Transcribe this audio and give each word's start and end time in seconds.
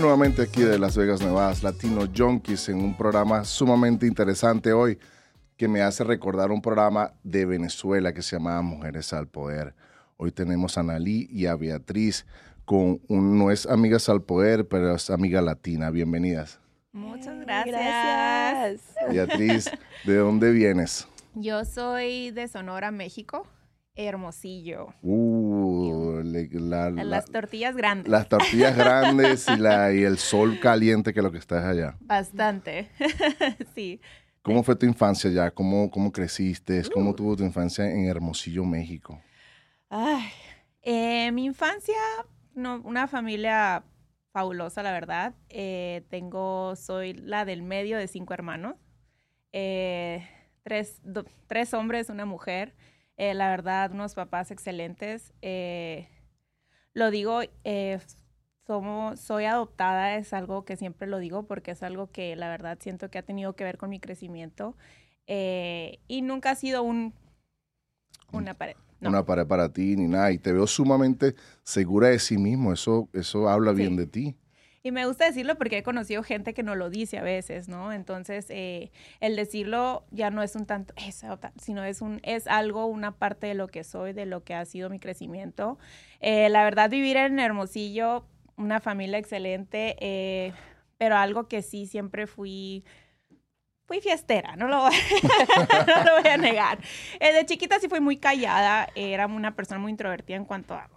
Bienvenido 0.00 0.16
nuevamente 0.16 0.40
aquí 0.50 0.62
de 0.62 0.78
Las 0.78 0.96
Vegas, 0.96 1.20
Nevada, 1.20 1.54
Latino 1.62 2.08
Junkies, 2.16 2.70
en 2.70 2.78
un 2.78 2.96
programa 2.96 3.44
sumamente 3.44 4.06
interesante 4.06 4.72
hoy 4.72 4.98
que 5.58 5.68
me 5.68 5.82
hace 5.82 6.04
recordar 6.04 6.50
un 6.50 6.62
programa 6.62 7.12
de 7.22 7.44
Venezuela 7.44 8.14
que 8.14 8.22
se 8.22 8.36
llamaba 8.36 8.62
Mujeres 8.62 9.12
al 9.12 9.28
Poder. 9.28 9.74
Hoy 10.16 10.32
tenemos 10.32 10.78
a 10.78 10.82
Nalí 10.82 11.28
y 11.30 11.44
a 11.44 11.54
Beatriz 11.54 12.24
con 12.64 13.02
un, 13.08 13.38
no 13.38 13.50
es 13.50 13.66
amigas 13.66 14.08
al 14.08 14.22
poder, 14.22 14.66
pero 14.66 14.94
es 14.94 15.10
amiga 15.10 15.42
latina. 15.42 15.90
Bienvenidas. 15.90 16.60
Muchas 16.92 17.38
gracias. 17.40 18.94
Beatriz, 19.10 19.70
¿de 20.06 20.16
dónde 20.16 20.50
vienes? 20.50 21.06
Yo 21.34 21.66
soy 21.66 22.30
de 22.30 22.48
Sonora, 22.48 22.90
México. 22.90 23.46
Hermosillo. 24.06 24.94
Uh, 25.02 26.20
le- 26.24 26.48
la- 26.52 26.90
la- 26.90 27.04
Las 27.04 27.26
tortillas 27.26 27.76
grandes. 27.76 28.08
las 28.10 28.28
tortillas 28.28 28.76
grandes 28.76 29.46
y, 29.48 29.56
la, 29.56 29.92
y 29.92 30.02
el 30.02 30.18
sol 30.18 30.58
caliente 30.60 31.12
que 31.14 31.22
lo 31.22 31.30
que 31.32 31.38
estás 31.38 31.64
allá. 31.64 31.96
Bastante. 32.00 32.88
sí. 33.74 34.00
¿Cómo 34.42 34.62
fue 34.62 34.74
tu 34.76 34.86
infancia 34.86 35.28
allá? 35.30 35.50
¿Cómo, 35.50 35.90
cómo 35.90 36.12
creciste? 36.12 36.80
Uh. 36.80 36.90
¿Cómo 36.92 37.14
tuvo 37.14 37.36
tu 37.36 37.44
infancia 37.44 37.84
en 37.90 38.06
Hermosillo, 38.06 38.64
México? 38.64 39.20
Ay, 39.90 40.24
eh, 40.82 41.30
mi 41.32 41.44
infancia, 41.44 41.96
no, 42.54 42.80
una 42.84 43.06
familia 43.08 43.82
fabulosa, 44.32 44.82
la 44.82 44.92
verdad. 44.92 45.34
Eh, 45.48 46.04
tengo, 46.08 46.74
soy 46.76 47.12
la 47.14 47.44
del 47.44 47.62
medio 47.62 47.98
de 47.98 48.06
cinco 48.08 48.32
hermanos. 48.32 48.76
Eh, 49.52 50.26
tres, 50.62 51.00
do- 51.02 51.26
tres 51.48 51.74
hombres, 51.74 52.08
una 52.08 52.24
mujer. 52.24 52.74
Eh, 53.20 53.34
la 53.34 53.50
verdad, 53.50 53.92
unos 53.92 54.14
papás 54.14 54.50
excelentes. 54.50 55.34
Eh, 55.42 56.08
lo 56.94 57.10
digo, 57.10 57.42
eh, 57.64 57.98
somos, 58.66 59.20
soy 59.20 59.44
adoptada, 59.44 60.16
es 60.16 60.32
algo 60.32 60.64
que 60.64 60.78
siempre 60.78 61.06
lo 61.06 61.18
digo 61.18 61.42
porque 61.42 61.72
es 61.72 61.82
algo 61.82 62.10
que 62.10 62.34
la 62.34 62.48
verdad 62.48 62.78
siento 62.80 63.10
que 63.10 63.18
ha 63.18 63.22
tenido 63.22 63.54
que 63.54 63.64
ver 63.64 63.76
con 63.76 63.90
mi 63.90 64.00
crecimiento. 64.00 64.74
Eh, 65.26 65.98
y 66.08 66.22
nunca 66.22 66.52
ha 66.52 66.54
sido 66.54 66.82
un, 66.82 67.12
una 68.32 68.54
pared. 68.54 68.76
No. 69.00 69.10
Una 69.10 69.26
pared 69.26 69.46
para 69.46 69.70
ti 69.70 69.96
ni 69.96 70.08
nada. 70.08 70.32
Y 70.32 70.38
te 70.38 70.54
veo 70.54 70.66
sumamente 70.66 71.34
segura 71.62 72.08
de 72.08 72.18
sí 72.20 72.38
mismo. 72.38 72.72
Eso, 72.72 73.10
eso 73.12 73.50
habla 73.50 73.72
Sí. 73.72 73.76
bien 73.76 73.96
de 73.96 74.06
ti. 74.06 74.34
Y 74.82 74.92
me 74.92 75.04
gusta 75.06 75.26
decirlo 75.26 75.56
porque 75.56 75.78
he 75.78 75.82
conocido 75.82 76.22
gente 76.22 76.54
que 76.54 76.62
no 76.62 76.74
lo 76.74 76.88
dice 76.88 77.18
a 77.18 77.22
veces, 77.22 77.68
¿no? 77.68 77.92
Entonces, 77.92 78.46
eh, 78.48 78.90
el 79.20 79.36
decirlo 79.36 80.06
ya 80.10 80.30
no 80.30 80.42
es 80.42 80.56
un 80.56 80.64
tanto 80.64 80.94
sino 81.60 81.84
es 81.84 82.00
un 82.00 82.20
es 82.22 82.46
algo, 82.46 82.86
una 82.86 83.12
parte 83.12 83.46
de 83.46 83.54
lo 83.54 83.68
que 83.68 83.84
soy, 83.84 84.14
de 84.14 84.24
lo 84.24 84.42
que 84.42 84.54
ha 84.54 84.64
sido 84.64 84.88
mi 84.88 84.98
crecimiento. 84.98 85.78
Eh, 86.20 86.48
la 86.48 86.64
verdad, 86.64 86.88
vivir 86.88 87.18
en 87.18 87.38
Hermosillo, 87.38 88.24
una 88.56 88.80
familia 88.80 89.18
excelente, 89.18 89.96
eh, 90.00 90.54
pero 90.96 91.16
algo 91.16 91.46
que 91.46 91.60
sí 91.62 91.86
siempre 91.86 92.26
fui 92.26 92.84
fui 93.86 94.00
fiestera, 94.00 94.54
no 94.56 94.68
lo 94.68 94.82
voy, 94.82 94.94
a 96.30 96.36
negar. 96.38 96.78
De 97.20 97.44
chiquita 97.44 97.80
sí 97.80 97.88
fui 97.88 98.00
muy 98.00 98.16
callada, 98.16 98.88
era 98.94 99.26
una 99.26 99.56
persona 99.56 99.80
muy 99.80 99.90
introvertida 99.90 100.36
en 100.36 100.44
cuanto 100.44 100.74
a 100.74 100.88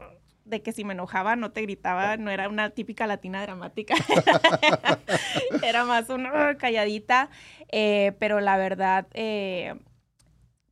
de 0.45 0.61
que 0.61 0.72
si 0.72 0.83
me 0.83 0.94
enojaba 0.94 1.36
no 1.36 1.52
te 1.52 1.61
gritaba, 1.61 2.17
no 2.17 2.30
era 2.31 2.49
una 2.49 2.69
típica 2.72 3.08
latina 3.08 3.41
dramática, 3.41 3.95
era 5.63 5.85
más 5.85 6.09
una 6.09 6.55
calladita, 6.58 7.30
eh, 7.72 8.13
pero 8.19 8.39
la 8.39 8.58
verdad 8.58 9.08
eh, 9.13 9.75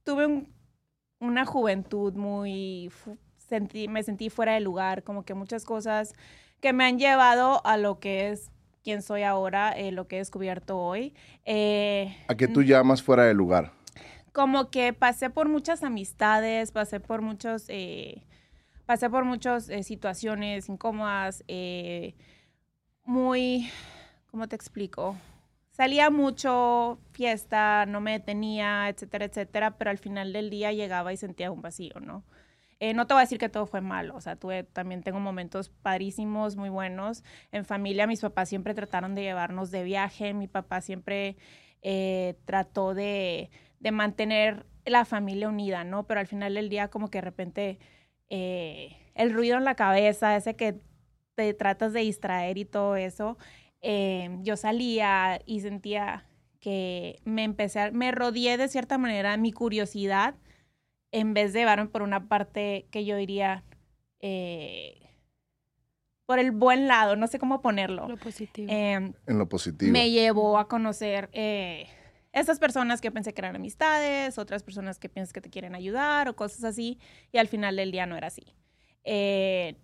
tuve 0.03 0.25
un- 0.27 0.49
una 1.19 1.45
juventud 1.45 2.13
muy, 2.13 2.91
sentí, 3.37 3.87
me 3.87 4.03
sentí 4.03 4.29
fuera 4.29 4.53
de 4.53 4.59
lugar, 4.59 5.03
como 5.03 5.23
que 5.23 5.33
muchas 5.33 5.65
cosas 5.65 6.13
que 6.59 6.73
me 6.73 6.85
han 6.85 6.99
llevado 6.99 7.65
a 7.65 7.77
lo 7.77 7.99
que 7.99 8.29
es 8.29 8.49
quien 8.83 9.01
soy 9.03 9.23
ahora, 9.23 9.71
eh, 9.71 9.91
lo 9.91 10.07
que 10.07 10.15
he 10.15 10.19
descubierto 10.19 10.79
hoy. 10.79 11.13
Eh, 11.45 12.15
¿A 12.27 12.35
qué 12.35 12.47
tú 12.47 12.63
llamas 12.63 13.03
fuera 13.03 13.23
de 13.25 13.33
lugar? 13.33 13.71
como 14.33 14.69
que 14.71 14.93
pasé 14.93 15.29
por 15.29 15.49
muchas 15.49 15.83
amistades, 15.83 16.71
pasé 16.71 17.01
por 17.01 17.21
muchos, 17.21 17.65
eh, 17.67 18.23
pasé 18.85 19.09
por 19.09 19.25
muchas 19.25 19.69
eh, 19.69 19.83
situaciones 19.83 20.69
incómodas, 20.69 21.43
eh, 21.47 22.15
muy, 23.03 23.69
¿cómo 24.27 24.47
te 24.47 24.55
explico? 24.55 25.15
Salía 25.71 26.09
mucho, 26.09 26.99
fiesta, 27.11 27.85
no 27.85 28.01
me 28.01 28.11
detenía, 28.11 28.89
etcétera, 28.89 29.25
etcétera, 29.25 29.77
pero 29.77 29.89
al 29.89 29.97
final 29.97 30.33
del 30.33 30.49
día 30.49 30.71
llegaba 30.71 31.13
y 31.13 31.17
sentía 31.17 31.51
un 31.51 31.61
vacío, 31.61 31.99
¿no? 32.01 32.23
Eh, 32.79 32.93
no 32.95 33.05
te 33.05 33.13
voy 33.13 33.21
a 33.21 33.25
decir 33.25 33.37
que 33.37 33.47
todo 33.47 33.67
fue 33.67 33.79
malo, 33.81 34.15
o 34.15 34.21
sea, 34.21 34.35
tuve, 34.35 34.63
también 34.63 35.03
tengo 35.03 35.19
momentos 35.19 35.69
padrísimos, 35.69 36.55
muy 36.55 36.69
buenos. 36.69 37.23
En 37.51 37.63
familia, 37.63 38.07
mis 38.07 38.21
papás 38.21 38.49
siempre 38.49 38.73
trataron 38.73 39.13
de 39.13 39.21
llevarnos 39.21 39.69
de 39.69 39.83
viaje, 39.83 40.33
mi 40.33 40.47
papá 40.47 40.81
siempre 40.81 41.37
eh, 41.83 42.39
trató 42.45 42.95
de, 42.95 43.51
de 43.79 43.91
mantener 43.91 44.65
la 44.85 45.05
familia 45.05 45.47
unida, 45.47 45.83
¿no? 45.83 46.07
Pero 46.07 46.19
al 46.19 46.27
final 46.27 46.55
del 46.55 46.69
día, 46.69 46.87
como 46.87 47.09
que 47.09 47.19
de 47.19 47.21
repente 47.21 47.79
eh, 48.33 48.95
el 49.13 49.31
ruido 49.33 49.57
en 49.57 49.65
la 49.65 49.75
cabeza, 49.75 50.35
ese 50.37 50.55
que 50.55 50.75
te 51.35 51.53
tratas 51.53 51.91
de 51.93 51.99
distraer 51.99 52.57
y 52.57 52.65
todo 52.65 52.95
eso, 52.95 53.37
eh, 53.81 54.29
yo 54.41 54.55
salía 54.57 55.39
y 55.45 55.59
sentía 55.59 56.25
que 56.59 57.19
me 57.25 57.43
empecé, 57.43 57.79
a- 57.81 57.91
me 57.91 58.11
rodeé 58.11 58.55
de 58.57 58.67
cierta 58.69 58.97
manera 58.97 59.35
mi 59.37 59.51
curiosidad 59.51 60.35
en 61.11 61.33
vez 61.33 61.51
de 61.53 61.59
llevarme 61.59 61.87
por 61.87 62.03
una 62.03 62.27
parte 62.29 62.85
que 62.91 63.03
yo 63.05 63.15
diría 63.17 63.63
eh, 64.21 64.97
por 66.25 66.39
el 66.39 66.51
buen 66.51 66.87
lado, 66.87 67.15
no 67.17 67.27
sé 67.27 67.39
cómo 67.39 67.61
ponerlo. 67.61 68.07
Lo 68.07 68.17
positivo. 68.17 68.71
Em, 68.71 69.13
En 69.27 69.37
lo 69.37 69.49
positivo. 69.49 69.91
me 69.91 70.09
llevó 70.11 70.57
a 70.57 70.67
conocer 70.67 71.29
eh, 71.33 71.87
esas 72.33 72.59
personas 72.59 73.01
que 73.01 73.11
pensé 73.11 73.33
que 73.33 73.41
eran 73.41 73.55
amistades, 73.55 74.37
otras 74.37 74.63
personas 74.63 74.99
que 74.99 75.09
piensas 75.09 75.33
que 75.33 75.41
te 75.41 75.49
quieren 75.49 75.75
ayudar 75.75 76.29
o 76.29 76.35
cosas 76.35 76.63
así, 76.63 76.99
y 77.31 77.37
al 77.37 77.47
final 77.47 77.75
del 77.75 77.91
día 77.91 78.05
no 78.05 78.15
era 78.15 78.27
así. 78.27 78.45
Eh, 79.03 79.75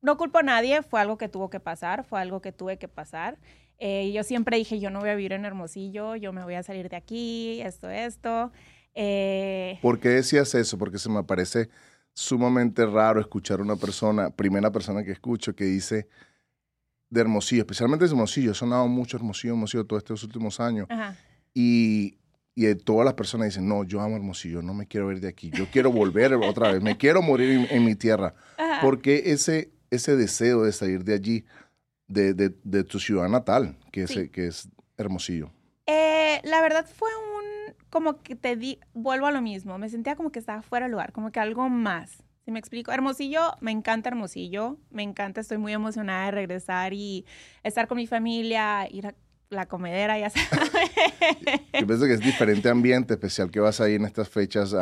no 0.00 0.16
culpo 0.16 0.38
a 0.38 0.42
nadie, 0.42 0.82
fue 0.82 1.00
algo 1.00 1.16
que 1.16 1.28
tuvo 1.28 1.48
que 1.48 1.60
pasar, 1.60 2.04
fue 2.04 2.20
algo 2.20 2.40
que 2.40 2.50
tuve 2.50 2.76
que 2.78 2.88
pasar. 2.88 3.38
Eh, 3.78 4.10
yo 4.12 4.24
siempre 4.24 4.56
dije, 4.56 4.80
yo 4.80 4.90
no 4.90 5.00
voy 5.00 5.10
a 5.10 5.14
vivir 5.14 5.32
en 5.32 5.44
Hermosillo, 5.44 6.16
yo 6.16 6.32
me 6.32 6.42
voy 6.42 6.54
a 6.54 6.62
salir 6.62 6.88
de 6.88 6.96
aquí, 6.96 7.60
esto, 7.62 7.88
esto. 7.88 8.52
Eh, 8.94 9.78
¿Por 9.80 10.00
qué 10.00 10.10
decías 10.10 10.54
eso? 10.54 10.76
Porque 10.78 10.98
se 10.98 11.08
me 11.08 11.22
parece 11.22 11.68
sumamente 12.12 12.84
raro 12.84 13.20
escuchar 13.20 13.60
a 13.60 13.62
una 13.62 13.76
persona, 13.76 14.30
primera 14.30 14.70
persona 14.72 15.04
que 15.04 15.12
escucho, 15.12 15.54
que 15.54 15.64
dice 15.64 16.08
de 17.10 17.20
Hermosillo, 17.20 17.62
especialmente 17.62 18.04
de 18.04 18.10
Hermosillo, 18.10 18.52
he 18.52 18.54
sonado 18.54 18.88
mucho 18.88 19.16
Hermosillo, 19.16 19.54
Hermosillo 19.54 19.84
todos 19.84 20.02
estos 20.02 20.24
últimos 20.24 20.58
años. 20.58 20.86
ajá. 20.90 21.16
Y, 21.54 22.18
y 22.54 22.62
de 22.62 22.74
todas 22.74 23.04
las 23.04 23.14
personas 23.14 23.46
dicen, 23.48 23.68
no, 23.68 23.84
yo 23.84 24.00
amo 24.00 24.16
Hermosillo, 24.16 24.62
no 24.62 24.74
me 24.74 24.86
quiero 24.86 25.10
ir 25.12 25.20
de 25.20 25.28
aquí, 25.28 25.50
yo 25.50 25.66
quiero 25.70 25.90
volver 25.92 26.34
otra 26.42 26.72
vez, 26.72 26.82
me 26.82 26.96
quiero 26.96 27.22
morir 27.22 27.50
en, 27.50 27.66
en 27.70 27.84
mi 27.84 27.94
tierra. 27.94 28.34
Ajá. 28.58 28.80
¿Por 28.80 29.00
qué 29.00 29.22
ese, 29.32 29.70
ese 29.90 30.16
deseo 30.16 30.62
de 30.62 30.72
salir 30.72 31.04
de 31.04 31.14
allí, 31.14 31.44
de, 32.08 32.34
de- 32.34 32.54
de 32.64 32.84
tu 32.84 32.98
ciudad 32.98 33.28
natal, 33.28 33.76
que, 33.90 34.06
Sí. 34.06 34.20
es, 34.20 34.30
que 34.30 34.46
es 34.46 34.68
Hermosillo? 34.96 35.50
Eh, 35.86 36.40
la 36.44 36.60
verdad 36.62 36.86
fue 36.86 37.08
un, 37.16 37.74
como 37.90 38.22
que 38.22 38.36
te 38.36 38.56
di, 38.56 38.78
vuelvo 38.94 39.26
a 39.26 39.32
lo 39.32 39.40
mismo, 39.42 39.76
me 39.78 39.88
sentía 39.88 40.16
como 40.16 40.30
que 40.30 40.38
estaba 40.38 40.62
fuera 40.62 40.86
de 40.86 40.92
lugar, 40.92 41.12
como 41.12 41.30
que 41.32 41.40
algo 41.40 41.68
más. 41.68 42.22
¿Sí 42.44 42.50
me 42.50 42.58
explico? 42.58 42.90
Hermosillo, 42.92 43.52
me 43.60 43.70
encanta 43.70 44.08
Hermosillo, 44.08 44.76
me 44.90 45.02
encanta, 45.04 45.40
estoy 45.40 45.58
muy 45.58 45.72
emocionada 45.72 46.24
de 46.26 46.30
regresar 46.32 46.92
y 46.92 47.24
estar 47.62 47.86
con 47.86 47.96
mi 47.96 48.06
familia, 48.08 48.88
ir 48.90 49.06
a 49.06 49.14
la 49.52 49.66
comedera, 49.66 50.18
ya 50.18 50.30
sabes. 50.30 50.50
Yo 51.80 51.86
pienso 51.86 52.06
que 52.06 52.14
es 52.14 52.20
diferente 52.20 52.68
ambiente, 52.68 53.14
especial 53.14 53.50
que 53.50 53.60
vas 53.60 53.80
ahí 53.80 53.94
en 53.94 54.04
estas 54.04 54.28
fechas 54.28 54.74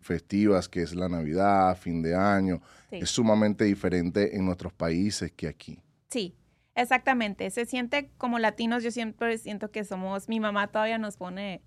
festivas, 0.00 0.68
que 0.68 0.82
es 0.82 0.94
la 0.94 1.08
Navidad, 1.08 1.76
fin 1.76 2.02
de 2.02 2.14
año. 2.14 2.60
Sí. 2.90 2.98
Es 3.02 3.10
sumamente 3.10 3.64
diferente 3.64 4.36
en 4.36 4.44
nuestros 4.44 4.72
países 4.72 5.32
que 5.32 5.48
aquí. 5.48 5.80
Sí, 6.10 6.36
exactamente. 6.74 7.50
Se 7.50 7.64
siente 7.64 8.10
como 8.18 8.38
latinos, 8.38 8.82
yo 8.82 8.90
siempre 8.90 9.36
siento 9.38 9.70
que 9.70 9.84
somos, 9.84 10.28
mi 10.28 10.38
mamá 10.38 10.68
todavía 10.68 10.98
nos 10.98 11.16
pone 11.16 11.62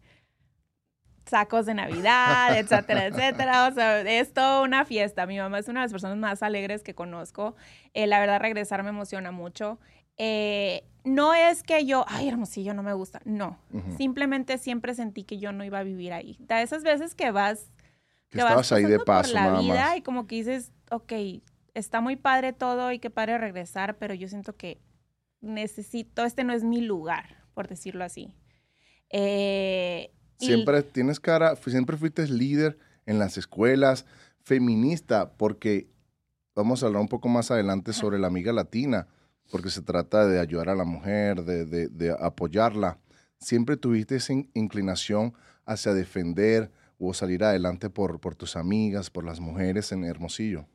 sacos 1.28 1.66
de 1.66 1.74
Navidad, 1.74 2.58
etcétera, 2.58 3.06
etcétera. 3.08 3.68
O 3.68 3.74
sea, 3.74 4.02
es 4.02 4.34
toda 4.34 4.62
una 4.62 4.86
fiesta. 4.86 5.26
Mi 5.26 5.38
mamá 5.38 5.60
es 5.60 5.68
una 5.68 5.82
de 5.82 5.86
las 5.86 5.92
personas 5.92 6.18
más 6.18 6.42
alegres 6.44 6.84
que 6.84 6.96
conozco. 6.96 7.56
Eh, 7.94 8.08
la 8.08 8.20
verdad, 8.20 8.40
regresar 8.40 8.84
me 8.84 8.90
emociona 8.90 9.32
mucho. 9.32 9.80
Eh, 10.18 10.84
no 11.04 11.34
es 11.34 11.64
que 11.64 11.86
yo, 11.86 12.04
ay, 12.08 12.28
Hermosillo 12.28 12.74
no 12.74 12.84
me 12.84 12.94
gusta. 12.94 13.22
No, 13.26 13.58
simplemente 13.98 14.58
siempre 14.58 14.94
sentí 14.94 15.24
que 15.24 15.38
yo 15.38 15.52
no 15.52 15.64
iba 15.64 15.80
a 15.80 15.84
vivir 15.84 16.12
ahí. 16.14 16.36
De 16.40 16.62
esas 16.62 16.84
veces 16.84 17.16
que 17.16 17.32
vas 17.32 17.72
Que 18.30 18.40
que 18.40 18.44
vas 18.44 18.52
estabas 18.52 18.72
ahí 18.74 18.84
de 18.86 19.00
paso 19.00 19.32
por 19.32 19.36
la 19.42 19.46
nada 19.46 19.62
vida 19.62 19.86
más. 19.90 19.98
y 19.98 20.02
como 20.02 20.28
que 20.28 20.36
dices, 20.36 20.72
ok, 20.92 21.14
está 21.74 22.02
muy 22.02 22.16
padre 22.18 22.52
todo 22.52 22.92
y 22.92 23.00
qué 23.00 23.10
padre 23.10 23.38
regresar, 23.38 23.98
pero 23.98 24.14
yo 24.16 24.28
siento 24.28 24.56
que 24.56 24.82
necesito, 25.40 26.26
este 26.26 26.44
no 26.44 26.52
es 26.54 26.64
mi 26.64 26.82
lugar, 26.82 27.44
por 27.54 27.68
decirlo 27.68 28.04
así. 28.04 28.34
Eh, 29.10 30.12
y- 30.40 30.46
Siempre 30.46 30.84
tienes 30.84 31.20
cara, 31.20 31.56
siempre 31.56 31.96
fuiste 31.98 32.28
líder 32.28 32.78
en 33.06 33.20
las 33.20 33.38
escuelas, 33.38 34.06
feminista, 34.42 35.32
porque 35.34 35.88
vamos 36.56 36.84
a 36.84 36.88
hablar 36.88 37.02
un 37.02 37.08
poco 37.08 37.30
más 37.30 37.52
adelante 37.52 37.94
sobre 37.94 38.20
la 38.20 38.28
amiga 38.28 38.52
latina. 38.52 39.08
Porque 39.52 39.70
se 39.70 39.82
trata 39.82 40.28
de 40.28 40.40
ayudar 40.40 40.70
a 40.70 40.76
la 40.76 40.84
mujer, 40.84 41.44
de, 41.44 41.66
de, 41.66 42.16
apoyarla. 42.20 43.00
¿Siempre 43.40 43.78
tuviste 43.78 44.16
esa 44.16 44.34
inclinación 44.54 45.34
hacia 45.66 45.94
defender 45.94 46.72
o 47.00 47.14
salir 47.14 47.44
adelante 47.44 47.90
por, 47.90 48.20
por 48.20 48.36
tus 48.36 48.56
amigas, 48.56 49.10
por 49.10 49.24
las 49.24 49.40
mujeres 49.40 49.92
en 49.92 50.04
Hermosillo? 50.04 50.66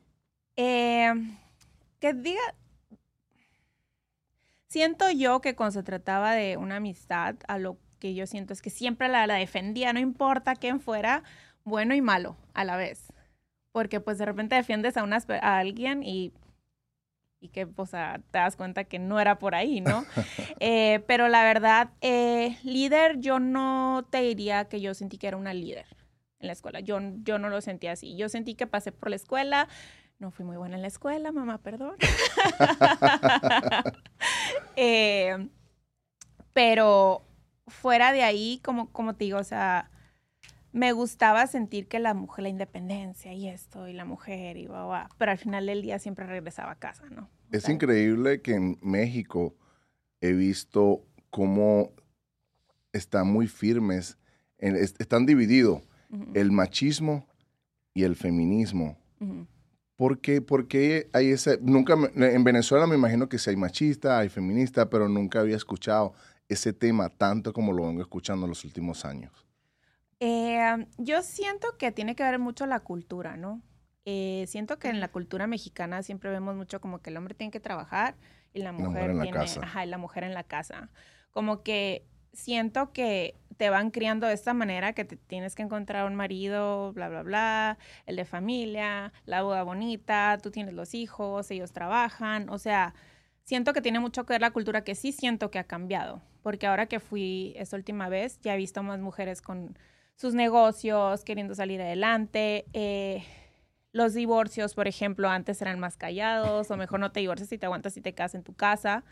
Eh, 0.55 1.11
que 1.99 2.13
diga, 2.13 2.41
siento 4.67 5.09
yo 5.11 5.41
que 5.41 5.55
cuando 5.55 5.73
se 5.73 5.83
trataba 5.83 6.33
de 6.33 6.57
una 6.57 6.77
amistad, 6.77 7.35
a 7.47 7.57
lo 7.57 7.77
que 7.99 8.13
yo 8.13 8.27
siento 8.27 8.53
es 8.53 8.61
que 8.61 8.69
siempre 8.69 9.07
la, 9.07 9.25
defendía, 9.27 9.93
no 9.93 9.99
importa 9.99 10.55
quién 10.55 10.79
fuera, 10.79 11.23
bueno 11.63 11.95
y 11.95 12.01
malo 12.01 12.37
a 12.53 12.63
la 12.63 12.75
vez. 12.75 13.13
Porque 13.71 13.99
pues 13.99 14.17
de 14.17 14.25
repente 14.25 14.55
defiendes 14.55 14.97
a, 14.97 15.03
una, 15.03 15.17
a 15.41 15.57
alguien 15.57 16.03
y, 16.03 16.33
y 17.43 17.49
que 17.49 17.67
o 17.75 17.85
sea, 17.85 18.21
te 18.31 18.37
das 18.37 18.55
cuenta 18.55 18.85
que 18.85 18.99
no 18.99 19.19
era 19.19 19.37
por 19.37 19.53
ahí, 19.53 19.81
¿no? 19.81 20.05
Eh, 20.65 21.03
pero 21.07 21.27
la 21.27 21.43
verdad, 21.43 21.89
eh, 21.99 22.57
líder, 22.63 23.19
yo 23.19 23.39
no 23.39 24.07
te 24.09 24.21
diría 24.21 24.65
que 24.69 24.79
yo 24.79 24.93
sentí 24.93 25.17
que 25.17 25.27
era 25.27 25.35
una 25.35 25.53
líder 25.53 25.85
en 26.39 26.47
la 26.47 26.53
escuela. 26.53 26.79
Yo, 26.79 26.99
yo 27.23 27.37
no 27.37 27.49
lo 27.49 27.59
sentí 27.59 27.87
así. 27.87 28.15
Yo 28.15 28.29
sentí 28.29 28.55
que 28.55 28.65
pasé 28.65 28.93
por 28.93 29.09
la 29.09 29.17
escuela, 29.17 29.67
no 30.19 30.31
fui 30.31 30.45
muy 30.45 30.55
buena 30.55 30.77
en 30.77 30.81
la 30.81 30.87
escuela, 30.87 31.31
mamá, 31.33 31.57
perdón. 31.57 31.95
Eh, 34.75 35.49
pero 36.53 37.23
fuera 37.67 38.11
de 38.11 38.23
ahí, 38.23 38.59
como, 38.63 38.91
como 38.91 39.15
te 39.15 39.25
digo, 39.25 39.37
o 39.37 39.43
sea, 39.43 39.91
me 40.73 40.91
gustaba 40.91 41.47
sentir 41.47 41.87
que 41.87 41.99
la 41.99 42.13
mujer, 42.13 42.43
la 42.43 42.49
independencia 42.49 43.31
y 43.33 43.47
esto, 43.47 43.87
y 43.87 43.93
la 43.93 44.05
mujer, 44.05 44.57
y 44.57 44.67
va, 44.67 45.07
pero 45.17 45.31
al 45.31 45.37
final 45.37 45.67
del 45.67 45.81
día 45.81 45.99
siempre 45.99 46.25
regresaba 46.25 46.71
a 46.71 46.75
casa, 46.75 47.05
¿no? 47.09 47.29
es 47.53 47.69
increíble 47.69 48.41
que 48.41 48.55
en 48.55 48.79
México 48.81 49.55
he 50.19 50.33
visto 50.33 51.05
cómo 51.29 51.91
están 52.91 53.27
muy 53.27 53.47
firmes, 53.47 54.17
están 54.57 55.25
divididos 55.25 55.81
el 56.33 56.51
machismo 56.51 57.27
y 57.93 58.03
el 58.03 58.15
feminismo. 58.15 58.97
¿Por 59.95 60.19
qué, 60.19 61.09
hay 61.13 61.29
ese, 61.29 61.59
nunca, 61.61 61.95
en 62.15 62.43
Venezuela 62.43 62.87
me 62.87 62.95
imagino 62.95 63.29
que 63.29 63.37
sí 63.37 63.51
hay 63.51 63.55
machista, 63.55 64.19
hay 64.19 64.29
feminista, 64.29 64.89
pero 64.89 65.07
nunca 65.07 65.39
había 65.39 65.55
escuchado 65.55 66.13
ese 66.49 66.73
tema 66.73 67.09
tanto 67.09 67.53
como 67.53 67.71
lo 67.71 67.85
vengo 67.87 68.01
escuchando 68.01 68.45
en 68.45 68.49
los 68.49 68.65
últimos 68.65 69.05
años? 69.05 69.31
Eh, 70.25 70.85
yo 70.99 71.21
siento 71.21 71.77
que 71.77 71.91
tiene 71.91 72.15
que 72.15 72.23
ver 72.23 72.39
mucho 72.39 72.65
la 72.65 72.79
cultura, 72.79 73.35
¿no? 73.35 73.61
Eh, 74.05 74.45
siento 74.47 74.79
que 74.79 74.87
en 74.87 75.01
la 75.01 75.09
cultura 75.09 75.47
mexicana 75.47 76.01
siempre 76.01 76.29
vemos 76.29 76.55
mucho 76.55 76.79
como 76.79 77.01
que 77.01 77.09
el 77.09 77.17
hombre 77.17 77.33
tiene 77.33 77.51
que 77.51 77.59
trabajar 77.59 78.15
y 78.53 78.61
la 78.61 78.71
mujer, 78.71 79.09
en 79.09 79.17
la 79.17 79.29
casa. 79.29 79.59
Ajá, 79.61 79.85
y 79.85 79.89
la 79.89 79.97
mujer 79.97 80.23
en 80.23 80.33
la 80.33 80.45
casa. 80.45 80.89
Como 81.31 81.61
que 81.61 82.07
siento 82.31 82.93
que 82.93 83.35
te 83.57 83.69
van 83.69 83.91
criando 83.91 84.25
de 84.25 84.33
esta 84.33 84.53
manera 84.53 84.93
que 84.93 85.03
te 85.03 85.17
tienes 85.17 85.55
que 85.55 85.63
encontrar 85.63 86.07
un 86.07 86.15
marido, 86.15 86.93
bla, 86.93 87.09
bla, 87.09 87.23
bla, 87.23 87.77
el 88.05 88.15
de 88.15 88.23
familia, 88.23 89.11
la 89.25 89.41
boda 89.41 89.63
bonita, 89.63 90.37
tú 90.41 90.51
tienes 90.51 90.73
los 90.73 90.93
hijos, 90.93 91.51
ellos 91.51 91.73
trabajan, 91.73 92.47
o 92.47 92.59
sea, 92.59 92.93
siento 93.43 93.73
que 93.73 93.81
tiene 93.81 93.99
mucho 93.99 94.25
que 94.25 94.35
ver 94.35 94.41
la 94.41 94.51
cultura 94.51 94.85
que 94.85 94.95
sí 94.95 95.11
siento 95.11 95.51
que 95.51 95.59
ha 95.59 95.65
cambiado, 95.65 96.21
porque 96.41 96.65
ahora 96.65 96.85
que 96.85 97.01
fui 97.01 97.53
esta 97.57 97.75
última 97.75 98.07
vez 98.07 98.39
ya 98.39 98.53
he 98.53 98.57
visto 98.57 98.83
más 98.83 99.01
mujeres 99.01 99.41
con 99.41 99.77
sus 100.23 100.35
negocios, 100.35 101.25
queriendo 101.25 101.53
salir 101.53 101.81
adelante. 101.81 102.63
Eh, 102.71 103.25
los 103.91 104.13
divorcios, 104.13 104.73
por 104.73 104.87
ejemplo, 104.87 105.27
antes 105.27 105.61
eran 105.61 105.81
más 105.81 105.97
callados, 105.97 106.71
o 106.71 106.77
mejor 106.77 107.01
no 107.01 107.11
te 107.11 107.19
divorcias 107.19 107.51
y 107.51 107.57
te 107.57 107.65
aguantas 107.65 107.97
y 107.97 108.01
te 108.01 108.13
casas 108.13 108.35
en 108.35 108.43
tu 108.43 108.53
casa. 108.53 109.03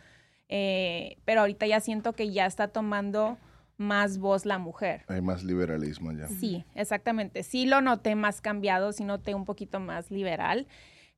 Eh, 0.47 1.17
pero 1.25 1.41
ahorita 1.41 1.67
ya 1.67 1.81
siento 1.81 2.13
que 2.13 2.31
ya 2.31 2.45
está 2.45 2.69
tomando 2.69 3.37
más 3.75 4.19
voz 4.19 4.45
la 4.45 4.57
mujer. 4.57 5.03
Hay 5.09 5.19
más 5.19 5.43
liberalismo 5.43 6.13
ya. 6.13 6.29
Sí, 6.29 6.63
exactamente. 6.75 7.43
Sí 7.43 7.65
lo 7.65 7.81
noté 7.81 8.15
más 8.15 8.39
cambiado, 8.39 8.93
sí 8.93 9.03
noté 9.03 9.35
un 9.35 9.43
poquito 9.43 9.81
más 9.81 10.11
liberal, 10.11 10.65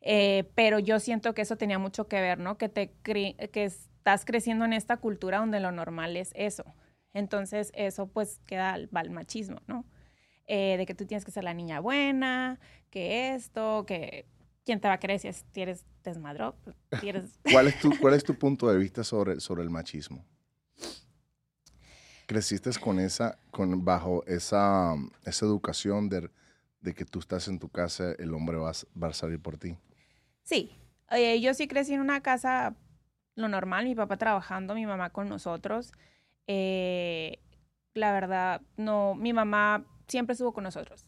eh, 0.01 0.49
pero 0.55 0.79
yo 0.79 0.99
siento 0.99 1.35
que 1.35 1.43
eso 1.43 1.55
tenía 1.55 1.77
mucho 1.77 2.07
que 2.07 2.19
ver, 2.19 2.39
¿no? 2.39 2.57
Que, 2.57 2.67
te 2.67 2.95
que 3.03 3.63
estás 3.63 4.25
creciendo 4.25 4.65
en 4.65 4.73
esta 4.73 4.97
cultura 4.97 5.37
donde 5.37 5.59
lo 5.59 5.71
normal 5.71 6.17
es 6.17 6.31
eso. 6.33 6.65
Entonces 7.13 7.71
eso 7.75 8.07
pues 8.07 8.39
queda 8.45 8.73
al, 8.73 8.89
al 8.93 9.09
machismo, 9.11 9.61
¿no? 9.67 9.85
Eh, 10.45 10.75
de 10.77 10.85
que 10.85 10.93
tú 10.93 11.05
tienes 11.05 11.23
que 11.23 11.31
ser 11.31 11.45
la 11.45 11.53
niña 11.53 11.79
buena, 11.79 12.59
que 12.89 13.33
esto, 13.33 13.85
que 13.85 14.25
quién 14.65 14.81
te 14.81 14.89
va 14.89 14.95
a 14.95 14.99
creer 14.99 15.19
si, 15.19 15.29
eres 15.61 15.85
desmadro. 16.03 16.55
¿Cuál, 17.51 17.67
es 17.67 17.79
tu, 17.79 17.97
¿Cuál 17.99 18.13
es 18.13 18.23
tu 18.23 18.35
punto 18.39 18.67
de 18.69 18.77
vista 18.77 19.03
sobre, 19.03 19.39
sobre 19.39 19.63
el 19.63 19.69
machismo? 19.69 20.25
¿Creciste 22.25 22.71
con 22.79 22.99
esa, 22.99 23.37
con, 23.51 23.85
bajo 23.85 24.25
esa, 24.25 24.95
esa 25.23 25.45
educación 25.45 26.09
de, 26.09 26.29
de, 26.81 26.93
que 26.93 27.05
tú 27.05 27.19
estás 27.19 27.47
en 27.47 27.59
tu 27.59 27.69
casa, 27.69 28.13
el 28.17 28.33
hombre 28.33 28.57
va, 28.57 28.71
va 29.01 29.07
a 29.09 29.13
salir 29.13 29.41
por 29.41 29.57
ti? 29.57 29.77
Sí, 30.43 30.71
eh, 31.11 31.39
yo 31.39 31.53
sí 31.53 31.67
crecí 31.67 31.93
en 31.93 32.01
una 32.01 32.21
casa, 32.21 32.75
lo 33.35 33.47
normal, 33.47 33.85
mi 33.85 33.95
papá 33.95 34.17
trabajando, 34.17 34.73
mi 34.73 34.85
mamá 34.85 35.09
con 35.11 35.29
nosotros. 35.29 35.91
Eh, 36.47 37.39
la 37.93 38.11
verdad, 38.11 38.61
no, 38.77 39.15
mi 39.15 39.33
mamá 39.33 39.85
siempre 40.07 40.33
estuvo 40.33 40.53
con 40.53 40.63
nosotros. 40.63 41.05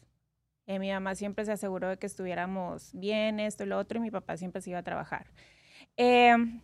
Eh, 0.66 0.78
mi 0.78 0.90
mamá 0.90 1.14
siempre 1.14 1.44
se 1.44 1.52
aseguró 1.52 1.88
de 1.88 1.96
que 1.96 2.06
estuviéramos 2.06 2.90
bien, 2.92 3.38
esto 3.38 3.64
y 3.64 3.66
lo 3.66 3.78
otro, 3.78 3.98
y 3.98 4.02
mi 4.02 4.10
papá 4.10 4.36
siempre 4.36 4.60
se 4.60 4.70
iba 4.70 4.80
a 4.80 4.82
trabajar. 4.82 5.26
Em, 5.96 6.60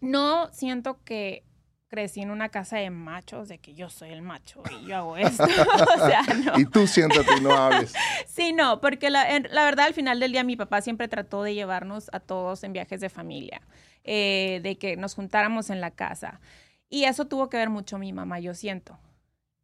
no 0.00 0.52
siento 0.52 1.02
que 1.04 1.44
crecí 1.90 2.20
en 2.20 2.30
una 2.30 2.48
casa 2.48 2.76
de 2.76 2.88
machos, 2.90 3.48
de 3.48 3.58
que 3.58 3.74
yo 3.74 3.90
soy 3.90 4.10
el 4.10 4.22
macho 4.22 4.62
y 4.80 4.86
yo 4.86 4.96
hago 4.96 5.16
esto. 5.16 5.44
o 5.44 6.06
sea, 6.06 6.22
no. 6.44 6.58
Y 6.58 6.64
tú 6.64 6.86
siéntate 6.86 7.36
y 7.38 7.40
no 7.40 7.50
hables. 7.52 7.92
sí, 8.26 8.52
no, 8.52 8.80
porque 8.80 9.10
la, 9.10 9.26
la, 9.50 9.64
verdad 9.64 9.86
al 9.86 9.94
final 9.94 10.20
del 10.20 10.32
día 10.32 10.44
mi 10.44 10.56
papá 10.56 10.80
siempre 10.82 11.08
trató 11.08 11.42
de 11.42 11.54
llevarnos 11.54 12.08
a 12.12 12.20
todos 12.20 12.62
en 12.62 12.72
viajes 12.72 13.00
de 13.00 13.10
familia, 13.10 13.60
eh, 14.04 14.60
de 14.62 14.78
que 14.78 14.96
nos 14.96 15.14
juntáramos 15.14 15.68
en 15.68 15.80
la 15.80 15.90
casa. 15.90 16.40
Y 16.90 17.04
eso 17.04 17.26
tuvo 17.26 17.48
que 17.48 17.56
ver 17.56 17.70
mucho 17.70 17.98
mi 17.98 18.12
mamá, 18.12 18.40
yo 18.40 18.52
siento. 18.52 18.98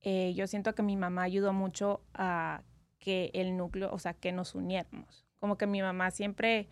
Eh, 0.00 0.32
yo 0.34 0.46
siento 0.46 0.74
que 0.74 0.82
mi 0.84 0.96
mamá 0.96 1.22
ayudó 1.22 1.52
mucho 1.52 2.00
a 2.14 2.62
que 3.00 3.30
el 3.34 3.56
núcleo, 3.56 3.92
o 3.92 3.98
sea, 3.98 4.14
que 4.14 4.30
nos 4.30 4.54
uniéramos. 4.54 5.26
Como 5.40 5.58
que 5.58 5.66
mi 5.66 5.82
mamá 5.82 6.12
siempre 6.12 6.68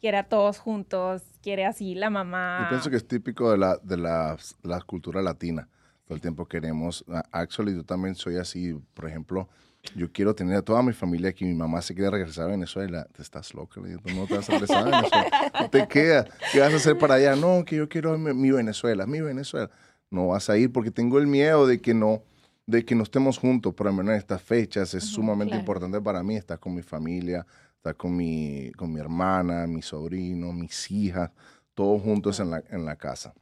quiere 0.00 0.18
a 0.18 0.28
todos 0.28 0.58
juntos, 0.58 1.22
quiere 1.42 1.64
así 1.64 1.94
la 1.94 2.10
mamá. 2.10 2.60
Yo 2.64 2.68
pienso 2.68 2.90
que 2.90 2.96
es 2.96 3.08
típico 3.08 3.50
de 3.50 3.58
la, 3.58 3.78
de 3.78 3.96
la, 3.96 4.36
la 4.62 4.80
cultura 4.82 5.22
latina. 5.22 5.68
Todo 6.04 6.14
el 6.14 6.20
tiempo 6.20 6.46
queremos, 6.46 7.04
actually 7.32 7.74
yo 7.74 7.84
también 7.84 8.14
soy 8.14 8.36
así, 8.36 8.74
por 8.94 9.06
ejemplo, 9.08 9.48
yo 9.94 10.10
quiero 10.12 10.34
tener 10.34 10.56
a 10.56 10.62
toda 10.62 10.82
mi 10.82 10.92
familia 10.92 11.30
aquí. 11.30 11.44
Mi 11.44 11.54
mamá 11.54 11.82
se 11.82 11.94
quiere 11.94 12.10
regresar 12.10 12.44
a 12.44 12.48
Venezuela. 12.48 13.06
Te 13.12 13.22
estás 13.22 13.54
loca, 13.54 13.80
no 13.80 14.26
te 14.26 14.36
vas 14.36 14.48
a 14.48 14.52
regresar 14.52 14.78
a 14.78 14.84
Venezuela. 14.84 15.52
No 15.60 15.70
te 15.70 15.88
queda. 15.88 16.26
¿Qué 16.52 16.60
vas 16.60 16.72
a 16.72 16.76
hacer 16.76 16.98
para 16.98 17.14
allá? 17.14 17.36
No, 17.36 17.64
que 17.64 17.76
yo 17.76 17.88
quiero 17.88 18.16
mi, 18.18 18.32
mi 18.34 18.50
Venezuela, 18.50 19.06
mi 19.06 19.20
Venezuela. 19.20 19.70
No 20.10 20.28
vas 20.28 20.48
a 20.50 20.56
ir 20.56 20.72
porque 20.72 20.90
tengo 20.90 21.18
el 21.18 21.26
miedo 21.26 21.66
de 21.66 21.80
que 21.80 21.94
no, 21.94 22.22
de 22.66 22.84
que 22.84 22.94
no 22.94 23.02
estemos 23.02 23.38
juntos, 23.38 23.74
por 23.74 23.86
lo 23.86 23.92
menos 23.92 24.12
en 24.12 24.18
estas 24.18 24.42
fechas, 24.42 24.94
es 24.94 25.04
sumamente 25.04 25.56
importante 25.56 26.00
para 26.00 26.22
mí 26.22 26.36
estar 26.36 26.58
con 26.58 26.74
mi 26.74 26.82
familia, 26.82 27.46
estar 27.76 27.96
con 27.96 28.16
mi, 28.16 28.70
con 28.72 28.92
mi 28.92 29.00
hermana, 29.00 29.66
mi 29.66 29.82
sobrino, 29.82 30.52
mis 30.52 30.90
hijas, 30.90 31.30
todos 31.74 32.02
juntos 32.02 32.40
en 32.40 32.50
la, 32.50 32.62
en 32.70 32.84
la 32.84 32.96
casa. 32.96 33.34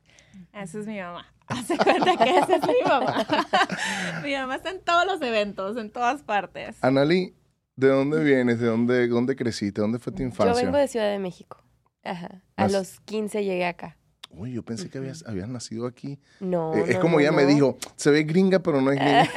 Esa 0.52 0.78
es 0.78 0.86
mi 0.86 0.98
mamá. 0.98 1.26
Hace 1.48 1.78
cuenta 1.78 2.16
que 2.16 2.38
esa 2.38 2.56
es 2.56 2.66
mi 2.66 2.82
mamá. 2.84 3.26
mi 4.24 4.32
mamá 4.34 4.56
está 4.56 4.70
en 4.70 4.80
todos 4.80 5.06
los 5.06 5.22
eventos, 5.22 5.76
en 5.76 5.90
todas 5.90 6.22
partes. 6.22 6.76
Analí, 6.80 7.34
¿de 7.76 7.88
dónde 7.88 8.24
vienes? 8.24 8.58
¿De 8.58 8.66
dónde, 8.66 9.06
dónde 9.06 9.36
creciste? 9.36 9.80
¿Dónde 9.80 9.98
fue 9.98 10.12
tu 10.12 10.22
infancia? 10.22 10.60
Yo 10.60 10.66
vengo 10.66 10.78
de 10.78 10.88
Ciudad 10.88 11.10
de 11.10 11.18
México. 11.18 11.62
Ajá. 12.02 12.42
A 12.56 12.68
los 12.68 13.00
15 13.00 13.44
llegué 13.44 13.66
acá. 13.66 13.96
Uy, 14.30 14.52
yo 14.52 14.62
pensé 14.62 14.90
que 14.90 14.98
habías, 14.98 15.24
habías 15.26 15.48
nacido 15.48 15.86
aquí. 15.86 16.18
No. 16.40 16.74
Eh, 16.74 16.84
es 16.88 16.98
como 16.98 17.20
ella 17.20 17.32
me 17.32 17.46
dijo, 17.46 17.78
se 17.94 18.10
ve 18.10 18.24
gringa, 18.24 18.58
pero 18.58 18.80
no 18.80 18.90
es 18.90 18.98
gringa. 18.98 19.28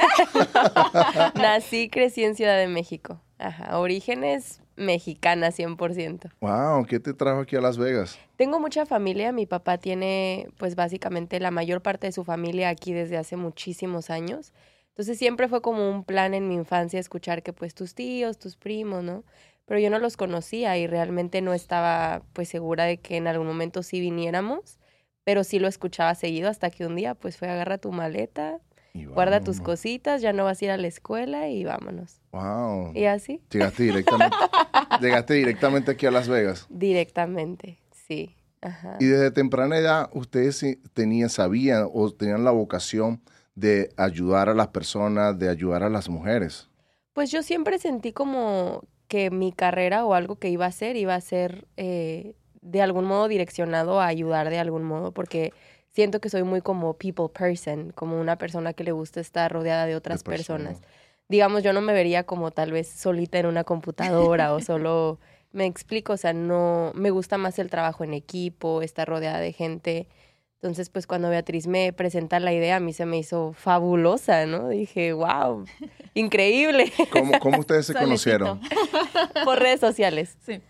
Nací, 1.36 1.88
crecí 1.88 2.24
en 2.24 2.34
Ciudad 2.34 2.58
de 2.58 2.66
México. 2.66 3.22
Ajá. 3.38 3.78
Orígenes 3.78 4.60
mexicana 4.80 5.50
100%. 5.50 6.30
Wow, 6.40 6.84
¿qué 6.86 6.98
te 6.98 7.14
trajo 7.14 7.40
aquí 7.40 7.56
a 7.56 7.60
Las 7.60 7.78
Vegas? 7.78 8.18
Tengo 8.36 8.58
mucha 8.58 8.86
familia. 8.86 9.32
Mi 9.32 9.46
papá 9.46 9.78
tiene, 9.78 10.48
pues 10.58 10.74
básicamente, 10.74 11.38
la 11.38 11.50
mayor 11.50 11.82
parte 11.82 12.08
de 12.08 12.12
su 12.12 12.24
familia 12.24 12.68
aquí 12.68 12.92
desde 12.92 13.16
hace 13.16 13.36
muchísimos 13.36 14.10
años. 14.10 14.52
Entonces 14.88 15.18
siempre 15.18 15.48
fue 15.48 15.62
como 15.62 15.88
un 15.88 16.04
plan 16.04 16.34
en 16.34 16.48
mi 16.48 16.54
infancia 16.54 16.98
escuchar 16.98 17.42
que 17.42 17.52
pues 17.52 17.74
tus 17.74 17.94
tíos, 17.94 18.38
tus 18.38 18.56
primos, 18.56 19.04
¿no? 19.04 19.24
Pero 19.66 19.78
yo 19.78 19.88
no 19.88 19.98
los 19.98 20.16
conocía 20.16 20.76
y 20.78 20.86
realmente 20.86 21.42
no 21.42 21.54
estaba 21.54 22.22
pues 22.32 22.48
segura 22.48 22.84
de 22.84 22.98
que 22.98 23.16
en 23.16 23.28
algún 23.28 23.46
momento 23.46 23.82
sí 23.82 24.00
viniéramos 24.00 24.80
pero 25.24 25.44
sí 25.44 25.58
lo 25.58 25.68
escuchaba 25.68 26.14
seguido 26.14 26.48
hasta 26.48 26.70
que 26.70 26.86
un 26.86 26.96
día 26.96 27.14
pues 27.14 27.36
fue 27.36 27.48
agarra 27.48 27.78
tu 27.78 27.92
maleta, 27.92 28.58
guarda 28.94 29.40
tus 29.40 29.60
cositas, 29.60 30.22
ya 30.22 30.32
no 30.32 30.44
vas 30.44 30.60
a 30.60 30.64
ir 30.64 30.70
a 30.70 30.76
la 30.76 30.88
escuela 30.88 31.48
y 31.48 31.64
vámonos. 31.64 32.20
Wow. 32.32 32.92
¿Y 32.94 33.04
así? 33.04 33.40
Llegaste 33.50 33.84
directamente, 33.84 34.36
llegaste 35.00 35.34
directamente 35.34 35.90
aquí 35.90 36.06
a 36.06 36.10
Las 36.10 36.28
Vegas. 36.28 36.66
Directamente, 36.68 37.78
sí. 38.06 38.34
Ajá. 38.62 38.96
Y 39.00 39.06
desde 39.06 39.30
temprana 39.30 39.78
edad, 39.78 40.10
ustedes 40.12 40.64
tenían, 40.92 41.30
sabían 41.30 41.88
o 41.92 42.10
tenían 42.12 42.44
la 42.44 42.50
vocación 42.50 43.22
de 43.54 43.90
ayudar 43.96 44.48
a 44.48 44.54
las 44.54 44.68
personas, 44.68 45.38
de 45.38 45.48
ayudar 45.48 45.82
a 45.82 45.88
las 45.88 46.08
mujeres. 46.08 46.68
Pues 47.12 47.30
yo 47.30 47.42
siempre 47.42 47.78
sentí 47.78 48.12
como 48.12 48.84
que 49.08 49.30
mi 49.30 49.52
carrera 49.52 50.04
o 50.04 50.14
algo 50.14 50.36
que 50.36 50.48
iba 50.50 50.66
a 50.66 50.68
hacer 50.68 50.96
iba 50.96 51.14
a 51.14 51.20
ser 51.20 51.66
eh, 51.76 52.34
de 52.62 52.82
algún 52.82 53.04
modo 53.04 53.28
direccionado 53.28 54.00
a 54.00 54.06
ayudar 54.06 54.50
de 54.50 54.58
algún 54.58 54.84
modo, 54.84 55.12
porque 55.12 55.52
siento 55.90 56.20
que 56.20 56.28
soy 56.28 56.42
muy 56.42 56.60
como 56.60 56.94
people 56.94 57.28
person, 57.28 57.90
como 57.90 58.20
una 58.20 58.36
persona 58.36 58.72
que 58.72 58.84
le 58.84 58.92
gusta 58.92 59.20
estar 59.20 59.50
rodeada 59.52 59.86
de 59.86 59.96
otras 59.96 60.22
personas. 60.22 60.78
personas. 60.78 61.00
Digamos, 61.30 61.62
yo 61.62 61.72
no 61.72 61.80
me 61.80 61.92
vería 61.92 62.24
como 62.24 62.50
tal 62.50 62.72
vez 62.72 62.88
solita 62.88 63.38
en 63.38 63.46
una 63.46 63.62
computadora 63.62 64.52
o 64.52 64.60
solo, 64.60 65.20
me 65.52 65.64
explico, 65.64 66.14
o 66.14 66.16
sea, 66.16 66.32
no, 66.32 66.90
me 66.96 67.10
gusta 67.10 67.38
más 67.38 67.60
el 67.60 67.70
trabajo 67.70 68.02
en 68.02 68.14
equipo, 68.14 68.82
estar 68.82 69.06
rodeada 69.06 69.38
de 69.38 69.52
gente. 69.52 70.08
Entonces, 70.56 70.90
pues 70.90 71.06
cuando 71.06 71.30
Beatriz 71.30 71.68
me 71.68 71.92
presenta 71.92 72.40
la 72.40 72.52
idea, 72.52 72.76
a 72.76 72.80
mí 72.80 72.92
se 72.92 73.06
me 73.06 73.16
hizo 73.16 73.52
fabulosa, 73.52 74.44
¿no? 74.46 74.70
Dije, 74.70 75.12
wow, 75.12 75.64
increíble, 76.14 76.92
¿Cómo, 77.12 77.38
cómo 77.38 77.60
ustedes 77.60 77.86
se 77.86 77.94
conocieron? 77.94 78.60
por 79.44 79.60
redes 79.60 79.78
sociales. 79.78 80.36
Sí. 80.44 80.60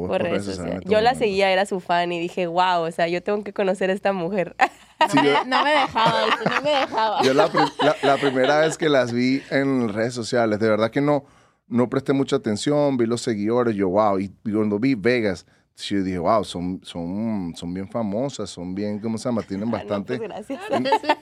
Por 0.00 0.08
por 0.10 0.22
redes 0.22 0.44
sociales. 0.44 0.74
sociales, 0.74 0.90
Yo 0.90 1.00
la 1.00 1.14
seguía, 1.14 1.50
era 1.50 1.66
su 1.66 1.80
fan 1.80 2.12
y 2.12 2.20
dije, 2.20 2.46
wow, 2.46 2.82
o 2.82 2.90
sea, 2.90 3.08
yo 3.08 3.22
tengo 3.22 3.42
que 3.44 3.52
conocer 3.52 3.90
a 3.90 3.92
esta 3.92 4.12
mujer. 4.12 4.56
Sí, 5.10 5.18
yo- 5.22 5.44
No 5.46 5.62
me 5.64 5.70
dejaba, 5.70 6.20
no 6.44 6.62
me 6.62 6.70
dejaba. 6.70 7.22
Yo 7.22 7.34
la, 7.34 7.48
pri- 7.48 7.60
la- 7.80 7.96
la 8.02 8.16
primera 8.16 8.60
vez 8.60 8.78
que 8.78 8.88
las 8.88 9.12
vi 9.12 9.42
en 9.50 9.88
redes 9.92 10.14
sociales, 10.14 10.58
de 10.60 10.68
verdad 10.68 10.90
que 10.90 11.00
no, 11.00 11.24
no 11.68 11.90
presté 11.90 12.12
mucha 12.12 12.36
atención, 12.36 12.96
vi 12.96 13.04
los 13.06 13.20
seguidores, 13.20 13.74
yo, 13.74 13.88
wow, 13.90 14.18
y, 14.18 14.32
y 14.44 14.52
cuando 14.52 14.78
vi 14.78 14.94
Vegas, 14.94 15.46
yo 15.76 16.02
dije, 16.04 16.18
wow, 16.18 16.44
son, 16.44 16.80
son, 16.84 17.52
son 17.56 17.74
bien 17.74 17.88
famosas, 17.88 18.48
son 18.48 18.74
bien, 18.74 19.00
¿cómo 19.00 19.18
se 19.18 19.28
llama? 19.28 19.42
Tienen 19.42 19.66
no, 19.70 19.72
bastante... 19.76 20.16
pues, 20.16 20.28
gracias. 20.28 20.60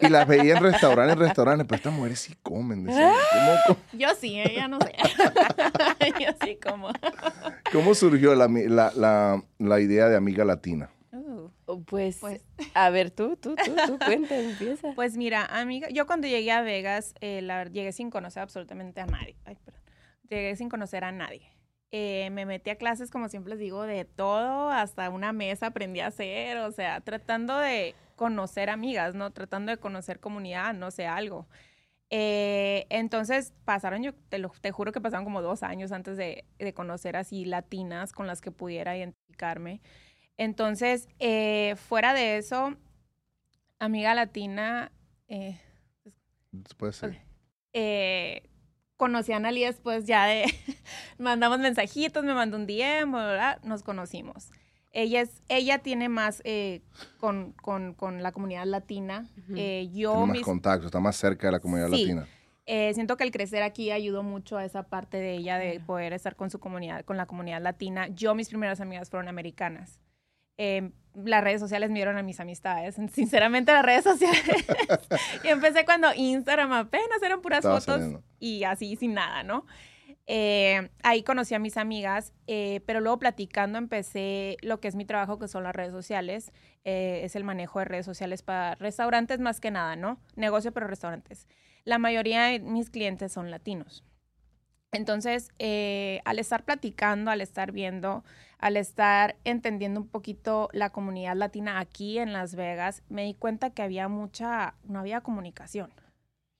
y 0.00 0.09
las 0.09 0.26
veía 0.28 0.56
en 0.56 0.62
restaurantes, 0.62 1.14
en 1.14 1.21
restaurantes, 1.21 1.66
pero 1.66 1.76
estas 1.76 1.92
mujeres 1.92 2.18
sí 2.21 2.35
comen. 2.42 2.85
decía, 2.85 3.12
¿cómo, 3.32 3.52
cómo, 3.66 3.78
Yo 3.99 4.09
sí, 4.18 4.38
ella 4.40 4.68
no 4.68 4.78
sé. 4.80 4.92
Yo 6.21 6.28
sí 6.44 6.59
como. 6.62 6.90
cómo 7.73 7.94
surgió 7.94 8.35
la, 8.35 8.49
mi- 8.49 8.68
la, 8.68 8.92
la, 8.94 9.42
la 9.59 9.80
idea 9.80 10.09
de 10.09 10.16
Amiga 10.16 10.44
Latina? 10.44 10.90
Uh, 11.12 11.82
Pues, 11.87 12.18
Pues- 12.21 12.42
a 12.75 12.90
ver, 12.90 13.11
tú, 13.11 13.37
tú, 13.37 13.54
tú, 13.56 13.75
tú, 13.87 13.99
cuenta, 14.04 14.37
empieza. 14.38 14.92
Pues 14.94 15.16
mira, 15.16 15.47
amiga, 15.47 15.88
yo 15.90 16.06
cuando 16.06 16.26
llegué 16.28 16.52
a 16.52 16.61
Vegas, 16.62 17.14
eh, 17.21 17.40
la 17.42 17.64
llegué 17.64 17.92
sin 17.92 18.11
conocer 18.11 18.42
absolutamente 18.42 19.00
a 19.00 19.06
nadie. 19.06 19.37
Ay, 19.47 19.56
perdón. 19.64 19.80
Llegué 20.28 20.56
sin 20.56 20.68
conocer 20.68 21.04
a 21.04 21.12
nadie. 21.12 21.50
Eh, 21.92 22.30
me 22.30 22.46
metí 22.46 22.70
a 22.70 22.76
clases, 22.76 23.11
como 23.11 23.28
siempre 23.28 23.50
les 23.50 23.58
digo, 23.58 23.82
de 23.82 24.06
todo, 24.06 24.70
hasta 24.70 25.11
una 25.11 25.32
mesa 25.32 25.66
aprendí 25.68 26.00
a 26.00 26.06
hacer, 26.08 26.56
o 26.58 26.72
sea, 26.72 27.00
tratando 27.02 27.58
de 27.58 27.94
conocer 28.16 28.70
amigas, 28.70 29.14
¿no? 29.14 29.30
Tratando 29.30 29.70
de 29.72 29.78
conocer 29.78 30.18
comunidad, 30.18 30.72
no 30.75 30.90
sé, 30.90 31.06
algo. 31.06 31.46
Eh, 32.11 32.87
entonces 32.90 33.54
pasaron, 33.64 34.02
yo 34.02 34.14
te, 34.14 34.38
lo, 34.38 34.50
te 34.61 34.70
juro 34.72 34.92
que 34.92 35.00
pasaron 35.00 35.25
como 35.25 35.42
dos 35.42 35.62
años 35.62 35.92
antes 35.92 36.16
de, 36.16 36.44
de 36.58 36.75
conocer 36.75 37.16
así 37.16 37.44
latinas 37.44 38.12
con 38.12 38.26
las 38.26 38.40
que 38.40 38.50
pudiera 38.50 38.96
identificarme. 38.96 39.80
Entonces, 40.38 41.08
eh, 41.18 41.76
fuera 41.76 42.14
de 42.14 42.38
eso, 42.38 42.76
amiga 43.78 44.14
latina, 44.14 44.92
eh, 45.28 45.61
Puede 46.76 46.92
ser. 46.92 47.11
Ok. 47.11 48.51
Conocí 49.02 49.32
a 49.32 49.37
Analí 49.38 49.64
después 49.64 50.04
ya 50.06 50.26
de, 50.26 50.44
mandamos 51.18 51.59
mensajitos, 51.59 52.23
me 52.25 52.35
mandó 52.35 52.56
un 52.56 52.66
DM, 52.68 53.11
nos 53.64 53.82
conocimos. 53.82 54.50
Ella, 54.92 55.23
es, 55.23 55.42
ella 55.49 55.78
tiene 55.78 56.09
más 56.09 56.40
eh, 56.44 56.82
con, 57.18 57.50
con, 57.52 57.94
con 57.94 58.23
la 58.23 58.30
comunidad 58.30 58.64
latina. 58.66 59.26
Eh, 59.56 59.88
yo 59.92 60.12
Tiene 60.12 60.26
más 60.26 60.37
mis- 60.37 60.44
contacto, 60.44 60.87
está 60.87 61.00
más 61.00 61.16
cerca 61.16 61.49
de 61.49 61.52
la 61.52 61.59
comunidad 61.61 61.88
Sí. 61.88 62.02
latina. 62.04 62.28
eh, 62.66 62.92
siento 62.94 63.16
que 63.16 63.25
el 63.25 63.32
crecer 63.32 63.62
aquí 63.64 63.90
ayudó 63.90 64.23
mucho 64.23 64.56
a 64.56 64.64
esa 64.64 64.85
parte 64.85 65.16
de 65.16 65.32
ella 65.35 65.59
de 65.59 65.80
poder 65.80 66.12
estar 66.12 66.37
con 66.37 66.49
su 66.50 66.61
comunidad, 66.61 67.04
con 67.04 67.16
la 67.16 67.26
comunidad 67.26 67.61
latina. 67.61 68.06
Yo, 68.09 68.35
mis 68.37 68.49
primeras 68.50 68.80
amigas 68.80 69.11
fueron 69.11 69.28
americanas. 69.28 69.99
Eh, 70.59 70.90
las 71.14 71.44
redes 71.44 71.61
sociales 71.61 71.90
me 71.90 71.97
dieron 71.97 72.16
a 72.16 72.23
mis 72.23 72.40
amistades. 72.40 72.97
Sinceramente, 73.12 73.73
las 73.73 73.85
redes 73.85 74.04
sociales. 74.04 74.42
y 75.44 75.49
empecé 75.49 75.85
cuando 75.85 76.12
Instagram 76.14 76.73
apenas 76.73 77.23
eran 77.23 77.40
puras 77.40 77.59
Estaba 77.59 77.80
fotos 77.80 77.94
saliendo. 77.94 78.23
y 78.38 78.64
así 78.64 78.97
sin 78.97 79.14
nada, 79.14 79.42
¿no? 79.42 79.66
Eh, 80.26 80.88
ahí 81.02 81.23
conocí 81.23 81.54
a 81.54 81.59
mis 81.59 81.76
amigas, 81.76 82.32
eh, 82.47 82.80
pero 82.87 83.00
luego 83.00 83.18
platicando 83.18 83.78
empecé 83.78 84.56
lo 84.62 84.80
que 84.80 84.88
es 84.88 84.94
mi 84.94 85.04
trabajo, 85.04 85.38
que 85.38 85.49
son 85.49 85.64
las 85.64 85.75
redes 85.75 85.92
sociales. 85.92 86.52
Eh, 86.85 87.23
es 87.25 87.37
el 87.37 87.44
manejo 87.44 87.80
de 87.80 87.87
redes 87.87 88.06
sociales 88.06 88.42
para 88.42 88.76
restaurantes 88.76 89.40
más 89.40 89.61
que 89.61 89.71
nada, 89.71 89.97
¿no? 89.97 90.21
Negocio, 90.37 90.73
pero 90.73 90.87
restaurantes. 90.87 91.47
La 91.85 91.99
mayoría 91.99 92.44
de 92.44 92.61
mis 92.61 92.90
clientes 92.90 93.32
son 93.32 93.50
latinos. 93.50 94.04
Entonces, 94.92 95.49
eh, 95.58 96.20
al 96.26 96.38
estar 96.38 96.64
platicando, 96.64 97.30
al 97.30 97.40
estar 97.40 97.72
viendo, 97.72 98.25
al 98.58 98.76
estar 98.76 99.37
entendiendo 99.44 100.00
un 100.00 100.06
poquito 100.06 100.68
la 100.72 100.90
comunidad 100.90 101.34
latina 101.34 101.80
aquí 101.80 102.18
en 102.18 102.34
Las 102.34 102.54
Vegas, 102.54 103.02
me 103.08 103.25
di 103.25 103.32
cuenta 103.32 103.70
que 103.70 103.80
había 103.80 104.08
mucha, 104.08 104.75
no 104.84 104.99
había 104.99 105.22
comunicación 105.22 105.90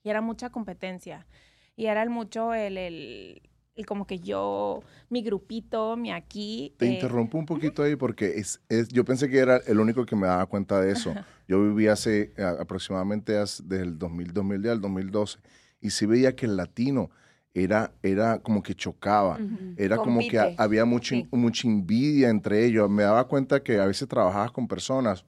y 0.03 0.09
era 0.09 0.21
mucha 0.21 0.49
competencia 0.49 1.27
y 1.75 1.85
era 1.85 2.01
el 2.01 2.09
mucho 2.09 2.55
el, 2.55 2.79
el, 2.79 3.43
el 3.75 3.85
como 3.85 4.07
que 4.07 4.17
yo, 4.17 4.81
mi 5.09 5.21
grupito, 5.21 5.95
mi 5.95 6.11
aquí. 6.11 6.73
Te 6.77 6.87
eh, 6.87 6.93
interrumpo 6.93 7.37
un 7.37 7.45
poquito 7.45 7.83
ahí 7.83 7.95
porque 7.95 8.39
es, 8.39 8.61
es, 8.67 8.87
yo 8.87 9.05
pensé 9.05 9.29
que 9.29 9.37
era 9.37 9.57
el 9.57 9.79
único 9.79 10.07
que 10.07 10.15
me 10.15 10.25
daba 10.25 10.47
cuenta 10.47 10.81
de 10.81 10.91
eso. 10.91 11.13
Yo 11.47 11.61
viví 11.61 11.85
hace 11.85 12.33
aproximadamente 12.59 13.33
desde 13.33 13.79
el 13.79 13.99
2000, 13.99 14.33
2010 14.33 14.71
al 14.71 14.81
2012 14.81 15.37
y 15.81 15.91
sí 15.91 16.07
veía 16.07 16.35
que 16.35 16.47
el 16.47 16.57
latino 16.57 17.11
era, 17.53 17.93
era 18.01 18.39
como 18.39 18.63
que 18.63 18.73
chocaba. 18.75 19.39
Era 19.77 19.97
como 19.97 20.19
que 20.19 20.39
había 20.57 20.85
mucha, 20.85 21.15
Sí. 21.15 21.27
mucha 21.31 21.67
envidia 21.67 22.29
entre 22.29 22.65
ellos. 22.65 22.89
Me 22.89 23.03
daba 23.03 23.27
cuenta 23.27 23.61
que 23.61 23.79
a 23.79 23.85
veces 23.85 24.07
trabajabas 24.07 24.51
con 24.51 24.67
personas 24.67 25.25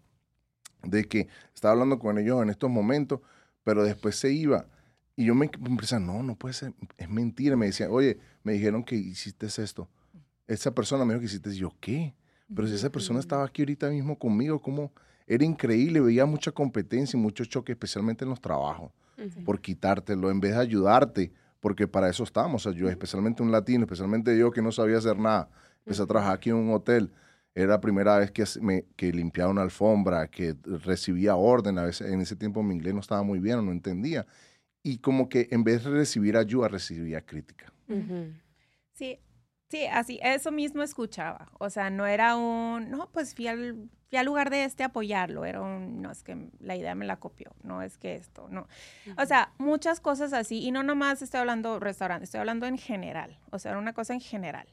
de 0.83 1.03
que 1.05 1.27
estaba 1.53 1.73
hablando 1.73 1.99
con 1.99 2.17
ellos 2.17 2.41
en 2.41 2.49
estos 2.49 2.69
momentos, 2.69 3.19
pero 3.63 3.83
después 3.83 4.15
se 4.15 4.31
iba. 4.31 4.67
Y 5.15 5.25
yo 5.25 5.35
me 5.35 5.49
empecé, 5.65 5.99
no, 5.99 6.21
no 6.23 6.35
puede 6.35 6.53
ser, 6.53 6.73
es 6.97 7.09
mentira. 7.09 7.55
Me 7.55 7.67
decían, 7.67 7.89
oye, 7.91 8.17
me 8.43 8.53
dijeron 8.53 8.83
que 8.83 8.95
hiciste 8.95 9.45
esto. 9.45 9.87
Esa 10.47 10.73
persona 10.75 11.05
me 11.05 11.13
dijo 11.13 11.21
que 11.21 11.25
hiciste, 11.27 11.49
y 11.51 11.57
yo, 11.57 11.71
¿qué? 11.79 12.13
Pero 12.53 12.67
si 12.67 12.75
esa 12.75 12.91
persona 12.91 13.19
estaba 13.19 13.43
aquí 13.45 13.61
ahorita 13.63 13.89
mismo 13.89 14.19
conmigo, 14.19 14.61
¿cómo? 14.61 14.91
Era 15.25 15.43
increíble, 15.43 15.99
veía 16.01 16.25
mucha 16.27 16.51
competencia 16.51 17.17
y 17.17 17.21
mucho 17.21 17.45
choque, 17.45 17.71
especialmente 17.71 18.23
en 18.25 18.29
los 18.29 18.39
trabajos, 18.41 18.91
por 19.43 19.59
quitártelo 19.59 20.29
en 20.29 20.39
vez 20.39 20.51
de 20.53 20.59
ayudarte, 20.61 21.31
porque 21.65 21.87
para 21.87 22.07
eso 22.07 22.23
estamos. 22.23 22.63
O 22.63 22.69
sea, 22.69 22.79
yo, 22.79 22.87
especialmente 22.89 23.41
un 23.41 23.51
latino, 23.51 23.85
especialmente 23.85 24.37
yo 24.37 24.51
que 24.51 24.61
no 24.61 24.71
sabía 24.71 24.99
hacer 24.99 25.17
nada, 25.17 25.49
empecé 25.79 26.03
a 26.03 26.05
trabajar 26.05 26.35
aquí 26.35 26.51
en 26.51 26.57
un 26.57 26.71
hotel. 26.71 27.11
Era 27.55 27.69
la 27.69 27.81
primera 27.81 28.19
vez 28.19 28.29
que, 28.29 28.43
me, 28.61 28.85
que 28.95 29.11
limpiaba 29.11 29.49
una 29.49 29.63
alfombra, 29.63 30.27
que 30.27 30.55
recibía 30.63 31.35
orden. 31.35 31.79
A 31.79 31.85
veces 31.85 32.11
en 32.11 32.21
ese 32.21 32.35
tiempo 32.35 32.61
mi 32.61 32.75
inglés 32.75 32.93
no 32.93 32.99
estaba 32.99 33.23
muy 33.23 33.39
bien, 33.39 33.65
no 33.65 33.71
entendía. 33.71 34.27
Y 34.83 34.99
como 34.99 35.27
que 35.27 35.47
en 35.49 35.63
vez 35.63 35.83
de 35.83 35.89
recibir 35.89 36.37
ayuda, 36.37 36.67
recibía 36.67 37.25
crítica. 37.25 37.73
Sí, 38.93 39.17
sí, 39.75 39.85
así, 39.85 40.19
eso 40.21 40.51
mismo 40.51 40.83
escuchaba. 40.83 41.49
O 41.59 41.69
sea, 41.69 41.89
no 41.89 42.05
era 42.05 42.35
un, 42.35 42.89
no, 42.89 43.09
pues 43.11 43.35
fui 43.35 43.47
al, 43.47 43.89
fui 44.09 44.17
al 44.17 44.25
lugar 44.25 44.49
de 44.49 44.63
este 44.63 44.83
a 44.83 44.87
apoyarlo. 44.87 45.45
Era 45.45 45.61
un, 45.61 46.01
no, 46.01 46.11
es 46.11 46.23
que 46.23 46.49
la 46.59 46.75
idea 46.75 46.95
me 46.95 47.05
la 47.05 47.17
copió. 47.17 47.51
No, 47.63 47.81
es 47.81 47.97
que 47.97 48.15
esto, 48.15 48.47
no. 48.49 48.67
O 49.17 49.25
sea, 49.25 49.51
muchas 49.57 49.99
cosas 49.99 50.33
así. 50.33 50.63
Y 50.63 50.71
no 50.71 50.83
nomás 50.83 51.21
estoy 51.21 51.41
hablando 51.41 51.79
restaurante, 51.79 52.25
estoy 52.25 52.39
hablando 52.39 52.65
en 52.65 52.77
general. 52.77 53.39
O 53.51 53.59
sea, 53.59 53.71
era 53.71 53.79
una 53.79 53.93
cosa 53.93 54.13
en 54.13 54.21
general. 54.21 54.67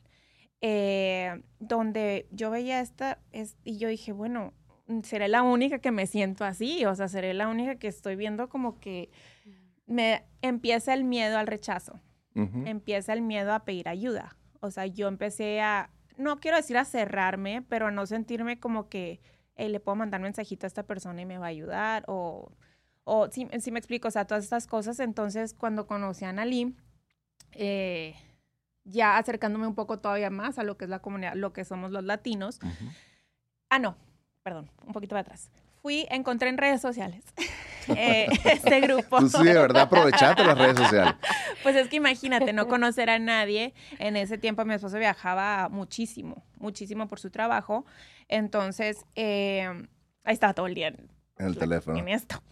Eh, 0.61 1.43
donde 1.59 2.29
yo 2.31 2.51
veía 2.51 2.81
esta, 2.81 3.19
es, 3.33 3.57
y 3.65 3.79
yo 3.79 3.89
dije, 3.89 4.13
bueno, 4.13 4.53
seré 5.03 5.27
la 5.27 5.43
única 5.43 5.81
que 5.81 5.91
me 5.91 6.07
siento 6.07 6.45
así. 6.45 6.85
O 6.87 6.95
sea, 6.95 7.09
seré 7.09 7.35
la 7.35 7.49
única 7.49 7.77
que 7.77 7.89
estoy 7.89 8.17
viendo 8.17 8.49
como 8.49 8.79
que 8.79 9.11
me 9.87 10.25
empieza 10.43 10.95
el 10.95 11.05
miedo 11.05 11.39
al 11.39 11.47
rechazo 11.47 12.01
empieza 12.35 13.13
el 13.13 13.23
miedo 13.23 13.53
a 13.53 13.65
pedir 13.65 13.89
ayuda. 13.89 14.37
O 14.63 14.71
sea, 14.71 14.87
yo 14.87 15.09
empecé 15.09 15.61
a, 15.61 15.91
no 16.17 16.39
quiero 16.39 16.57
decir 16.57 16.79
a 16.79 16.85
cerrarme, 16.85 17.63
pero 17.69 17.89
a 17.89 17.91
no 17.91 18.07
sentirme 18.07 18.61
como 18.61 18.89
que 18.89 19.21
"Hey, 19.57 19.69
le 19.69 19.81
puedo 19.81 19.97
mandar 19.97 20.21
mensajito 20.21 20.67
a 20.67 20.69
esta 20.69 20.85
persona 20.85 21.21
y 21.21 21.27
me 21.27 21.37
va 21.37 21.47
a 21.47 21.49
ayudar. 21.49 22.05
O, 22.07 22.53
o 23.05 23.29
si, 23.31 23.45
me 23.47 23.79
explico, 23.79 24.07
o 24.09 24.11
sea, 24.13 24.25
todas 24.27 24.45
estas 24.45 24.69
cosas. 24.69 25.01
Entonces, 25.01 25.53
cuando 25.53 25.87
conocí 25.89 26.25
a 26.25 26.29
Analí, 26.31 26.77
eh, 27.53 28.15
ya 28.85 29.19
acercándome 29.19 29.67
un 29.67 29.75
poco 29.75 29.99
todavía 29.99 30.31
más 30.31 30.59
a 30.59 30.63
lo 30.63 30.77
que 30.79 30.85
es 30.85 30.91
la 30.91 31.01
comunidad, 31.01 31.35
lo 31.35 31.53
que 31.53 31.65
somos 31.65 31.91
los 31.91 32.05
latinos. 32.05 32.61
Ah, 33.69 33.79
no, 33.81 33.97
perdón, 34.45 34.71
un 34.87 34.93
poquito 34.93 35.15
para 35.15 35.23
atrás. 35.23 35.51
Fui, 35.83 36.07
encontré 36.11 36.49
en 36.49 36.57
redes 36.57 36.81
sociales 36.81 37.25
eh, 37.89 38.29
este 38.45 38.81
grupo. 38.81 39.19
Tú 39.19 39.29
sí, 39.29 39.45
de 39.45 39.55
verdad 39.55 39.83
aprovechaste 39.83 40.45
las 40.45 40.57
redes 40.57 40.79
sociales. 40.79 41.15
Pues 41.63 41.77
es 41.77 41.87
que 41.89 41.97
imagínate, 41.97 42.53
no 42.53 42.67
conocer 42.67 43.09
a 43.09 43.21
nadie. 43.21 43.73
En 44.01 44.17
ese 44.17 44.37
tiempo 44.37 44.65
mi 44.65 44.75
esposo 44.75 44.99
viajaba 44.99 45.69
muchísimo, 45.69 46.45
muchísimo 46.59 47.07
por 47.07 47.21
su 47.21 47.31
trabajo. 47.31 47.87
Entonces, 48.27 49.07
eh, 49.15 49.69
ahí 50.25 50.35
estaba 50.35 50.55
todo 50.55 50.67
el 50.67 50.75
día 50.75 50.89
en, 50.89 51.09
En 51.39 51.47
el 51.47 51.57
teléfono. 51.57 51.97
en 51.97 52.09
esto. 52.09 52.43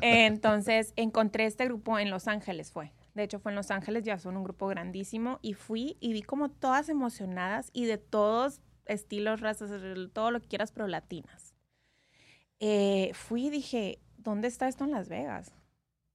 Entonces, 0.00 0.94
encontré 0.96 1.46
este 1.46 1.64
grupo 1.66 1.96
en 2.00 2.10
Los 2.10 2.26
Ángeles, 2.26 2.72
fue. 2.72 2.92
De 3.14 3.22
hecho, 3.22 3.38
fue 3.38 3.52
en 3.52 3.56
Los 3.56 3.70
Ángeles, 3.70 4.02
ya 4.02 4.18
son 4.18 4.36
un 4.36 4.42
grupo 4.42 4.66
grandísimo. 4.66 5.38
Y 5.42 5.54
fui 5.54 5.96
y 6.00 6.12
vi 6.12 6.22
como 6.22 6.48
todas 6.50 6.88
emocionadas 6.88 7.70
y 7.72 7.84
de 7.84 7.98
todos 7.98 8.60
estilos, 8.86 9.40
razas, 9.40 9.70
todo 10.12 10.32
lo 10.32 10.40
que 10.40 10.48
quieras, 10.48 10.72
pero 10.72 10.88
latinas. 10.88 11.45
Eh, 12.60 13.10
fui 13.14 13.46
y 13.46 13.50
dije, 13.50 13.98
¿dónde 14.16 14.48
está 14.48 14.68
esto 14.68 14.84
en 14.84 14.92
Las 14.92 15.08
Vegas? 15.08 15.52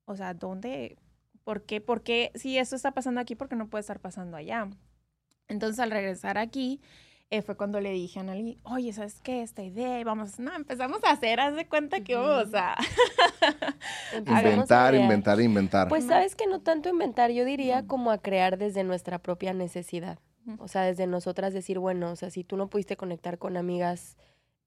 O 0.06 0.16
sea, 0.16 0.34
¿dónde? 0.34 0.98
¿Por 1.44 1.64
qué? 1.64 1.82
¿Por 1.82 2.02
qué? 2.02 2.32
Si 2.36 2.58
esto 2.58 2.76
está 2.76 2.92
pasando 2.92 3.22
aquí, 3.22 3.36
¿por 3.36 3.50
qué 3.50 3.56
no 3.56 3.68
puede 3.68 3.82
estar 3.82 4.00
pasando 4.00 4.38
allá? 4.38 4.70
Entonces, 5.48 5.80
al 5.80 5.92
regresar 5.92 6.38
aquí, 6.38 6.82
eh, 7.30 7.42
fue 7.42 7.56
cuando 7.56 7.80
le 7.80 7.92
dije 7.92 8.20
a 8.20 8.24
Annalí, 8.24 8.60
oye, 8.64 8.92
¿sabes 8.92 9.22
qué? 9.22 9.42
Esta 9.42 9.64
idea, 9.64 10.00
y 10.00 10.04
vamos, 10.04 10.38
no, 10.38 10.54
empezamos 10.54 11.02
a 11.06 11.12
hacer, 11.12 11.40
haz 11.40 11.56
de 11.56 11.66
cuenta 11.66 12.02
que 12.02 12.16
vamos 12.16 12.54
a... 12.54 12.76
Empezamos 14.14 14.44
a 14.44 14.50
Inventar, 14.52 14.96
inventar, 14.96 15.42
inventar. 15.42 15.88
Pues 15.88 16.06
sabes 16.06 16.36
que 16.36 16.46
no 16.46 16.60
tanto 16.60 16.90
inventar, 16.90 17.32
yo 17.32 17.46
diría 17.46 17.88
como 17.88 18.12
a 18.12 18.18
crear 18.18 18.58
desde 18.58 18.84
nuestra 18.84 19.20
propia 19.20 19.54
necesidad. 19.54 20.20
O 20.58 20.68
sea, 20.68 20.82
desde 20.82 21.08
nosotras 21.08 21.54
decir, 21.54 21.80
bueno, 21.80 22.12
o 22.12 22.16
sea, 22.16 22.32
si 22.32 22.44
tú 22.44 22.58
no 22.58 22.68
pudiste 22.68 22.98
conectar 22.98 23.38
con 23.38 23.56
amigas 23.56 24.18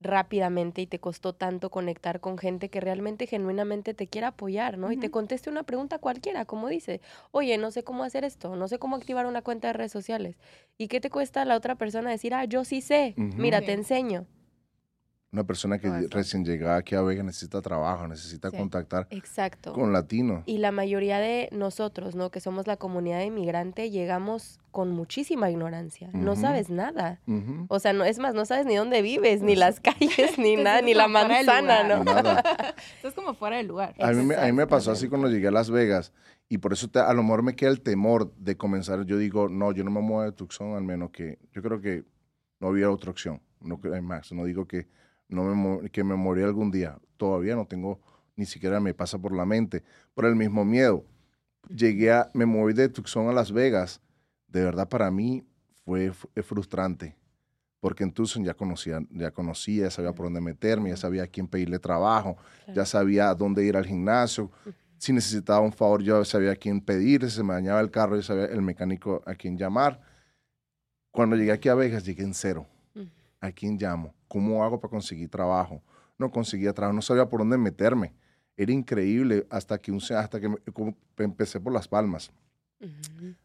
rápidamente 0.04 0.82
y 0.82 0.86
te 0.86 1.00
costó 1.00 1.32
tanto 1.32 1.70
conectar 1.70 2.20
con 2.20 2.38
gente 2.38 2.68
que 2.68 2.80
realmente 2.80 3.26
genuinamente 3.26 3.94
te 3.94 4.06
quiera 4.06 4.28
apoyar, 4.28 4.78
¿no? 4.78 4.92
Y 4.92 4.96
te 4.96 5.10
conteste 5.10 5.50
una 5.50 5.64
pregunta 5.64 5.98
cualquiera, 5.98 6.44
como 6.44 6.68
dice, 6.68 7.00
oye, 7.32 7.58
no 7.58 7.70
sé 7.70 7.82
cómo 7.82 8.04
hacer 8.04 8.24
esto, 8.24 8.54
no 8.54 8.68
sé 8.68 8.78
cómo 8.78 8.96
activar 8.96 9.26
una 9.26 9.42
cuenta 9.42 9.68
de 9.68 9.72
redes 9.72 9.92
sociales. 9.92 10.36
¿Y 10.78 10.88
qué 10.88 11.00
te 11.00 11.10
cuesta 11.10 11.42
a 11.42 11.44
la 11.44 11.56
otra 11.56 11.74
persona 11.74 12.10
decir, 12.10 12.34
ah, 12.34 12.44
yo 12.44 12.64
sí 12.64 12.80
sé, 12.80 13.14
mira, 13.16 13.60
te 13.60 13.72
enseño? 13.72 14.26
Una 15.34 15.42
persona 15.42 15.80
que 15.80 15.90
recién 16.10 16.44
llegada 16.44 16.76
aquí 16.76 16.94
a 16.94 17.02
Vega 17.02 17.24
necesita 17.24 17.60
trabajo, 17.60 18.06
necesita 18.06 18.50
Sí. 18.52 18.56
contactar 18.56 19.08
Exacto. 19.10 19.72
con 19.72 19.92
latinos. 19.92 20.44
Y 20.46 20.58
la 20.58 20.70
mayoría 20.70 21.18
de 21.18 21.48
nosotros, 21.50 22.14
¿no? 22.14 22.30
Que 22.30 22.38
somos 22.38 22.68
la 22.68 22.76
comunidad 22.76 23.20
inmigrante, 23.20 23.90
llegamos 23.90 24.60
con 24.70 24.92
muchísima 24.92 25.50
ignorancia. 25.50 26.08
No 26.12 26.32
Ujú. 26.34 26.40
sabes 26.40 26.70
nada. 26.70 27.20
Ujú. 27.26 27.66
O 27.68 27.80
sea, 27.80 27.92
no 27.92 28.04
es 28.04 28.20
más, 28.20 28.34
no 28.34 28.44
sabes 28.46 28.64
ni 28.64 28.76
dónde 28.76 29.02
vives, 29.02 29.42
ni 29.42 29.56
las 29.56 29.80
calles, 29.80 29.98
ni 30.38 30.54
nada, 30.54 30.80
ni 30.82 30.94
la 30.94 31.08
manzana. 31.08 31.82
¿no? 31.82 32.04
Nada. 32.04 32.40
Esto 32.94 33.08
es 33.08 33.14
como 33.14 33.34
fuera 33.34 33.56
de 33.56 33.64
lugar. 33.64 33.92
A 33.98 34.12
mí, 34.12 34.22
me, 34.24 34.36
a 34.36 34.44
mí 34.46 34.52
me 34.52 34.68
pasó 34.68 34.92
así 34.92 35.08
cuando 35.08 35.28
llegué 35.28 35.48
a 35.48 35.50
Las 35.50 35.68
Vegas 35.68 36.12
y 36.48 36.58
por 36.58 36.72
eso 36.72 36.86
te- 36.86 37.00
a 37.00 37.12
lo 37.12 37.24
mejor 37.24 37.42
me 37.42 37.56
queda 37.56 37.70
el 37.70 37.80
temor 37.80 38.32
de 38.36 38.56
comenzar. 38.56 39.04
Yo 39.04 39.18
digo, 39.18 39.48
no, 39.48 39.72
yo 39.72 39.82
no 39.82 39.90
me 39.90 40.00
muevo 40.00 40.22
de 40.22 40.30
Tucson 40.30 40.76
al 40.76 40.84
menos 40.84 41.10
que 41.10 41.40
yo 41.52 41.60
creo 41.60 41.80
que 41.80 42.04
no 42.60 42.68
había 42.68 42.88
otra 42.88 43.10
opción. 43.10 43.42
No 43.60 43.80
más. 44.00 44.30
No 44.30 44.44
digo 44.44 44.68
que 44.68 44.86
no 45.28 45.44
me 45.44 45.90
que 45.90 46.04
me 46.04 46.16
morí 46.16 46.42
algún 46.42 46.70
día. 46.70 46.98
Todavía 47.16 47.56
no 47.56 47.66
tengo 47.66 48.00
ni 48.36 48.46
siquiera 48.46 48.80
me 48.80 48.94
pasa 48.94 49.18
por 49.18 49.34
la 49.34 49.44
mente. 49.44 49.82
Por 50.14 50.24
el 50.26 50.34
mismo 50.34 50.64
miedo. 50.64 51.04
Llegué 51.68 52.12
a 52.12 52.30
me 52.34 52.46
moví 52.46 52.72
de 52.74 52.88
Tucson 52.88 53.28
a 53.28 53.32
Las 53.32 53.52
Vegas. 53.52 54.00
De 54.48 54.64
verdad 54.64 54.88
para 54.88 55.10
mí 55.10 55.46
fue, 55.84 56.12
fue 56.12 56.42
frustrante. 56.42 57.16
Porque 57.80 58.02
en 58.02 58.12
Tucson 58.12 58.44
ya 58.44 58.54
conocía, 58.54 59.00
ya 59.10 59.30
conocía, 59.30 59.84
ya 59.84 59.90
sabía 59.90 60.12
por 60.14 60.26
dónde 60.26 60.40
meterme, 60.40 60.90
ya 60.90 60.96
sabía 60.96 61.24
a 61.24 61.26
quién 61.26 61.46
pedirle 61.46 61.78
trabajo, 61.78 62.38
ya 62.74 62.86
sabía 62.86 63.34
dónde 63.34 63.62
ir 63.64 63.76
al 63.76 63.84
gimnasio. 63.84 64.50
Si 64.96 65.12
necesitaba 65.12 65.60
un 65.60 65.72
favor, 65.72 66.02
yo 66.02 66.24
sabía 66.24 66.52
a 66.52 66.56
quién 66.56 66.80
pedir. 66.80 67.22
Si 67.24 67.36
se 67.36 67.42
me 67.42 67.52
dañaba 67.52 67.80
el 67.80 67.90
carro, 67.90 68.16
yo 68.16 68.22
sabía 68.22 68.46
el 68.46 68.62
mecánico 68.62 69.22
a 69.26 69.34
quién 69.34 69.58
llamar. 69.58 70.00
Cuando 71.10 71.36
llegué 71.36 71.52
aquí 71.52 71.68
a 71.68 71.74
Vegas, 71.74 72.04
llegué 72.04 72.22
en 72.22 72.32
cero. 72.32 72.66
¿A 73.40 73.52
quién 73.52 73.76
llamo? 73.76 74.14
¿Cómo 74.34 74.64
hago 74.64 74.80
para 74.80 74.90
conseguir 74.90 75.28
trabajo? 75.28 75.80
No 76.18 76.28
conseguía 76.32 76.72
trabajo, 76.72 76.92
no 76.92 77.02
sabía 77.02 77.28
por 77.28 77.38
dónde 77.38 77.56
meterme. 77.56 78.12
Era 78.56 78.72
increíble 78.72 79.46
hasta 79.48 79.78
que, 79.78 79.92
un, 79.92 79.98
hasta 79.98 80.40
que 80.40 80.52
empecé 81.18 81.60
por 81.60 81.72
Las 81.72 81.86
Palmas. 81.86 82.32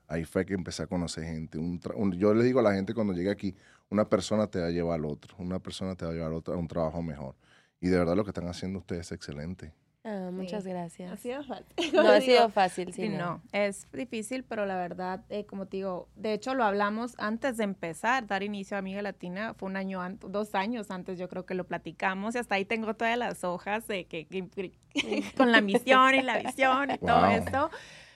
Ahí 0.07 0.25
fue 0.25 0.47
que 0.47 0.55
empecé 0.55 0.81
a 0.81 0.87
conocer 0.87 1.25
gente. 1.25 1.59
Un 1.59 1.79
tra- 1.79 1.93
un- 1.95 2.13
yo 2.13 2.33
le 2.33 2.43
digo 2.43 2.59
a 2.59 2.63
la 2.63 2.73
gente 2.73 2.95
cuando 2.95 3.13
llegue 3.13 3.29
aquí, 3.29 3.55
una 3.91 4.09
persona 4.09 4.47
te 4.47 4.59
va 4.59 4.65
a 4.65 4.71
llevar 4.71 4.95
al 4.99 5.05
otro, 5.05 5.35
una 5.37 5.59
persona 5.59 5.93
te 5.93 6.05
va 6.05 6.11
a 6.11 6.13
llevar 6.15 6.31
a, 6.31 6.35
otro- 6.37 6.55
a 6.55 6.57
un 6.57 6.67
trabajo 6.67 7.03
mejor. 7.03 7.35
Y 7.79 7.89
de 7.89 7.99
verdad 7.99 8.15
lo 8.15 8.23
que 8.23 8.31
están 8.31 8.47
haciendo 8.47 8.79
ustedes 8.79 9.05
es 9.05 9.11
excelente. 9.11 9.71
Ah, 10.11 10.31
muchas 10.31 10.63
Sí. 10.63 10.69
gracias. 10.69 11.11
Ha 11.11 11.17
sido 11.17 11.43
fácil. 11.43 11.65
No 11.93 12.09
ha 12.09 12.21
sido 12.21 12.49
fácil, 12.49 12.93
sí, 12.93 13.09
no. 13.09 13.17
no, 13.17 13.41
es 13.51 13.87
difícil, 13.91 14.43
pero 14.43 14.65
la 14.65 14.75
verdad, 14.75 15.23
eh, 15.29 15.45
como 15.45 15.67
te 15.67 15.77
digo, 15.77 16.09
de 16.15 16.33
hecho 16.33 16.53
lo 16.55 16.63
hablamos 16.63 17.13
antes 17.19 17.57
de 17.57 17.63
empezar, 17.65 18.25
dar 18.25 18.41
inicio 18.43 18.75
a 18.75 18.79
Amiga 18.79 19.01
Latina, 19.01 19.53
fue 19.53 19.69
un 19.69 19.77
año 19.77 20.01
antes, 20.01 20.31
dos 20.31 20.55
años 20.55 20.89
antes 20.91 21.17
yo 21.19 21.29
creo 21.29 21.45
que 21.45 21.53
lo 21.53 21.65
platicamos 21.65 22.35
y 22.35 22.39
hasta 22.39 22.55
ahí 22.55 22.65
tengo 22.65 22.93
todas 22.95 23.17
las 23.17 23.43
hojas 23.43 23.87
de 23.87 24.05
que, 24.05 24.25
que- 24.27 24.71
con 25.37 25.51
la 25.51 25.61
misión 25.61 26.15
y 26.15 26.21
la 26.23 26.37
visión 26.43 26.91
y 26.91 26.97
todo 26.97 27.21
Wow. 27.21 27.31
esto, 27.31 27.69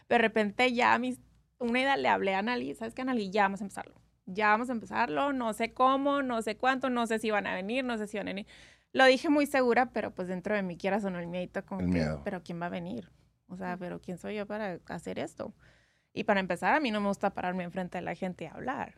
pero 0.07 0.21
de 0.23 0.27
repente 0.27 0.73
ya 0.73 0.97
mis, 0.97 1.19
una 1.59 1.79
idea 1.81 1.97
le 1.97 2.07
hablé 2.09 2.33
a 2.33 2.39
Anali, 2.39 2.73
¿sabes 2.75 2.93
qué 2.95 3.03
Anali? 3.03 3.29
Ya 3.29 3.43
vamos 3.43 3.61
a 3.61 3.63
empezarlo, 3.65 3.95
ya 4.25 4.47
vamos 4.49 4.69
a 4.69 4.73
empezarlo, 4.73 5.33
no 5.33 5.53
sé 5.53 5.73
cómo, 5.73 6.21
no 6.23 6.41
sé 6.41 6.57
cuánto, 6.57 6.89
no 6.89 7.05
sé 7.07 7.19
si 7.19 7.29
van 7.31 7.45
a 7.47 7.53
venir, 7.55 7.83
no 7.85 7.97
sé 7.97 8.07
si 8.07 8.17
van 8.17 8.27
a 8.27 8.31
venir. 8.31 8.47
Lo 8.93 9.05
dije 9.05 9.27
muy 9.29 9.45
segura, 9.47 9.87
pero 9.91 10.11
pues 10.11 10.27
dentro 10.27 10.55
de 10.55 10.61
mí 10.63 10.77
quieras 10.77 11.03
o 11.03 11.09
no 11.09 11.19
el 11.19 11.27
miedito 11.27 11.65
como 11.65 11.81
El 11.81 11.87
que, 11.87 11.91
miedo. 11.93 12.21
pero 12.23 12.41
¿quién 12.43 12.61
va 12.61 12.67
a 12.67 12.69
venir? 12.69 13.09
O 13.47 13.57
sea, 13.57 13.75
pero 13.77 13.99
¿quién 13.99 14.17
soy 14.17 14.35
yo 14.35 14.45
para 14.45 14.79
hacer 14.87 15.19
esto? 15.19 15.53
Y 16.13 16.23
para 16.25 16.39
empezar, 16.39 16.75
a 16.75 16.79
mí 16.79 16.91
no 16.91 17.01
me 17.01 17.07
gusta 17.07 17.31
pararme 17.33 17.63
enfrente 17.63 17.97
de 17.97 18.03
la 18.03 18.15
gente 18.15 18.45
y 18.45 18.47
hablar. 18.47 18.95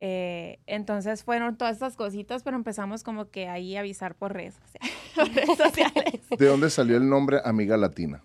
Eh, 0.00 0.60
entonces 0.66 1.24
fueron 1.24 1.56
todas 1.56 1.72
estas 1.74 1.96
cositas, 1.96 2.42
pero 2.42 2.56
empezamos 2.56 3.02
como 3.02 3.30
que 3.30 3.48
ahí 3.48 3.76
a 3.76 3.80
avisar 3.80 4.14
por 4.14 4.34
redes 4.34 4.54
sociales. 4.54 4.92
por 5.14 5.28
redes 5.34 5.56
sociales. 5.56 6.20
¿De 6.38 6.46
dónde 6.46 6.68
salió 6.68 6.98
el 6.98 7.08
nombre 7.08 7.40
Amiga 7.44 7.78
Latina? 7.78 8.22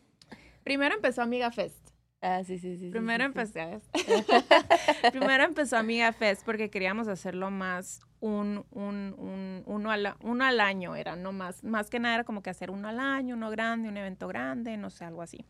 Primero 0.63 0.93
empezó 0.95 1.21
Amiga 1.21 1.51
Fest. 1.51 1.89
Ah, 2.21 2.43
sí, 2.43 2.59
sí, 2.59 2.75
sí. 2.77 2.85
sí, 2.87 2.91
Primero 2.91 3.23
sí, 3.25 3.31
sí. 3.33 3.59
empecé. 3.59 3.81
Primero 5.11 5.43
empezó 5.43 5.77
Amiga 5.77 6.11
Fest 6.13 6.43
porque 6.45 6.69
queríamos 6.69 7.07
hacerlo 7.07 7.49
más 7.49 8.01
un, 8.21 8.65
un, 8.71 9.13
un- 9.17 9.63
uno, 9.65 9.91
al, 9.91 10.15
uno 10.21 10.45
al 10.45 10.59
año, 10.61 10.95
era 10.95 11.15
no 11.17 11.33
más, 11.33 11.63
más 11.63 11.89
que 11.89 11.99
nada 11.99 12.15
era 12.15 12.23
como 12.23 12.41
que 12.41 12.49
hacer 12.49 12.71
uno 12.71 12.87
al 12.87 12.99
año, 12.99 13.35
uno 13.35 13.49
grande, 13.49 13.89
un 13.89 13.97
evento 13.97 14.27
grande, 14.29 14.77
no 14.77 14.89
sé, 14.89 15.03
algo 15.05 15.21
así. 15.21 15.45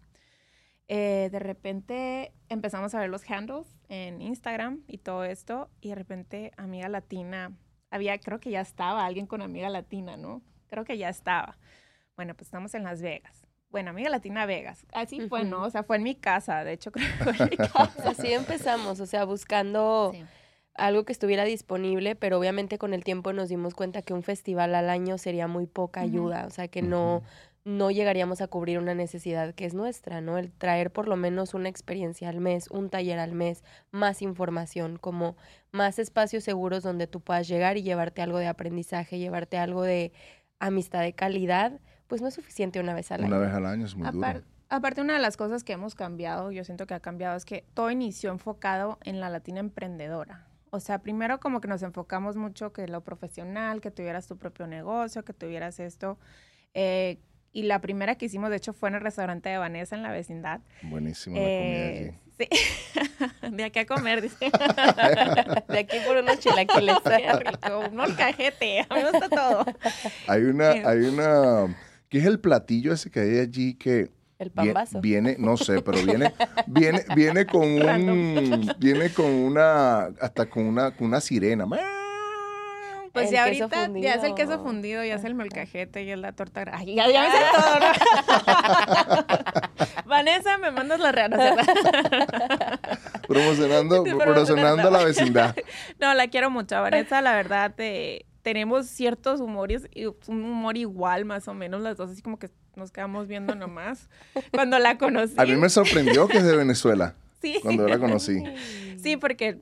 Eh, 0.88 1.30
de 1.32 1.40
repente 1.40 2.34
empezamos 2.50 2.94
a 2.96 3.00
ver 3.00 3.10
los 3.10 3.30
handles 3.30 3.68
en 3.88 4.22
Instagram 4.22 4.82
y 4.88 4.98
todo 4.98 5.24
esto, 5.24 5.70
y 5.80 5.90
de 5.90 5.96
repente 5.96 6.52
Amiga 6.58 6.90
Latina, 6.90 7.54
había, 7.90 8.18
creo 8.20 8.40
que 8.40 8.50
ya 8.52 8.62
estaba 8.62 9.06
alguien 9.06 9.26
con 9.28 9.42
Amiga 9.42 9.70
Latina, 9.70 10.18
¿no? 10.18 10.42
Creo 10.68 10.84
que 10.84 10.98
ya 10.98 11.10
estaba. 11.10 11.58
Bueno, 12.16 12.34
pues 12.36 12.48
estamos 12.48 12.74
en 12.74 12.84
Las 12.84 13.02
Vegas. 13.02 13.48
Bueno, 13.70 13.92
Amiga 13.92 14.10
Latina 14.10 14.46
Vegas. 14.46 14.86
Así 14.94 15.28
fue, 15.30 15.44
¿no? 15.46 15.64
O 15.64 15.70
sea, 15.70 15.84
fue 15.84 15.96
en 15.98 16.04
mi 16.04 16.16
casa, 16.16 16.64
de 16.66 16.74
hecho 16.74 16.92
creo 16.92 17.08
que 17.18 17.24
fue 17.24 17.34
en 17.46 17.50
mi 17.52 17.58
casa. 17.58 18.10
Así 18.10 18.32
empezamos, 18.34 19.00
o 19.00 19.06
sea, 19.06 19.24
buscando 19.26 20.12
Sí. 20.14 20.24
Algo 20.76 21.04
que 21.06 21.12
estuviera 21.12 21.44
disponible, 21.44 22.16
pero 22.16 22.40
obviamente 22.40 22.78
con 22.78 22.94
el 22.94 23.04
tiempo 23.04 23.34
nos 23.34 23.50
dimos 23.50 23.74
cuenta 23.76 24.02
que 24.02 24.14
un 24.14 24.24
festival 24.24 24.74
al 24.76 24.90
año 24.90 25.18
sería 25.18 25.48
muy 25.48 25.68
poca 25.68 26.02
ayuda, 26.02 26.46
o 26.48 26.50
sea, 26.50 26.68
que 26.70 26.82
no, 26.82 27.24
no 27.66 27.92
llegaríamos 27.92 28.42
a 28.42 28.48
cubrir 28.48 28.80
una 28.80 28.96
necesidad 28.96 29.54
que 29.54 29.66
es 29.66 29.74
nuestra, 29.74 30.22
¿no? 30.22 30.38
El 30.38 30.52
traer 30.52 30.92
por 30.92 31.08
lo 31.08 31.16
menos 31.18 31.54
una 31.54 31.70
experiencia 31.70 32.30
al 32.30 32.40
mes, 32.40 32.70
un 32.72 32.90
taller 32.90 33.20
al 33.20 33.34
mes, 33.34 33.64
más 33.92 34.22
información, 34.22 34.98
como 34.98 35.36
más 35.72 36.00
espacios 36.00 36.44
seguros 36.44 36.84
donde 36.84 37.06
tú 37.06 37.20
puedas 37.20 37.48
llegar 37.48 37.78
y 37.78 37.84
llevarte 37.84 38.22
algo 38.22 38.40
de 38.40 38.48
aprendizaje, 38.48 39.20
llevarte 39.20 39.58
algo 39.58 39.84
de 39.84 40.14
amistad 40.60 41.02
de 41.02 41.14
calidad, 41.14 41.80
pues 42.08 42.22
no 42.22 42.28
es 42.30 42.34
suficiente 42.34 42.80
una 42.80 42.94
vez 42.94 43.12
al 43.12 43.24
Una 43.26 43.36
año. 43.36 43.46
vez 43.46 43.54
al 43.54 43.66
año 43.66 43.86
es 43.86 43.96
muy 43.96 44.08
Apar- 44.08 44.36
duro. 44.36 44.46
aparte, 44.70 45.02
una 45.02 45.14
de 45.16 45.20
las 45.20 45.38
cosas 45.38 45.64
que 45.64 45.74
hemos 45.74 45.96
cambiado, 45.96 46.52
yo 46.52 46.64
siento 46.64 46.88
que 46.88 46.94
ha 46.94 47.00
cambiado, 47.02 47.36
es 47.36 47.46
que 47.46 47.66
todo 47.74 47.92
inició 47.92 48.32
enfocado 48.32 48.98
en 49.04 49.20
la 49.20 49.30
latina 49.30 49.60
emprendedora. 49.60 50.48
O 50.72 50.80
sea, 50.80 51.00
primero 51.00 51.40
como 51.40 51.60
que 51.62 51.68
nos 51.68 51.84
enfocamos 51.84 52.38
mucho 52.38 52.72
que 52.74 52.88
lo 52.88 53.02
profesional, 53.04 53.82
que 53.82 53.92
tuvieras 53.92 54.26
tu 54.28 54.38
propio 54.38 54.68
negocio, 54.68 55.24
que 55.24 55.34
tuvieras 55.34 55.80
esto. 55.80 56.18
Eh, 56.74 57.20
y 57.54 57.64
la 57.64 57.82
primera 57.82 58.16
que 58.16 58.26
hicimos, 58.28 58.50
de 58.50 58.56
hecho, 58.56 58.72
fue 58.72 58.88
en 58.88 58.96
el 58.96 59.02
restaurante 59.02 59.50
de 59.50 59.58
Vanessa 59.58 59.96
en 59.98 60.04
la 60.04 60.12
vecindad. 60.12 60.62
Buenísima 60.84 61.38
la 61.38 61.44
Eh, 61.46 62.14
comida 62.38 62.50
sí. 63.42 63.52
de 63.56 63.64
aquí 63.66 63.80
a 63.80 63.86
comer, 63.86 64.22
dice. 64.22 64.50
De 65.68 65.80
aquí 65.80 65.98
por 66.08 66.16
unos 66.18 66.40
chilaquiles. 66.40 66.96
Un 67.90 67.96
molcajete, 67.98 68.80
a 68.80 68.96
mí 68.96 69.04
me 69.04 69.12
gusta 69.12 69.28
todo. 69.30 69.66
Hay 70.28 70.44
una, 70.44 70.72
Eh. 70.72 70.84
hay 70.86 71.00
una, 71.00 71.76
¿qué 72.08 72.20
es 72.20 72.26
el 72.26 72.40
platillo 72.40 72.94
ese 72.94 73.12
que 73.12 73.20
hay 73.20 73.40
allí 73.40 73.74
que 73.74 74.10
El 74.42 74.52
pambazo. 74.52 75.00
viene, 75.02 75.36
no 75.40 75.56
sé, 75.58 75.82
pero 75.82 76.02
viene, 76.04 76.34
viene, 76.68 77.06
viene 77.16 77.46
con 77.46 77.62
un, 77.64 78.74
viene 78.80 79.12
con 79.14 79.26
una, 79.32 80.06
hasta 80.20 80.50
con 80.50 80.66
una, 80.66 80.92
con 80.96 81.08
una 81.08 81.22
sirena. 81.22 81.66
Pues 83.14 83.28
El 83.28 83.34
ya 83.34 83.44
ahorita 83.44 83.90
ya 84.00 84.14
es 84.16 84.24
el 84.24 84.34
queso 84.36 84.64
fundido. 84.64 85.04
ya 85.04 85.16
es 85.16 85.24
el 85.26 85.36
molcajete, 85.36 86.06
ya 86.06 86.14
es 86.14 86.20
la 86.20 86.32
torta. 86.32 86.64
gra- 86.64 86.72
Ay, 86.78 86.96
ya, 86.96 87.10
ya 87.10 87.24
me 87.24 87.30
sé 87.30 87.38
todo. 87.54 87.80
¿no? 89.98 90.06
Vanessa, 90.06 90.58
me 90.58 90.72
mandas 90.72 91.00
la 91.02 91.12
real. 91.12 91.32
Promocionando, 93.28 94.04
promocionando 94.04 94.90
la 94.90 95.04
vecindad. 95.04 95.56
No, 96.00 96.14
la 96.14 96.28
quiero 96.28 96.50
mucho. 96.50 96.82
Vanessa, 96.82 97.22
la 97.22 97.34
verdad, 97.36 97.74
eh, 97.78 98.26
tenemos 98.42 98.88
ciertos 98.88 99.40
humores, 99.42 99.88
y 99.94 100.06
un 100.06 100.16
humor 100.44 100.78
igual, 100.78 101.26
más 101.26 101.48
o 101.48 101.54
menos, 101.54 101.82
las 101.82 101.98
dos, 101.98 102.12
así 102.12 102.22
como 102.22 102.40
que 102.40 102.50
nos 102.76 102.92
quedamos 102.92 103.28
viendo 103.28 103.56
nomás. 103.56 104.10
Cuando 104.52 104.80
la 104.80 104.98
conocí. 104.98 105.34
A 105.38 105.46
mí 105.46 105.56
me 105.56 105.70
sorprendió 105.70 106.28
que 106.28 106.38
es 106.38 106.44
de 106.44 106.56
Venezuela 106.56 107.16
sí. 107.42 107.60
cuando 107.62 107.88
la 107.88 107.98
conocí. 108.00 108.44
Sí, 109.02 109.18
porque 109.18 109.62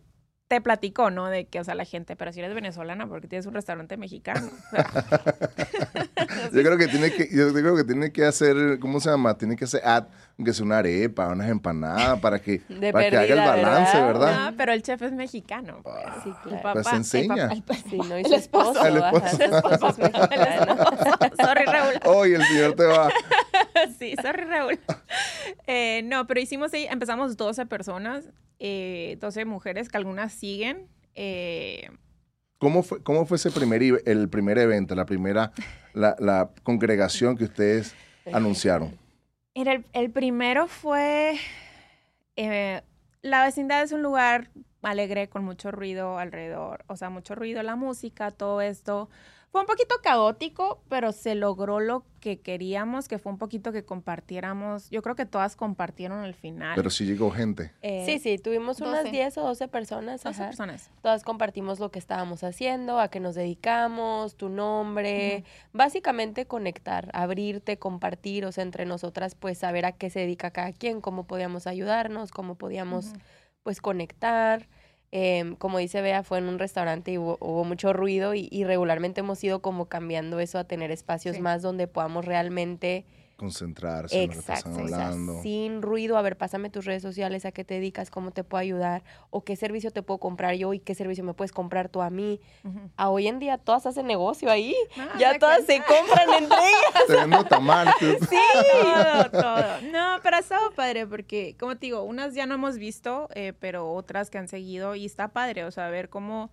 te 0.49 0.61
platicó, 0.61 1.11
¿no? 1.11 1.27
De 1.27 1.45
que, 1.45 1.59
o 1.59 1.63
sea, 1.63 1.75
la 1.75 1.85
gente, 1.85 2.15
pero 2.15 2.33
si 2.33 2.39
eres 2.39 2.55
venezolana, 2.55 3.07
porque 3.07 3.27
tienes 3.27 3.45
un 3.45 3.53
restaurante 3.53 3.97
mexicano. 3.97 4.49
O 4.49 4.75
sea, 4.75 5.05
Yo 6.51 6.63
creo 6.63 6.77
que 6.77 6.87
tiene 6.87 7.13
que, 7.13 7.29
yo 7.31 7.53
creo 7.53 7.75
que 7.75 7.83
tiene 7.83 8.11
que 8.11 8.25
hacer, 8.25 8.79
¿cómo 8.79 8.99
se 8.99 9.09
llama? 9.09 9.37
Tiene 9.37 9.55
que 9.55 9.65
hacer 9.65 9.81
ad, 9.85 10.07
aunque 10.39 10.53
sea 10.53 10.65
una 10.65 10.77
arepa, 10.77 11.27
unas 11.27 11.49
empanadas, 11.49 12.17
para 12.21 12.39
que, 12.39 12.59
De 12.69 12.93
para 12.93 13.09
que 13.09 13.17
haga 13.17 13.33
el 13.33 13.61
balance, 13.61 13.97
¿verdad? 13.97 14.13
¿verdad? 14.19 14.51
no, 14.51 14.57
pero 14.57 14.71
el 14.71 14.81
chef 14.81 15.01
es 15.01 15.11
mexicano. 15.11 15.81
Pues. 15.83 15.95
Sí, 16.23 16.29
El 16.29 16.35
claro. 16.41 16.55
papá, 16.63 16.73
Pues 16.73 16.87
el 16.87 16.95
enseña. 16.95 17.35
papá- 17.35 17.53
el 17.53 17.63
papá- 17.63 17.79
Sí, 17.89 17.97
no, 17.97 18.17
y 18.17 18.21
el 18.21 18.25
su 18.25 18.35
esposo. 18.35 18.71
esposo. 18.71 18.87
El 18.87 18.97
esposo. 18.97 19.25
ajá, 19.25 19.29
su 19.37 19.43
esposo 19.43 19.87
es 19.89 20.13
mexicano. 20.13 20.75
Sorry, 21.45 21.65
Raúl. 21.65 21.93
Oh, 22.05 22.25
y 22.25 22.33
el 22.33 22.43
señor 22.45 22.73
te 22.75 22.85
va. 22.85 23.09
sí, 23.99 24.15
sorry, 24.21 24.43
Raúl. 24.45 24.79
Eh, 25.67 26.01
no, 26.05 26.25
pero 26.25 26.39
hicimos, 26.39 26.73
ahí- 26.73 26.87
empezamos 26.89 27.35
12 27.35 27.65
personas, 27.65 28.29
eh, 28.59 29.17
12 29.19 29.43
mujeres 29.43 29.89
que 29.89 29.97
algunas 29.97 30.31
siguen. 30.33 30.87
eh, 31.15 31.89
¿Cómo 32.59 32.83
fue, 32.83 33.01
cómo 33.03 33.25
fue 33.25 33.35
ese 33.37 33.51
primer, 33.51 33.81
el 34.05 34.29
primer 34.29 34.57
evento, 34.57 34.93
la 34.95 35.05
primera, 35.05 35.51
la, 35.93 36.15
la 36.19 36.49
congregación 36.63 37.37
que 37.37 37.43
ustedes 37.45 37.93
anunciaron? 38.33 38.97
El, 39.53 39.85
el 39.93 40.11
primero 40.11 40.67
fue. 40.67 41.37
eh, 42.35 42.81
la 43.21 43.43
vecindad 43.45 43.83
es 43.83 43.91
un 43.91 44.01
lugar 44.03 44.49
alegre 44.81 45.29
con 45.29 45.43
mucho 45.43 45.71
ruido 45.71 46.17
alrededor. 46.19 46.85
O 46.87 46.95
sea, 46.97 47.09
mucho 47.09 47.35
ruido, 47.35 47.63
la 47.63 47.75
música, 47.75 48.31
todo 48.31 48.61
esto. 48.61 49.09
Fue 49.51 49.61
un 49.61 49.67
poquito 49.67 49.95
caótico, 50.03 50.83
pero 50.89 51.11
se 51.11 51.33
logró 51.33 51.79
lo 51.79 52.05
que 52.19 52.39
queríamos, 52.39 53.07
que 53.07 53.17
fue 53.17 53.31
un 53.31 53.39
poquito 53.39 53.71
que 53.71 53.83
compartiéramos. 53.83 54.91
Yo 54.91 55.01
creo 55.01 55.15
que 55.15 55.25
todas 55.25 55.55
compartieron 55.55 56.19
al 56.19 56.35
final. 56.35 56.73
Pero 56.75 56.91
sí 56.91 57.05
llegó 57.05 57.31
gente. 57.31 57.71
Eh, 57.81 58.03
Sí, 58.05 58.19
sí, 58.19 58.37
tuvimos 58.37 58.79
unas 58.79 59.05
12. 59.05 59.11
10 59.11 59.37
o 59.39 59.41
12 59.47 59.67
personas. 59.67 60.23
12 60.23 60.39
ajá. 60.41 60.49
personas. 60.49 60.91
Todas 61.01 61.23
compartimos 61.23 61.79
lo 61.79 61.89
que 61.89 61.97
estábamos 61.97 62.43
haciendo, 62.43 62.99
a 62.99 63.07
qué 63.09 63.19
nos 63.19 63.33
dedicamos, 63.33 64.35
tu 64.35 64.49
nombre, 64.49 65.43
básicamente 65.73 66.45
conectar, 66.45 67.09
abrirte, 67.13 67.79
compartir, 67.79 68.45
o 68.45 68.51
sea, 68.51 68.63
entre 68.63 68.85
nosotras, 68.85 69.33
pues 69.33 69.57
saber 69.57 69.85
a 69.85 69.93
qué 69.93 70.11
se 70.11 70.19
dedica 70.19 70.51
cada 70.51 70.73
quien, 70.73 71.01
cómo 71.01 71.25
podíamos 71.25 71.65
ayudarnos, 71.65 72.31
cómo 72.31 72.53
podíamos, 72.53 73.13
pues, 73.63 73.81
conectar. 73.81 74.67
Em, 75.11 75.55
como 75.55 75.79
dice 75.79 76.01
Bea, 76.01 76.21
fue 76.23 76.37
en 76.37 76.47
un 76.47 76.59
restaurante 76.59 77.11
y 77.11 77.17
hubo, 77.17 77.37
hubo 77.41 77.63
mucho 77.63 77.93
ruido 77.93 78.35
y, 78.35 78.47
y 78.51 78.63
regularmente 78.63 79.21
hemos 79.21 79.43
ido 79.43 79.59
como 79.61 79.85
cambiando 79.85 80.39
eso 80.39 80.59
a 80.59 80.65
tener 80.65 80.91
espacios 80.91 81.37
Sí. 81.37 81.41
más 81.41 81.61
donde 81.63 81.87
podamos 81.87 82.25
realmente 82.25 83.05
Concentrarse 83.39 84.21
en 84.21 84.27
lo 84.27 84.33
que 84.33 84.39
Exacto, 84.39 84.69
están 84.69 84.85
o 84.85 84.87
sea, 84.89 85.05
hablando. 85.07 85.41
sin 85.41 85.81
ruido, 85.81 86.17
a 86.17 86.21
ver, 86.21 86.37
pásame 86.37 86.69
tus 86.69 86.83
redes 86.85 87.01
sociales, 87.01 87.45
a 87.45 87.51
qué 87.53 87.63
te 87.63 87.75
dedicas, 87.75 88.11
cómo 88.11 88.31
te 88.31 88.43
puedo 88.43 88.59
ayudar, 88.61 89.03
o 89.29 89.43
qué 89.45 89.55
servicio 89.55 89.91
te 89.91 90.01
puedo 90.03 90.19
comprar 90.19 90.55
yo 90.55 90.73
y 90.73 90.79
qué 90.79 90.93
servicio 90.93 91.23
me 91.23 91.33
puedes 91.33 91.51
comprar 91.53 91.87
tú 91.87 92.01
a 92.01 92.09
mí. 92.09 92.41
A 92.97 93.09
hoy 93.09 93.27
en 93.27 93.39
día 93.39 93.57
todas 93.57 93.85
hacen 93.85 94.05
negocio 94.07 94.51
ahí, 94.51 94.75
Ah, 94.97 95.07
ya 95.17 95.39
todas 95.39 95.65
se 95.65 95.77
compran 95.79 96.29
entre 96.43 96.57
ellas. 96.67 98.19
Sí. 98.29 98.35
todo, 99.31 99.31
todo. 99.41 99.81
No, 99.91 100.19
pero 100.21 100.35
ha 100.35 100.39
estado 100.39 100.71
padre 100.71 101.07
porque, 101.07 101.55
como 101.59 101.75
te 101.75 101.85
digo, 101.87 102.03
unas 102.03 102.33
ya 102.35 102.45
no 102.45 102.55
hemos 102.55 102.77
visto, 102.77 103.29
eh, 103.33 103.53
pero 103.59 103.91
otras 103.93 104.29
que 104.29 104.37
han 104.37 104.47
seguido 104.47 104.95
y 104.95 105.05
está 105.05 105.29
padre, 105.29 105.63
o 105.65 105.71
sea, 105.71 105.89
ver 105.89 106.09
cómo, 106.09 106.51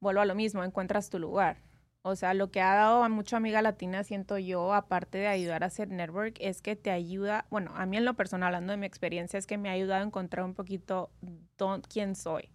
vuelvo 0.00 0.20
a 0.20 0.24
lo 0.26 0.34
mismo, 0.34 0.62
encuentras 0.62 1.08
tu 1.10 1.18
lugar. 1.18 1.56
O 2.02 2.16
sea, 2.16 2.32
lo 2.32 2.50
que 2.50 2.62
ha 2.62 2.74
dado 2.74 3.04
a 3.04 3.08
mucha 3.10 3.36
amiga 3.36 3.60
latina, 3.60 4.04
siento 4.04 4.38
yo, 4.38 4.72
aparte 4.72 5.18
de 5.18 5.26
ayudar 5.26 5.62
a 5.62 5.66
hacer 5.66 5.88
network, 5.90 6.36
es 6.40 6.62
que 6.62 6.74
te 6.74 6.90
ayuda, 6.90 7.46
bueno, 7.50 7.72
a 7.76 7.84
mí 7.84 7.98
en 7.98 8.06
lo 8.06 8.14
personal, 8.14 8.48
hablando 8.54 8.72
de 8.72 8.78
mi 8.78 8.86
experiencia, 8.86 9.38
es 9.38 9.46
que 9.46 9.58
me 9.58 9.68
ha 9.68 9.72
ayudado 9.72 10.02
a 10.02 10.06
encontrar 10.06 10.44
un 10.46 10.54
poquito 10.54 11.10
dón- 11.58 11.82
quién 11.88 12.14
soy, 12.16 12.48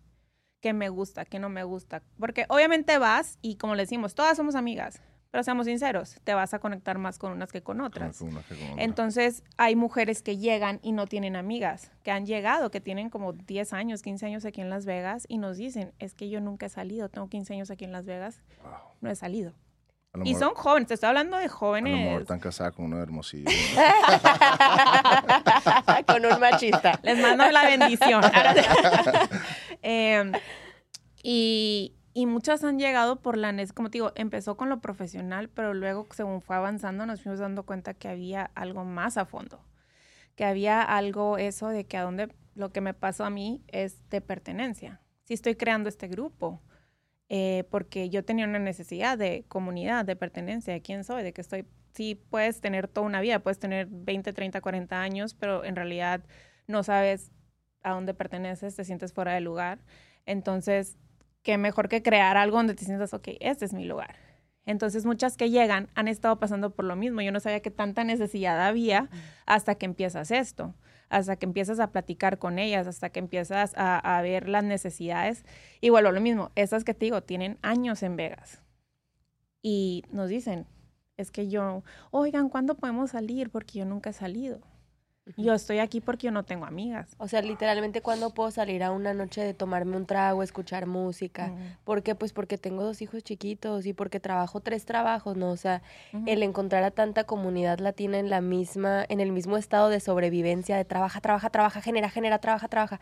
qué 0.62 0.74
me 0.74 0.90
gusta, 0.90 1.26
qué 1.26 1.40
no 1.40 1.50
me 1.50 1.64
gusta. 1.64 2.04
Porque 2.20 2.46
obviamente 2.50 2.98
vas 3.00 3.40
y 3.42 3.58
como 3.58 3.76
le 3.76 3.84
decimos, 3.84 4.16
todas 4.16 4.38
somos 4.38 4.56
amigas, 4.56 5.02
pero 5.36 5.44
seamos 5.44 5.66
sinceros, 5.66 6.16
te 6.24 6.34
vas 6.34 6.54
a 6.54 6.60
conectar 6.60 6.98
más 6.98 7.20
con 7.20 7.34
unas 7.34 7.52
que 7.52 7.62
con 7.62 7.82
otras. 7.82 8.20
Con 8.20 8.30
una 8.30 8.42
que 8.44 8.56
con 8.56 8.70
otra. 8.72 8.84
Entonces, 8.86 9.44
hay 9.58 9.76
mujeres 9.76 10.22
que 10.22 10.38
llegan 10.38 10.80
y 10.82 10.94
no 10.94 11.08
tienen 11.08 11.36
amigas, 11.36 11.92
que 12.04 12.12
han 12.12 12.26
llegado, 12.26 12.72
que 12.72 12.80
tienen 12.80 13.10
como 13.10 13.34
10 13.34 13.74
años, 13.74 14.02
15 14.02 14.28
años 14.28 14.46
aquí 14.46 14.62
en 14.62 14.70
Las 14.70 14.86
Vegas 14.86 15.26
y 15.28 15.38
nos 15.38 15.58
dicen, 15.58 15.92
es 16.00 16.14
que 16.16 16.30
yo 16.30 16.40
nunca 16.40 16.68
he 16.68 16.70
salido, 16.70 17.10
tengo 17.10 17.28
15 17.28 17.54
años 17.54 17.70
aquí 17.70 17.84
en 17.84 17.92
Las 17.92 18.06
Vegas, 18.06 18.40
Wow. 18.64 18.72
no 19.02 19.10
he 19.12 19.16
salido. 19.16 19.52
Y 20.24 20.32
mejor- 20.34 20.40
son 20.40 20.54
jóvenes, 20.56 20.88
te 20.88 20.94
estoy 20.94 21.10
hablando 21.10 21.36
de 21.36 21.44
A 21.44 21.48
lo 21.48 21.52
mejor 21.52 21.60
jóvenes. 21.60 22.22
están 22.22 22.40
casadas 22.40 22.72
con 22.74 22.86
uno 22.86 22.96
de 22.96 23.04
Hermosillo. 23.04 23.52
Con 26.08 26.26
un 26.26 26.40
machista. 26.40 26.98
Les 27.04 27.20
mando 27.20 27.52
la 27.52 27.66
bendición. 27.66 28.22
Em, 29.82 30.32
y, 31.22 31.95
y 32.18 32.28
muchas 32.28 32.64
han 32.64 32.80
llegado 32.80 33.18
por 33.18 33.36
la 33.36 33.52
NES, 33.52 33.74
como 33.74 33.90
te 33.90 33.98
digo, 33.98 34.14
empezó 34.16 34.56
con 34.56 34.70
lo 34.70 34.80
profesional, 34.80 35.50
pero 35.50 35.74
luego 35.74 36.08
según 36.12 36.42
fue 36.42 36.56
avanzando 36.56 37.06
nos 37.06 37.22
fuimos 37.22 37.42
dando 37.42 37.64
cuenta 37.64 37.94
que 37.94 38.08
había 38.08 38.52
algo 38.56 38.86
más 38.86 39.18
a 39.18 39.26
fondo, 39.26 39.60
que 40.38 40.46
había 40.46 40.82
algo 40.82 41.38
eso 41.38 41.68
de 41.68 41.84
que 41.84 41.98
a 41.98 42.04
dónde 42.04 42.34
lo 42.54 42.72
que 42.72 42.80
me 42.80 42.94
pasó 42.94 43.26
a 43.26 43.30
mí 43.30 43.66
es 43.68 44.08
de 44.10 44.22
pertenencia. 44.22 45.02
Si 45.26 45.34
estoy 45.34 45.56
creando 45.56 45.90
este 45.90 46.08
grupo, 46.08 46.62
eh, 47.28 47.66
porque 47.70 48.10
yo 48.10 48.24
tenía 48.24 48.46
una 48.46 48.60
necesidad 48.60 49.18
de 49.18 49.44
comunidad, 49.50 50.06
de 50.06 50.16
pertenencia, 50.16 50.72
de 50.72 50.82
quién 50.82 51.04
soy, 51.04 51.22
de 51.22 51.34
que 51.34 51.42
estoy, 51.42 51.66
sí 51.94 52.16
puedes 52.16 52.62
tener 52.62 52.88
toda 52.88 53.06
una 53.06 53.20
vida, 53.20 53.40
puedes 53.40 53.60
tener 53.60 53.88
20, 53.92 54.32
30, 54.32 54.62
40 54.62 55.02
años, 55.02 55.34
pero 55.34 55.66
en 55.66 55.76
realidad 55.76 56.24
no 56.66 56.82
sabes 56.82 57.34
a 57.84 57.92
dónde 57.92 58.14
perteneces, 58.14 58.74
te 58.74 58.86
sientes 58.86 59.12
fuera 59.12 59.34
de 59.34 59.42
lugar. 59.42 59.80
Entonces, 60.26 60.98
qué 61.46 61.58
mejor 61.60 61.88
que 61.88 62.02
crear 62.02 62.36
algo 62.36 62.58
donde 62.58 62.74
te 62.74 62.84
sientas, 62.84 63.14
ok, 63.14 63.30
este 63.40 63.66
es 63.66 63.74
mi 63.74 63.86
lugar. 63.86 64.16
Entonces, 64.66 65.06
muchas 65.06 65.38
que 65.38 65.52
llegan 65.52 65.90
han 65.94 66.08
estado 66.08 66.40
pasando 66.40 66.72
por 66.72 66.86
lo 66.86 66.96
mismo. 66.96 67.22
Yo 67.22 67.32
no 67.32 67.40
sabía 67.40 67.62
que 67.62 67.70
tanta 67.70 68.04
necesidad 68.04 68.60
había 68.66 69.10
hasta 69.46 69.76
que 69.76 69.86
empiezas 69.86 70.32
esto, 70.32 70.74
hasta 71.08 71.36
que 71.36 71.46
empiezas 71.46 71.80
a 71.80 71.92
platicar 71.92 72.40
con 72.40 72.58
ellas, 72.58 72.88
hasta 72.88 73.12
que 73.12 73.20
empiezas 73.20 73.74
a, 73.78 74.20
ver 74.24 74.50
las 74.50 74.64
necesidades. 74.64 75.46
Bueno, 75.88 76.12
lo 76.12 76.20
mismo, 76.20 76.52
esas 76.56 76.84
que 76.84 76.96
te 76.96 77.06
digo, 77.06 77.22
tienen 77.22 77.60
años 77.62 78.02
en 78.02 78.16
Vegas. 78.16 78.64
Y 79.62 80.04
nos 80.10 80.30
dicen, 80.30 80.66
es 81.16 81.30
que 81.30 81.48
yo, 81.48 81.84
oigan, 82.10 82.50
¿cuándo 82.50 82.76
podemos 82.76 83.12
salir? 83.12 83.52
Porque 83.52 83.80
yo 83.80 83.86
nunca 83.86 84.10
he 84.10 84.14
salido. 84.14 84.62
Yo 85.38 85.54
estoy 85.56 85.80
aquí 85.80 86.02
porque 86.02 86.26
yo 86.28 86.32
no 86.32 86.44
tengo 86.44 86.66
amigas. 86.66 87.16
O 87.18 87.28
sea, 87.28 87.42
literalmente 87.42 88.02
cuando 88.02 88.30
puedo 88.30 88.52
salir 88.52 88.84
a 88.84 88.92
una 88.92 89.14
noche 89.14 89.42
de 89.42 89.56
tomarme 89.56 89.98
un 89.98 90.06
trago, 90.06 90.44
escuchar 90.44 90.86
música. 90.86 91.48
Ujú. 91.52 91.64
¿Por 91.84 92.04
qué? 92.04 92.14
Pues 92.14 92.32
porque 92.32 92.60
tengo 92.60 92.84
dos 92.84 93.02
hijos 93.02 93.24
chiquitos 93.24 93.88
y 93.88 93.94
porque 93.94 94.20
trabajo 94.20 94.60
tres 94.60 94.86
trabajos, 94.86 95.36
¿no? 95.36 95.50
O 95.50 95.58
sea, 95.58 95.82
el 96.28 96.44
encontrar 96.44 96.84
a 96.84 96.92
tanta 96.92 97.24
comunidad 97.24 97.80
latina 97.80 98.20
en 98.20 98.30
la 98.30 98.40
misma, 98.42 99.04
en 99.10 99.20
el 99.20 99.32
mismo 99.32 99.58
estado 99.58 99.90
de 99.90 100.00
sobrevivencia, 100.00 100.78
de 100.78 100.86
trabaja, 100.86 101.20
trabaja, 101.22 101.50
trabaja, 101.50 101.82
genera, 101.82 102.10
genera, 102.10 102.38
trabaja, 102.38 102.68
trabaja, 102.68 103.00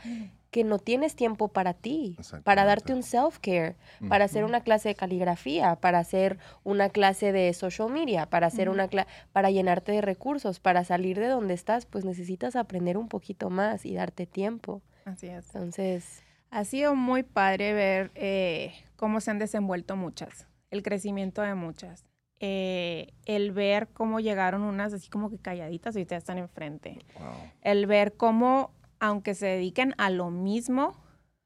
que 0.50 0.64
no 0.64 0.78
tienes 0.78 1.16
tiempo 1.16 1.48
para 1.48 1.74
ti, 1.74 2.16
para 2.44 2.64
darte 2.64 2.94
un 2.94 3.02
self-care, 3.02 3.76
para 4.08 4.26
hacer 4.26 4.44
una 4.46 4.62
clase 4.62 4.90
de 4.90 4.96
caligrafía, 4.96 5.76
para 5.78 5.98
hacer 5.98 6.38
una 6.64 6.90
clase 6.90 7.32
de 7.32 7.52
social 7.54 7.90
media, 7.90 8.28
para 8.30 8.48
hacer 8.48 8.70
una 8.70 8.88
cla- 8.88 9.08
para 9.32 9.50
llenarte 9.50 9.92
de 9.94 10.02
recursos, 10.02 10.60
para 10.60 10.84
salir 10.84 11.20
de 11.20 11.28
donde 11.28 11.56
estás, 11.56 11.88
pues 11.88 12.06
necesitas 12.14 12.56
aprender 12.56 12.96
un 12.96 13.08
poquito 13.08 13.50
más 13.50 13.88
y 13.88 13.96
darte 13.96 14.28
tiempo. 14.28 14.84
Así 15.06 15.28
es. 15.28 15.48
Entonces, 15.48 16.24
Ha 16.52 16.64
sido 16.64 16.94
muy 16.94 17.24
padre 17.24 17.74
ver 17.74 18.12
eh, 18.14 18.74
cómo 18.96 19.20
se 19.20 19.32
han 19.32 19.40
desenvuelto 19.40 19.96
muchas, 19.96 20.48
el 20.70 20.84
crecimiento 20.84 21.42
de 21.42 21.56
muchas. 21.56 22.06
Eh, 22.40 23.14
el 23.26 23.52
ver 23.52 23.88
cómo 23.88 24.20
llegaron 24.20 24.62
unas 24.62 24.94
así 24.94 25.10
como 25.10 25.32
que 25.32 25.40
calladitas 25.40 25.96
y 25.96 26.00
ahorita 26.00 26.16
están 26.16 26.38
enfrente. 26.38 27.00
Wow. 27.20 27.52
El 27.62 27.88
ver 27.88 28.16
cómo, 28.16 28.72
aunque 29.00 29.34
se 29.34 29.48
dediquen 29.48 29.96
a 29.98 30.12
lo 30.12 30.30
mismo, 30.30 30.96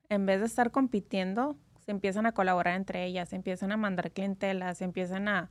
en 0.10 0.26
vez 0.26 0.42
de 0.42 0.48
estar 0.48 0.72
compitiendo, 0.72 1.56
se 1.86 1.92
empiezan 1.92 2.26
a 2.26 2.34
colaborar 2.34 2.76
entre 2.76 3.06
ellas, 3.06 3.30
se 3.30 3.38
empiezan 3.38 3.72
a 3.72 3.78
mandar 3.78 4.12
clientelas, 4.12 4.80
se 4.80 4.84
empiezan 4.84 5.30
a, 5.30 5.50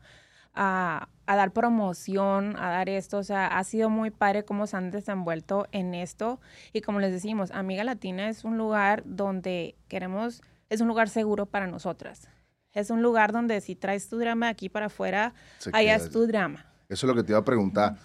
a, 0.56 1.08
a 1.26 1.36
dar 1.36 1.52
promoción, 1.52 2.56
a 2.56 2.70
dar 2.70 2.88
esto. 2.88 3.18
O 3.18 3.22
sea, 3.22 3.46
ha 3.46 3.62
sido 3.64 3.90
muy 3.90 4.10
padre 4.10 4.44
cómo 4.44 4.66
se 4.66 4.76
han 4.76 4.90
desenvuelto 4.90 5.66
en 5.72 5.94
esto. 5.94 6.40
Y 6.72 6.80
como 6.80 7.00
les 7.00 7.12
decimos, 7.12 7.50
Amiga 7.52 7.84
Latina 7.84 8.28
es 8.28 8.44
un 8.44 8.58
lugar 8.58 9.02
donde 9.04 9.76
queremos, 9.88 10.42
es 10.70 10.80
un 10.80 10.88
lugar 10.88 11.08
seguro 11.08 11.46
para 11.46 11.66
nosotras. 11.66 12.28
Es 12.72 12.90
un 12.90 13.02
lugar 13.02 13.32
donde 13.32 13.60
si 13.60 13.74
traes 13.74 14.08
tu 14.08 14.18
drama 14.18 14.46
de 14.46 14.52
aquí 14.52 14.68
para 14.68 14.86
afuera, 14.86 15.32
Se 15.58 15.70
allá 15.70 15.96
queda 15.96 16.06
es 16.06 16.10
tu 16.10 16.26
drama. 16.26 16.66
Eso 16.88 17.06
es 17.06 17.08
lo 17.08 17.14
que 17.14 17.24
te 17.24 17.32
iba 17.32 17.38
a 17.38 17.44
preguntar. 17.44 17.96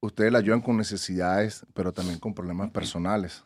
Ustedes 0.00 0.32
la 0.32 0.38
ayudan 0.38 0.60
con 0.60 0.76
necesidades, 0.76 1.64
pero 1.74 1.92
también 1.92 2.18
con 2.18 2.34
problemas 2.34 2.70
personales. 2.70 3.44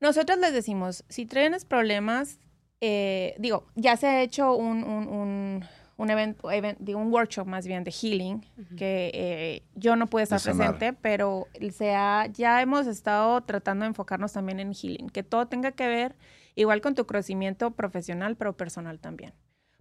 Nosotros 0.00 0.38
les 0.38 0.52
decimos, 0.52 1.04
si 1.08 1.24
tienes 1.26 1.64
problemas, 1.64 2.38
eh, 2.80 3.34
digo, 3.38 3.66
ya 3.74 3.96
se 3.96 4.06
ha 4.06 4.22
hecho 4.22 4.54
un, 4.54 4.84
un, 4.84 5.08
un, 5.08 5.64
un 5.98 6.10
evento, 6.10 6.50
event- 6.50 6.76
digo, 6.78 6.98
un 7.00 7.10
workshop 7.12 7.46
más 7.46 7.66
bien 7.66 7.82
de 7.84 7.90
healing, 7.90 8.40
que 8.76 9.10
eh, 9.14 9.62
yo 9.74 9.96
no 9.96 10.06
pude 10.06 10.24
estar 10.24 10.38
presente, 10.56 10.92
pero 10.92 11.46
se 11.72 11.94
ha- 11.94 12.26
ya 12.26 12.60
hemos 12.60 12.86
estado 12.86 13.40
tratando 13.42 13.84
de 13.84 13.88
enfocarnos 13.88 14.32
también 14.32 14.60
en 14.60 14.74
healing, 14.74 15.08
que 15.08 15.22
todo 15.22 15.46
tenga 15.46 15.72
que 15.72 15.88
ver 15.88 16.14
igual 16.54 16.80
con 16.82 16.94
tu 16.94 17.06
crecimiento 17.06 17.70
profesional, 17.70 18.36
pero 18.36 18.56
personal 18.56 18.98
también. 18.98 19.32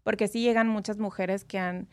Porque 0.04 0.28
sí 0.28 0.41
llegan 0.41 0.67
muchas 0.69 0.97
mujeres 0.99 1.43
que 1.43 1.60
han 1.60 1.88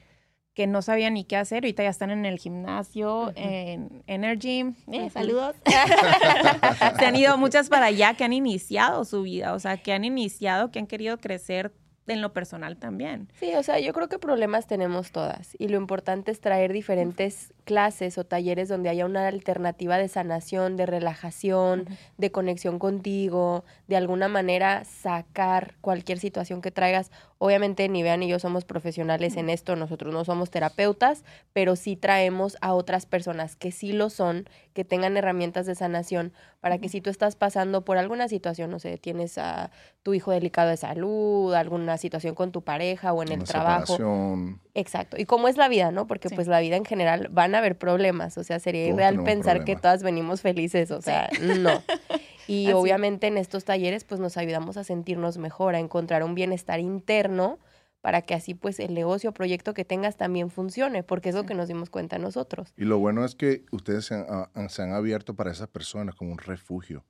que 0.55 0.67
no 0.67 0.83
sabían 0.83 1.15
ni 1.15 1.25
qué 1.25 1.39
hacer, 1.39 1.65
ahorita 1.65 1.83
ya 1.83 1.89
están 1.89 2.11
en 2.11 2.27
el 2.27 2.39
gimnasio, 2.39 3.33
en 3.37 4.03
Energy, 4.07 4.67
eh, 4.93 5.09
saludos. 5.09 5.57
Se 6.99 7.07
han 7.07 7.17
ido 7.17 7.39
muchas 7.39 7.71
para 7.71 7.87
allá 7.87 8.13
que 8.15 8.25
han 8.25 8.35
iniciado 8.35 9.07
su 9.07 9.23
vida, 9.23 9.55
o 9.55 9.59
sea, 9.59 9.79
que 9.79 9.95
han 9.95 10.05
iniciado, 10.05 10.71
que 10.71 10.79
han 10.79 10.87
querido 10.87 11.17
crecer 11.19 11.73
en 12.07 12.21
lo 12.21 12.33
personal 12.33 12.77
también. 12.77 13.29
Sí, 13.39 13.55
o 13.55 13.63
sea, 13.63 13.79
yo 13.79 13.93
creo 13.93 14.09
que 14.09 14.19
problemas 14.19 14.67
tenemos 14.67 15.13
todas 15.13 15.57
y 15.59 15.69
lo 15.69 15.77
importante 15.77 16.31
es 16.31 16.41
traer 16.41 16.73
diferentes 16.73 17.53
clases 17.65 18.19
o 18.19 18.25
talleres 18.25 18.69
donde 18.69 18.89
haya 18.89 19.07
una 19.07 19.29
alternativa 19.29 19.97
de 19.99 20.09
sanación, 20.09 20.77
de 20.77 20.87
relajación, 20.87 21.87
de 22.19 22.33
conexión 22.33 22.79
contigo, 22.79 23.65
de 23.87 23.97
alguna 23.97 24.29
manera 24.29 24.85
sacar 24.85 25.75
cualquier 25.81 26.19
situación 26.19 26.61
que 26.61 26.71
traigas. 26.71 27.11
Obviamente 27.39 27.89
ni 27.89 28.03
Vean 28.03 28.21
ni 28.21 28.29
yo 28.29 28.39
somos 28.39 28.65
profesionales 28.65 29.37
en 29.37 29.49
esto, 29.49 29.77
nosotros 29.77 30.13
no 30.13 30.25
somos 30.25 30.51
terapeutas, 30.51 31.25
pero 31.53 31.77
sí 31.77 31.97
traemos 31.97 32.57
a 32.61 32.75
otras 32.75 33.07
personas 33.07 33.57
que 33.57 33.73
sí 33.73 33.93
lo 33.93 34.11
son, 34.11 34.49
que 34.75 34.85
tengan 34.85 35.17
herramientas 35.17 35.67
de 35.67 35.75
sanación 35.75 36.33
para 36.63 36.79
que 36.79 36.89
si 36.89 37.01
tú 37.03 37.11
estás 37.11 37.37
pasando 37.37 37.85
por 37.85 37.99
alguna 37.99 38.29
situación, 38.29 38.71
no 38.71 38.79
sé, 38.79 38.97
tienes 38.97 39.37
a 39.37 39.71
tu 40.03 40.15
hijo 40.15 40.31
delicado 40.31 40.71
de 40.71 40.77
salud, 40.79 41.53
alguna 41.55 41.99
situación 41.99 42.35
con 42.35 42.53
tu 42.53 42.63
pareja 42.63 43.13
o 43.13 43.23
en 43.23 43.33
el 43.33 43.43
trabajo. 43.45 43.87
separación. 43.97 44.61
Exacto. 44.73 45.17
Y 45.21 45.27
cómo 45.27 45.49
es 45.49 45.57
la 45.59 45.69
vida, 45.69 45.91
¿no? 45.91 46.07
Porque 46.07 46.29
Sí. 46.31 46.35
pues 46.37 46.47
la 46.47 46.61
vida 46.61 46.77
en 46.77 46.85
general 46.85 47.29
van 47.31 47.55
a 47.55 47.59
haber 47.59 47.77
problemas. 47.77 48.39
O 48.39 48.45
sea, 48.45 48.61
sería 48.61 48.85
Todos 48.85 48.95
irreal 48.95 49.23
pensar 49.25 49.65
que 49.65 49.77
todas 49.77 50.03
venimos 50.03 50.41
felices. 50.41 50.91
O 50.93 51.03
sea, 51.03 51.29
no. 51.43 51.83
Y 52.49 52.67
Así. 52.67 52.73
obviamente 52.75 53.29
en 53.29 53.39
estos 53.39 53.65
talleres 53.65 54.03
pues 54.03 54.21
nos 54.21 54.37
ayudamos 54.37 54.77
a 54.77 54.83
sentirnos 54.83 55.39
mejor, 55.39 55.77
a 55.77 55.79
encontrar 55.79 56.25
un 56.25 56.35
bienestar 56.35 56.81
interno 56.81 57.59
para 58.03 58.21
que 58.23 58.35
así 58.35 58.53
pues 58.55 58.79
el 58.81 58.93
negocio 58.93 59.31
o 59.31 59.33
proyecto 59.33 59.73
que 59.73 59.85
tengas 59.87 60.17
también 60.19 60.51
funcione, 60.51 61.03
porque 61.03 61.31
es 61.31 61.35
lo 61.35 61.47
que 61.47 61.55
nos 61.55 61.69
dimos 61.69 61.89
cuenta 61.89 62.19
nosotros. 62.19 62.75
Y 62.77 62.85
lo 62.85 62.99
bueno 62.99 63.25
es 63.25 63.35
que 63.35 63.65
ustedes 63.71 64.05
se 64.05 64.15
han, 64.17 64.27
a- 64.29 64.69
se 64.69 64.83
han 64.83 64.93
abierto 64.93 65.35
para 65.35 65.51
esas 65.51 65.69
personas 65.69 66.15
como 66.15 66.33
un 66.33 66.39
refugio. 66.39 67.05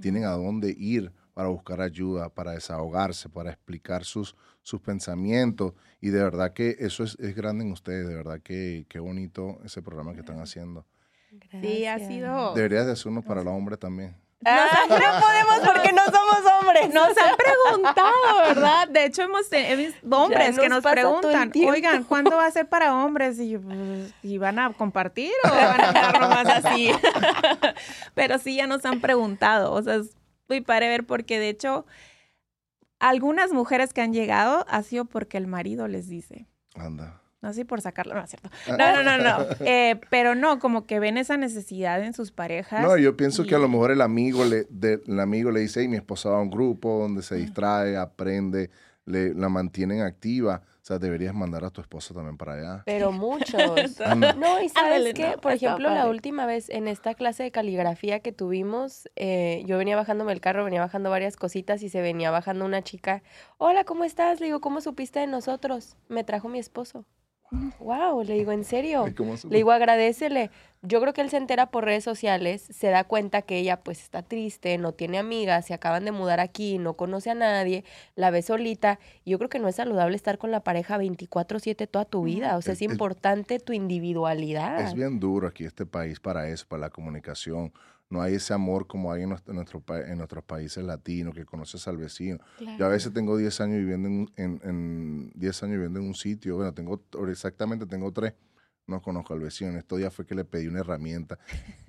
Tienen 0.00 0.24
a 0.24 0.32
dónde 0.32 0.74
ir 0.76 1.12
para 1.34 1.48
buscar 1.48 1.80
ayuda, 1.80 2.28
para 2.28 2.52
desahogarse, 2.52 3.28
para 3.28 3.50
explicar 3.50 4.04
sus, 4.04 4.36
sus 4.62 4.80
pensamientos. 4.80 5.72
Y 6.00 6.10
de 6.10 6.22
verdad 6.22 6.52
que 6.52 6.76
eso 6.80 7.04
es, 7.04 7.16
es 7.20 7.34
grande 7.34 7.64
en 7.64 7.72
ustedes. 7.72 8.06
De 8.08 8.14
verdad 8.14 8.40
que 8.40 8.86
qué 8.88 8.98
bonito 8.98 9.58
ese 9.64 9.82
programa 9.82 10.12
que 10.12 10.20
están 10.20 10.40
haciendo. 10.40 10.84
Sí, 11.60 11.86
ha 11.86 11.98
sido... 11.98 12.54
Deberías 12.54 12.86
de 12.86 12.92
hacer 12.92 13.10
uno 13.12 13.22
para 13.22 13.40
el 13.42 13.48
hombre 13.48 13.76
también. 13.76 14.16
Ah, 14.46 14.68
no 14.88 14.96
podemos 14.96 15.60
porque 15.72 15.92
no 15.92 16.04
somos 16.04 16.40
hombres. 16.60 16.92
Nos 16.92 17.08
han 17.16 17.36
preguntado, 17.36 18.38
¿verdad? 18.46 18.88
De 18.88 19.04
hecho, 19.06 19.22
hemos 19.22 19.48
te- 19.48 19.72
he 19.72 19.76
visto 19.76 19.98
hombres 20.10 20.50
nos 20.50 20.58
que 20.60 20.68
nos 20.68 20.82
preguntan, 20.82 21.52
oigan, 21.70 22.04
¿cuándo 22.04 22.36
va 22.36 22.46
a 22.46 22.50
ser 22.50 22.68
para 22.68 22.94
hombres? 22.94 23.38
Y 23.38 23.56
pues, 23.56 24.12
¿y 24.22 24.36
van 24.38 24.58
a 24.58 24.72
compartir 24.74 25.32
o 25.44 25.48
van 25.48 25.80
a 25.80 25.88
andar 25.88 26.20
nomás 26.20 26.46
así? 26.46 26.90
Pero 28.14 28.38
sí, 28.38 28.56
ya 28.56 28.66
nos 28.66 28.84
han 28.84 29.00
preguntado. 29.00 29.72
O 29.72 29.82
sea, 29.82 29.94
es 29.96 30.16
muy 30.48 30.60
padre 30.60 30.88
ver 30.88 31.04
porque, 31.06 31.38
de 31.38 31.48
hecho, 31.48 31.86
algunas 32.98 33.52
mujeres 33.52 33.92
que 33.92 34.02
han 34.02 34.12
llegado 34.12 34.64
ha 34.68 34.82
sido 34.82 35.04
porque 35.06 35.36
el 35.38 35.46
marido 35.46 35.88
les 35.88 36.08
dice. 36.08 36.46
Anda. 36.74 37.20
No 37.44 37.50
así 37.50 37.64
por 37.64 37.82
sacarlo, 37.82 38.14
no 38.14 38.22
es 38.24 38.30
cierto. 38.30 38.48
No, 38.68 38.76
no, 38.78 39.02
no, 39.02 39.18
no. 39.18 39.44
Eh, 39.66 40.00
pero 40.08 40.34
no, 40.34 40.58
como 40.58 40.86
que 40.86 40.98
ven 40.98 41.18
esa 41.18 41.36
necesidad 41.36 42.02
en 42.02 42.14
sus 42.14 42.32
parejas. 42.32 42.80
No, 42.82 42.96
yo 42.96 43.16
pienso 43.18 43.44
que 43.44 43.54
a 43.54 43.58
lo 43.58 43.68
mejor 43.68 43.90
el 43.90 44.00
amigo 44.00 44.44
le, 44.46 44.64
de- 44.70 45.02
el 45.06 45.20
amigo 45.20 45.50
le 45.50 45.60
dice, 45.60 45.80
"Hey, 45.82 45.88
mi 45.88 45.96
esposa 45.96 46.30
va 46.30 46.38
a 46.38 46.40
un 46.40 46.48
grupo 46.50 47.00
donde 47.00 47.20
se 47.22 47.36
distrae, 47.36 47.96
aprende, 47.98 48.70
le, 49.04 49.34
la 49.34 49.50
mantienen 49.50 50.00
activa. 50.00 50.62
O 50.82 50.86
sea, 50.86 50.98
deberías 50.98 51.34
mandar 51.34 51.64
a 51.64 51.70
tu 51.70 51.80
esposa 51.82 52.12
también 52.14 52.36
para 52.38 52.54
allá. 52.54 52.82
Pero 52.86 53.10
muchos. 53.58 54.00
Anda. 54.00 54.32
No, 54.34 54.62
y 54.62 54.68
sabes 54.70 55.14
no, 55.18 55.40
por 55.40 55.52
ejemplo, 55.52 55.88
la 55.90 56.08
última 56.08 56.44
vez 56.46 56.68
en 56.70 56.88
esta 56.88 57.14
clase 57.14 57.42
de 57.42 57.50
caligrafía 57.50 58.20
que 58.20 58.32
tuvimos, 58.32 59.08
eh, 59.16 59.62
yo 59.66 59.76
venía 59.78 59.96
bajándome 59.96 60.32
el 60.32 60.40
carro, 60.40 60.64
venía 60.64 60.80
bajando 60.80 61.10
varias 61.10 61.36
cositas 61.36 61.82
y 61.82 61.88
se 61.90 62.00
venía 62.02 62.30
bajando 62.30 62.64
una 62.64 62.82
chica. 62.82 63.22
Hola, 63.58 63.84
¿cómo 63.84 64.04
estás? 64.04 64.40
Le 64.40 64.46
digo, 64.46 64.60
¿cómo 64.62 64.80
supiste 64.82 65.20
de 65.20 65.26
nosotros? 65.26 65.96
Me 66.08 66.24
trajo 66.24 66.48
mi 66.48 66.58
esposo. 66.58 67.04
Wow, 67.78 68.22
le 68.22 68.34
digo, 68.34 68.52
¿en 68.52 68.64
serio? 68.64 69.06
¿Y 69.08 69.12
cómo 69.12 69.36
se- 69.36 69.48
Le 69.48 69.56
digo, 69.56 69.70
agradecele. 69.72 70.50
Yo 70.82 71.00
creo 71.00 71.12
que 71.14 71.20
él 71.22 71.30
se 71.30 71.38
entera 71.38 71.70
por 71.70 71.84
redes 71.84 72.04
sociales, 72.04 72.62
se 72.70 72.88
da 72.88 73.04
cuenta 73.04 73.40
que 73.42 73.56
ella 73.58 73.80
pues 73.80 74.02
está 74.02 74.22
triste, 74.22 74.76
no 74.76 74.92
tiene 74.92 75.18
amigas, 75.18 75.64
se 75.66 75.72
acaban 75.74 76.04
de 76.04 76.12
mudar 76.12 76.40
aquí, 76.40 76.76
no 76.78 76.94
conoce 76.94 77.30
a 77.30 77.34
nadie, 77.34 77.84
la 78.16 78.30
ve 78.30 78.42
solita. 78.42 78.98
Yo 79.24 79.38
creo 79.38 79.48
que 79.48 79.58
no 79.58 79.68
es 79.68 79.76
saludable 79.76 80.14
estar 80.16 80.36
con 80.36 80.50
la 80.50 80.60
pareja 80.60 80.98
24/7 80.98 81.86
toda 81.86 82.04
tu 82.04 82.22
vida. 82.24 82.56
O 82.58 82.62
sea, 82.62 82.74
es- 82.74 82.82
importante 82.82 83.58
tu 83.60 83.72
individualidad. 83.72 84.80
Es 84.80 84.94
bien 84.94 85.18
duro 85.20 85.48
aquí 85.48 85.64
este 85.64 85.86
país 85.86 86.20
para 86.20 86.48
eso, 86.48 86.66
para 86.68 86.80
la 86.82 86.90
comunicación. 86.90 87.72
No 88.10 88.20
hay 88.22 88.34
ese 88.34 88.52
amor 88.54 88.86
como 88.86 89.10
hay 89.12 89.22
en, 89.22 89.30
nuestro, 89.30 89.52
en 89.52 89.56
nuestro 89.56 89.82
en 89.96 90.18
nuestros 90.18 90.44
países 90.44 90.84
latinos, 90.84 91.34
que 91.34 91.44
conoces 91.44 91.86
al 91.88 91.96
vecino. 91.96 92.38
Yo 92.78 92.86
a 92.86 92.88
veces 92.88 93.12
tengo 93.12 93.36
10 93.36 93.60
años 93.60 93.78
viviendo 93.78 94.08
en, 94.08 94.30
en, 94.36 94.60
en 94.62 95.32
10 95.34 95.62
años 95.64 95.74
viviendo 95.76 96.00
en 96.00 96.06
un 96.06 96.14
sitio, 96.14 96.56
bueno, 96.56 96.72
tengo 96.74 97.02
exactamente 97.28 97.86
tengo 97.86 98.12
tres, 98.12 98.34
no 98.86 99.00
conozco 99.00 99.34
al 99.34 99.40
vecino. 99.40 99.70
En 99.70 99.78
estos 99.78 99.98
días 99.98 100.12
fue 100.12 100.26
que 100.26 100.34
le 100.34 100.44
pedí 100.44 100.66
una 100.68 100.80
herramienta, 100.80 101.38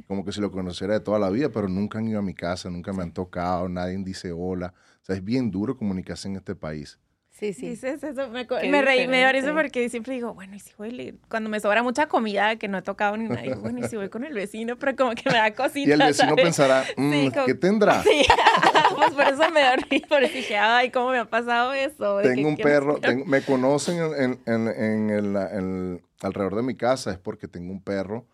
como 0.08 0.24
que 0.24 0.32
si 0.32 0.42
lo 0.42 0.52
conociera 0.52 0.94
de 0.94 1.00
toda 1.00 1.20
la 1.20 1.30
vida, 1.30 1.50
pero 1.50 1.68
nunca 1.68 2.00
han 2.00 2.08
ido 2.08 2.20
a 2.20 2.24
mi 2.24 2.34
casa, 2.34 2.70
nunca 2.70 2.94
me 2.94 3.04
han 3.04 3.12
tocado, 3.12 3.68
nadie 3.70 3.98
dice 3.98 4.32
hola. 4.32 4.74
O 5.02 5.06
sea, 5.06 5.16
es 5.16 5.24
bien 5.24 5.52
duro 5.52 5.78
comunicarse 5.78 6.28
en 6.28 6.38
este 6.38 6.56
país. 6.56 6.98
Sí, 7.38 7.52
sí. 7.54 7.68
Dices 7.72 8.02
eso, 8.02 8.30
me, 8.30 8.46
me 8.70 8.82
reí, 8.82 9.08
me 9.10 9.18
dio 9.18 9.28
risa 9.28 9.48
diferente. 9.48 9.52
porque 9.54 9.90
siempre 9.90 10.14
digo, 10.14 10.34
bueno, 10.34 10.56
y 10.56 10.60
si 10.62 10.72
voy, 10.78 11.20
cuando 11.28 11.50
me 11.50 11.60
sobra 11.60 11.84
mucha 11.84 12.08
comida 12.08 12.56
que 12.56 12.70
no 12.70 12.78
he 12.78 12.82
tocado 12.82 13.18
ni 13.18 13.26
nada, 13.28 13.42
digo, 13.42 13.58
bueno, 13.60 13.80
y 13.86 13.90
si 13.90 13.98
voy 13.98 14.08
con 14.08 14.24
el 14.24 14.34
vecino, 14.34 14.78
pero 14.78 14.96
como 14.96 15.12
que 15.16 15.30
me 15.30 15.36
da 15.36 15.54
cosita, 15.54 15.90
Y 15.90 15.92
el 15.92 16.00
vecino 16.00 16.30
¿sabes? 16.30 16.44
pensará, 16.46 16.86
"Mm, 16.96 17.12
Sí, 17.12 17.32
como- 17.34 17.46
¿qué 17.46 17.56
tendrá? 17.56 18.02
Sí, 18.04 18.22
pues 18.96 19.12
por 19.12 19.28
eso 19.28 19.50
me 19.52 19.60
dio 19.60 19.76
risa, 19.90 20.06
porque 20.08 20.30
dije, 20.30 20.58
ay, 20.58 20.92
¿cómo 20.92 21.10
me 21.12 21.18
ha 21.20 21.26
pasado 21.26 21.74
eso? 21.74 22.20
Tengo 22.22 22.48
un 22.48 22.56
perro, 22.56 23.00
tengo- 23.00 23.26
me 23.26 23.42
conocen 23.42 23.98
en, 24.18 24.40
en- 24.46 24.68
en- 24.70 25.10
el- 25.10 26.02
alrededor 26.22 26.56
de 26.56 26.64
mi 26.64 26.76
casa, 26.78 27.12
es 27.12 27.18
porque 27.18 27.50
tengo 27.50 27.74
un 27.74 27.84
perro 27.84 28.26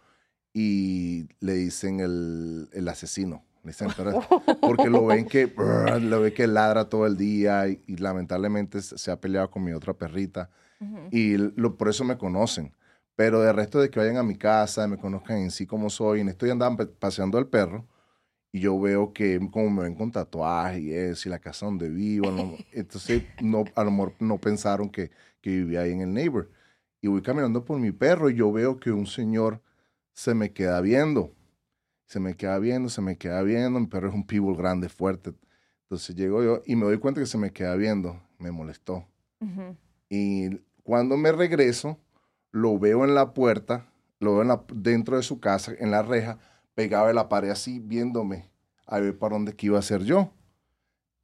y 0.53 1.27
le 1.39 1.53
dicen 1.53 2.01
el, 2.01 2.69
el 2.73 2.87
asesino. 2.87 3.43
Porque 4.61 4.89
lo 4.89 5.05
ven 5.05 5.25
que 5.27 5.45
brr, 5.45 6.01
lo 6.01 6.21
ven 6.21 6.33
que 6.33 6.47
ladra 6.47 6.85
todo 6.89 7.05
el 7.05 7.17
día 7.17 7.67
y, 7.67 7.81
y 7.87 7.97
lamentablemente 7.97 8.81
se 8.81 9.11
ha 9.11 9.19
peleado 9.19 9.49
con 9.51 9.63
mi 9.63 9.71
otra 9.73 9.93
perrita 9.93 10.49
y 11.11 11.37
lo, 11.37 11.77
por 11.77 11.89
eso 11.89 12.03
me 12.03 12.17
conocen. 12.17 12.73
Pero 13.15 13.41
de 13.41 13.51
resto 13.53 13.79
de 13.79 13.89
que 13.89 13.99
vayan 13.99 14.17
a 14.17 14.23
mi 14.23 14.35
casa, 14.35 14.87
me 14.87 14.97
conozcan 14.97 15.37
en 15.37 15.51
sí 15.51 15.65
como 15.67 15.89
soy, 15.89 16.21
en 16.21 16.29
esto 16.29 16.45
ya 16.45 16.53
andaban 16.53 16.77
pa- 16.77 16.87
paseando 16.99 17.37
al 17.37 17.47
perro 17.47 17.85
y 18.51 18.61
yo 18.61 18.79
veo 18.79 19.13
que 19.13 19.39
como 19.51 19.69
me 19.69 19.83
ven 19.83 19.95
con 19.95 20.11
tatuajes 20.11 20.81
y 20.81 20.93
eso, 20.93 21.29
y 21.29 21.31
la 21.31 21.39
casa 21.39 21.65
donde 21.65 21.89
vivo, 21.89 22.31
no- 22.31 22.55
entonces 22.71 23.23
no, 23.41 23.63
a 23.75 23.83
lo 23.83 23.91
mejor 23.91 24.13
no 24.19 24.37
pensaron 24.39 24.89
que, 24.89 25.11
que 25.41 25.49
vivía 25.51 25.81
ahí 25.81 25.91
en 25.91 26.01
el 26.01 26.13
neighbor. 26.13 26.49
Y 27.01 27.07
voy 27.07 27.21
caminando 27.21 27.63
por 27.65 27.79
mi 27.79 27.91
perro 27.91 28.29
y 28.29 28.35
yo 28.35 28.51
veo 28.51 28.79
que 28.79 28.91
un 28.91 29.07
señor 29.07 29.61
se 30.13 30.33
me 30.33 30.51
queda 30.51 30.81
viendo. 30.81 31.33
Se 32.11 32.19
me 32.19 32.35
queda 32.35 32.59
viendo, 32.59 32.89
se 32.89 33.01
me 33.01 33.15
queda 33.17 33.41
viendo. 33.41 33.79
Mi 33.79 33.87
perro 33.87 34.09
es 34.09 34.13
un 34.13 34.25
pitbull 34.27 34.57
grande, 34.57 34.89
fuerte. 34.89 35.33
Entonces 35.83 36.13
llego 36.13 36.43
yo 36.43 36.61
y 36.65 36.75
me 36.75 36.83
doy 36.83 36.97
cuenta 36.97 37.21
que 37.21 37.25
se 37.25 37.37
me 37.37 37.53
queda 37.53 37.73
viendo. 37.77 38.21
Me 38.37 38.51
molestó. 38.51 39.07
Y 40.09 40.57
cuando 40.83 41.15
me 41.15 41.31
regreso, 41.31 41.97
lo 42.51 42.77
veo 42.77 43.05
en 43.05 43.15
la 43.15 43.33
puerta, 43.33 43.85
lo 44.19 44.33
veo 44.33 44.41
en 44.41 44.49
la- 44.49 44.61
dentro 44.73 45.15
de 45.15 45.23
su 45.23 45.39
casa, 45.39 45.71
en 45.79 45.89
la 45.89 46.01
reja, 46.01 46.37
pegado 46.75 47.07
en 47.09 47.15
la 47.15 47.29
pared 47.29 47.49
así, 47.49 47.79
viéndome 47.79 48.51
a 48.85 48.99
ver 48.99 49.17
para 49.17 49.35
dónde 49.35 49.55
que 49.55 49.67
iba 49.67 49.79
a 49.79 49.81
ser 49.81 50.03
yo. 50.03 50.33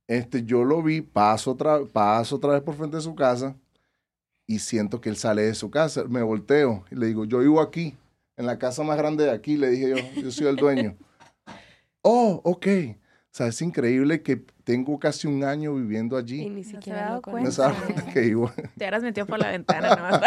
Este, 0.07 0.43
yo 0.45 0.63
lo 0.63 0.81
vi, 0.81 1.01
paso 1.01 1.51
otra, 1.51 1.83
paso 1.83 2.37
otra 2.37 2.53
vez 2.53 2.61
por 2.61 2.75
frente 2.75 2.95
de 2.95 3.01
su 3.03 3.13
casa 3.13 3.57
y 4.45 4.59
siento 4.59 5.01
que 5.01 5.09
él 5.09 5.17
sale 5.17 5.41
de 5.41 5.53
su 5.53 5.69
casa. 5.69 6.05
Me 6.05 6.21
volteo 6.21 6.85
y 6.89 6.95
le 6.95 7.07
digo, 7.07 7.25
yo 7.25 7.39
vivo 7.39 7.59
aquí, 7.59 7.97
en 8.37 8.45
la 8.45 8.57
casa 8.59 8.83
más 8.83 8.97
grande 8.97 9.25
de 9.25 9.31
aquí, 9.31 9.57
le 9.57 9.69
dije 9.69 9.89
yo, 9.89 10.21
yo 10.21 10.31
soy 10.31 10.47
el 10.47 10.55
dueño. 10.55 10.95
oh, 12.01 12.39
ok. 12.43 12.67
O 12.67 13.29
sea, 13.31 13.47
es 13.47 13.61
increíble 13.61 14.21
que, 14.23 14.45
tengo 14.67 14.99
casi 14.99 15.27
un 15.27 15.45
año 15.45 15.73
viviendo 15.73 16.17
Y 16.19 16.21
allí. 16.21 16.49
ni 16.49 16.63
se 16.65 16.71
siquiera 16.71 16.99
había 17.07 17.15
lo 17.15 17.21
dado 17.21 17.21
No 17.25 17.31
cuenta. 17.31 17.51
sabes 17.51 18.03
que 18.13 18.25
iba. 18.25 18.53
Te 18.77 18.83
habrás 18.83 19.01
metido 19.01 19.25
por 19.25 19.39
la 19.39 19.49
ventana, 19.51 19.95
¿no? 19.95 20.19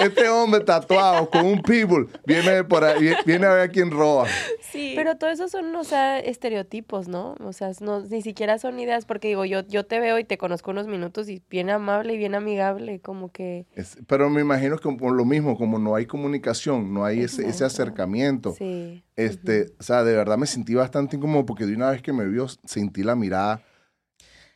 Este 0.00 0.28
hombre 0.30 0.60
tatuado 0.64 1.28
con 1.28 1.44
un 1.44 1.60
people 1.62 2.06
viene 2.26 2.64
por 2.64 2.84
ahí, 2.84 3.10
viene- 3.26 3.46
a 3.46 3.52
ver 3.52 3.60
a 3.60 3.68
quién 3.68 3.90
roba. 3.90 4.26
sí. 4.72 4.94
Pero 4.96 5.16
todo 5.16 5.28
eso 5.30 5.48
son, 5.48 5.74
o 5.76 5.84
sea, 5.84 6.18
estereotipos, 6.18 7.08
¿no? 7.08 7.34
O 7.44 7.52
sea, 7.52 7.70
no, 7.80 8.00
ni 8.00 8.22
siquiera 8.22 8.58
son 8.58 8.78
ideas, 8.80 9.04
porque 9.04 9.28
digo, 9.28 9.44
yo, 9.44 9.60
yo 9.68 9.84
te 9.84 10.00
veo 10.00 10.18
y 10.18 10.24
te 10.24 10.38
conozco 10.38 10.70
unos 10.70 10.86
minutos 10.86 11.28
y 11.28 11.42
bien 11.50 11.68
amable 11.70 12.14
y 12.14 12.16
bien 12.16 12.34
amigable, 12.34 13.00
como 13.00 13.30
que... 13.30 13.66
Es- 13.74 13.98
pero 14.06 14.30
me 14.30 14.40
imagino 14.40 14.78
que 14.78 14.88
por 14.96 15.12
lo 15.12 15.24
mismo, 15.26 15.56
como 15.58 15.78
no 15.78 15.94
hay 15.94 16.06
comunicación, 16.06 16.92
no 16.94 17.04
hay 17.04 17.20
ese, 17.20 17.46
ese 17.48 17.64
acercamiento. 17.64 18.54
Sí. 18.56 19.04
Este, 19.16 19.66
o 19.80 19.82
sea, 19.82 20.04
de 20.04 20.14
verdad 20.14 20.38
me 20.38 20.46
sentí 20.46 20.74
bastante 20.74 21.16
incómodo 21.16 21.44
porque 21.44 21.66
de 21.66 21.74
una 21.74 21.90
vez 21.90 22.00
que 22.02 22.12
me 22.12 22.24
vio 22.26 22.46
sentí 22.78 23.02
la 23.02 23.14
mirada. 23.14 23.62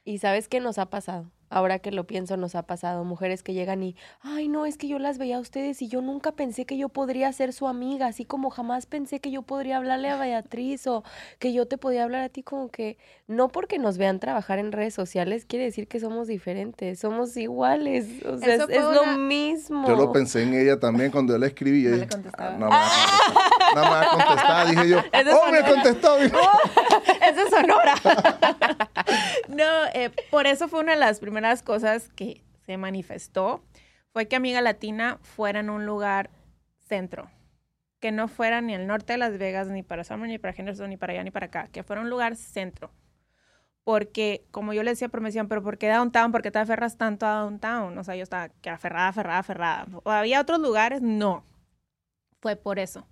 Y 0.04 0.18
sabes 0.18 0.48
qué 0.48 0.60
nos 0.60 0.78
ha 0.78 0.90
pasado. 0.90 1.30
Ahora 1.52 1.78
que 1.80 1.92
lo 1.92 2.04
pienso, 2.06 2.36
nos 2.38 2.54
ha 2.54 2.62
pasado. 2.62 3.04
Mujeres 3.04 3.42
que 3.42 3.52
llegan 3.52 3.82
y, 3.82 3.94
ay, 4.22 4.48
no, 4.48 4.64
es 4.64 4.78
que 4.78 4.88
yo 4.88 4.98
las 4.98 5.18
veía 5.18 5.36
a 5.36 5.40
ustedes 5.40 5.82
y 5.82 5.88
yo 5.88 6.00
nunca 6.00 6.32
pensé 6.32 6.64
que 6.64 6.78
yo 6.78 6.88
podría 6.88 7.30
ser 7.32 7.52
su 7.52 7.68
amiga, 7.68 8.06
así 8.06 8.24
como 8.24 8.48
jamás 8.50 8.86
pensé 8.86 9.20
que 9.20 9.30
yo 9.30 9.42
podría 9.42 9.76
hablarle 9.76 10.08
a 10.08 10.16
Beatriz 10.16 10.86
o 10.86 11.04
que 11.38 11.52
yo 11.52 11.66
te 11.66 11.76
podía 11.76 12.04
hablar 12.04 12.22
a 12.22 12.28
ti, 12.30 12.42
como 12.42 12.70
que 12.70 12.96
no 13.26 13.48
porque 13.48 13.78
nos 13.78 13.98
vean 13.98 14.18
trabajar 14.18 14.58
en 14.58 14.72
redes 14.72 14.94
sociales 14.94 15.44
quiere 15.44 15.66
decir 15.66 15.88
que 15.88 16.00
somos 16.00 16.26
diferentes, 16.26 16.98
somos 16.98 17.36
iguales. 17.36 18.06
O 18.24 18.38
sea, 18.38 18.54
Eso 18.54 18.68
es, 18.68 18.78
es 18.78 18.82
lo 18.84 19.02
una- 19.02 19.18
mismo. 19.18 19.86
Yo 19.86 19.94
lo 19.96 20.10
pensé 20.10 20.42
en 20.44 20.54
ella 20.54 20.80
también 20.80 21.10
cuando 21.10 21.34
yo 21.34 21.38
le 21.38 21.48
escribí. 21.48 21.82
yo 21.82 21.90
No 21.90 21.96
le 21.96 22.08
contestaba. 22.08 22.50
"Ah, 22.50 22.56
no 22.58 22.66
me 22.66 22.70
va 22.70 22.80
a 22.80 22.86
contestar, 22.86 23.74
no 23.74 23.82
me 23.82 23.90
va 23.90 24.00
a 24.02 24.16
contestar", 24.16 24.68
dije 24.70 24.88
yo. 24.88 24.98
Eso 25.30 25.40
¡Oh, 25.46 25.50
me 25.50 25.62
contestó! 25.62 26.16
Esa 27.22 27.42
es 27.42 27.50
Sonora. 27.50 27.94
No, 29.48 29.64
eh, 29.92 30.10
por 30.30 30.46
eso 30.46 30.68
fue 30.68 30.80
una 30.80 30.92
de 30.92 30.98
las 30.98 31.20
primeras 31.20 31.41
cosas 31.62 32.08
que 32.10 32.42
se 32.64 32.76
manifestó, 32.76 33.62
fue 34.12 34.28
que 34.28 34.36
Amiga 34.36 34.60
Latina 34.60 35.18
fuera 35.22 35.60
en 35.60 35.70
un 35.70 35.86
lugar 35.86 36.30
centro, 36.86 37.30
que 38.00 38.12
no 38.12 38.28
fuera 38.28 38.60
ni 38.60 38.74
al 38.74 38.86
norte 38.86 39.14
de 39.14 39.18
Las 39.18 39.38
Vegas, 39.38 39.68
ni 39.68 39.82
para 39.82 40.04
Summer, 40.04 40.28
ni 40.28 40.38
para 40.38 40.54
Henderson, 40.56 40.90
ni 40.90 40.96
para 40.96 41.14
allá, 41.14 41.24
ni 41.24 41.30
para 41.30 41.46
acá, 41.46 41.68
que 41.68 41.82
fuera 41.82 42.02
un 42.02 42.10
lugar 42.10 42.36
centro. 42.36 42.90
Porque, 43.84 44.46
como 44.52 44.72
yo 44.72 44.82
le 44.82 44.90
decía, 44.92 45.08
pero 45.08 45.22
me 45.22 45.32
pero 45.32 45.62
¿por 45.62 45.76
qué 45.76 45.88
downtown? 45.88 46.30
¿Por 46.30 46.42
qué 46.42 46.50
te 46.52 46.58
aferras 46.60 46.96
tanto 46.96 47.26
a 47.26 47.40
downtown? 47.40 47.98
O 47.98 48.04
sea, 48.04 48.14
yo 48.14 48.22
estaba 48.22 48.48
que 48.48 48.70
aferrada, 48.70 49.08
aferrada, 49.08 49.38
aferrada. 49.40 49.86
¿O 50.04 50.10
¿Había 50.10 50.40
otros 50.40 50.60
lugares? 50.60 51.02
No. 51.02 51.44
Fue 52.40 52.54
por 52.56 52.78
eso. 52.78 53.06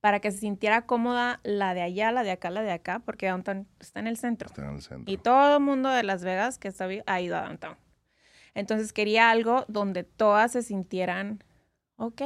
Para 0.00 0.20
que 0.20 0.30
se 0.30 0.38
sintiera 0.38 0.86
cómoda 0.86 1.40
la 1.42 1.74
de 1.74 1.82
allá, 1.82 2.10
la 2.10 2.22
de 2.22 2.30
acá, 2.30 2.50
la 2.50 2.62
de 2.62 2.72
acá, 2.72 3.00
porque 3.00 3.26
downtown 3.26 3.68
está 3.78 4.00
en 4.00 4.06
el 4.06 4.16
centro. 4.16 4.48
Está 4.48 4.64
en 4.64 4.74
el 4.74 4.82
centro. 4.82 5.12
Y 5.12 5.18
todo 5.18 5.58
el 5.58 5.62
mundo 5.62 5.90
de 5.90 6.02
Las 6.02 6.24
Vegas 6.24 6.58
que 6.58 6.68
está 6.68 6.88
ha 7.06 7.20
ido 7.20 7.36
a 7.36 7.42
Downtown. 7.42 7.76
Entonces 8.54 8.92
quería 8.92 9.30
algo 9.30 9.64
donde 9.68 10.04
todas 10.04 10.52
se 10.52 10.62
sintieran, 10.62 11.44
ok. 11.96 12.22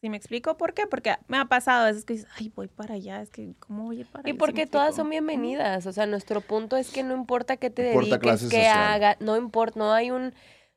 ¿Sí 0.00 0.10
me 0.10 0.18
explico 0.18 0.58
por 0.58 0.74
qué? 0.74 0.86
Porque 0.86 1.16
me 1.28 1.38
ha 1.38 1.46
pasado 1.46 1.84
a 1.84 1.86
veces 1.86 2.04
que 2.04 2.14
dices, 2.14 2.28
ay, 2.36 2.52
voy 2.54 2.68
para 2.68 2.94
allá, 2.94 3.22
es 3.22 3.30
que, 3.30 3.54
¿cómo 3.58 3.84
voy 3.84 3.98
a 3.98 4.00
ir 4.00 4.06
para 4.06 4.28
Y 4.28 4.32
allá? 4.32 4.34
¿Sí 4.34 4.38
porque 4.38 4.66
todas 4.66 4.94
son 4.94 5.08
bienvenidas. 5.08 5.86
O 5.86 5.92
sea, 5.92 6.04
nuestro 6.06 6.42
punto 6.42 6.76
es 6.76 6.90
que 6.90 7.02
no 7.02 7.14
importa 7.14 7.56
qué 7.56 7.70
te 7.70 7.94
No 7.94 8.02
importa 8.02 8.18
dediques, 8.18 8.50
qué 8.50 8.66
hagas, 8.66 9.16
no 9.20 9.36
importa, 9.36 9.78
no 9.78 9.92
hay 9.92 10.10
un, 10.10 10.34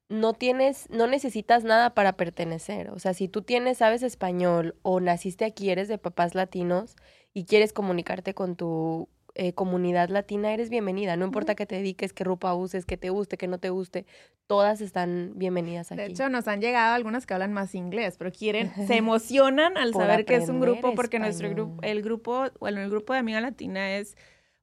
no 0.09 0.33
tienes, 0.33 0.89
no 0.89 1.07
necesitas 1.07 1.63
nada 1.63 1.93
para 1.93 2.13
pertenecer. 2.13 2.89
O 2.91 2.99
sea, 2.99 3.13
si 3.13 3.27
tú 3.27 3.41
tienes, 3.41 3.79
sabes 3.79 4.03
español 4.03 4.75
o 4.81 4.99
naciste 4.99 5.45
aquí, 5.45 5.69
eres 5.69 5.87
de 5.87 5.97
papás 5.97 6.35
latinos 6.35 6.95
y 7.33 7.45
quieres 7.45 7.73
comunicarte 7.73 8.33
con 8.33 8.55
tu 8.55 9.09
eh, 9.39 9.53
comunidad 9.53 10.09
latina, 10.09 10.53
eres 10.53 10.69
bienvenida. 10.69 11.15
No 11.17 11.25
importa 11.25 11.53
qué 11.55 11.65
te 11.65 11.75
dediques, 11.75 12.13
qué 12.13 12.23
ropa 12.23 12.55
uses, 12.55 12.85
que 12.85 12.97
te 12.97 13.09
guste, 13.09 13.37
que 13.37 13.47
no 13.47 13.59
te 13.59 13.69
guste, 13.69 14.05
todas 14.47 14.81
están 14.81 15.33
bienvenidas 15.35 15.91
aquí. 15.91 16.01
De 16.01 16.07
hecho, 16.07 16.29
nos 16.29 16.47
han 16.47 16.61
llegado 16.61 16.95
algunas 16.95 17.27
que 17.27 17.33
hablan 17.33 17.53
más 17.53 17.75
inglés, 17.75 18.15
pero 18.17 18.31
quieren, 18.31 18.71
se 18.87 18.95
emocionan 18.97 19.77
al 19.77 19.93
saber 19.93 20.25
que 20.25 20.37
es 20.37 20.49
un 20.49 20.59
grupo, 20.59 20.95
porque 20.95 21.19
nuestro 21.19 21.49
grupo, 21.51 21.83
el 21.83 22.01
grupo, 22.01 22.45
bueno, 22.59 22.81
el 22.81 22.89
grupo 22.89 23.13
de 23.13 23.19
Amiga 23.19 23.41
Latina 23.41 23.97
es, 23.97 24.15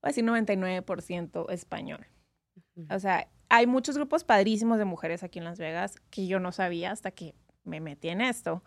voy 0.03 0.09
a 0.09 0.09
decir, 0.09 0.25
99% 0.25 1.51
español. 1.51 2.07
O 2.91 2.99
sea, 2.99 3.29
hay 3.55 3.69
muchos 3.69 3.97
grupos 3.97 4.25
padrísimos 4.25 4.79
de 4.79 4.85
mujeres 4.85 5.23
aquí 5.23 5.39
en 5.39 5.45
Las 5.45 5.61
Vegas 5.61 5.95
que 6.11 6.27
yo 6.27 6.41
no 6.41 6.51
sabía 6.51 6.91
hasta 6.91 7.13
que 7.13 7.37
me 7.63 7.79
metí 7.79 8.09
en 8.09 8.21
esto. 8.21 8.65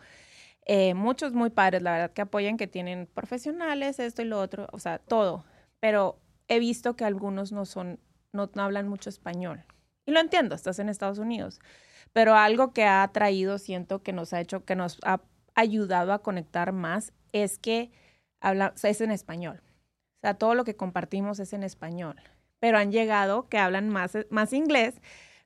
Eh, 0.66 0.94
muchos 0.94 1.34
muy 1.34 1.50
padres, 1.50 1.82
la 1.82 1.92
verdad, 1.92 2.14
que 2.14 2.22
apoyan, 2.22 2.56
que 2.56 2.68
tienen 2.68 3.06
profesionales, 3.06 4.00
esto 4.00 4.22
y 4.22 4.26
lo 4.26 4.40
otro, 4.40 4.68
o 4.72 4.80
sea, 4.80 5.00
todo. 5.00 5.44
Pero 5.82 6.22
he 6.48 6.60
visto 6.60 6.96
que 6.96 7.04
algunos 7.04 7.52
no 7.52 7.66
son, 7.66 8.00
no, 8.32 8.50
hablan 8.56 8.88
mucho 8.88 9.10
español. 9.10 9.66
Y 10.06 10.12
lo 10.12 10.22
entiendo, 10.22 10.56
estás 10.56 10.80
en 10.80 10.88
Estados 10.88 11.20
Unidos. 11.20 11.60
Pero 12.14 12.36
algo 12.36 12.72
que 12.72 12.86
ha 12.86 13.06
traído, 13.12 13.58
siento 13.58 14.04
que 14.04 14.14
nos 14.14 14.32
ha 14.32 14.40
hecho, 14.40 14.64
que 14.64 14.78
nos 14.78 15.00
ha 15.04 15.20
ayudado 15.54 16.14
a 16.14 16.24
conectar 16.24 16.72
más, 16.72 17.12
es 17.34 17.60
que 17.60 17.92
habla, 18.40 18.72
o 18.74 18.78
sea, 18.78 18.90
es 18.90 19.02
en 19.02 19.12
español. 19.12 19.62
O 19.62 20.20
sea, 20.22 20.36
todo 20.36 20.56
lo 20.56 20.64
que 20.64 20.78
compartimos 20.78 21.40
es 21.40 21.52
en 21.52 21.64
español. 21.64 22.16
Pero 22.60 22.78
han 22.78 22.92
llegado 22.92 23.48
que 23.50 23.58
hablan 23.58 23.90
más, 23.90 24.18
más 24.30 24.54
inglés, 24.54 24.96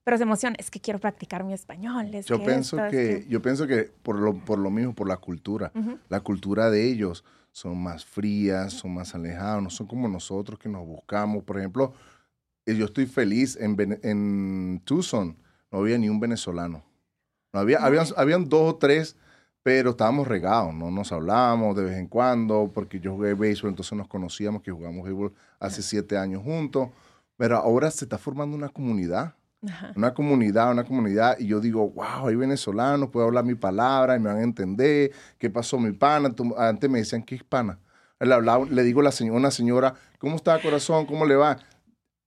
pero 0.03 0.17
se 0.17 0.23
emocionan. 0.23 0.55
Es 0.59 0.71
que 0.71 0.79
quiero 0.79 0.99
practicar 0.99 1.43
mi 1.43 1.53
español. 1.53 2.13
es 2.13 2.25
Yo 2.25 2.39
que 2.39 2.45
pienso 2.45 2.77
esto, 2.77 2.97
es 2.97 3.23
que, 3.23 3.29
yo 3.29 3.41
pienso 3.41 3.67
que 3.67 3.91
por 4.03 4.17
lo, 4.17 4.33
por 4.33 4.59
lo 4.59 4.69
mismo, 4.69 4.93
por 4.93 5.07
la 5.07 5.17
cultura, 5.17 5.71
la 6.09 6.19
cultura 6.21 6.69
de 6.69 6.89
ellos 6.89 7.23
son 7.51 7.77
más 7.81 8.05
frías, 8.05 8.73
son 8.73 8.93
más 8.93 9.13
alejados, 9.13 9.61
no 9.61 9.69
son 9.69 9.87
como 9.87 10.07
nosotros 10.07 10.57
que 10.57 10.69
nos 10.69 10.85
buscamos. 10.85 11.43
Por 11.43 11.57
ejemplo, 11.59 11.93
eh, 12.65 12.75
yo 12.75 12.85
estoy 12.85 13.05
feliz 13.05 13.57
en, 13.59 13.75
en 14.03 14.81
Tucson, 14.85 15.37
no 15.71 15.79
había 15.79 15.97
ni 15.97 16.09
un 16.09 16.19
venezolano. 16.19 16.83
No 17.53 17.59
había, 17.59 17.79
habían, 17.79 18.05
habían 18.15 18.47
dos 18.47 18.73
o 18.73 18.75
tres, 18.77 19.17
pero 19.63 19.91
estábamos 19.91 20.27
regados, 20.27 20.73
no 20.73 20.89
nos 20.91 21.11
hablábamos 21.11 21.75
de 21.75 21.83
vez 21.83 21.97
en 21.97 22.07
cuando, 22.07 22.71
porque 22.73 22.99
yo 22.99 23.13
jugué 23.13 23.33
béisbol, 23.33 23.69
entonces 23.69 23.97
nos 23.97 24.07
conocíamos, 24.07 24.61
que 24.61 24.71
jugamos 24.71 25.03
béisbol 25.03 25.33
hace 25.59 25.81
siete 25.81 26.17
años 26.17 26.41
juntos. 26.43 26.89
Pero 27.37 27.57
ahora 27.57 27.89
se 27.91 28.05
está 28.05 28.17
formando 28.17 28.55
una 28.55 28.69
comunidad 28.69 29.33
Ajá. 29.67 29.93
una 29.95 30.11
comunidad, 30.13 30.71
una 30.71 30.83
comunidad, 30.83 31.37
y 31.39 31.45
yo 31.45 31.59
digo, 31.59 31.87
wow, 31.91 32.27
hay 32.27 32.35
venezolanos, 32.35 33.09
puedo 33.09 33.27
hablar 33.27 33.45
mi 33.45 33.53
palabra 33.53 34.15
y 34.15 34.19
me 34.19 34.29
van 34.29 34.37
a 34.39 34.43
entender, 34.43 35.11
¿qué 35.37 35.51
pasó 35.51 35.77
mi 35.77 35.91
pana? 35.91 36.33
Antes 36.57 36.89
me 36.89 36.97
decían, 36.97 37.21
¿qué 37.21 37.35
es 37.35 37.43
pana? 37.43 37.77
Le, 38.19 38.33
hablaba, 38.33 38.65
le 38.65 38.81
digo 38.83 39.01
a 39.01 39.03
la 39.03 39.11
señora, 39.11 39.37
una 39.37 39.51
señora, 39.51 39.93
¿cómo 40.17 40.35
está 40.35 40.59
corazón? 40.59 41.05
¿Cómo 41.05 41.25
le 41.25 41.35
va? 41.35 41.57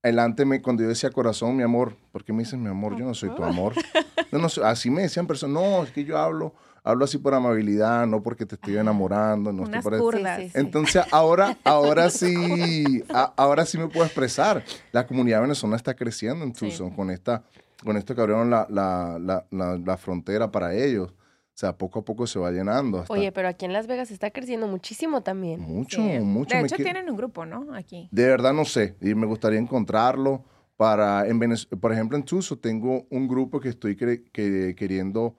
Adelante, 0.01 0.45
me, 0.45 0.61
cuando 0.61 0.83
yo 0.83 0.89
decía 0.89 1.09
corazón, 1.09 1.57
mi 1.57 1.63
amor, 1.63 1.97
¿por 2.13 2.23
qué 2.23 2.31
me 2.31 2.39
dicen 2.43 2.61
mi 2.61 2.69
amor? 2.69 2.95
Yo 2.95 3.05
no 3.05 3.13
soy 3.13 3.35
tu 3.35 3.43
amor. 3.43 3.73
Yo 4.31 4.37
no 4.39 4.47
soy- 4.49 4.63
así 4.63 4.89
me 4.89 5.01
decían 5.01 5.27
personas, 5.27 5.61
no, 5.61 5.83
es 5.83 5.91
que 5.91 6.05
yo 6.05 6.17
hablo, 6.17 6.53
hablo 6.85 7.03
así 7.05 7.17
por 7.17 7.33
amabilidad, 7.33 8.07
no 8.07 8.21
porque 8.23 8.45
te 8.45 8.55
estoy 8.55 8.77
enamorando, 8.77 9.51
no 9.51 9.63
estoy 9.65 9.79
Unas 9.87 9.99
curdas. 10.01 10.37
Sí, 10.37 10.43
sí, 10.45 10.49
sí. 10.51 10.57
entonces 10.59 11.03
ahora, 11.11 11.57
ahora 11.65 12.09
sí, 12.09 13.03
a- 13.13 13.33
ahora 13.35 13.65
sí 13.65 13.77
me 13.77 13.87
puedo 13.89 14.05
expresar. 14.05 14.63
La 14.93 15.05
comunidad 15.05 15.41
venezolana 15.41 15.75
está 15.77 15.95
creciendo 15.95 16.45
en 16.45 16.55
Sí. 16.55 16.67
Tucson 16.67 16.91
con 16.91 17.09
esta, 17.11 17.43
con 17.83 17.97
esto 17.97 18.15
que 18.15 18.21
abrieron 18.21 18.49
la, 18.49 18.65
la, 18.69 19.17
la, 19.19 19.45
la, 19.51 19.77
la 19.77 19.97
frontera 19.97 20.51
para 20.51 20.73
ellos. 20.73 21.11
O 21.11 21.57
sea, 21.57 21.77
poco 21.77 21.99
a 21.99 22.05
poco 22.05 22.27
se 22.27 22.37
va 22.37 22.51
llenando. 22.51 22.99
hasta- 22.99 23.13
Oye, 23.13 23.31
pero 23.31 23.47
aquí 23.47 23.63
en 23.65 23.71
Las 23.73 23.87
Vegas 23.87 24.11
está 24.11 24.29
creciendo 24.31 24.67
muchísimo 24.67 25.23
también. 25.23 25.61
mucho, 25.61 25.97
Sí. 26.01 26.19
mucho. 26.19 26.55
De 26.57 26.63
hecho, 26.63 26.75
tienen 26.75 27.09
un 27.09 27.15
grupo, 27.15 27.45
¿no? 27.45 27.73
Aquí. 27.73 28.09
De 28.11 28.27
verdad 28.27 28.51
no 28.53 28.65
sé, 28.65 28.95
y 29.01 29.15
me 29.15 29.25
gustaría 29.25 29.57
encontrarlo 29.59 30.43
para, 30.77 31.25
en 31.27 31.39
Venez- 31.39 31.67
por 31.79 31.93
ejemplo, 31.93 32.17
en 32.17 32.23
Tucson 32.25 32.59
tengo 32.59 33.05
un 33.09 33.27
grupo 33.29 33.61
que 33.61 33.69
estoy 33.69 33.95
cre- 33.95 34.29
que- 34.33 34.75
queriendo 34.77 35.35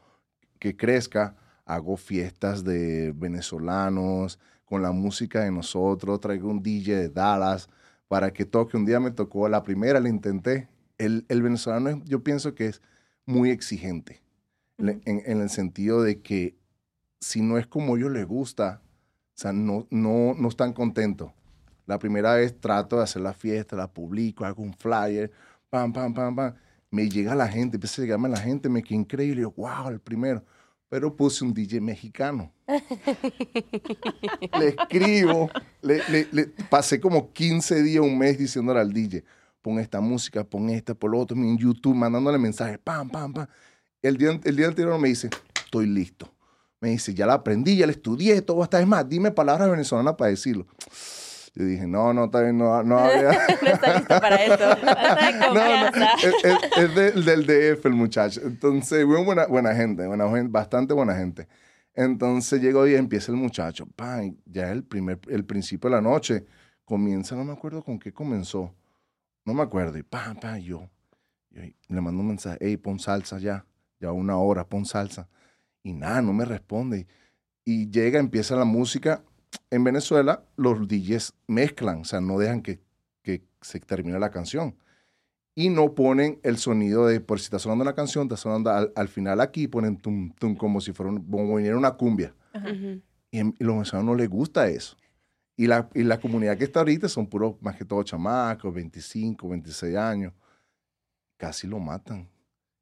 que 0.59 0.77
crezca. 0.77 1.37
Hago 1.64 1.97
fiestas 1.97 2.64
de 2.64 3.12
venezolanos 3.12 4.38
con 4.64 4.83
la 4.83 4.92
música 4.92 5.40
de 5.40 5.51
nosotros. 5.51 6.21
Traigo 6.21 6.49
un 6.49 6.62
DJ 6.62 6.97
de 6.97 7.09
Dallas 7.09 7.69
para 8.09 8.33
que 8.33 8.45
toque. 8.45 8.77
Un 8.77 8.87
día 8.87 9.01
me 9.01 9.11
tocó, 9.11 9.49
la 9.49 9.62
primera 9.62 10.01
la 10.01 10.09
intenté. 10.09 10.69
El, 10.99 11.25
el 11.29 11.43
venezolano 11.43 12.03
yo 12.05 12.22
pienso 12.22 12.55
que 12.55 12.66
es 12.66 12.83
muy 13.26 13.51
exigente 13.51 14.22
en, 14.78 15.03
en 15.05 15.41
el 15.41 15.51
sentido 15.51 16.03
de 16.03 16.20
que 16.22 16.57
si 17.20 17.43
no 17.43 17.59
es 17.59 17.66
como 17.66 17.97
ellos 17.97 18.11
les 18.11 18.26
gusta, 18.26 18.80
o 19.37 19.39
sea, 19.39 19.53
no, 19.53 19.87
no, 19.91 20.35
no 20.35 20.49
están 20.49 20.72
contentos. 20.72 21.33
La 21.87 21.99
primera 21.99 22.35
vez 22.35 22.59
trato 22.59 22.97
de 22.97 23.03
hacer 23.03 23.22
la 23.22 23.33
fiesta, 23.33 23.76
la 23.76 23.93
publico, 23.93 24.45
hago 24.45 24.62
un 24.62 24.74
flyer, 24.74 25.30
pam, 25.70 25.93
pam, 25.93 26.14
pam, 26.14 26.35
pam. 26.35 26.55
Me 26.91 27.09
llega 27.09 27.35
la 27.35 27.49
gente, 27.49 27.76
empieza 27.76 28.01
a 28.01 28.05
llegarme 28.05 28.28
la 28.28 28.39
gente, 28.39 28.68
me 28.68 28.83
quedé 28.83 28.97
increíble, 28.97 29.43
yo, 29.43 29.51
wow, 29.53 29.89
el 29.89 30.01
primero. 30.01 30.43
Pero 30.89 31.14
puse 31.14 31.45
un 31.45 31.53
DJ 31.53 31.80
mexicano. 31.80 32.53
le 34.59 34.68
escribo, 34.68 35.51
le, 35.82 36.26
pasé 36.70 37.01
como 37.01 37.32
15 37.32 37.82
días, 37.82 38.03
un 38.03 38.16
mes 38.16 38.39
diciéndole 38.39 38.80
al 38.80 38.93
DJ, 38.93 39.24
pon 39.62 39.80
esta 39.80 40.01
música, 40.01 40.45
pon 40.45 40.70
esta, 40.70 40.95
por 40.95 41.11
lo 41.11 41.18
otro, 41.18 41.37
en 41.37 41.59
YouTube, 41.59 41.95
mandándole 41.95 42.39
mensajes, 42.39 42.78
pam, 42.78 43.09
pam, 43.11 43.32
pam. 43.32 43.47
El 44.01 44.16
día, 44.16 44.39
el 44.45 44.57
día 44.57 44.68
anterior 44.68 44.99
me 44.99 45.09
dice, 45.09 45.30
estoy 45.55 45.87
listo. 45.87 46.32
Me 46.80 46.91
dice, 46.91 47.14
ya 47.14 47.26
la 47.26 47.34
aprendí, 47.34 47.76
ya 47.76 47.87
la 47.87 47.93
estudié, 47.93 48.43
todo 48.43 48.62
está. 48.62 48.80
Es 48.80 48.87
más, 48.87 49.09
dime 49.09 49.30
palabras 49.30 49.70
venezolanas 49.70 50.14
para 50.14 50.30
decirlo. 50.30 50.66
Yo 51.59 51.64
dije, 51.64 51.86
no, 51.86 52.12
no, 52.12 52.28
bien, 52.28 52.59
no, 52.59 52.82
no 52.82 52.98
había. 52.98 53.30
no 53.62 53.68
está 53.68 53.94
listo 53.94 54.20
para 54.20 54.36
de 54.36 54.48
No, 55.54 55.54
no, 55.54 56.07
es, 56.18 56.44
es- 56.44 56.78
es 56.78 56.94
de- 56.94 57.12
del 57.22 57.46
DF 57.46 57.86
el 57.88 57.94
muchacho. 57.94 58.42
Entonces, 58.44 59.07
muy 59.07 59.24
buena, 59.24 59.46
buena 59.46 59.74
gente, 59.74 60.07
buena 60.07 60.26
bastante 60.50 60.92
buena 60.92 61.16
gente. 61.16 61.48
Entonces 61.94 62.61
llegó 62.61 62.86
y 62.86 62.94
empieza 62.94 63.32
el 63.32 63.38
muchacho. 63.38 63.86
Pan, 63.96 64.36
ya 64.44 64.70
el 64.70 64.84
primer, 64.84 65.18
el 65.28 65.46
principio 65.46 65.88
de 65.88 65.96
la 65.96 66.02
noche 66.02 66.44
comienza, 66.84 67.34
no 67.34 67.42
me 67.44 67.54
acuerdo 67.54 67.82
con 67.82 67.98
qué 67.98 68.12
comenzó. 68.12 68.74
No 69.46 69.54
me 69.54 69.62
acuerdo. 69.62 69.96
Y 69.96 70.02
pam, 70.02 70.36
pam, 70.38 70.59
yo, 70.59 70.90
yo 71.50 71.62
le 71.88 72.00
mando 72.02 72.20
un 72.20 72.28
mensaje, 72.28 72.59
hey, 72.61 72.76
pon 72.76 72.98
salsa 72.98 73.38
ya. 73.38 73.64
Ya 73.98 74.12
una 74.12 74.36
hora, 74.36 74.68
pon 74.68 74.84
salsa. 74.84 75.26
Y 75.82 75.94
nada, 75.94 76.20
no 76.20 76.34
me 76.34 76.44
responde. 76.44 77.07
Y 77.64 77.88
llega, 77.90 78.18
empieza 78.20 78.57
la 78.57 78.66
música. 78.66 79.22
En 79.70 79.84
Venezuela, 79.84 80.44
los 80.57 80.86
DJs 80.88 81.34
mezclan, 81.48 82.00
o 82.00 82.04
sea, 82.04 82.20
no 82.20 82.38
dejan 82.38 82.62
que, 82.62 82.80
que 83.22 83.42
se 83.61 83.80
termine 83.80 84.18
la 84.18 84.30
canción 84.30 84.76
y 85.54 85.70
no 85.70 85.94
ponen 85.94 86.38
el 86.42 86.59
sonido 86.59 87.07
de, 87.07 87.20
por 87.20 87.38
si 87.40 87.44
está 87.44 87.59
sonando 87.59 87.84
la 87.84 87.94
canción, 87.94 88.24
está 88.24 88.36
sonando 88.36 88.70
al, 88.70 88.92
al 88.94 89.09
final 89.09 89.40
aquí, 89.40 89.66
ponen 89.68 89.96
tum, 89.96 90.30
tum, 90.38 90.54
como 90.54 90.80
si 90.80 90.92
fuera 90.92 91.11
un, 91.12 91.22
como 91.30 91.57
viniera 91.57 91.76
una 91.78 91.92
cumbia. 91.92 92.34
Ujú. 92.54 93.00
Y, 93.30 93.38
en- 93.38 93.54
y 93.59 93.64
los 93.64 93.74
venezolanos 93.74 94.07
no 94.12 94.14
les 94.14 94.28
gusta 94.28 94.68
eso. 94.68 94.96
Y 95.57 95.66
la, 95.66 95.88
y 95.94 96.02
la 96.02 96.20
comunidad 96.20 96.59
que 96.59 96.64
está 96.64 96.80
ahorita 96.80 97.09
son 97.09 97.26
puros, 97.26 97.54
más 97.62 97.76
que 97.76 97.84
todo, 97.86 98.02
chamacos, 98.02 98.72
25, 98.74 99.48
26 99.48 99.96
años. 99.96 100.32
Casi 101.38 101.66
lo 101.66 101.78
matan. 101.78 102.28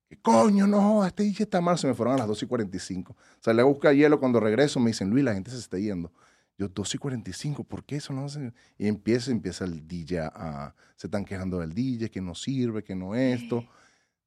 ¿Qué 0.09 0.17
coño? 0.21 0.67
No, 0.67 1.05
este 1.07 1.23
DJ 1.23 1.45
está 1.45 1.61
mal. 1.61 1.79
Se 1.79 1.87
me 1.87 1.95
fueron 1.95 2.15
a 2.15 2.19
las 2.19 2.27
2 2.27 2.43
y 2.43 2.47
45. 2.47 3.17
Salí 3.41 3.61
a 3.61 3.65
buscar 3.65 3.95
hielo. 3.95 4.21
Cuando 4.21 4.39
regreso 4.41 4.79
me 4.81 4.91
dicen, 4.91 5.11
Luis, 5.11 5.25
la 5.25 5.35
gente 5.35 5.51
se 5.51 5.59
está 5.59 5.79
yendo. 5.79 6.13
Yo, 6.57 6.69
2 6.69 6.95
y 6.95 6.99
45, 6.99 7.65
¿por 7.65 7.85
qué 7.85 7.97
eso 7.97 8.13
no 8.13 8.29
se...? 8.29 8.53
Y 8.79 8.87
empieza, 8.87 9.31
empieza 9.31 9.65
el 9.65 9.87
DJ 9.89 10.21
a... 10.21 10.29
a- 10.35 10.75
se 10.97 11.09
están 11.09 11.25
quejando 11.25 11.59
del 11.59 11.75
DJ, 11.75 12.11
que 12.11 12.21
no 12.21 12.35
sirve, 12.35 12.85
que 12.85 12.95
no 12.95 13.15
esto. 13.15 13.67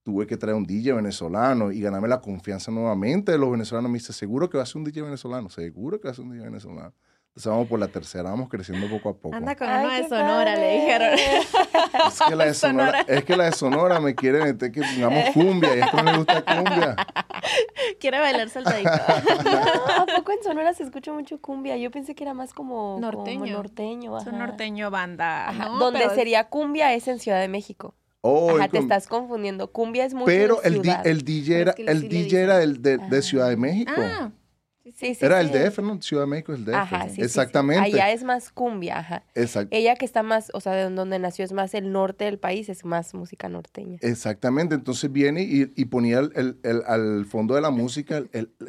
Tuve 0.04 0.28
que 0.28 0.38
traer 0.38 0.56
un 0.56 0.66
DJ 0.66 0.94
venezolano 0.94 1.72
y 1.72 1.82
ganarme 1.82 2.08
la 2.08 2.22
confianza 2.22 2.72
nuevamente 2.72 3.32
de 3.32 3.38
los 3.38 3.52
venezolanos. 3.52 3.90
Me 3.92 3.98
dice, 4.00 4.14
seguro 4.14 4.50
que 4.50 4.58
va 4.58 4.64
a 4.64 4.66
ser 4.66 4.78
un 4.78 4.84
DJ 4.86 5.02
venezolano, 5.04 5.50
seguro 5.50 6.00
que 6.00 6.08
va 6.08 6.12
a 6.12 6.16
ser 6.16 6.26
un 6.26 6.32
DJ 6.32 6.46
venezolano. 6.46 6.94
Entonces 7.38 7.52
vamos 7.52 7.68
por 7.68 7.80
la 7.80 7.88
tercera, 7.88 8.24
vamos 8.32 8.50
creciendo 8.50 8.90
poco 8.90 9.10
a 9.10 9.14
poco. 9.16 9.36
Anda 9.36 9.56
con 9.56 9.70
Ay, 9.70 9.86
uno 9.86 9.94
de 9.94 10.10
Sonora, 10.10 10.56
le 10.56 10.74
dijeron. 10.80 11.10
Es 12.08 12.20
que 12.28 12.36
la 12.36 12.46
de 12.46 12.54
Sonora, 12.56 13.06
es 13.08 13.24
que 13.26 13.36
la 13.38 13.44
de 13.46 13.52
Sonora 13.52 14.00
me 14.00 14.16
quiere 14.16 14.44
meter 14.44 14.72
que 14.72 14.82
pongamos 14.82 15.30
cumbia 15.36 15.76
y 15.76 15.80
esto 15.82 16.02
le 16.04 16.18
gusta 16.18 16.42
cumbia. 16.44 16.96
Quiere 18.00 18.20
bailar 18.20 18.50
saltadito. 18.50 18.90
No, 18.90 20.02
¿A 20.02 20.06
poco 20.16 20.32
en 20.32 20.42
Sonora 20.44 20.74
se 20.74 20.82
escucha 20.82 21.14
mucho 21.14 21.40
cumbia? 21.40 21.78
Yo 21.78 21.92
pensé 21.92 22.16
que 22.16 22.24
era 22.24 22.34
más 22.34 22.56
como 22.56 22.98
Norteño. 23.00 23.40
Como 23.42 23.52
norteño 23.52 24.18
Es 24.18 24.26
un 24.26 24.36
ajá. 24.36 24.48
norteño 24.48 24.90
banda. 24.90 25.50
Ajá, 25.50 25.66
¿no? 25.70 25.78
Donde 25.78 26.00
Pero- 26.00 26.16
sería 26.16 26.46
cumbia 26.50 26.92
es 26.96 27.08
en 27.08 27.20
Ciudad 27.20 27.40
de 27.40 27.50
México. 27.50 27.94
Oh, 28.22 28.58
Ajá, 28.58 28.68
te 28.68 28.80
estás 28.80 29.08
confundiendo. 29.08 29.72
Cumbia 29.72 30.06
es 30.06 30.16
mucho 30.16 30.26
pero 30.26 30.60
en 30.64 30.74
el, 30.74 30.82
ciudad. 30.82 31.06
el 31.06 31.22
DJ 31.24 31.48
Pero 31.50 31.62
era, 31.62 31.70
es 31.72 31.76
que 31.76 31.84
el 31.92 32.10
DJ 32.10 32.42
era 32.42 32.58
de, 32.58 32.98
de 32.98 33.22
Ciudad 33.22 33.48
de 33.50 33.58
México. 33.58 33.94
Ah, 33.96 34.32
Sí, 34.96 35.16
sí, 35.16 35.26
era 35.26 35.42
sí. 35.42 35.48
el 35.54 35.70
DF, 35.72 35.80
¿no? 35.80 36.02
Ciudad 36.02 36.24
de 36.24 36.28
México 36.28 36.54
es 36.54 36.60
el 36.60 36.66
DF. 36.66 36.76
Ajá, 36.76 37.10
sí. 37.10 37.22
Exactamente. 37.22 37.84
Allá 37.84 38.12
es 38.12 38.24
más 38.24 38.52
cumbia, 38.52 39.00
ajá. 39.00 39.24
Ella 39.72 39.96
que 39.96 40.06
está 40.06 40.24
más, 40.24 40.50
o 40.54 40.60
sea, 40.62 40.74
de 40.74 40.90
donde 40.90 41.20
nació 41.20 41.46
es 41.46 41.52
más 41.52 41.74
el 41.74 41.92
norte 41.92 42.26
del 42.26 42.40
país, 42.40 42.70
es 42.70 42.86
más 42.86 43.14
música 43.14 43.50
norteña. 43.50 43.98
Exactamente, 44.02 44.76
entonces 44.76 45.12
viene 45.12 45.44
y, 45.44 45.72
y 45.76 45.86
ponía 45.86 46.20
el, 46.20 46.32
el- 46.36 46.58
el- 46.64 46.84
al 46.88 47.26
fondo 47.26 47.56
de 47.56 47.62
la 47.62 47.70
música, 47.70 48.24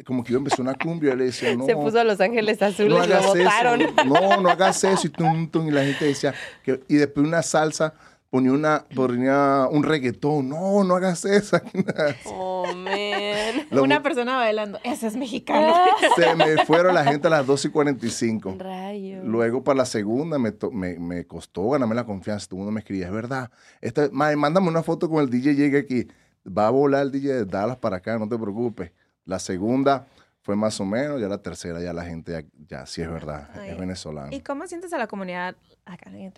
como 0.05 0.23
que 0.23 0.33
a 0.33 0.37
empezar 0.37 0.61
una 0.61 0.75
cumbia, 0.75 1.13
y 1.13 1.17
le 1.17 1.25
decía, 1.25 1.55
no, 1.57 1.65
Se 1.65 1.75
puso 1.75 1.99
a 1.99 2.03
Los 2.03 2.19
Ángeles 2.21 2.59
no 2.61 2.67
Azules, 2.67 2.89
lo 2.91 3.01
hagas 3.01 3.25
votaron. 3.27 3.81
eso, 3.81 3.93
no, 4.05 4.41
no 4.41 4.49
hagas 4.49 4.83
eso, 4.83 5.07
y, 5.07 5.09
tum, 5.09 5.49
tum, 5.49 5.67
y 5.67 5.71
la 5.71 5.83
gente 5.83 6.05
decía, 6.05 6.33
que, 6.63 6.81
y 6.87 6.95
después 6.95 7.25
una 7.25 7.41
salsa, 7.41 7.93
ponía, 8.29 8.51
una, 8.51 8.85
ponía 8.95 9.67
un 9.71 9.83
reggaetón, 9.83 10.49
no, 10.49 10.83
no 10.83 10.95
hagas 10.95 11.25
eso. 11.25 11.57
Oh, 12.25 12.65
man. 12.75 13.67
Una 13.71 14.03
persona 14.03 14.35
bailando. 14.37 14.79
Ese 14.83 15.07
es 15.07 15.15
mexicano. 15.15 15.73
Se 16.15 16.35
me 16.35 16.65
fueron 16.65 16.93
la 16.93 17.03
gente 17.03 17.27
a 17.27 17.31
las 17.31 17.47
2 17.47 17.65
y 17.65 17.69
45. 17.69 18.55
Rayos. 18.59 19.23
Luego 19.25 19.63
para 19.63 19.77
la 19.77 19.85
segunda 19.85 20.37
me, 20.37 20.51
to- 20.51 20.71
me, 20.71 20.99
me 20.99 21.25
costó 21.25 21.69
ganarme 21.69 21.95
la 21.95 22.05
confianza. 22.05 22.47
Todo 22.47 22.57
el 22.57 22.59
mundo 22.59 22.71
me 22.73 22.79
escribía, 22.81 23.07
es 23.07 23.11
verdad. 23.13 23.49
Esta, 23.81 24.09
mae, 24.11 24.35
mándame 24.35 24.67
una 24.67 24.83
foto 24.83 25.09
con 25.09 25.23
el 25.23 25.29
DJ, 25.29 25.55
llega 25.55 25.79
aquí. 25.79 26.07
Va 26.45 26.67
a 26.67 26.71
volar 26.71 27.03
el 27.03 27.11
DJ 27.11 27.33
de 27.33 27.45
Dallas 27.45 27.77
para 27.77 27.97
acá, 27.97 28.17
no 28.17 28.27
te 28.27 28.37
preocupes. 28.37 28.91
La 29.25 29.39
segunda 29.39 30.07
fue 30.41 30.55
más 30.55 30.79
o 30.79 30.85
menos, 30.85 31.19
ya 31.21 31.27
la 31.27 31.41
tercera 31.41 31.81
ya 31.81 31.93
la 31.93 32.03
gente 32.05 32.31
ya, 32.31 32.43
ya 32.79 32.85
sí 32.85 33.01
es 33.01 33.09
verdad, 33.11 33.49
Ay. 33.55 33.69
es 33.71 33.77
venezolano. 33.77 34.29
¿Y 34.35 34.39
cómo 34.41 34.65
sientes 34.67 34.91
a 34.93 34.97
la 34.97 35.07
comunidad? 35.07 35.55
Acá, 35.85 36.09
en. 36.11 36.33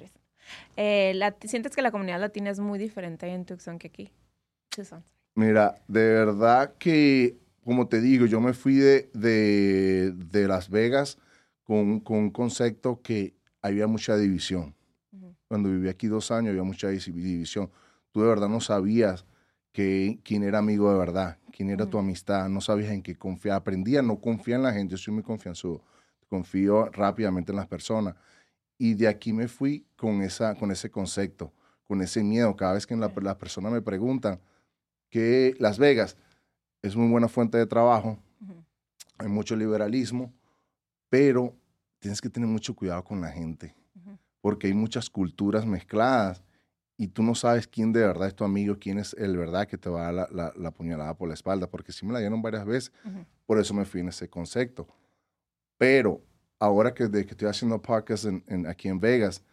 Eh, 0.78 1.14
la- 1.16 1.36
¿Sientes 1.46 1.76
que 1.76 1.82
la 1.82 1.92
comunidad 1.92 2.20
latina 2.20 2.50
es 2.50 2.60
muy 2.60 2.80
diferente 2.80 3.28
en 3.28 3.46
Tucson 3.46 3.78
que 3.80 3.88
aquí? 3.88 4.12
Tucson. 4.70 5.04
Mira, 5.36 5.76
de 5.88 6.04
verdad 6.14 6.74
que, 6.78 7.38
como 7.64 7.88
te 7.88 8.02
digo, 8.02 8.26
yo 8.26 8.42
me 8.42 8.54
fui 8.54 8.76
de, 8.76 9.10
de, 9.14 10.12
de 10.12 10.48
Las 10.48 10.70
Vegas 10.70 11.18
con, 11.64 12.00
con 12.00 12.18
un 12.18 12.32
concepto 12.32 13.02
que 13.02 13.34
había 13.62 13.88
mucha 13.88 14.18
división. 14.18 14.76
Cuando 15.48 15.70
viví 15.70 15.90
aquí 15.90 16.08
dos 16.08 16.32
años 16.32 16.52
había 16.52 16.64
mucha 16.64 16.88
división. 16.90 17.70
Tú 18.12 18.22
de 18.22 18.28
verdad 18.28 18.48
no 18.48 18.62
sabías 18.62 19.26
que, 19.74 20.20
quién 20.24 20.44
era 20.44 20.60
amigo 20.60 20.92
de 20.92 20.98
verdad, 20.98 21.38
quién 21.52 21.70
era 21.70 21.86
tu 21.86 21.98
amistad, 21.98 22.48
no 22.50 22.62
sabías 22.62 22.92
en 22.92 23.02
qué 23.02 23.16
confiar. 23.16 23.58
Aprendí 23.58 23.98
a 23.98 24.02
no 24.02 24.20
confiar 24.20 24.58
en 24.60 24.64
la 24.64 24.74
gente, 24.74 24.92
yo 24.94 24.98
soy 24.98 25.14
muy 25.14 25.24
confianzudo. 25.24 25.82
Confío 26.30 26.86
rápidamente 26.86 27.52
en 27.52 27.58
las 27.58 27.68
personas. 27.68 28.16
Y 28.84 28.96
de 28.96 29.08
aquí 29.08 29.32
me 29.32 29.48
fui 29.48 29.86
con, 29.96 30.24
esa, 30.24 30.56
con 30.56 30.72
ese 30.72 30.90
concepto, 30.90 31.54
con 31.84 32.02
ese 32.02 32.24
miedo. 32.24 32.56
Cada 32.56 32.74
vez 32.74 32.88
que 32.88 32.96
la- 32.96 33.14
las 33.22 33.36
personas 33.36 33.72
me 33.72 33.82
preguntan 33.82 34.40
que 35.10 35.56
Las 35.60 35.78
Vegas 35.78 36.18
es 36.82 36.96
muy 36.96 37.08
buena 37.12 37.28
fuente 37.28 37.60
de 37.60 37.68
trabajo, 37.68 38.18
hay 39.20 39.28
mucho 39.28 39.56
liberalismo, 39.56 40.34
pero 41.10 41.56
tienes 42.00 42.20
que 42.22 42.30
tener 42.30 42.50
mucho 42.50 42.74
cuidado 42.76 43.04
con 43.04 43.22
la 43.22 43.30
gente, 43.30 43.76
porque 44.42 44.66
hay 44.68 44.74
muchas 44.74 45.12
culturas 45.12 45.64
mezcladas 45.66 46.42
y 46.98 47.08
tú 47.10 47.22
no 47.22 47.36
sabes 47.36 47.68
quién 47.68 47.94
de 47.94 48.00
verdad 48.02 48.30
es 48.30 48.36
tu 48.36 48.44
amigo, 48.46 48.78
quién 48.80 48.98
es 48.98 49.14
el 49.20 49.38
verdad 49.38 49.68
que 49.68 49.78
te 49.78 49.90
va 49.92 50.08
a 50.08 50.12
dar 50.12 50.14
la, 50.14 50.28
la- 50.32 50.54
la 50.56 50.72
puñalada 50.72 51.14
por 51.16 51.28
la 51.28 51.36
espalda, 51.36 51.68
porque 51.70 51.92
sí 51.92 52.04
me 52.06 52.14
la 52.14 52.20
dieron 52.20 52.42
varias 52.42 52.66
veces, 52.66 52.92
por 53.46 53.60
eso 53.60 53.76
me 53.76 53.86
fui 53.86 54.02
en 54.02 54.08
ese 54.10 54.28
concepto. 54.28 54.88
Pero 55.78 56.22
ahora 56.62 56.94
que, 56.94 57.08
de 57.08 57.26
que 57.26 57.32
estoy 57.32 57.48
haciendo 57.50 57.82
podcast 57.82 58.26
en- 58.26 58.44
en- 58.48 58.68
aquí 58.68 58.88
en 58.88 59.00
Vegas, 59.00 59.44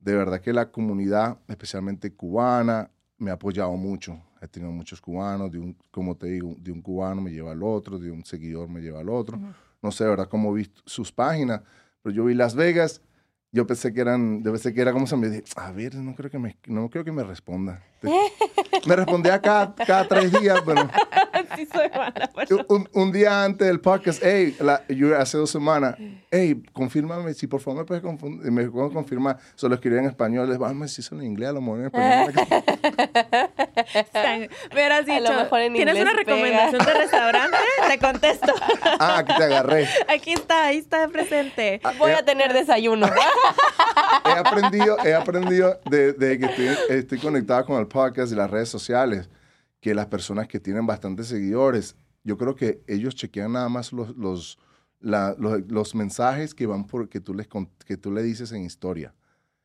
de 0.00 0.14
verdad 0.14 0.40
que 0.40 0.52
la 0.52 0.70
comunidad, 0.70 1.38
especialmente 1.48 2.12
cubana, 2.12 2.90
me 3.18 3.30
ha 3.30 3.34
apoyado 3.34 3.72
mucho. 3.76 4.20
He 4.42 4.48
tenido 4.48 4.70
muchos 4.72 5.00
cubanos, 5.00 5.50
de 5.50 5.58
un, 5.58 5.76
como 5.90 6.14
te 6.16 6.26
digo, 6.26 6.54
de 6.58 6.70
un 6.70 6.82
cubano 6.82 7.22
me 7.22 7.30
lleva 7.30 7.52
al 7.52 7.62
otro, 7.62 7.98
de 7.98 8.10
un 8.10 8.24
seguidor 8.24 8.68
me 8.68 8.80
lleva 8.80 9.00
al 9.00 9.08
otro. 9.08 9.38
Ujú. 9.38 9.46
No 9.82 9.90
sé, 9.90 10.04
de 10.04 10.10
verdad, 10.10 10.28
cómo 10.28 10.52
vi 10.52 10.70
sus 10.84 11.10
páginas, 11.12 11.62
pero 12.02 12.14
yo 12.14 12.24
vi 12.26 12.34
Las 12.34 12.54
Vegas, 12.54 13.00
yo 13.52 13.66
pensé 13.66 13.92
que 13.94 14.00
eran, 14.02 14.42
yo 14.44 14.50
pensé 14.52 14.74
que 14.74 14.80
era 14.82 14.92
como 14.92 15.06
se 15.06 15.16
me 15.16 15.28
dije, 15.30 15.44
a 15.56 15.70
ver, 15.72 15.94
no 15.94 16.14
creo 16.14 16.30
que 16.30 16.38
me, 16.38 16.56
no 16.66 16.90
creo 16.90 17.04
que 17.04 17.12
me 17.12 17.22
responda. 17.24 17.82
me 18.86 18.96
respondía 18.96 19.40
cada, 19.40 19.74
cada 19.74 20.06
tres 20.06 20.30
días, 20.40 20.60
pero 20.66 20.88
sí 21.64 21.66
soy 21.72 21.88
mala 21.90 22.30
persona. 22.34 22.64
un, 22.68 22.88
un 22.92 23.12
día 23.12 23.44
antes 23.44 23.66
del 23.66 23.80
podcast, 23.80 24.22
hey, 24.24 24.56
la- 24.60 24.84
yo 24.88 25.16
hace 25.18 25.38
dos 25.38 25.50
semanas, 25.50 25.96
hey, 26.30 26.62
confírmame, 26.72 27.34
si 27.34 27.46
por 27.46 27.60
favor 27.60 27.80
me 27.80 27.84
puedes 27.86 28.02
confun- 28.04 28.40
me 28.42 28.68
puedo 28.68 28.90
confirmar, 28.92 29.38
solo 29.54 29.74
escribí 29.74 29.96
en 29.98 30.06
español, 30.06 30.48
les 30.48 30.58
vamos 30.58 30.80
a 30.82 30.84
decir 30.84 31.04
en 31.18 31.22
inglés, 31.24 31.48
a 31.50 31.52
lo 31.52 31.60
mejor 31.60 31.80
en 31.80 31.86
español. 31.86 32.34
Lo 34.72 35.02
dicho, 35.04 35.34
mejor 35.34 35.60
en 35.60 35.74
¿tienes 35.74 35.94
una 35.94 36.10
pega". 36.12 36.16
recomendación 36.16 36.84
de 36.84 36.94
restaurante? 36.94 37.56
Te 37.88 37.98
contesto. 37.98 38.52
ah, 38.98 39.18
aquí 39.18 39.32
te 39.36 39.44
agarré. 39.44 39.88
Aquí 40.08 40.32
está, 40.32 40.64
ahí 40.66 40.78
está 40.78 41.08
presente. 41.08 41.80
Voy 41.98 42.12
a 42.12 42.24
tener 42.24 42.52
desayuno. 42.52 43.06
He 44.24 44.30
aprendido, 44.38 44.96
he 45.04 45.14
aprendido 45.14 45.78
de, 45.88 46.12
de 46.12 46.38
que 46.38 46.46
estoy, 46.46 46.68
estoy 46.90 47.18
conectado 47.18 47.64
con 47.64 47.78
el 47.80 47.86
podcast 47.86 48.32
y 48.32 48.34
las 48.36 48.50
redes 48.50 48.68
sociales, 48.68 49.28
que 49.80 49.94
las 49.94 50.06
personas 50.06 50.48
que 50.48 50.60
tienen 50.60 50.86
bastantes 50.86 51.26
seguidores, 51.28 51.96
yo 52.24 52.36
creo 52.36 52.54
que 52.56 52.82
ellos 52.86 53.14
chequean 53.14 53.52
nada 53.52 53.68
más 53.68 53.92
los, 53.92 54.16
los, 54.16 54.58
la- 55.00 55.34
los, 55.38 55.60
los 55.70 55.94
mensajes 55.94 56.54
que 56.54 56.66
van 56.66 56.86
por 56.86 57.08
que 57.08 57.20
tú, 57.20 57.34
les, 57.34 57.46
con- 57.46 57.70
que 57.86 57.96
tú 57.96 58.10
le 58.10 58.22
dices 58.22 58.52
en 58.52 58.64
historia. 58.64 59.14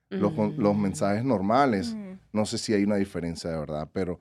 Los, 0.10 0.34
los 0.58 0.76
Mm. 0.76 0.82
mensajes 0.82 1.24
normales, 1.24 1.96
Mm. 1.96 2.20
no 2.34 2.46
sé 2.46 2.58
si 2.58 2.74
hay 2.74 2.84
una 2.84 2.98
diferencia 2.98 3.50
de 3.50 3.58
verdad, 3.58 3.90
pero 3.94 4.20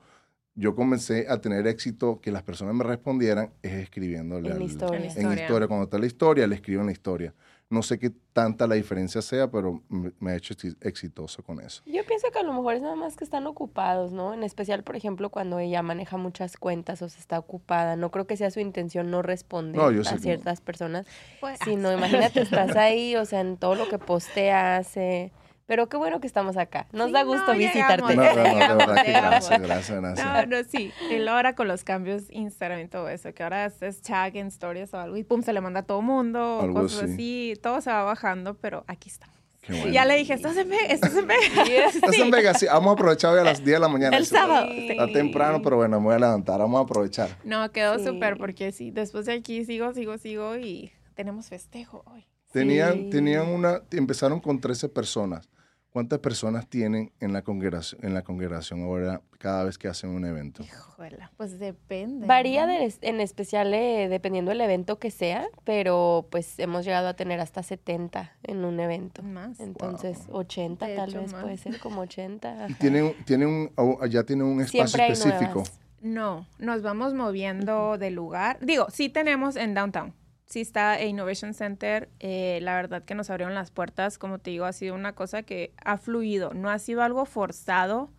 yo 0.54 0.76
comencé 0.76 1.26
a 1.28 1.40
tener 1.40 1.66
éxito 1.66 2.20
que 2.20 2.30
las 2.30 2.44
personas 2.44 2.74
me 2.76 2.84
respondieran 2.84 3.52
es 3.62 3.72
escribiéndole 3.72 4.50
En 4.50 4.56
al- 4.56 4.62
historia. 4.62 4.98
En 4.98 5.02
en 5.04 5.08
Historia. 5.10 5.42
historia. 5.42 5.66
Cuando 5.68 5.84
está 5.84 5.98
la 5.98 6.06
historia, 6.06 6.46
le 6.46 6.54
escribo 6.54 6.80
en 6.82 6.86
la 6.86 6.92
historia. 6.92 7.34
No 7.70 7.82
sé 7.82 8.00
qué 8.00 8.10
tanta 8.32 8.66
la 8.66 8.74
diferencia 8.74 9.22
sea, 9.22 9.48
pero 9.48 9.80
me, 9.88 10.32
ha 10.32 10.36
hecho 10.36 10.54
exi- 10.54 10.76
exitoso 10.80 11.44
con 11.44 11.60
eso. 11.60 11.82
Yo 11.86 12.04
pienso 12.04 12.26
que 12.32 12.40
a 12.40 12.42
lo 12.42 12.52
mejor 12.52 12.74
es 12.74 12.82
nada 12.82 12.96
más 12.96 13.16
que 13.16 13.22
están 13.22 13.46
ocupados, 13.46 14.10
¿no? 14.12 14.34
En 14.34 14.42
especial, 14.42 14.82
por 14.82 14.96
ejemplo, 14.96 15.30
cuando 15.30 15.60
ella 15.60 15.80
maneja 15.80 16.16
muchas 16.16 16.56
cuentas 16.56 17.00
o 17.00 17.08
se 17.08 17.20
está 17.20 17.38
ocupada. 17.38 17.94
No 17.94 18.10
creo 18.10 18.26
que 18.26 18.36
sea 18.36 18.50
su 18.50 18.58
intención 18.58 19.12
no 19.12 19.22
responder 19.22 19.80
No, 19.80 19.92
yo 19.92 20.00
a 20.00 20.04
sé 20.04 20.10
que 20.10 20.16
no. 20.16 20.22
ciertas 20.22 20.60
personas. 20.60 21.06
Pues, 21.40 21.60
Sino, 21.64 21.92
imagínate, 21.92 22.40
estás 22.42 22.74
ahí, 22.76 23.14
o 23.14 23.24
sea, 23.24 23.40
en 23.40 23.56
todo 23.56 23.76
lo 23.76 23.88
que 23.88 23.98
postea, 23.98 24.76
hace. 24.78 25.30
Pero 25.70 25.88
qué 25.88 25.96
bueno 25.96 26.20
que 26.20 26.26
estamos 26.26 26.56
acá. 26.56 26.88
Nos 26.90 27.06
Sí, 27.06 27.12
da 27.12 27.20
no, 27.22 27.28
gusto 27.28 27.54
llegamos, 27.54 27.74
visitarte. 27.74 28.16
No, 28.16 28.22
no, 28.24 28.34
no, 28.34 28.42
de 28.42 28.50
Llegamos, 28.50 28.76
verdad 28.88 29.02
que 29.04 29.08
llegamos. 29.12 29.30
gracias, 29.30 29.62
gracias, 29.62 30.00
gracias. 30.00 30.26
No, 30.26 30.46
no, 30.56 30.64
sí. 30.68 30.92
Y 31.12 31.16
luego 31.18 31.30
ahora 31.30 31.54
con 31.54 31.68
los 31.68 31.84
cambios 31.84 32.24
Instagram 32.30 32.80
y 32.80 32.88
todo 32.88 33.08
eso, 33.08 33.32
que 33.32 33.44
ahora 33.44 33.66
es 33.66 34.02
tag 34.02 34.36
en 34.36 34.48
stories 34.48 34.92
o 34.94 34.98
algo 34.98 35.16
y 35.16 35.22
pum, 35.22 35.42
se 35.42 35.52
le 35.52 35.60
manda 35.60 35.78
a 35.80 35.82
todo 35.84 36.02
mundo, 36.02 36.58
o 36.58 36.62
Algo 36.62 36.80
cosas 36.82 37.04
así. 37.04 37.52
así, 37.52 37.60
todo 37.62 37.80
se 37.80 37.88
va 37.90 38.02
bajando, 38.02 38.54
pero 38.54 38.82
aquí 38.88 39.10
estamos. 39.10 39.36
Bueno. 39.68 39.86
ya 39.92 40.04
le 40.06 40.16
dije, 40.16 40.34
estás 40.34 40.56
en 40.56 40.70
Vegas, 40.70 40.90
estás 40.90 41.14
en 41.14 41.26
Vegas. 41.28 41.94
Estás 41.94 42.18
en 42.18 42.30
Vegas, 42.32 42.58
sí, 42.58 42.66
vamos 42.66 42.88
a 42.90 42.92
aprovechar 42.94 43.34
hoy 43.34 43.38
a 43.38 43.44
las 43.44 43.58
10 43.62 43.76
de 43.76 43.78
la 43.78 43.88
mañana. 43.88 44.16
El 44.16 44.26
sábado. 44.26 44.66
Está 44.72 45.06
temprano, 45.06 45.62
pero 45.62 45.76
bueno, 45.76 46.00
me 46.00 46.06
voy 46.06 46.14
a 46.16 46.18
levantar, 46.18 46.58
vamos 46.58 46.80
a 46.80 46.82
aprovechar. 46.82 47.28
No, 47.44 47.70
quedó 47.70 47.96
Sí. 48.00 48.06
súper 48.06 48.38
porque 48.38 48.72
sí, 48.72 48.90
después 48.90 49.26
de 49.26 49.34
aquí 49.34 49.64
sigo, 49.64 49.94
sigo, 49.94 50.18
sigo 50.18 50.56
y 50.56 50.90
tenemos 51.14 51.48
festejo 51.48 52.02
hoy. 52.06 52.26
Tenían, 52.52 52.94
Sí. 52.94 53.10
tenían 53.10 53.46
una, 53.46 53.82
empezaron 53.92 54.40
con 54.40 54.60
13 54.60 54.88
personas. 54.88 55.48
¿Cuántas 55.92 56.20
personas 56.20 56.68
tienen 56.68 57.10
en 57.18 57.32
la 57.32 57.42
congregación, 57.42 58.04
en 58.04 58.14
la 58.14 58.22
congregación 58.22 58.82
ahora 58.84 59.22
cada 59.38 59.64
vez 59.64 59.76
que 59.76 59.88
hacen 59.88 60.10
un 60.10 60.24
evento? 60.24 60.62
Híjola, 60.62 61.32
pues 61.36 61.58
depende. 61.58 62.28
Varía 62.28 62.64
¿no? 62.66 62.72
de- 62.72 62.94
en 63.00 63.20
especial 63.20 63.74
eh, 63.74 64.06
dependiendo 64.08 64.50
del 64.50 64.60
evento 64.60 65.00
que 65.00 65.10
sea, 65.10 65.48
pero 65.64 66.28
pues 66.30 66.60
hemos 66.60 66.84
llegado 66.84 67.08
a 67.08 67.14
tener 67.14 67.40
hasta 67.40 67.64
70 67.64 68.36
en 68.44 68.64
un 68.64 68.78
evento. 68.78 69.24
Más. 69.24 69.58
Entonces, 69.58 70.18
80 70.30 70.86
De 70.86 70.94
tal 70.94 71.10
hecho, 71.10 71.22
vez 71.22 71.32
más. 71.32 71.42
puede 71.42 71.56
ser 71.56 71.80
como 71.80 72.02
80. 72.02 72.66
Y 72.68 72.74
tienen, 72.74 73.12
tienen 73.24 73.48
un, 73.48 73.70
oh, 73.74 74.06
ya 74.06 74.22
tienen 74.22 74.46
un 74.46 74.60
espacio 74.60 74.86
Siempre 74.86 75.02
hay 75.02 75.12
específico. 75.12 75.54
nuevas. 75.54 75.80
No, 76.02 76.46
nos 76.58 76.82
vamos 76.82 77.14
moviendo 77.14 77.98
de 77.98 78.10
lugar. 78.12 78.58
Digo, 78.62 78.86
sí 78.90 79.08
tenemos 79.08 79.56
en 79.56 79.74
Downtown. 79.74 80.14
Sí 80.50 80.60
está 80.60 80.98
el 80.98 81.08
Innovation 81.10 81.54
Center. 81.54 82.10
eh, 82.18 82.58
la 82.62 82.74
verdad 82.74 83.04
que 83.04 83.14
nos 83.14 83.30
abrieron 83.30 83.54
las 83.54 83.70
puertas. 83.70 84.18
Como 84.18 84.38
te 84.40 84.50
digo, 84.50 84.64
ha 84.66 84.72
sido 84.72 84.94
una 84.94 85.14
cosa 85.14 85.42
que 85.44 85.72
ha 85.82 85.96
fluido. 85.96 86.52
No 86.52 86.68
ha 86.70 86.78
sido 86.78 87.02
algo 87.02 87.24
forzado, 87.24 88.12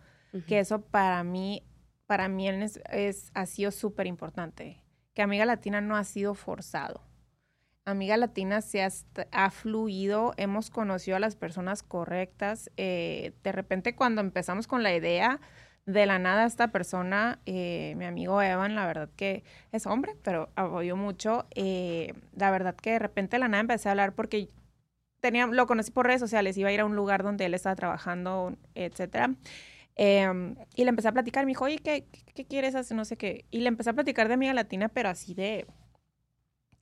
que 0.48 0.60
eso 0.60 0.82
para 0.82 1.24
mí, 1.26 1.64
para 2.08 2.30
mí 2.30 2.48
es, 2.48 2.80
es- 2.90 3.32
ha 3.34 3.46
sido 3.46 3.70
súper 3.72 4.08
importante. 4.08 4.82
Que 5.14 5.22
Amiga 5.22 5.46
Latina 5.46 5.82
no 5.82 5.98
ha 5.98 6.06
sido 6.06 6.34
forzado. 6.34 7.04
Amiga 7.84 8.16
Latina 8.16 8.62
se 8.62 8.82
ha, 8.84 8.90
ha 9.32 9.50
fluido, 9.52 10.34
hemos 10.38 10.70
conocido 10.70 11.18
a 11.18 11.20
las 11.20 11.36
personas 11.36 11.84
correctas. 11.84 12.72
eh, 12.78 13.34
de 13.44 13.52
repente 13.52 13.94
cuando 13.96 14.22
empezamos 14.22 14.68
con 14.68 14.84
la 14.84 14.96
idea, 14.96 15.42
de 15.86 16.06
la 16.06 16.20
nada 16.20 16.46
esta 16.46 16.72
persona, 16.72 17.40
eh, 17.46 17.96
mi 17.98 18.06
amigo 18.06 18.42
Evan, 18.42 18.76
la 18.76 18.86
verdad 18.86 19.10
que 19.16 19.44
es 19.72 19.86
hombre, 19.88 20.16
pero 20.24 20.50
apoyó 20.56 20.96
mucho. 20.96 21.48
eh, 21.56 22.14
la 22.36 22.52
verdad 22.52 22.76
que 22.76 22.92
de 22.92 23.00
repente 23.00 23.38
de 23.38 23.40
la 23.40 23.48
nada 23.48 23.62
empecé 23.62 23.90
a 23.90 23.92
hablar 23.92 24.14
porque 24.14 24.50
tenía, 25.22 25.48
lo 25.48 25.68
conocí 25.68 25.92
por 25.92 26.08
redes 26.08 26.22
sociales, 26.22 26.58
iba 26.58 26.70
a 26.70 26.74
ir 26.74 26.82
a 26.82 26.86
un 26.86 26.96
lugar 26.96 27.24
donde 27.24 27.46
él 27.46 27.54
estaba 27.54 27.76
trabajando, 27.76 28.56
etcétera. 28.76 29.36
Em, 29.96 30.56
y 30.76 30.84
le 30.84 30.90
empecé 30.90 31.10
a 31.10 31.12
platicar, 31.14 31.46
me 31.46 31.52
dijo, 31.52 31.66
oye, 31.66 31.78
¿qué, 31.80 32.08
qué, 32.34 32.46
quieres 32.46 32.76
hacer? 32.76 32.98
No 32.98 33.06
sé 33.06 33.18
qué. 33.18 33.46
Y 33.52 33.60
le 33.62 33.68
empecé 33.70 33.90
a 33.92 33.94
platicar 33.94 34.28
de 34.28 34.36
Amiga 34.36 34.54
Latina, 34.54 34.90
pero 34.90 35.10
así 35.10 35.34
de, 35.36 35.68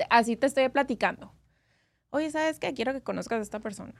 así 0.10 0.36
te 0.36 0.48
estoy 0.48 0.70
platicando. 0.70 1.34
Oye, 2.12 2.32
¿sabes 2.32 2.60
qué? 2.60 2.74
Quiero 2.74 2.94
que 2.94 3.02
conozcas 3.02 3.40
a 3.40 3.44
esta 3.44 3.60
persona. 3.60 3.94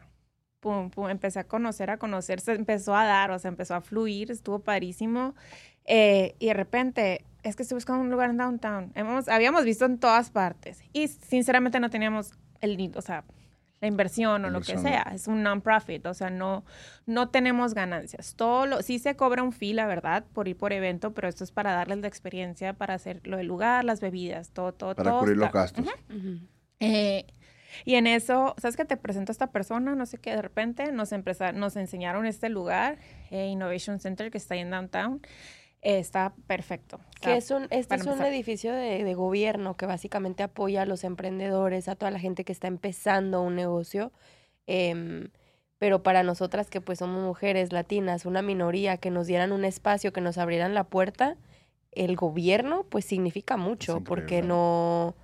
Pum, 0.60 0.90
pum, 0.90 1.08
empecé 1.10 1.40
a 1.40 1.46
conocer, 1.46 1.90
a 1.90 1.98
conocer, 1.98 2.42
se 2.42 2.52
empezó 2.54 2.94
a 2.94 3.06
dar, 3.06 3.32
o 3.32 3.40
sea, 3.40 3.48
empezó 3.48 3.76
a 3.76 3.82
fluir, 3.82 4.30
estuvo 4.30 4.60
parísimo. 4.60 5.34
Eh, 5.86 6.36
y 6.38 6.48
de 6.48 6.54
repente, 6.54 7.24
es 7.44 7.56
que 7.56 7.64
estoy 7.64 7.78
buscando 7.78 8.02
un 8.02 8.12
lugar 8.12 8.30
en 8.30 8.38
downtown. 8.38 8.92
Hemos, 8.96 9.30
habíamos 9.30 9.64
visto 9.64 9.86
en 9.86 10.00
todas 10.00 10.30
partes. 10.32 10.82
Y 10.92 11.08
sinceramente 11.08 11.80
no 11.80 11.90
teníamos 11.90 12.34
el, 12.60 12.92
o 12.94 13.02
sea, 13.02 13.24
la 13.80 13.88
inversión 13.88 14.44
o 14.44 14.50
lo 14.50 14.60
que 14.60 14.74
Inversión. 14.74 14.84
sea. 14.84 15.12
Es 15.16 15.28
un 15.30 15.44
non-profit, 15.44 16.06
o 16.08 16.14
sea, 16.14 16.30
no, 16.30 16.66
no 17.06 17.30
tenemos 17.30 17.74
ganancias. 17.74 18.36
Todo 18.36 18.66
lo, 18.66 18.82
sí 18.82 19.00
se 19.00 19.16
cobra 19.16 19.42
un 19.44 19.54
fee, 19.54 19.72
la 19.72 19.88
verdad, 19.88 20.26
por 20.34 20.50
ir 20.50 20.58
por 20.58 20.74
evento, 20.74 21.14
pero 21.14 21.30
esto 21.30 21.46
es 21.46 21.52
para 21.54 21.72
darles 21.72 22.00
la 22.00 22.08
experiencia, 22.10 22.74
para 22.74 22.96
hacer 22.96 23.22
lo 23.26 23.38
del 23.38 23.48
lugar, 23.48 23.86
las 23.86 24.02
bebidas, 24.02 24.50
todo, 24.52 24.74
todo, 24.74 24.94
Para 24.94 25.12
todo 25.12 25.20
cubrir 25.22 25.38
los 25.38 25.46
está- 25.48 25.58
gastos. 25.62 25.86
Ujú. 26.10 26.40
eh, 26.82 27.26
y 27.86 27.96
en 27.96 28.08
eso, 28.08 28.56
¿sabes 28.58 28.76
que 28.78 28.86
te 28.86 28.98
presento 28.98 29.32
a 29.32 29.34
esta 29.34 29.52
persona? 29.52 29.96
No 29.96 30.06
sé 30.06 30.18
qué, 30.18 30.32
de 30.32 30.42
repente 30.42 30.92
nos, 30.92 31.12
empeza- 31.12 31.52
nos 31.54 31.76
enseñaron 31.76 32.26
este 32.26 32.50
lugar, 32.50 32.98
eh, 33.32 33.48
Innovation 33.48 34.00
Center, 34.00 34.32
que 34.32 34.38
está 34.38 34.54
ahí 34.56 34.62
en 34.62 34.72
Downtown. 34.72 35.22
Eh, 35.82 36.00
está 36.00 36.34
perfecto. 36.48 37.00
Que 37.22 37.38
es 37.38 37.52
un, 37.52 37.68
este 37.70 37.96
es 37.96 38.06
un 38.06 38.22
edificio 38.24 38.74
de, 38.74 39.04
de 39.06 39.14
gobierno 39.14 39.78
que 39.78 39.86
básicamente 39.86 40.44
apoya 40.44 40.82
a 40.82 40.86
los 40.86 41.04
emprendedores, 41.06 41.88
a 41.88 41.96
toda 41.96 42.12
la 42.12 42.20
gente 42.20 42.44
que 42.44 42.52
está 42.52 42.68
empezando 42.68 43.42
un 43.42 43.56
negocio. 43.56 44.12
em, 44.68 45.30
pero 45.78 46.04
para 46.04 46.24
nosotras 46.24 46.70
que 46.70 46.82
pues 46.82 47.00
somos 47.00 47.24
mujeres 47.24 47.72
latinas, 47.72 48.26
una 48.26 48.42
minoría, 48.42 48.98
que 48.98 49.12
nos 49.12 49.28
dieran 49.28 49.54
un 49.54 49.64
espacio, 49.64 50.12
que 50.12 50.20
nos 50.20 50.38
abrieran 50.38 50.74
la 50.74 50.84
puerta, 50.84 51.38
el 51.94 52.18
gobierno 52.18 52.86
pues 52.90 53.06
significa 53.06 53.56
mucho, 53.56 54.02
porque 54.04 54.42
no, 54.42 55.16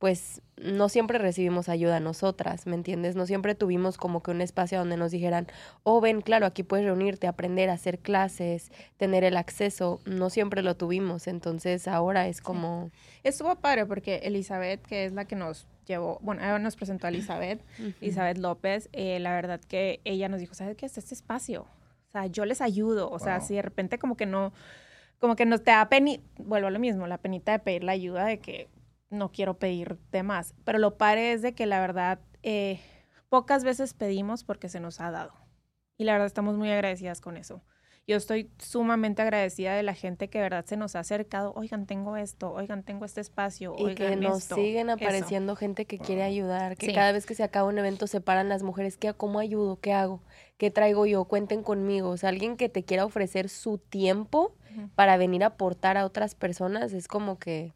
pues 0.00 0.40
no 0.56 0.88
siempre 0.88 1.18
recibimos 1.18 1.68
ayuda 1.68 2.00
nosotras, 2.00 2.66
¿me 2.66 2.74
entiendes? 2.74 3.16
No 3.16 3.26
siempre 3.26 3.54
tuvimos 3.54 3.98
como 3.98 4.22
que 4.22 4.30
un 4.30 4.40
espacio 4.40 4.78
donde 4.78 4.96
nos 4.96 5.10
dijeran, 5.10 5.46
oh, 5.82 6.00
ven, 6.00 6.22
claro, 6.22 6.46
aquí 6.46 6.62
puedes 6.62 6.86
reunirte, 6.86 7.26
aprender, 7.26 7.68
hacer 7.68 7.98
clases, 7.98 8.72
tener 8.96 9.24
el 9.24 9.36
acceso. 9.36 10.00
No 10.06 10.30
siempre 10.30 10.62
lo 10.62 10.74
tuvimos, 10.74 11.26
entonces 11.26 11.86
ahora 11.86 12.28
es 12.28 12.40
como... 12.40 12.90
Estuvo 13.24 13.54
padre 13.56 13.84
porque 13.84 14.20
Elizabeth, 14.22 14.80
que 14.86 15.04
es 15.04 15.12
la 15.12 15.26
que 15.26 15.36
nos 15.36 15.66
llevó, 15.84 16.18
bueno, 16.22 16.40
ella 16.40 16.58
nos 16.58 16.76
presentó 16.76 17.06
a 17.06 17.10
Elizabeth, 17.10 17.62
Elizabeth 18.00 18.38
López, 18.38 18.88
eh, 18.92 19.20
la 19.20 19.34
verdad 19.34 19.60
que 19.60 20.00
ella 20.04 20.30
nos 20.30 20.40
dijo, 20.40 20.54
¿sabes 20.54 20.78
qué 20.78 20.86
es 20.86 20.96
este 20.96 21.14
espacio? 21.14 21.66
O 22.08 22.12
sea, 22.12 22.24
yo 22.24 22.46
les 22.46 22.62
ayudo. 22.62 23.10
O 23.10 23.18
sea, 23.18 23.40
si 23.40 23.54
de 23.54 23.62
repente 23.62 23.98
como 23.98 24.16
que 24.16 24.24
no, 24.24 24.54
como 25.18 25.36
que 25.36 25.44
nos 25.44 25.62
te 25.62 25.72
da 25.72 25.90
peni, 25.90 26.22
vuelvo 26.38 26.68
a 26.68 26.70
lo 26.70 26.78
mismo, 26.78 27.06
la 27.06 27.18
penita 27.18 27.52
de 27.52 27.58
pedir 27.58 27.84
la 27.84 27.92
ayuda 27.92 28.24
de 28.24 28.38
que 28.38 28.68
no 29.10 29.32
quiero 29.32 29.58
pedir 29.58 29.98
de 30.12 30.22
más. 30.22 30.54
Pero 30.64 30.78
lo 30.78 30.96
padre 30.96 31.32
es 31.32 31.42
de 31.42 31.54
que 31.54 31.66
la 31.66 31.80
verdad, 31.80 32.20
eh, 32.42 32.80
pocas 33.28 33.64
veces 33.64 33.94
pedimos 33.94 34.44
porque 34.44 34.68
se 34.68 34.80
nos 34.80 35.00
ha 35.00 35.10
dado. 35.10 35.32
Y 35.98 36.04
la 36.04 36.12
verdad 36.12 36.26
estamos 36.26 36.56
muy 36.56 36.70
agradecidas 36.70 37.20
con 37.20 37.36
eso. 37.36 37.62
Yo 38.06 38.16
estoy 38.16 38.50
sumamente 38.58 39.22
agradecida 39.22 39.74
de 39.74 39.82
la 39.82 39.94
gente 39.94 40.30
que 40.30 40.38
de 40.38 40.44
verdad 40.44 40.64
se 40.64 40.76
nos 40.76 40.96
ha 40.96 41.00
acercado. 41.00 41.52
Oigan, 41.54 41.86
tengo 41.86 42.16
esto, 42.16 42.50
oigan, 42.52 42.82
tengo 42.82 43.04
este 43.04 43.20
espacio. 43.20 43.74
Y 43.78 43.94
que 43.94 44.04
oigan 44.04 44.20
nos 44.20 44.38
esto", 44.38 44.54
siguen 44.56 44.88
eso. 44.88 44.94
apareciendo 44.94 45.54
gente 45.54 45.84
que 45.84 45.98
quiere 45.98 46.22
ayudar, 46.22 46.76
que 46.76 46.86
Sí. 46.86 46.92
cada 46.92 47.12
vez 47.12 47.26
que 47.26 47.34
se 47.34 47.44
acaba 47.44 47.68
un 47.68 47.78
evento 47.78 48.06
se 48.06 48.20
paran 48.20 48.48
las 48.48 48.62
mujeres, 48.62 48.96
¿qué, 48.96 49.12
¿cómo 49.12 49.38
ayudo? 49.38 49.78
¿Qué 49.80 49.92
hago? 49.92 50.22
¿Qué 50.56 50.70
traigo 50.70 51.06
yo? 51.06 51.24
Cuenten 51.26 51.62
conmigo. 51.62 52.08
O 52.08 52.16
sea, 52.16 52.30
alguien 52.30 52.56
que 52.56 52.68
te 52.68 52.82
quiera 52.84 53.04
ofrecer 53.04 53.48
su 53.48 53.78
tiempo 53.78 54.56
para 54.94 55.16
venir 55.16 55.44
a 55.44 55.48
aportar 55.48 55.96
a 55.96 56.04
otras 56.06 56.34
personas 56.34 56.92
es 56.92 57.06
como 57.06 57.38
que, 57.38 57.74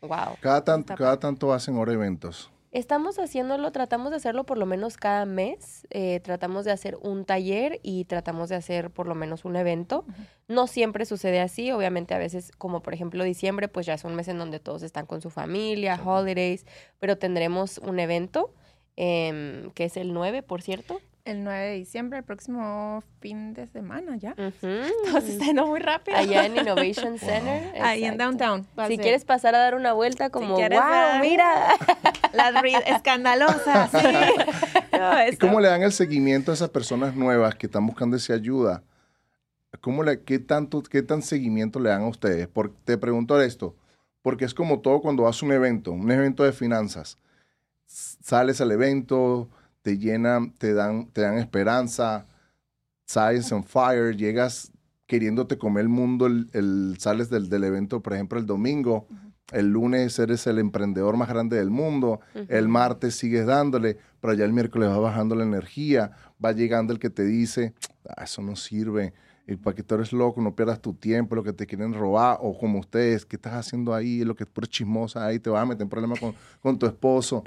wow. 0.00 0.36
Cada, 0.40 0.64
tanto, 0.64 0.94
cada 0.94 1.18
tanto 1.18 1.52
hacen 1.52 1.76
ahora 1.76 1.92
eventos. 1.92 2.50
Estamos 2.70 3.18
haciéndolo, 3.18 3.72
tratamos 3.72 4.10
de 4.10 4.16
hacerlo 4.18 4.44
por 4.44 4.58
lo 4.58 4.66
menos 4.66 4.98
cada 4.98 5.24
mes, 5.24 5.86
eh, 5.88 6.20
tratamos 6.20 6.66
de 6.66 6.70
hacer 6.72 6.98
un 7.00 7.24
taller 7.24 7.80
y 7.82 8.04
tratamos 8.04 8.50
de 8.50 8.56
hacer 8.56 8.90
por 8.90 9.06
lo 9.06 9.14
menos 9.14 9.46
un 9.46 9.56
evento. 9.56 10.04
No 10.48 10.66
siempre 10.66 11.06
sucede 11.06 11.40
así, 11.40 11.72
obviamente 11.72 12.12
a 12.14 12.18
veces, 12.18 12.52
como 12.58 12.82
por 12.82 12.92
ejemplo 12.92 13.24
diciembre, 13.24 13.68
pues 13.68 13.86
ya 13.86 13.94
es 13.94 14.04
un 14.04 14.14
mes 14.14 14.28
en 14.28 14.36
donde 14.38 14.60
todos 14.60 14.82
están 14.82 15.06
con 15.06 15.22
su 15.22 15.30
familia, 15.30 15.96
Sí. 15.96 16.02
holidays, 16.04 16.66
pero 16.98 17.16
tendremos 17.16 17.78
un 17.78 18.00
evento 18.00 18.52
em, 18.96 19.70
que 19.70 19.84
es 19.84 19.96
el 19.96 20.12
9, 20.12 20.42
por 20.42 20.60
cierto. 20.60 21.00
El 21.28 21.44
9 21.44 21.60
de 21.66 21.74
diciembre, 21.74 22.18
el 22.20 22.24
próximo 22.24 23.02
fin 23.20 23.52
de 23.52 23.66
semana 23.66 24.16
ya. 24.16 24.34
Todo 24.34 24.50
se 24.50 24.66
Ujú. 24.66 25.26
está 25.28 25.44
yendo 25.44 25.66
muy 25.66 25.78
rápido. 25.78 26.16
Allá 26.16 26.46
en 26.46 26.56
Innovation 26.56 27.18
Center. 27.18 27.82
Ahí 27.82 28.04
en. 28.04 28.16
Downtown. 28.16 28.66
Si 28.86 28.94
ser. 28.96 29.00
quieres 29.02 29.24
pasar 29.26 29.54
a 29.54 29.58
dar 29.58 29.74
una 29.74 29.92
vuelta 29.92 30.30
como, 30.30 30.56
quieres 30.56 30.78
wow, 30.78 30.88
dar- 30.88 31.20
mira. 31.20 31.68
Las 32.32 32.54
escandalosas, 32.86 33.90
sí. 33.90 34.06
No, 34.98 35.28
¿Y 35.30 35.36
cómo 35.36 35.60
le 35.60 35.68
dan 35.68 35.82
el 35.82 35.92
seguimiento 35.92 36.50
a 36.50 36.54
esas 36.54 36.70
personas 36.70 37.14
nuevas 37.14 37.54
que 37.56 37.66
están 37.66 37.86
buscando 37.86 38.16
esa 38.16 38.32
ayuda? 38.34 38.82
¿Cómo 39.82 40.02
le, 40.02 40.22
qué, 40.22 40.38
tanto, 40.38 40.82
¿Qué 40.82 41.02
tan 41.02 41.20
seguimiento 41.22 41.78
le 41.78 41.90
dan 41.90 42.02
a 42.02 42.08
ustedes? 42.08 42.48
Por- 42.48 42.72
te 42.84 42.96
pregunto 42.96 43.40
esto, 43.42 43.76
porque 44.22 44.46
es 44.46 44.54
como 44.54 44.80
todo 44.80 45.00
cuando 45.02 45.24
vas 45.24 45.42
a 45.42 45.46
un 45.46 45.52
evento, 45.52 45.92
un 45.92 46.10
evento 46.10 46.42
de 46.42 46.52
finanzas. 46.52 47.18
Sales 47.86 48.60
al 48.62 48.72
evento, 48.72 49.48
te 49.88 49.96
llenan, 49.96 50.50
te 50.52 50.74
dan, 50.74 51.06
te 51.14 51.22
dan 51.22 51.38
esperanza, 51.38 52.26
science 53.06 53.54
on 53.54 53.64
fire, 53.64 54.14
llegas 54.14 54.70
queriéndote 55.06 55.56
comer 55.56 55.82
el 55.84 55.88
mundo, 55.88 56.26
el, 56.26 56.50
el- 56.52 56.96
sales 56.98 57.30
del, 57.30 57.48
del 57.48 57.64
evento, 57.64 58.02
por 58.02 58.12
ejemplo, 58.12 58.38
el 58.38 58.44
domingo, 58.44 59.08
el 59.50 59.68
lunes 59.70 60.18
eres 60.18 60.46
el 60.46 60.58
emprendedor 60.58 61.16
más 61.16 61.30
grande 61.30 61.56
del 61.56 61.70
mundo, 61.70 62.20
el 62.48 62.68
martes 62.68 63.14
sigues 63.14 63.46
dándole, 63.46 63.96
pero 64.20 64.34
ya 64.34 64.44
el 64.44 64.52
miércoles 64.52 64.90
va 64.90 64.98
bajando 64.98 65.34
la 65.34 65.44
energía, 65.44 66.10
va 66.44 66.52
llegando 66.52 66.92
el 66.92 66.98
que 66.98 67.08
te 67.08 67.22
dice, 67.24 67.72
"Ah, 68.06 68.24
eso 68.24 68.42
no 68.42 68.56
sirve, 68.56 69.14
y 69.46 69.56
para 69.56 69.74
que 69.74 69.82
tú 69.82 69.94
eres 69.94 70.12
loco, 70.12 70.42
no 70.42 70.54
pierdas 70.54 70.82
tu 70.82 70.92
tiempo, 70.92 71.34
lo 71.34 71.42
que 71.42 71.54
te 71.54 71.64
quieren 71.66 71.94
robar, 71.94 72.36
o 72.42 72.58
como 72.58 72.78
ustedes, 72.80 73.24
¿qué 73.24 73.36
estás 73.36 73.54
haciendo 73.54 73.94
ahí? 73.94 74.22
Lo 74.22 74.36
que 74.36 74.44
tú 74.44 74.60
eres 74.60 74.68
chismosa 74.68 75.24
ahí, 75.24 75.38
te 75.38 75.48
vas 75.48 75.62
a 75.62 75.64
meter 75.64 75.84
en 75.84 75.88
problemas 75.88 76.20
con, 76.20 76.34
con 76.60 76.78
tu 76.78 76.84
esposo. 76.84 77.42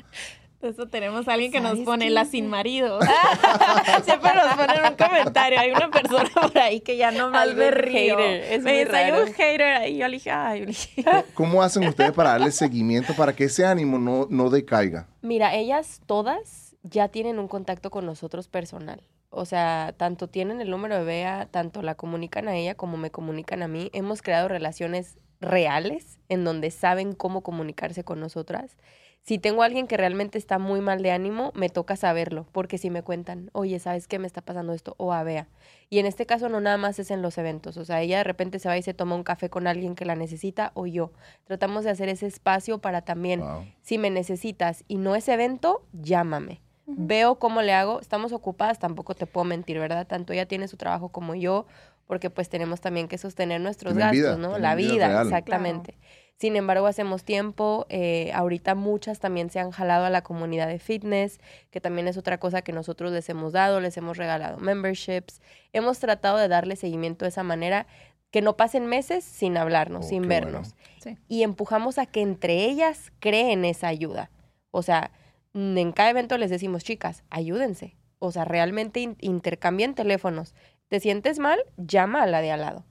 Eso 0.62 0.88
tenemos 0.88 1.28
a 1.28 1.34
alguien 1.34 1.52
que 1.52 1.60
nos 1.60 1.72
¿Sabes 1.72 1.86
pone 1.86 2.06
qué? 2.06 2.12
la 2.12 2.26
sin 2.26 2.48
marido. 2.48 3.00
Siempre 4.06 4.32
nos 4.36 4.54
ponen 4.56 4.86
un 4.92 4.96
comentario. 4.96 5.60
Hay 5.60 5.72
una 5.72 5.90
persona 5.90 6.30
por 6.30 6.58
ahí 6.58 6.82
que 6.82 6.98
ya 6.98 7.12
no 7.12 7.30
más 7.32 7.54
me 7.56 7.72
río. 7.72 8.18
hater, 8.18 8.44
es 8.54 8.64
me 8.64 8.72
muy 8.72 8.84
dice, 8.86 8.96
hay 8.96 9.12
un 9.12 9.34
hater 9.34 9.62
ahí. 9.74 9.98
Yo 9.98 10.08
le 10.08 10.14
dije, 10.18 10.32
ay, 10.32 10.60
yo 10.60 10.66
le 10.66 10.72
dije, 10.72 11.06
¿Cómo 11.34 11.64
hacen 11.64 11.88
ustedes 11.88 12.12
para 12.12 12.32
darle 12.32 12.52
seguimiento 12.52 13.14
para 13.16 13.34
que 13.36 13.46
ese 13.46 13.66
ánimo 13.66 13.98
no, 13.98 14.28
no 14.30 14.50
decaiga? 14.50 15.08
Mira, 15.22 15.56
ellas 15.56 16.02
todas 16.06 16.76
ya 16.84 17.08
tienen 17.08 17.40
un 17.40 17.48
contacto 17.48 17.90
con 17.90 18.06
nosotros 18.06 18.48
personal. 18.48 19.02
O 19.30 19.46
sea, 19.46 19.94
tanto 19.96 20.28
tienen 20.28 20.60
el 20.60 20.70
número 20.70 20.98
de 20.98 21.04
Bea, 21.06 21.48
tanto 21.50 21.82
la 21.82 21.96
comunican 21.96 22.48
a 22.50 22.56
ella 22.56 22.76
como 22.76 22.98
me 22.98 23.12
comunican 23.12 23.64
a 23.64 23.68
mí. 23.68 23.90
Hemos 23.94 24.22
creado 24.22 24.50
relaciones 24.50 25.18
reales 25.40 26.20
en 26.30 26.44
donde 26.44 26.70
saben 26.70 27.14
cómo 27.14 27.42
comunicarse 27.42 28.04
con 28.04 28.20
nosotras. 28.20 28.78
Si 29.24 29.38
tengo 29.38 29.62
a 29.62 29.66
alguien 29.68 29.86
que 29.86 29.98
realmente 29.98 30.40
está 30.40 30.58
muy 30.58 30.82
mal 30.82 31.04
de 31.04 31.12
ánimo, 31.12 31.52
me 31.54 31.70
toca 31.70 31.96
saberlo, 31.96 32.48
porque 32.52 32.80
si 32.80 32.90
me 32.90 33.04
cuentan, 33.04 33.52
oye, 33.54 33.78
¿sabes 33.78 34.08
qué 34.08 34.18
me 34.18 34.26
está 34.26 34.42
pasando 34.42 34.74
esto? 34.74 34.96
O 34.98 35.14
a 35.14 35.22
Bea. 35.24 35.48
Y 35.92 36.00
en 36.00 36.08
este 36.08 36.26
caso 36.26 36.50
no 36.50 36.60
nada 36.60 36.78
más 36.78 36.98
es 36.98 37.12
en 37.12 37.22
los 37.22 37.38
eventos, 37.38 37.78
o 37.78 37.86
sea, 37.86 38.02
ella 38.02 38.18
de 38.18 38.24
repente 38.24 38.58
se 38.58 38.68
va 38.68 38.78
y 38.78 38.82
se 38.82 38.96
toma 38.96 39.16
un 39.16 39.24
café 39.24 39.50
con 39.50 39.68
alguien 39.68 39.94
que 39.94 40.06
la 40.06 40.16
necesita 40.16 40.72
o 40.74 40.88
yo. 40.88 41.12
Tratamos 41.46 41.84
de 41.84 41.92
hacer 41.92 42.10
ese 42.10 42.26
espacio 42.26 42.80
para 42.80 43.02
también 43.04 43.42
Wow. 43.42 43.66
si 43.82 43.98
me 44.00 44.10
necesitas 44.10 44.84
y 44.88 44.98
no 44.98 45.16
es 45.16 45.28
evento, 45.28 45.86
llámame. 45.94 46.62
Veo 46.88 47.36
cómo 47.36 47.62
le 47.62 47.74
hago. 47.74 48.02
Estamos 48.02 48.34
ocupadas, 48.34 48.80
tampoco 48.80 49.14
te 49.16 49.26
puedo 49.26 49.46
mentir, 49.46 49.80
¿verdad? 49.80 50.08
Tanto 50.08 50.34
ella 50.34 50.46
tiene 50.48 50.68
su 50.68 50.78
trabajo 50.78 51.10
como 51.10 51.36
yo, 51.36 51.66
porque 52.08 52.30
pues 52.30 52.50
tenemos 52.50 52.82
también 52.82 53.08
que 53.08 53.18
sostener 53.18 53.62
nuestros 53.62 53.94
gastos, 53.94 54.18
vida, 54.18 54.36
¿no? 54.36 54.58
La 54.58 54.76
vida 54.76 55.22
exactamente. 55.22 55.98
Sin 56.42 56.56
embargo, 56.56 56.88
hacemos 56.88 57.24
tiempo. 57.24 57.86
eh, 57.90 58.32
ahorita 58.34 58.74
muchas 58.74 59.20
también 59.20 59.52
se 59.52 59.60
han 59.60 59.70
jalado 59.70 60.06
a 60.06 60.10
la 60.10 60.24
comunidad 60.24 60.68
de 60.68 60.80
fitness, 60.80 61.40
que 61.70 61.80
también 61.80 62.08
es 62.08 62.18
otra 62.18 62.40
cosa 62.40 62.64
que 62.64 62.72
nosotros 62.74 63.12
les 63.12 63.30
hemos 63.30 63.54
dado, 63.54 63.80
les 63.80 63.96
hemos 63.98 64.18
regalado 64.18 64.58
memberships. 64.58 65.40
Hemos 65.72 66.00
tratado 66.00 66.38
de 66.38 66.48
darle 66.48 66.76
seguimiento 66.78 67.26
de 67.26 67.30
esa 67.30 67.44
manera, 67.44 67.86
que 68.32 68.42
no 68.42 68.58
pasen 68.58 68.88
meses 68.88 69.24
sin 69.24 69.56
hablarnos, 69.56 70.06
Oh, 70.08 70.10
sin 70.10 70.28
vernos 70.28 70.74
Sí. 71.00 71.16
y 71.28 71.44
empujamos 71.44 72.00
a 72.00 72.08
que 72.08 72.22
entre 72.22 72.64
ellas 72.66 73.12
creen 73.20 73.64
esa 73.64 73.88
ayuda. 73.90 74.32
O 74.72 74.82
sea, 74.82 75.12
mm, 75.54 75.78
en 75.78 75.92
cada 75.92 76.10
evento 76.10 76.40
les 76.40 76.50
decimos, 76.50 76.84
chicas, 76.84 77.24
ayúdense. 77.30 77.98
O 78.18 78.32
sea, 78.32 78.46
realmente 78.46 79.00
in- 79.00 79.16
intercambien 79.22 79.94
teléfonos. 79.94 80.56
¿Te 80.88 81.00
sientes 81.00 81.38
mal? 81.38 81.60
Llama 81.78 82.24
a 82.24 82.26
la 82.26 82.42
de 82.42 82.52
al 82.52 82.62
lado. 82.62 82.86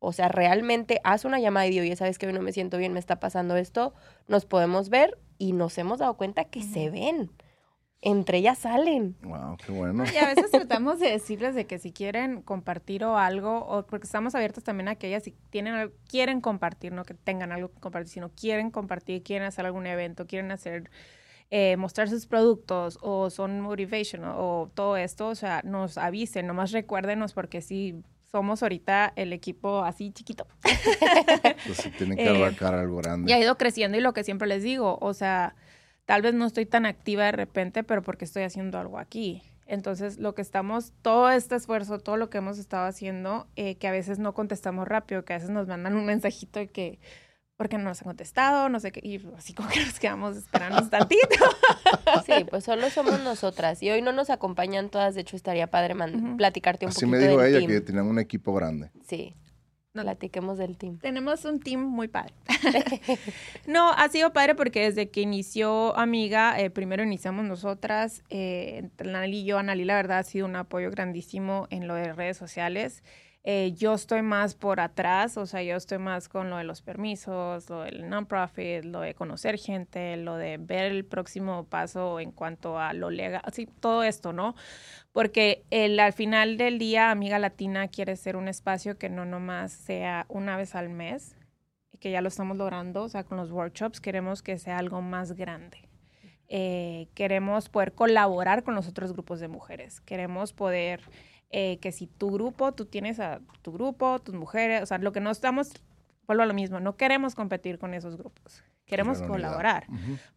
O 0.00 0.12
sea, 0.12 0.28
realmente 0.28 1.00
haz 1.04 1.24
una 1.24 1.40
llamada 1.40 1.66
y 1.66 1.70
di, 1.70 1.80
oye, 1.80 1.96
sabes 1.96 2.18
que 2.18 2.26
hoy 2.26 2.32
no 2.32 2.42
me 2.42 2.52
siento 2.52 2.78
bien, 2.78 2.92
me 2.92 3.00
está 3.00 3.18
pasando 3.18 3.56
esto, 3.56 3.94
nos 4.28 4.46
podemos 4.46 4.90
ver 4.90 5.18
y 5.38 5.52
nos 5.52 5.76
hemos 5.78 5.98
dado 5.98 6.16
cuenta 6.16 6.44
que 6.44 6.62
se 6.62 6.90
ven. 6.90 7.30
Entre 8.00 8.38
ellas 8.38 8.58
salen. 8.58 9.16
Wow, 9.22 9.56
qué 9.56 9.72
bueno. 9.72 10.04
Y 10.12 10.16
a 10.18 10.28
veces 10.28 10.52
tratamos 10.52 11.00
de 11.00 11.10
decirles 11.10 11.56
de 11.56 11.66
que 11.66 11.80
si 11.80 11.90
quieren 11.92 12.42
compartir 12.42 13.02
o 13.02 13.18
algo, 13.18 13.66
o 13.66 13.86
porque 13.86 14.06
estamos 14.06 14.36
abiertos 14.36 14.62
también 14.62 14.86
a 14.86 14.94
que 14.94 15.08
ellas 15.08 15.24
si 15.24 15.32
tienen 15.50 15.92
quieren 16.08 16.40
compartir, 16.40 16.92
no 16.92 17.04
que 17.04 17.14
tengan 17.14 17.50
algo 17.50 17.72
que 17.72 17.80
compartir, 17.80 18.12
sino 18.12 18.30
quieren 18.30 18.70
compartir, 18.70 19.24
quieren 19.24 19.48
hacer 19.48 19.66
algún 19.66 19.86
evento, 19.86 20.28
quieren 20.28 20.52
hacer 20.52 20.90
eh, 21.50 21.76
mostrar 21.76 22.08
sus 22.08 22.26
productos 22.26 22.98
o 23.00 23.30
son 23.30 23.62
motivational 23.62 24.34
o 24.36 24.70
todo 24.74 24.96
esto, 24.96 25.28
o 25.28 25.34
sea, 25.34 25.62
nos 25.64 25.98
avisen, 25.98 26.46
nomás 26.46 26.70
recuérdenos 26.70 27.32
porque 27.32 27.62
si 27.62 28.04
somos 28.30 28.62
ahorita 28.62 29.12
el 29.16 29.32
equipo 29.32 29.82
así 29.84 30.12
chiquito. 30.12 30.46
Sí 31.74 31.90
tienen 31.90 32.16
que 32.16 32.24
Eh, 32.24 32.66
algo 32.66 32.96
grande. 32.98 33.30
Y 33.30 33.34
ha 33.34 33.40
ido 33.40 33.56
creciendo 33.56 33.98
y 33.98 34.00
lo 34.00 34.12
que 34.12 34.24
siempre 34.24 34.48
les 34.48 34.62
digo, 34.62 34.98
o 35.00 35.14
sea, 35.14 35.54
tal 36.04 36.22
vez 36.22 36.34
no 36.34 36.46
estoy 36.46 36.66
tan 36.66 36.86
activa 36.86 37.24
de 37.24 37.32
repente, 37.32 37.84
pero 37.84 38.02
porque 38.02 38.24
estoy 38.24 38.42
haciendo 38.42 38.78
algo 38.78 38.98
aquí. 38.98 39.42
Entonces, 39.66 40.18
lo 40.18 40.34
que 40.34 40.40
estamos, 40.40 40.92
todo 41.02 41.30
este 41.30 41.54
esfuerzo, 41.54 41.98
todo 41.98 42.16
lo 42.16 42.30
que 42.30 42.38
hemos 42.38 42.58
estado 42.58 42.86
haciendo, 42.86 43.46
eh, 43.54 43.76
que 43.76 43.86
a 43.86 43.92
veces 43.92 44.18
no 44.18 44.32
contestamos 44.32 44.88
rápido, 44.88 45.24
que 45.24 45.34
a 45.34 45.36
veces 45.36 45.50
nos 45.50 45.68
mandan 45.68 45.94
un 45.94 46.06
mensajito 46.06 46.58
de 46.58 46.68
que, 46.68 46.98
porque 47.58 47.76
no 47.76 47.84
nos 47.84 48.00
han 48.02 48.06
contestado, 48.06 48.68
no 48.68 48.78
sé 48.78 48.92
qué, 48.92 49.00
y 49.02 49.20
así 49.36 49.52
como 49.52 49.68
que 49.68 49.84
nos 49.84 49.98
quedamos 49.98 50.36
esperando 50.36 50.80
un 50.80 50.88
tantito. 50.88 51.20
Sí, 52.24 52.44
pues 52.48 52.64
solo 52.64 52.88
somos 52.90 53.20
nosotras. 53.22 53.82
Y 53.82 53.90
hoy 53.90 54.00
no 54.02 54.12
nos 54.12 54.30
acompañan 54.30 54.88
todas. 54.90 55.14
De 55.14 55.22
hecho, 55.22 55.36
estaría 55.36 55.66
padre 55.66 55.94
man- 55.94 56.14
Ujú. 56.24 56.36
platicarte 56.36 56.84
un 56.86 56.90
Así 56.90 57.00
poquito 57.06 57.10
me 57.18 57.26
dijo 57.28 57.40
del 57.40 57.50
ella 57.50 57.58
team. 57.66 57.70
que 57.70 57.80
tenían 57.80 58.06
un 58.06 58.18
equipo 58.18 58.52
grande. 58.54 58.90
Sí, 59.06 59.34
No. 59.94 60.02
platiquemos 60.02 60.58
del 60.58 60.76
team. 60.76 60.98
Tenemos 60.98 61.44
un 61.44 61.60
team 61.60 61.80
muy 61.82 62.08
padre. 62.08 62.34
no, 63.66 63.90
ha 63.92 64.08
sido 64.08 64.32
padre 64.32 64.54
porque 64.54 64.80
desde 64.84 65.10
que 65.10 65.20
inició 65.22 65.96
Amiga, 65.98 66.58
eh, 66.60 66.70
primero 66.70 67.02
iniciamos 67.02 67.44
nosotras, 67.46 68.22
eh, 68.30 68.76
entre 68.78 69.08
Anali 69.08 69.40
y 69.40 69.44
yo, 69.44 69.58
Anali 69.58 69.84
la 69.84 69.94
verdad 69.96 70.18
ha 70.18 70.22
sido 70.24 70.46
un 70.46 70.56
apoyo 70.56 70.90
grandísimo 70.90 71.66
en 71.70 71.86
lo 71.88 71.94
de 71.94 72.12
redes 72.12 72.36
sociales. 72.36 73.02
Eh, 73.50 73.72
yo 73.72 73.94
estoy 73.94 74.20
más 74.20 74.54
por 74.54 74.78
atrás, 74.78 75.38
o 75.38 75.46
sea, 75.46 75.62
yo 75.62 75.74
estoy 75.74 75.96
más 75.96 76.28
con 76.28 76.50
lo 76.50 76.58
de 76.58 76.64
los 76.64 76.82
permisos, 76.82 77.70
lo 77.70 77.80
del 77.80 78.06
non-profit, 78.06 78.84
lo 78.84 79.00
de 79.00 79.14
conocer 79.14 79.56
gente, 79.56 80.18
lo 80.18 80.36
de 80.36 80.58
ver 80.58 80.92
el 80.92 81.06
próximo 81.06 81.64
paso 81.64 82.20
en 82.20 82.30
cuanto 82.30 82.78
a 82.78 82.92
lo 82.92 83.08
legal, 83.08 83.40
así, 83.42 83.64
todo 83.64 84.02
esto, 84.02 84.34
¿no? 84.34 84.54
Porque 85.12 85.64
el, 85.70 85.98
al 85.98 86.12
final 86.12 86.58
del 86.58 86.78
día, 86.78 87.10
Amiga 87.10 87.38
Latina 87.38 87.88
quiere 87.88 88.16
ser 88.16 88.36
un 88.36 88.48
espacio 88.48 88.98
que 88.98 89.08
no 89.08 89.24
nomás 89.24 89.72
sea 89.72 90.26
una 90.28 90.58
vez 90.58 90.74
al 90.74 90.90
mes, 90.90 91.34
que 92.00 92.10
ya 92.10 92.20
lo 92.20 92.28
estamos 92.28 92.58
logrando, 92.58 93.04
o 93.04 93.08
sea, 93.08 93.24
con 93.24 93.38
los 93.38 93.50
workshops 93.50 94.02
queremos 94.02 94.42
que 94.42 94.58
sea 94.58 94.76
algo 94.76 95.00
más 95.00 95.32
grande. 95.32 95.88
Eh, 96.48 97.08
queremos 97.14 97.70
poder 97.70 97.94
colaborar 97.94 98.62
con 98.62 98.74
los 98.74 98.88
otros 98.88 99.14
grupos 99.14 99.40
de 99.40 99.48
mujeres. 99.48 100.02
Queremos 100.02 100.52
poder 100.52 101.00
eh, 101.50 101.78
que 101.80 101.92
si 101.92 102.06
tu 102.06 102.30
grupo, 102.30 102.72
tú 102.72 102.84
tienes 102.84 103.20
a 103.20 103.40
tu 103.62 103.72
grupo, 103.72 104.18
tus 104.18 104.34
mujeres, 104.34 104.82
o 104.82 104.86
sea, 104.86 104.98
lo 104.98 105.12
que 105.12 105.20
no 105.20 105.30
estamos, 105.30 105.72
vuelvo 106.26 106.42
a 106.42 106.46
lo 106.46 106.54
mismo, 106.54 106.78
no 106.78 106.96
queremos 106.96 107.34
competir 107.34 107.78
con 107.78 107.94
esos 107.94 108.16
grupos. 108.16 108.62
Queremos 108.84 109.20
colaborar 109.20 109.86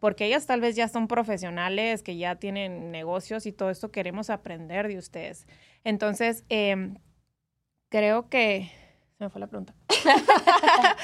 porque 0.01 0.25
ellas 0.25 0.45
tal 0.45 0.59
vez 0.59 0.75
ya 0.75 0.89
son 0.89 1.07
profesionales, 1.07 2.03
que 2.03 2.17
ya 2.17 2.35
tienen 2.35 2.91
negocios 2.91 3.45
y 3.45 3.53
todo 3.53 3.69
esto, 3.69 3.91
queremos 3.91 4.29
aprender 4.29 4.89
de 4.89 4.97
ustedes. 4.97 5.47
Entonces, 5.85 6.43
em, 6.49 6.97
creo 7.87 8.27
que... 8.27 8.69
Se 9.17 9.23
me 9.23 9.29
fue 9.29 9.39
la 9.39 9.47
pregunta. 9.47 9.73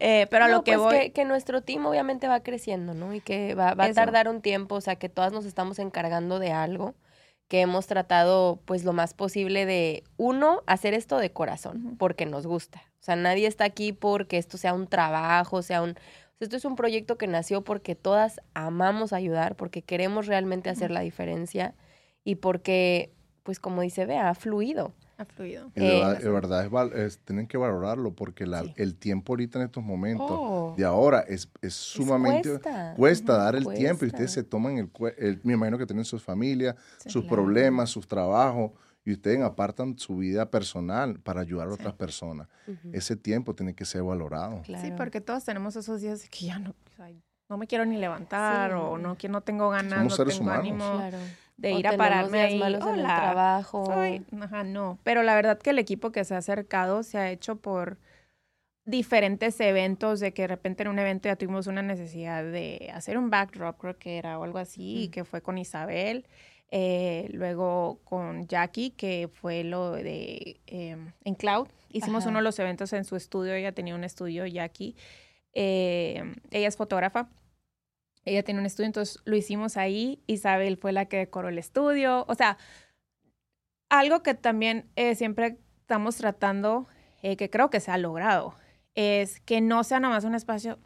Eh, 0.00 0.28
pero 0.30 0.44
a 0.44 0.46
No, 0.46 0.58
lo 0.58 0.62
que 0.62 0.74
pues 0.74 0.80
voy... 0.80 0.98
Que, 0.98 1.12
que 1.12 1.24
nuestro 1.24 1.60
team 1.60 1.84
obviamente 1.84 2.28
va 2.28 2.38
creciendo, 2.44 2.94
¿no? 2.94 3.14
Y 3.14 3.20
que 3.20 3.56
va, 3.56 3.74
va 3.74 3.86
a 3.86 3.92
tardar 3.92 4.28
un 4.28 4.42
tiempo, 4.42 4.76
o 4.76 4.80
sea, 4.80 4.94
que 4.94 5.08
todas 5.08 5.32
nos 5.32 5.44
estamos 5.44 5.80
encargando 5.80 6.38
de 6.38 6.52
algo, 6.52 6.94
que 7.48 7.62
hemos 7.62 7.86
tratado, 7.86 8.60
pues, 8.66 8.84
lo 8.84 8.92
más 8.92 9.14
posible 9.14 9.66
de, 9.66 10.04
uno, 10.18 10.62
hacer 10.66 10.94
esto 10.94 11.18
de 11.18 11.32
corazón, 11.32 11.96
porque 11.98 12.26
nos 12.26 12.46
gusta. 12.46 12.82
O 13.00 13.04
sea, 13.04 13.16
nadie 13.16 13.46
está 13.46 13.64
aquí 13.64 13.92
porque 13.92 14.36
esto 14.36 14.58
sea 14.58 14.74
un 14.74 14.86
trabajo, 14.86 15.62
sea 15.62 15.82
un... 15.82 15.94
esto 16.40 16.56
es 16.56 16.64
un 16.66 16.76
proyecto 16.76 17.16
que 17.16 17.26
nació 17.26 17.64
porque 17.64 17.94
todas 17.94 18.40
amamos 18.52 19.14
ayudar, 19.14 19.56
porque 19.56 19.82
queremos 19.82 20.26
realmente 20.26 20.68
hacer 20.68 20.90
la 20.90 21.00
diferencia 21.00 21.74
y 22.22 22.36
porque, 22.36 23.14
pues, 23.42 23.60
como 23.60 23.80
dice 23.80 24.04
Bea, 24.04 24.28
ha 24.28 24.34
fluido. 24.34 24.92
Ha 25.20 25.24
fluido. 25.24 25.72
Y 25.74 25.80
de 25.80 25.86
Eh, 25.98 26.00
verdad, 26.00 26.18
de 26.20 26.68
verdad 26.68 26.94
es 26.96 27.14
es- 27.14 27.18
tienen 27.24 27.48
que 27.48 27.56
valorarlo 27.58 28.14
porque 28.14 28.46
la- 28.46 28.62
Sí. 28.62 28.72
el 28.76 28.94
tiempo 28.94 29.32
ahorita 29.32 29.58
en 29.58 29.64
estos 29.66 29.82
momentos 29.82 30.26
Oh. 30.30 30.74
de 30.76 30.84
ahora 30.84 31.20
es, 31.20 31.48
es 31.60 31.74
sumamente 31.74 32.48
cuesta. 32.50 32.94
cuesta 32.96 33.36
dar 33.36 33.56
el 33.56 33.64
tiempo 33.66 34.04
y 34.04 34.10
cuesta. 34.10 34.16
ustedes 34.16 34.30
se 34.32 34.44
toman 34.44 34.78
el, 34.78 34.90
el- 35.18 35.40
me 35.42 35.54
imagino 35.54 35.76
que 35.76 35.86
tienen 35.86 36.04
sus 36.04 36.22
familias, 36.22 36.76
Sí. 36.98 37.10
sus 37.10 37.22
Claro. 37.24 37.34
problemas, 37.36 37.90
sus 37.90 38.06
trabajos 38.06 38.70
y 39.04 39.12
ustedes 39.12 39.40
apartan 39.42 39.98
su 39.98 40.18
vida 40.18 40.48
personal 40.52 41.18
para 41.18 41.40
ayudar 41.40 41.66
a 41.66 41.72
otras 41.72 41.94
personas. 41.94 42.46
Ujú, 42.68 42.90
Ese 42.92 43.16
tiempo 43.16 43.54
tiene 43.56 43.74
que 43.74 43.84
ser 43.84 44.04
valorado. 44.04 44.58
Sí, 44.64 44.72
claro. 44.72 44.94
porque 44.96 45.20
todos 45.20 45.44
tenemos 45.44 45.74
esos 45.74 46.00
días 46.00 46.22
de 46.22 46.28
que 46.28 46.46
ya 46.46 46.60
no, 46.60 46.70
o 46.70 46.96
sea, 46.96 47.10
no 47.48 47.56
me 47.58 47.66
quiero 47.66 47.84
ni 47.86 47.96
levantar 47.96 48.70
Sí. 48.70 48.76
o 48.80 48.98
no, 48.98 49.16
que 49.16 49.28
no 49.28 49.40
tengo 49.40 49.68
ganas, 49.70 49.94
Somos 49.98 50.12
no 50.12 50.16
seres 50.16 50.34
tengo 50.38 50.50
humanos. 50.50 50.62
ánimo 50.68 50.92
Claro. 50.98 51.18
De 51.58 51.74
O 51.74 51.78
ir 51.78 51.86
a 51.88 51.96
pararme 51.96 52.40
ahí. 52.40 52.58
malos 52.58 52.82
en 52.82 52.94
el 52.94 53.00
"Hola, 53.00 53.16
trabajo. 53.16 53.84
soy-". 53.86 54.24
Ajá, 54.40 54.64
no. 54.64 54.98
Pero 55.04 55.22
la 55.22 55.34
verdad 55.34 55.58
que 55.58 55.70
el 55.70 55.78
equipo 55.78 56.10
que 56.12 56.24
se 56.24 56.34
ha 56.34 56.38
acercado 56.38 57.02
se 57.02 57.18
ha 57.18 57.30
hecho 57.30 57.56
por 57.56 57.98
diferentes 58.84 59.60
eventos, 59.60 60.18
de 60.20 60.32
que 60.32 60.42
de 60.42 60.48
repente 60.48 60.82
en 60.82 60.88
un 60.88 60.98
evento 60.98 61.28
ya 61.28 61.36
tuvimos 61.36 61.66
una 61.66 61.82
necesidad 61.82 62.42
de 62.42 62.90
hacer 62.94 63.18
un 63.18 63.28
backdrop, 63.28 63.76
creo 63.78 63.98
que 63.98 64.16
era 64.16 64.38
o 64.38 64.44
algo 64.44 64.58
así, 64.58 65.08
Mm. 65.08 65.10
que 65.10 65.24
fue 65.24 65.42
con 65.42 65.58
Isabel. 65.58 66.24
Eh, 66.70 67.28
luego 67.32 68.00
con 68.04 68.46
Jackie, 68.46 68.90
que 68.90 69.28
fue 69.32 69.64
lo 69.64 69.92
de 69.92 70.60
em, 70.66 71.12
en 71.24 71.34
Cloud. 71.34 71.68
Hicimos 71.90 72.22
Ajá. 72.24 72.30
uno 72.30 72.38
de 72.40 72.44
los 72.44 72.58
eventos 72.58 72.92
en 72.92 73.04
su 73.04 73.16
estudio, 73.16 73.54
ella 73.54 73.72
tenía 73.72 73.94
un 73.94 74.04
estudio, 74.04 74.46
Jackie. 74.46 74.94
Eh, 75.54 76.22
ella 76.50 76.68
es 76.68 76.76
fotógrafa. 76.76 77.28
Ella 78.28 78.42
tiene 78.42 78.60
un 78.60 78.66
estudio, 78.66 78.86
entonces 78.86 79.20
lo 79.24 79.36
hicimos 79.36 79.76
ahí. 79.76 80.22
Isabel 80.26 80.76
fue 80.76 80.92
la 80.92 81.06
que 81.06 81.16
decoró 81.16 81.48
el 81.48 81.58
estudio. 81.58 82.24
O 82.28 82.34
sea, 82.34 82.58
algo 83.88 84.22
que 84.22 84.34
también 84.34 84.90
eh, 84.96 85.14
siempre 85.14 85.58
estamos 85.80 86.16
tratando, 86.16 86.86
eh, 87.22 87.36
que 87.36 87.50
creo 87.50 87.70
que 87.70 87.80
se 87.80 87.90
ha 87.90 87.98
logrado, 87.98 88.54
es 88.94 89.40
que 89.40 89.60
no 89.60 89.84
sea 89.84 90.00
nomás 90.00 90.24
un 90.24 90.34
espacio 90.34 90.78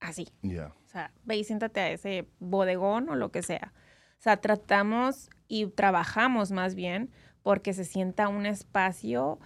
así, 0.00 0.28
Ya. 0.42 0.74
O 0.86 0.88
sea, 0.88 1.12
ve 1.22 1.36
y 1.36 1.44
siéntate 1.44 1.80
a 1.80 1.90
ese 1.90 2.28
bodegón 2.40 3.08
o 3.10 3.14
lo 3.14 3.30
que 3.30 3.42
sea. 3.42 3.72
O 4.18 4.22
sea, 4.22 4.38
tratamos 4.38 5.30
y 5.46 5.66
trabajamos 5.66 6.50
más 6.50 6.74
bien 6.74 7.10
porque 7.42 7.72
se 7.72 7.84
sienta 7.84 8.28
un 8.28 8.44
espacio 8.44 9.38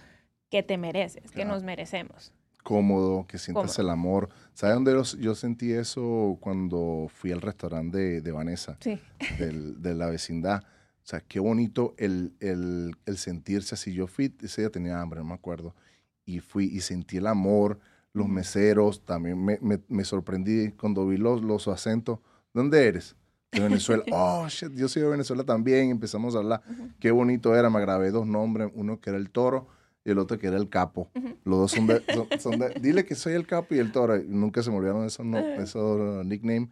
que 0.49 0.63
te 0.63 0.77
mereces, 0.77 1.31
que 1.31 1.45
nos 1.45 1.63
merecemos. 1.63 2.33
Cómodo, 2.63 3.27
que 3.27 3.37
sientas 3.37 3.77
el 3.77 3.89
amor. 3.89 4.29
¿Sabes 4.55 4.75
dónde 4.75 5.03
yo 5.19 5.35
sentí 5.35 5.73
eso 5.73 6.37
cuando 6.39 7.07
fui 7.13 7.33
al 7.33 7.41
restaurante 7.41 8.21
de, 8.21 8.31
Vanessa? 8.31 8.77
Sí. 8.79 8.97
de 9.37 9.93
la 9.93 10.07
vecindad. 10.07 10.63
O 10.63 11.07
sea, 11.07 11.19
qué 11.19 11.41
bonito 11.41 11.93
el, 11.97 12.33
el, 12.39 12.95
el, 13.05 13.17
sentirse 13.17 13.75
así. 13.75 13.93
Yo 13.93 14.07
fui, 14.07 14.33
ese 14.41 14.61
día 14.61 14.69
tenía 14.69 15.01
hambre, 15.01 15.19
no 15.19 15.25
me 15.25 15.33
acuerdo, 15.33 15.75
y 16.25 16.39
fui 16.39 16.65
y 16.65 16.79
sentí 16.79 17.17
el 17.17 17.27
amor, 17.27 17.79
los 18.13 18.29
meseros, 18.29 19.03
también 19.03 19.43
me, 19.43 19.59
me, 19.61 19.81
me 19.89 20.05
sorprendí 20.05 20.71
cuando 20.71 21.05
vi 21.05 21.17
los, 21.17 21.43
los 21.43 21.67
acentos. 21.67 22.19
¿Dónde 22.53 22.87
eres? 22.87 23.17
De 23.51 23.59
Venezuela. 23.59 24.05
Oh, 24.13 24.47
shit, 24.47 24.71
yo 24.71 24.87
soy 24.87 25.01
de 25.01 25.09
Venezuela 25.09 25.43
también. 25.43 25.89
Empezamos 25.89 26.33
a 26.33 26.37
hablar. 26.37 26.61
Qué 27.01 27.11
bonito 27.11 27.53
era. 27.53 27.69
Me 27.69 27.81
grabé 27.81 28.09
dos 28.09 28.25
nombres. 28.25 28.71
Uno 28.73 29.01
que 29.01 29.09
era 29.09 29.19
el 29.19 29.31
toro 29.31 29.67
y 30.05 30.11
el 30.11 30.19
otro 30.19 30.37
que 30.37 30.47
era 30.47 30.57
el 30.57 30.69
capo. 30.69 31.09
Los 31.43 31.59
dos 31.59 31.71
son 31.71 31.87
de, 31.87 32.01
son, 32.39 32.59
de, 32.59 32.69
Dile 32.79 33.03
que 33.05 33.15
soy 33.15 33.33
el 33.33 33.47
capo 33.47 33.73
y 33.73 33.79
el 33.79 33.91
toro. 33.91 34.17
Nunca 34.27 34.61
se 34.61 34.69
me 34.69 34.77
olvidaron 34.77 35.05
esos, 35.05 35.25
no, 35.25 35.39
esos 35.39 36.25
nicknames. 36.25 36.69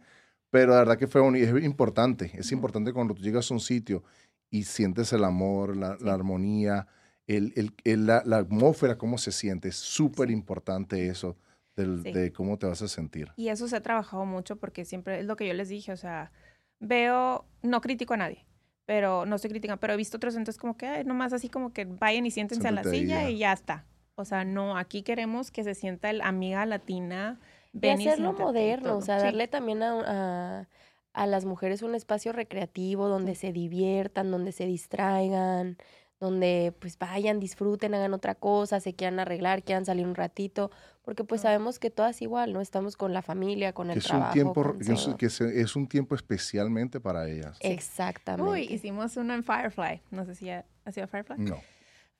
Pero 0.50 0.72
la 0.72 0.78
verdad 0.78 0.96
que 0.96 1.08
fue 1.08 1.20
bonito. 1.20 1.56
Es 1.56 1.64
importante. 1.64 2.30
Es 2.34 2.52
importante 2.52 2.92
cuando 2.92 3.12
tú 3.12 3.22
llegas 3.22 3.50
a 3.50 3.54
un 3.54 3.60
sitio 3.60 4.04
y 4.50 4.62
sientes 4.62 5.12
el 5.12 5.24
amor, 5.24 5.76
la, 5.76 5.96
la 6.00 6.14
armonía, 6.14 6.86
el, 7.26 7.72
el, 7.82 8.06
la, 8.06 8.22
la, 8.24 8.38
atmósfera, 8.38 8.96
cómo 8.96 9.18
se 9.18 9.32
siente. 9.32 9.68
Es 9.68 9.76
súper 9.76 10.30
importante 10.30 11.08
eso 11.08 11.36
del, 11.74 12.04
de 12.04 12.32
cómo 12.32 12.56
te 12.56 12.66
vas 12.66 12.82
a 12.82 12.88
sentir. 12.88 13.32
Y 13.36 13.48
eso 13.48 13.66
se 13.66 13.74
ha 13.74 13.82
trabajado 13.82 14.24
mucho 14.26 14.54
porque 14.56 14.84
siempre 14.84 15.18
es 15.18 15.26
lo 15.26 15.34
que 15.34 15.48
yo 15.48 15.54
les 15.54 15.68
dije. 15.70 15.90
O 15.90 15.96
sea, 15.96 16.30
veo, 16.78 17.46
no 17.62 17.80
critico 17.80 18.14
a 18.14 18.18
nadie, 18.18 18.46
pero 18.86 19.26
no 19.26 19.36
estoy 19.36 19.50
criticando, 19.50 19.80
pero 19.80 19.94
he 19.94 19.96
visto 19.96 20.16
otros 20.16 20.36
entonces 20.36 20.60
como 20.60 20.76
que 20.76 20.86
ay, 20.86 21.04
nomás 21.04 21.32
así 21.32 21.48
como 21.48 21.72
que 21.72 21.84
vayan 21.84 22.26
y 22.26 22.30
siéntense 22.30 22.68
a 22.68 22.72
la 22.72 22.84
silla 22.84 23.28
y 23.28 23.38
ya 23.38 23.52
está. 23.52 23.86
O 24.16 24.24
sea, 24.24 24.44
no, 24.44 24.76
aquí 24.76 25.02
queremos 25.02 25.50
que 25.50 25.64
se 25.64 25.74
sienta 25.74 26.10
el 26.10 26.20
amiga 26.20 26.64
latina. 26.66 27.40
y 27.72 27.88
hacerlo 27.88 28.32
moderno, 28.32 28.96
o 28.96 29.02
sea, 29.02 29.18
darle 29.18 29.48
también 29.48 29.82
a, 29.82 30.68
a, 31.12 31.26
las 31.26 31.44
mujeres 31.44 31.82
un 31.82 31.94
espacio 31.94 32.32
recreativo 32.32 33.08
donde 33.08 33.34
se 33.34 33.52
diviertan, 33.52 34.30
donde 34.30 34.52
se 34.52 34.66
distraigan, 34.66 35.78
donde 36.24 36.74
pues 36.80 36.98
vayan, 36.98 37.38
disfruten, 37.38 37.94
hagan 37.94 38.14
otra 38.14 38.34
cosa, 38.34 38.80
se 38.80 38.94
quieran 38.94 39.20
arreglar, 39.20 39.62
quieran 39.62 39.84
salir 39.84 40.06
un 40.06 40.14
ratito, 40.14 40.70
porque 41.04 41.22
pues 41.22 41.42
sabemos 41.42 41.78
que 41.78 41.90
todas 41.90 42.22
igual, 42.22 42.52
¿no? 42.52 42.60
Estamos 42.60 42.96
con 42.96 43.12
la 43.12 43.22
familia, 43.22 43.72
con 43.72 43.90
el 43.90 43.98
es 43.98 44.04
trabajo. 44.04 44.28
Un 44.28 44.32
tiempo, 44.32 45.16
que, 45.18 45.26
es, 45.26 45.76
un 45.76 45.86
tiempo 45.86 46.14
especialmente 46.14 46.98
para 46.98 47.28
ellas. 47.28 47.58
Exactamente. 47.60 48.50
Uy, 48.50 48.62
hicimos 48.62 49.16
uno 49.16 49.34
en 49.34 49.44
Firefly, 49.44 50.00
no 50.10 50.24
sé 50.24 50.34
si 50.34 50.50
ha, 50.50 50.64
ha 50.84 50.92
sido 50.92 51.06
Firefly. 51.06 51.36
No. 51.38 51.60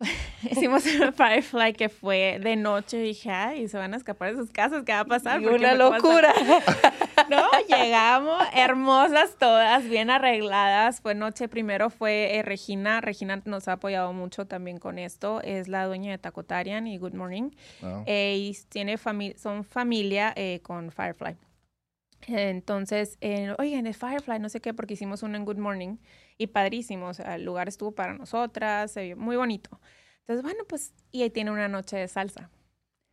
Hicimos 0.50 0.84
un 0.86 1.12
Firefly 1.12 1.72
que 1.72 1.88
fue 1.88 2.38
de 2.42 2.56
noche 2.56 2.98
y 2.98 3.02
dije, 3.02 3.30
ay, 3.30 3.68
se 3.68 3.78
van 3.78 3.94
a 3.94 3.96
escapar 3.96 4.34
de 4.34 4.40
sus 4.40 4.50
casas, 4.50 4.82
¿qué 4.84 4.92
va 4.92 5.00
a 5.00 5.04
pasar? 5.04 5.40
una 5.40 5.74
locura. 5.74 6.34
no, 7.28 7.50
llegamos, 7.68 8.42
hermosas 8.54 9.36
todas, 9.38 9.84
bien 9.88 10.10
arregladas. 10.10 11.00
Fue 11.00 11.14
noche, 11.14 11.48
primero 11.48 11.90
fue 11.90 12.36
eh, 12.36 12.42
Regina. 12.42 13.00
Regina 13.00 13.40
nos 13.44 13.68
ha 13.68 13.72
apoyado 13.72 14.12
mucho 14.12 14.46
también 14.46 14.78
con 14.78 14.98
esto. 14.98 15.40
Es 15.42 15.68
la 15.68 15.86
dueña 15.86 16.10
de 16.10 16.18
Tacotarian 16.18 16.86
y 16.86 16.98
Good 16.98 17.14
Morning. 17.14 17.50
Eh, 18.06 18.36
y 18.38 18.58
tiene 18.68 18.96
son 19.36 19.64
familia 19.64 20.32
eh, 20.36 20.60
con 20.62 20.90
Firefly. 20.90 21.36
Entonces, 22.26 23.18
oigan, 23.58 23.86
el 23.86 23.94
Firefly, 23.94 24.38
no 24.38 24.48
sé 24.48 24.60
qué, 24.60 24.72
porque 24.72 24.94
hicimos 24.94 25.22
uno 25.22 25.36
en 25.36 25.44
Good 25.44 25.58
Morning 25.58 25.98
y 26.38 26.46
padrísimo, 26.46 27.08
o 27.08 27.14
sea, 27.14 27.34
el 27.34 27.44
lugar 27.44 27.68
estuvo 27.68 27.92
para 27.92 28.14
nosotras, 28.14 28.94
muy 29.16 29.36
bonito. 29.36 29.78
Entonces, 30.20 30.42
bueno, 30.42 30.64
pues, 30.66 30.94
y 31.12 31.22
ahí 31.22 31.28
tiene 31.28 31.50
una 31.50 31.68
noche 31.68 31.96
de 31.96 32.08
salsa. 32.08 32.50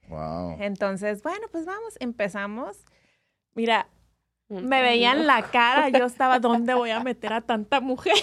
Wow. 0.07 0.57
Entonces, 0.59 1.21
bueno, 1.23 1.47
pues 1.51 1.65
vamos, 1.65 1.97
empezamos. 1.99 2.85
Mira, 3.53 3.89
me 4.51 4.81
veían 4.81 5.25
la 5.25 5.43
cara, 5.43 5.89
yo 5.89 6.05
estaba, 6.05 6.39
¿dónde 6.39 6.73
voy 6.73 6.89
a 6.89 6.99
meter 6.99 7.31
a 7.33 7.41
tanta 7.41 7.79
mujer? 7.79 8.15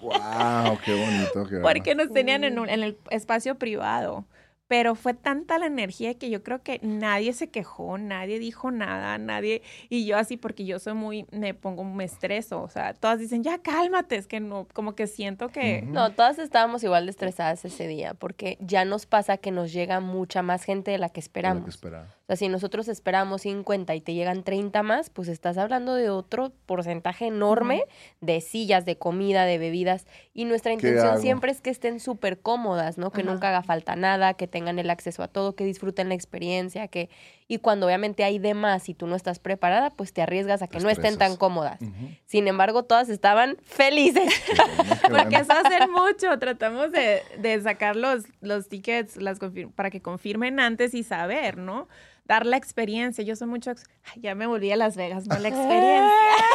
wow, 0.00 0.78
qué 0.84 0.94
bonito. 0.94 1.48
Qué 1.48 1.56
Porque 1.58 1.94
nos 1.94 2.12
tenían 2.12 2.44
en, 2.44 2.58
en 2.58 2.82
el 2.82 2.96
espacio 3.10 3.56
privado 3.56 4.24
pero 4.72 4.94
fue 4.94 5.12
tanta 5.12 5.58
la 5.58 5.66
energía 5.66 6.14
que 6.14 6.30
yo 6.30 6.42
creo 6.42 6.62
que 6.62 6.80
nadie 6.82 7.34
se 7.34 7.50
quejó, 7.50 7.98
nadie 7.98 8.38
dijo 8.38 8.70
nada, 8.70 9.18
nadie, 9.18 9.60
y 9.90 10.06
yo 10.06 10.16
así 10.16 10.38
porque 10.38 10.64
yo 10.64 10.78
soy 10.78 10.94
muy, 10.94 11.26
me 11.30 11.52
pongo, 11.52 11.84
me 11.84 12.04
estreso, 12.04 12.62
o 12.62 12.70
sea, 12.70 12.94
todas 12.94 13.18
dicen, 13.18 13.42
ya 13.42 13.58
cálmate, 13.58 14.16
es 14.16 14.26
que 14.26 14.40
no, 14.40 14.66
como 14.72 14.94
que 14.94 15.08
siento 15.08 15.50
que... 15.50 15.82
No, 15.82 16.12
todas 16.12 16.38
estábamos 16.38 16.82
igual 16.84 17.04
de 17.04 17.10
estresadas 17.10 17.62
ese 17.66 17.86
día, 17.86 18.14
porque 18.14 18.56
ya 18.60 18.86
nos 18.86 19.04
pasa 19.04 19.36
que 19.36 19.50
nos 19.50 19.74
llega 19.74 20.00
mucha 20.00 20.40
más 20.40 20.64
gente 20.64 20.90
de 20.90 20.96
la 20.96 21.10
que 21.10 21.20
esperamos. 21.20 21.78
o 21.84 21.90
sea, 22.26 22.36
si 22.36 22.48
nosotros 22.48 22.88
esperamos 22.88 23.42
50 23.42 23.94
y 23.94 24.00
te 24.00 24.14
llegan 24.14 24.42
30 24.42 24.82
más, 24.82 25.10
pues 25.10 25.28
estás 25.28 25.58
hablando 25.58 25.94
de 25.94 26.08
otro 26.08 26.50
porcentaje 26.64 27.26
enorme 27.26 27.84
de 28.22 28.40
sillas, 28.40 28.86
de 28.86 28.96
comida, 28.96 29.44
de 29.44 29.58
bebidas, 29.58 30.06
y 30.32 30.46
nuestra 30.46 30.72
intención 30.72 31.20
siempre 31.20 31.52
es 31.52 31.60
que 31.60 31.68
estén 31.68 32.00
súper 32.00 32.40
cómodas, 32.40 32.96
¿no? 32.96 33.10
Que 33.10 33.22
nunca 33.22 33.50
haga 33.50 33.62
falta 33.62 33.96
nada, 33.96 34.32
que 34.32 34.46
tengan 34.46 34.61
el 34.68 34.90
acceso 34.90 35.22
a 35.22 35.28
todo, 35.28 35.54
que 35.54 35.64
disfruten 35.64 36.08
la 36.08 36.14
experiencia, 36.14 36.88
que 36.88 37.10
y 37.52 37.58
cuando 37.58 37.84
obviamente 37.84 38.24
hay 38.24 38.38
demás 38.38 38.88
y 38.88 38.94
tú 38.94 39.06
no 39.06 39.14
estás 39.14 39.38
preparada, 39.38 39.90
pues 39.90 40.14
te 40.14 40.22
arriesgas 40.22 40.62
a 40.62 40.68
que 40.68 40.78
no 40.78 40.88
estén 40.88 41.18
tan 41.18 41.36
cómodas. 41.36 41.80
Sin 42.24 42.48
embargo, 42.48 42.84
todas 42.84 43.10
estaban 43.10 43.58
felices. 43.62 44.32
Porque 45.10 45.36
eso 45.36 45.52
hace 45.52 45.86
mucho. 45.86 46.38
Tratamos 46.38 46.92
de, 46.92 47.22
de 47.38 47.60
sacar 47.60 47.94
los, 47.96 48.24
los 48.40 48.70
tickets 48.70 49.16
las 49.16 49.38
para 49.74 49.90
que 49.90 50.00
confirmen 50.00 50.60
antes 50.60 50.94
y 50.94 51.02
saber, 51.02 51.58
¿no? 51.58 51.88
Dar 52.24 52.46
la 52.46 52.56
experiencia. 52.56 53.22
Yo 53.22 53.36
soy 53.36 53.48
mucho... 53.48 53.72
ya 54.16 54.34
me 54.34 54.46
volví 54.46 54.72
a 54.72 54.76
Las 54.76 54.96
Vegas, 54.96 55.26
no 55.26 55.38
la 55.38 55.48
experiencia. 55.48 56.10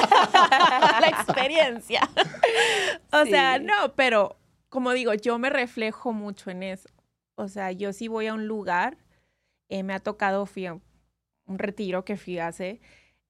la 1.00 1.08
experiencia. 1.10 2.10
o 3.12 3.24
sea, 3.26 3.60
no, 3.60 3.94
pero 3.96 4.36
como 4.70 4.94
digo, 4.94 5.14
yo 5.14 5.38
me 5.38 5.52
reflejo 5.52 6.12
mucho 6.12 6.50
en 6.50 6.64
eso. 6.64 6.90
O 7.38 7.48
sea, 7.48 7.72
yo 7.72 7.94
sí 7.94 8.08
voy 8.08 8.28
a 8.28 8.34
un 8.34 8.48
lugar, 8.48 8.98
eh, 9.70 9.84
me 9.84 9.94
ha 9.94 10.00
tocado, 10.00 10.46
fui 10.46 10.66
a 10.66 10.74
un 10.74 11.60
retiro 11.60 12.04
que 12.04 12.18
fui 12.18 12.40
hace, 12.40 12.82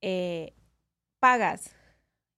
eh, 0.01 0.53
pagas. 1.19 1.75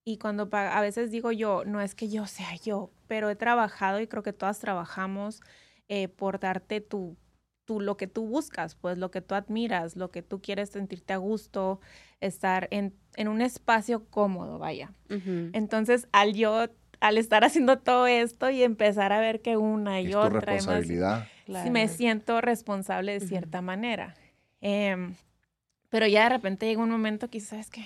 Y 0.03 0.17
cuando 0.17 0.49
pagas, 0.49 0.76
a 0.76 0.82
veces 0.82 1.11
digo 1.11 1.32
yo, 1.32 1.63
no 1.65 1.80
es 1.80 1.93
que 1.93 2.09
yo 2.09 2.26
sea 2.26 2.55
yo, 2.55 2.91
pero 3.07 3.30
he 3.30 3.36
trabajado 3.36 3.99
y 3.99 4.07
creo 4.07 4.24
que 4.24 4.34
todas 4.34 4.59
trabajamos 4.59 5.41
eh, 5.88 6.07
por 6.07 6.39
darte 6.39 6.82
tu, 6.82 7.17
tu, 7.65 7.80
lo 7.80 7.97
que 7.97 8.07
tú 8.07 8.26
buscas, 8.26 8.74
pues 8.76 8.97
lo 8.97 9.11
que 9.11 9.22
tú 9.22 9.36
admiras, 9.36 9.95
lo 9.95 10.09
que 10.09 10.24
tú 10.24 10.41
quieres 10.41 10.72
sentirte 10.72 11.13
a 11.13 11.17
gusto, 11.17 11.82
estar 12.20 12.67
en, 12.72 12.95
en 13.15 13.28
un 13.28 13.41
espacio 13.41 14.05
cómodo, 14.09 14.57
vaya. 14.57 14.93
Entonces, 15.53 16.07
al 16.11 16.34
yo, 16.34 16.65
al 17.00 17.18
estar 17.18 17.43
haciendo 17.43 17.80
todo 17.80 18.08
esto 18.08 18.50
y 18.50 18.64
empezar 18.64 19.14
a 19.14 19.20
ver 19.20 19.41
que 19.41 19.58
una 19.58 20.02
y 20.02 20.10
es 20.10 20.16
otra. 20.16 20.39
Tu 20.39 20.45
responsabilidad 20.45 21.28
me 21.70 21.88
siento 21.88 22.41
responsable 22.41 23.20
de 23.20 23.26
cierta 23.26 23.62
manera. 23.62 24.16
Em, 24.62 25.16
pero 25.89 26.08
ya 26.08 26.24
de 26.24 26.30
repente 26.30 26.66
llega 26.66 26.82
un 26.82 26.89
momento 26.89 27.30
que, 27.30 27.39
¿sabes 27.39 27.70
qué? 27.70 27.86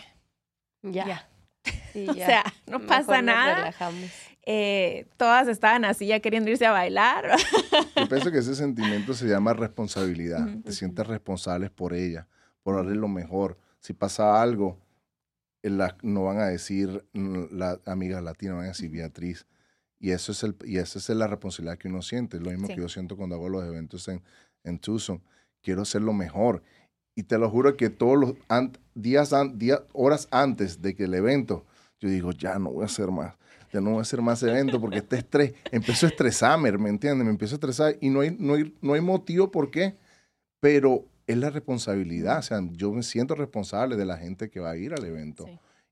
Ya. 0.81 1.27
o 2.09 2.13
sea, 2.13 2.43
no 2.67 2.81
pasa 2.81 3.21
nada. 3.21 3.73
Eh, 4.45 5.07
todas 5.15 5.47
estaban 5.47 5.85
así 5.85 6.07
ya 6.07 6.19
queriendo 6.19 6.49
irse 6.49 6.65
a 6.65 6.71
bailar. 6.71 7.37
Yo 7.95 8.09
pienso 8.09 8.31
que 8.31 8.39
ese 8.39 8.55
sentimiento 8.55 9.13
se 9.13 9.27
llama 9.27 9.53
responsabilidad. 9.53 10.45
Te 10.63 10.73
sientes 10.73 11.07
responsable 11.07 11.69
por 11.69 11.93
ella, 11.93 12.27
por 12.61 12.75
darle 12.75 12.95
lo 12.95 13.07
mejor. 13.07 13.57
Si 13.79 13.93
pasa 13.93 14.41
algo, 14.41 14.77
no 15.63 16.23
van 16.23 16.39
a 16.39 16.47
decir 16.47 17.05
las 17.13 17.79
amigas 17.87 18.21
latinas, 18.21 18.55
van 18.55 18.65
a 18.65 18.69
decir 18.69 18.91
Beatriz. 18.91 19.45
Y, 19.99 20.11
eso 20.11 20.33
es 20.33 20.43
el, 20.43 20.55
y 20.65 20.77
esa 20.77 20.99
es 20.99 21.09
la 21.09 21.27
responsabilidad 21.27 21.77
que 21.77 21.87
uno 21.87 22.01
siente. 22.01 22.39
Lo 22.39 22.51
mismo 22.51 22.67
que 22.67 22.75
yo 22.75 22.89
siento 22.89 23.15
cuando 23.15 23.35
hago 23.35 23.47
los 23.47 23.63
eventos 23.63 24.07
en, 24.09 24.21
en 24.63 24.79
Tucson. 24.79 25.21
Quiero 25.61 25.83
hacer 25.83 26.01
lo 26.01 26.11
mejor. 26.11 26.61
Y 27.15 27.23
te 27.23 27.37
lo 27.37 27.49
juro 27.49 27.77
que 27.77 27.89
todos 27.89 28.17
los 28.19 28.33
días, 28.93 29.33
días, 29.53 29.81
horas 29.93 30.27
antes 30.31 30.81
de 30.81 30.95
que 30.95 31.05
el 31.05 31.13
evento, 31.13 31.65
yo 31.99 32.09
digo, 32.09 32.31
ya 32.31 32.59
no 32.59 32.71
voy 32.71 32.83
a 32.83 32.87
hacer 32.87 33.11
más. 33.11 33.35
Ya 33.71 33.79
no 33.81 33.91
voy 33.91 33.99
a 33.99 34.01
hacer 34.01 34.21
más 34.21 34.43
evento 34.43 34.81
porque 34.81 34.97
este 34.97 35.17
estrés, 35.17 35.53
empiezo 35.71 36.05
a 36.05 36.09
estresarme, 36.09 36.71
¿me 36.73 36.89
entiendes? 36.89 37.25
Me 37.25 37.31
empiezo 37.31 37.55
a 37.55 37.57
estresar 37.57 37.95
y 38.01 38.09
no 38.09 38.21
hay, 38.21 38.35
no 38.37 38.55
hay, 38.55 38.75
no 38.81 38.93
hay 38.93 39.01
motivo 39.01 39.49
por 39.51 39.71
qué, 39.71 39.95
pero 40.59 41.05
es 41.27 41.37
la 41.37 41.49
responsabilidad. 41.49 42.39
O 42.39 42.41
sea, 42.41 42.61
yo 42.73 42.91
me 42.91 43.03
siento 43.03 43.35
responsable 43.35 43.95
de 43.95 44.05
la 44.05 44.17
gente 44.17 44.49
que 44.49 44.59
va 44.59 44.71
a 44.71 44.77
ir 44.77 44.93
al 44.93 45.03
evento. 45.05 45.45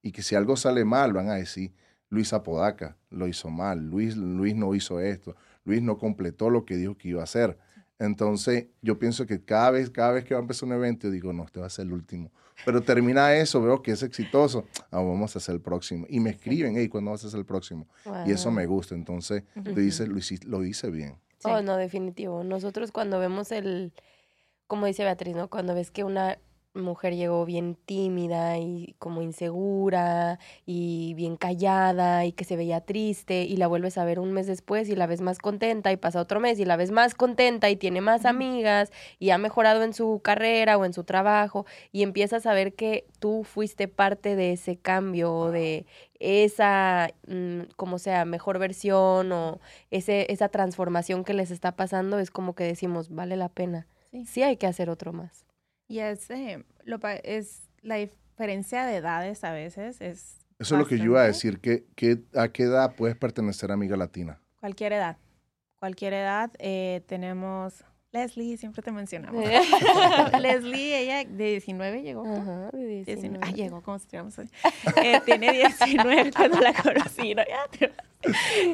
Y 0.03 0.11
que 0.11 0.21
si 0.23 0.36
algo 0.36 0.55
sale 0.57 0.84
mal, 0.86 1.13
van 1.13 1.29
a 1.29 1.36
decir, 1.36 1.71
Luis 2.09 2.34
Apodaca 2.34 2.97
lo 3.09 3.27
hizo 3.27 3.49
mal, 3.49 3.79
Luis, 3.89 4.17
Luis 4.17 4.55
no 4.55 4.73
hizo 4.75 4.99
esto, 4.99 5.36
Luis 5.63 5.82
no 5.82 5.97
completó 5.97 6.49
lo 6.49 6.65
que 6.65 6.75
dijo 6.75 6.97
que 6.97 7.09
iba 7.09 7.21
a 7.21 7.25
hacer. 7.25 7.57
Entonces, 7.99 8.65
yo 8.82 8.97
pienso 8.97 9.27
que 9.27 9.43
cada 9.45 9.69
vez, 9.71 9.91
cada 9.91 10.11
vez 10.11 10.25
que 10.25 10.34
va 10.34 10.39
a 10.39 10.41
empezar 10.41 10.67
un 10.67 10.73
evento, 10.73 11.07
yo 11.07 11.11
digo, 11.11 11.34
no, 11.34 11.43
este 11.43 11.59
va 11.59 11.67
a 11.67 11.69
ser 11.69 11.86
el 11.86 11.93
último. 11.93 12.32
Pero 12.65 12.82
termina 12.82 13.36
eso, 13.36 13.61
veo 13.61 13.82
que 13.84 13.91
es 13.91 14.01
exitoso. 14.03 14.65
Ah, 14.89 14.97
vamos 14.97 15.36
a 15.36 15.39
hacer 15.39 15.53
el 15.55 15.61
próximo. 15.61 16.05
Y 16.09 16.19
me 16.19 16.32
escriben, 16.32 16.75
hey, 16.75 16.88
¿cuándo 16.89 17.11
vas 17.11 17.23
a 17.23 17.27
hacer 17.27 17.39
el 17.39 17.45
próximo? 17.45 17.88
Y 18.27 18.32
eso 18.32 18.49
me 18.51 18.65
gusta. 18.65 18.95
Entonces, 18.95 19.43
tú 19.63 19.75
dices, 19.75 20.07
lo, 20.07 20.15
hici- 20.17 20.43
lo 20.45 20.63
hice 20.65 20.89
bien. 20.89 21.11
Sí. 21.38 21.49
Oh, 21.49 21.61
no, 21.61 21.77
definitivo. 21.77 22.43
Nosotros 22.43 22.91
cuando 22.91 23.19
vemos 23.19 23.51
el, 23.51 23.93
como 24.72 24.86
dice 24.86 25.03
Beatriz, 25.03 25.36
¿no? 25.36 25.49
Cuando 25.49 25.76
ves 25.76 25.91
que 25.91 26.05
una 26.05 26.38
mujer 26.74 27.13
llegó 27.13 27.43
bien 27.45 27.76
tímida 27.76 28.57
y 28.57 28.95
como 28.99 29.22
insegura 29.22 30.39
y 30.65 31.13
bien 31.15 31.36
callada 31.36 32.24
y 32.24 32.32
que 32.32 32.45
se 32.45 32.55
veía 32.55 32.80
triste 32.80 33.43
y 33.43 33.57
la 33.57 33.67
vuelves 33.67 33.97
a 33.97 34.05
ver 34.05 34.17
un 34.17 34.32
mes 34.32 34.47
después 34.47 34.88
y 34.88 34.95
la 34.95 35.07
ves 35.07 35.19
más 35.19 35.39
contenta 35.39 35.91
y 35.91 35.97
pasa 35.97 36.22
otro 36.22 36.39
mes 36.39 36.57
y 36.57 36.63
la 36.63 36.78
ves 36.78 36.91
más 36.91 37.15
contenta 37.15 37.69
y 37.69 37.76
tiene 37.76 37.99
más 37.99 38.24
amigas 38.24 38.93
y 39.19 39.32
ha 39.32 39.38
mejorado 39.38 39.84
en 39.84 39.93
su 39.93 40.22
carrera 40.24 40.78
o 40.78 40.86
en 40.86 40.93
su 40.93 41.03
trabajo 41.03 41.65
y 41.91 42.03
empiezas 42.03 42.45
a 42.45 42.53
ver 42.53 42.74
que 42.74 43.05
tú 43.19 43.43
fuiste 43.43 43.89
parte 43.89 44.38
de 44.38 44.53
ese 44.53 44.78
cambio 44.78 45.34
o 45.34 45.51
de 45.51 45.86
esa, 46.22 47.09
mm, 47.28 47.63
como 47.76 47.99
sea, 47.99 48.24
mejor 48.24 48.57
versión 48.57 49.34
o 49.34 49.59
ese, 49.89 50.32
esa 50.32 50.47
transformación 50.47 51.26
que 51.26 51.34
les 51.34 51.51
está 51.51 51.76
pasando, 51.76 52.19
es 52.19 52.32
como 52.32 52.55
que 52.55 52.63
decimos, 52.63 53.09
vale 53.09 53.36
la 53.36 53.49
pena. 53.49 53.86
Sí. 54.12 54.26
Sí 54.26 54.43
hay 54.43 54.57
que 54.57 54.68
hacer 54.68 54.89
otro 54.89 55.14
más. 55.14 55.45
Y 55.88 55.99
es, 55.99 56.30
eh, 56.30 56.64
lo, 56.84 56.99
pa- 56.99 57.16
es 57.16 57.64
la 57.82 57.95
diferencia 57.95 58.86
de 58.86 58.97
edades 58.97 59.43
a 59.43 59.51
veces 59.53 59.99
es 60.01 60.38
Eso 60.59 60.76
es 60.76 60.80
lo 60.82 60.88
que 60.88 60.97
yo 60.97 61.05
iba 61.05 61.24
a 61.24 61.28
bastante. 61.28 61.59
decir. 61.59 61.59
que 61.62 61.86
que 61.95 62.39
¿A 62.39 62.47
qué 62.49 62.64
edad 62.64 62.95
puedes 62.95 63.16
pertenecer 63.18 63.72
a 63.72 63.74
Amiga 63.76 63.97
Latina? 63.97 64.39
Cualquier 64.59 64.93
edad. 64.93 65.18
Cualquier 65.80 66.14
edad. 66.14 66.51
eh, 66.59 67.01
tenemos 67.07 67.84
Leslie, 68.14 68.57
siempre 68.57 68.82
te 68.84 68.91
mencionamos. 68.91 69.43
Leslie, 70.41 70.97
ella 70.99 71.24
de 71.24 71.45
19 71.51 72.01
llegó. 72.03 72.26
Ajá, 72.26 72.70
de 72.72 72.86
19. 72.86 73.03
19. 73.05 73.39
Ah, 73.41 73.51
llegó, 73.51 73.82
como 73.82 73.97
si 73.97 74.03
estuviéramos 74.03 74.38
hoy. 74.38 74.49
Eh, 75.03 75.22
tiene 75.26 75.51
19 75.53 76.32
cuando 76.36 76.59
la 76.59 76.74
conocí, 76.74 77.34
¿no? 77.36 77.43
Ya 77.47 77.68
te- 77.80 77.91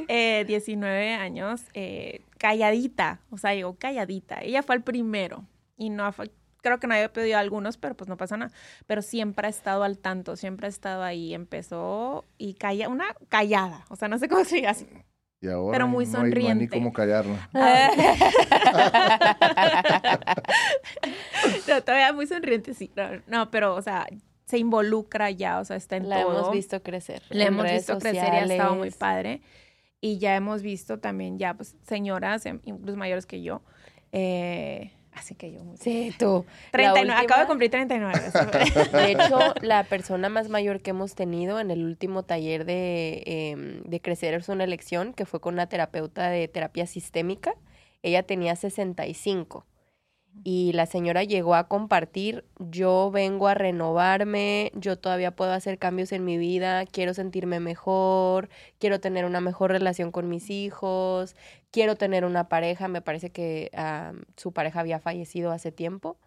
eh, 0.08 0.44
19 0.46 1.14
años, 1.14 1.62
eh, 1.74 2.22
calladita, 2.38 3.22
o 3.30 3.38
sea, 3.38 3.54
llegó 3.56 3.76
calladita. 3.78 4.40
Ella 4.42 4.64
fue 4.64 4.76
el 4.76 4.84
primero 4.84 5.46
y 5.78 5.90
no 5.90 6.12
fue, 6.12 6.32
creo 6.62 6.80
que 6.80 6.88
no 6.88 6.94
había 6.94 7.12
pedido 7.12 7.38
a 7.38 7.42
algunos, 7.42 7.78
pero 7.78 7.96
pues 7.96 8.10
no 8.10 8.18
pasa 8.18 8.38
nada. 8.38 8.52
Pero 8.86 9.02
siempre 9.02 9.48
ha 9.48 9.50
estado 9.50 9.84
al 9.84 9.98
tanto, 10.00 10.36
siempre 10.36 10.68
ha 10.68 10.70
estado 10.70 11.04
ahí. 11.04 11.34
Empezó 11.34 12.26
y 12.38 12.54
calla, 12.56 12.90
una 12.90 13.06
callada, 13.30 13.86
o 13.90 13.96
sea, 13.96 14.08
no 14.08 14.18
sé 14.18 14.28
cómo 14.30 14.44
se 14.44 14.58
diga 14.58 14.72
así. 14.72 14.88
Y 15.40 15.50
ahora 15.50 15.72
Pero 15.78 15.88
muy 15.88 16.06
no 16.08 16.10
hay- 16.10 16.14
no 16.14 16.20
hay 16.20 16.26
ni 16.34 16.42
sonriente. 16.42 16.70
cómo 16.78 16.94
callarla. 16.94 17.50
No, 21.68 21.82
todavía 21.84 22.14
muy 22.14 22.28
sonriente, 22.28 22.74
sí. 22.74 22.92
No, 22.96 23.10
no, 23.28 23.52
pero, 23.52 23.76
o 23.76 23.82
sea, 23.82 24.08
se 24.46 24.58
involucra 24.58 25.30
ya, 25.32 25.60
o 25.60 25.66
sea, 25.66 25.76
está 25.76 25.98
en 25.98 26.10
La 26.10 26.22
todo. 26.24 26.40
hemos 26.40 26.52
visto 26.52 26.82
crecer. 26.82 27.22
La 27.30 27.46
hemos 27.46 27.70
visto 27.70 27.98
crecer 28.00 28.34
y 28.34 28.38
ha 28.38 28.44
estado 28.46 28.76
muy 28.76 28.90
sociales. 28.92 28.98
padre. 28.98 29.42
Y 30.02 30.20
ya 30.20 30.36
hemos 30.36 30.62
visto 30.62 31.00
también 31.00 31.40
ya, 31.40 31.54
pues, 31.56 31.76
señoras, 31.84 32.46
em, 32.46 32.60
incluso 32.66 32.98
mayores 32.98 33.26
que 33.26 33.42
yo. 33.42 33.62
Eh, 34.12 34.92
así 35.14 35.34
que 35.36 35.52
yo 35.52 35.64
muy... 35.64 35.78
Sí, 35.78 36.14
tú. 36.20 36.46
La 36.72 36.94
39, 36.94 37.12
acabo 37.12 37.24
de 37.24 37.24
última- 37.24 37.48
cumplir 37.48 37.72
39. 37.72 38.22
eso- 38.28 38.92
De 38.98 39.12
hecho, 39.12 39.40
la 39.62 39.84
persona 39.84 40.30
más 40.30 40.50
mayor 40.50 40.82
que 40.82 40.92
hemos 40.92 41.16
tenido 41.16 41.60
en 41.60 41.72
el 41.72 41.84
último 41.84 42.24
taller 42.24 42.64
de, 42.66 43.24
em, 43.26 43.84
de 43.84 44.00
Crecer 44.02 44.34
es 44.36 44.50
una 44.50 44.64
elección, 44.64 45.14
que 45.14 45.26
fue 45.26 45.40
con 45.42 45.56
una 45.56 45.68
terapeuta 45.68 46.30
de 46.30 46.48
terapia 46.48 46.86
sistémica, 46.86 47.56
ella 48.04 48.24
tenía 48.24 48.56
65. 48.56 49.66
Y 50.44 50.72
la 50.74 50.86
señora 50.86 51.24
llegó 51.24 51.56
a 51.56 51.68
compartir, 51.68 52.46
yo 52.60 53.12
vengo 53.12 53.48
a 53.48 53.54
renovarme, 53.54 54.72
yo 54.76 54.98
todavía 54.98 55.36
puedo 55.36 55.52
hacer 55.52 55.78
cambios 55.78 56.12
en 56.12 56.24
mi 56.24 56.38
vida, 56.38 56.86
quiero 56.86 57.14
sentirme 57.14 57.60
mejor, 57.60 58.50
quiero 58.80 59.00
tener 59.00 59.26
una 59.26 59.42
mejor 59.42 59.72
relación 59.72 60.12
con 60.12 60.30
mis 60.30 60.50
hijos, 60.50 61.36
quiero 61.72 61.96
tener 61.96 62.24
una 62.26 62.48
pareja, 62.50 62.88
me 62.88 63.02
parece 63.02 63.30
que 63.32 63.72
ah, 63.76 64.14
su 64.36 64.52
pareja 64.54 64.80
había 64.80 65.00
fallecido 65.00 65.52
hace 65.52 65.72
tiempo 65.72 66.18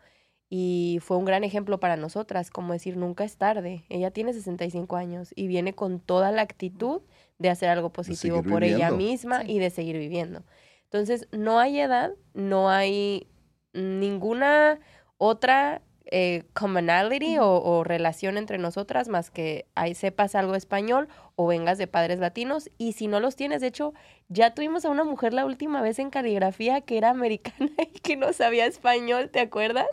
y 0.48 0.98
fue 1.00 1.16
un 1.16 1.24
gran 1.24 1.44
ejemplo 1.44 1.78
para 1.78 1.96
nosotras, 1.96 2.50
como 2.50 2.72
decir, 2.72 2.96
nunca 2.96 3.22
es 3.24 3.36
tarde. 3.36 3.84
Ella 3.88 4.10
tiene 4.10 4.32
65 4.32 4.96
años 4.96 5.32
y 5.36 5.46
viene 5.46 5.74
con 5.74 6.00
toda 6.00 6.32
la 6.32 6.42
actitud 6.42 7.02
de 7.38 7.50
hacer 7.50 7.68
algo 7.68 7.90
positivo 7.92 8.42
por 8.42 8.64
ella 8.64 8.90
misma 8.90 9.42
Sí. 9.42 9.52
y 9.52 9.58
de 9.60 9.70
seguir 9.70 9.96
viviendo. 9.96 10.42
Entonces, 10.84 11.28
no 11.30 11.60
hay 11.60 11.78
edad, 11.78 12.10
no 12.34 12.68
hay 12.68 13.28
ninguna 13.72 14.78
otra 15.18 15.82
eh, 16.12 16.44
commonality 16.54 17.38
o, 17.38 17.46
o 17.62 17.84
relación 17.84 18.36
entre 18.36 18.58
nosotras 18.58 19.08
más 19.08 19.30
que 19.30 19.66
ahí 19.76 19.94
sepas 19.94 20.34
algo 20.34 20.56
español 20.56 21.08
o 21.36 21.46
vengas 21.46 21.78
de 21.78 21.86
padres 21.86 22.18
latinos 22.18 22.68
y 22.78 22.92
si 22.94 23.06
no 23.06 23.20
los 23.20 23.36
tienes, 23.36 23.60
de 23.60 23.68
hecho, 23.68 23.94
ya 24.28 24.52
tuvimos 24.54 24.84
a 24.84 24.90
una 24.90 25.04
mujer 25.04 25.32
la 25.34 25.44
última 25.46 25.80
vez 25.82 25.98
en 26.00 26.10
caligrafía 26.10 26.80
que 26.80 26.98
era 26.98 27.10
americana 27.10 27.70
y 27.94 27.98
que 28.00 28.16
no 28.16 28.32
sabía 28.32 28.66
español, 28.66 29.30
¿te 29.30 29.40
acuerdas? 29.40 29.86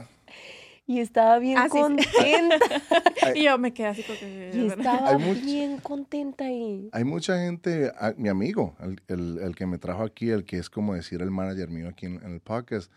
Y 0.90 1.02
estaba 1.02 1.38
bien 1.38 1.58
Ah, 1.58 1.66
sí. 1.66 1.78
contenta. 1.78 2.56
y 3.36 3.44
yo 3.44 3.58
me 3.58 3.74
quedé 3.74 3.88
así 3.88 4.04
como 4.04 4.18
que... 4.20 4.52
Y 4.56 4.68
estaba 4.68 5.18
bien 5.18 5.78
contenta 5.80 6.50
y... 6.50 6.90
Hay 6.94 7.04
mucha 7.04 7.38
gente, 7.44 7.92
a- 8.00 8.14
mi 8.16 8.30
amigo, 8.30 8.74
el, 8.80 9.02
el- 9.10 9.40
el 9.44 9.54
que 9.56 9.66
me 9.66 9.78
trajo 9.78 10.04
aquí, 10.04 10.30
el 10.30 10.46
que 10.46 10.58
es 10.58 10.70
como 10.70 10.94
decir 10.96 11.22
el 11.22 11.30
manager 11.30 11.68
mío 11.70 11.90
aquí 11.90 12.06
en, 12.06 12.24
en 12.24 12.32
el 12.36 12.40
podcast, 12.40 12.90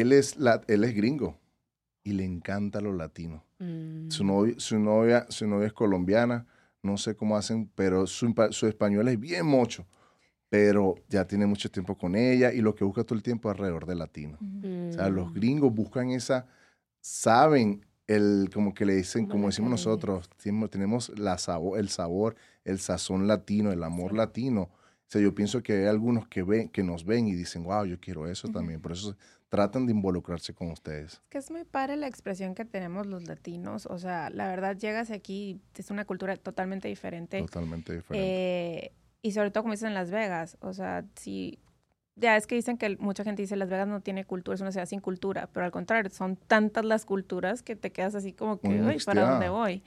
él 0.00 0.12
es, 0.12 0.36
la, 0.36 0.60
él 0.68 0.84
es 0.84 0.94
gringo 0.94 1.38
y 2.04 2.12
le 2.12 2.24
encanta 2.24 2.80
lo 2.80 2.92
latino. 2.92 3.44
mm, 3.58 4.10
Su, 4.10 4.24
novia, 4.24 4.54
su, 4.58 4.78
novia, 4.78 5.26
su 5.28 5.46
novia 5.46 5.66
es 5.66 5.72
colombiana, 5.72 6.46
no 6.82 6.96
sé 6.96 7.16
cómo 7.16 7.36
hacen, 7.36 7.70
pero 7.74 8.06
su, 8.06 8.32
su 8.50 8.66
español 8.66 9.08
es 9.08 9.18
bien 9.18 9.46
mucho. 9.46 9.86
Pero 10.48 10.94
ya 11.08 11.26
tiene 11.26 11.44
mucho 11.46 11.68
tiempo 11.70 11.98
con 11.98 12.14
ella 12.14 12.52
y 12.52 12.60
lo 12.60 12.74
que 12.74 12.84
busca 12.84 13.02
todo 13.02 13.16
el 13.16 13.22
tiempo 13.22 13.48
es 13.50 13.56
alrededor 13.56 13.84
de 13.86 13.96
latino. 13.96 14.38
O 14.40 14.92
sea, 14.92 15.08
los 15.08 15.30
mm, 15.30 15.34
gringos 15.34 15.74
buscan 15.74 16.10
esa, 16.10 16.46
saben 17.00 17.84
el, 18.06 18.48
como 18.54 18.72
que 18.72 18.86
le 18.86 18.94
dicen, 18.94 19.26
Como 19.26 19.46
decimos 19.48 19.70
nosotros, 19.70 20.30
tenemos, 20.40 20.70
tenemos 20.70 21.18
la 21.18 21.38
sabor, 21.38 21.78
el 21.80 21.88
sabor, 21.88 22.36
el 22.64 22.78
sazón 22.78 23.26
latino, 23.26 23.72
el 23.72 23.82
amor 23.82 24.12
Sí. 24.12 24.16
latino. 24.16 24.62
O 24.62 25.08
sea, 25.08 25.20
yo 25.20 25.34
pienso 25.34 25.62
que 25.62 25.72
hay 25.72 25.86
algunos 25.86 26.28
que 26.28 26.42
ven, 26.44 26.68
que 26.68 26.82
nos 26.84 27.04
ven 27.04 27.26
y 27.26 27.34
dicen, 27.34 27.64
wow, 27.64 27.84
yo 27.84 27.98
quiero 28.00 28.28
eso 28.28 28.48
también. 28.48 28.80
Por 28.80 28.92
eso 28.92 29.16
tratan 29.56 29.86
de 29.86 29.92
involucrarse 29.92 30.54
con 30.54 30.70
ustedes. 30.70 31.20
que 31.28 31.38
es 31.38 31.50
muy 31.50 31.64
padre 31.64 31.96
la 31.96 32.06
expresión 32.06 32.54
que 32.54 32.64
tenemos 32.64 33.06
los 33.06 33.26
latinos. 33.26 33.86
O 33.86 33.98
sea, 33.98 34.30
la 34.30 34.48
verdad, 34.48 34.76
llegas 34.76 35.10
aquí, 35.10 35.60
es 35.76 35.90
una 35.90 36.04
cultura 36.04 36.36
totalmente 36.36 36.88
diferente. 36.88 37.40
Totalmente 37.40 37.94
diferente. 37.94 38.26
Eh, 38.28 38.92
y 39.22 39.32
sobre 39.32 39.50
todo, 39.50 39.64
como 39.64 39.72
dicen 39.74 39.88
en 39.88 39.94
Las 39.94 40.10
Vegas, 40.10 40.56
o 40.60 40.72
sea, 40.72 41.04
si 41.16 41.58
ya 42.14 42.36
es 42.36 42.46
que 42.46 42.54
dicen 42.54 42.78
que 42.78 42.96
mucha 42.96 43.24
gente 43.24 43.42
dice 43.42 43.56
Las 43.56 43.68
Vegas 43.68 43.88
no 43.88 44.00
tiene 44.00 44.24
cultura, 44.24 44.54
es 44.54 44.60
una 44.60 44.72
ciudad 44.72 44.86
sin 44.86 45.00
cultura, 45.00 45.48
pero 45.52 45.66
al 45.66 45.72
contrario, 45.72 46.10
son 46.10 46.36
tantas 46.36 46.84
las 46.84 47.04
culturas 47.04 47.62
que 47.62 47.76
te 47.76 47.92
quedas 47.92 48.14
así 48.14 48.32
como 48.32 48.58
que, 48.58 48.68
uy, 48.68 48.76
¿para 48.78 48.88
mixteada. 48.92 49.30
dónde 49.32 49.48
voy? 49.48 49.82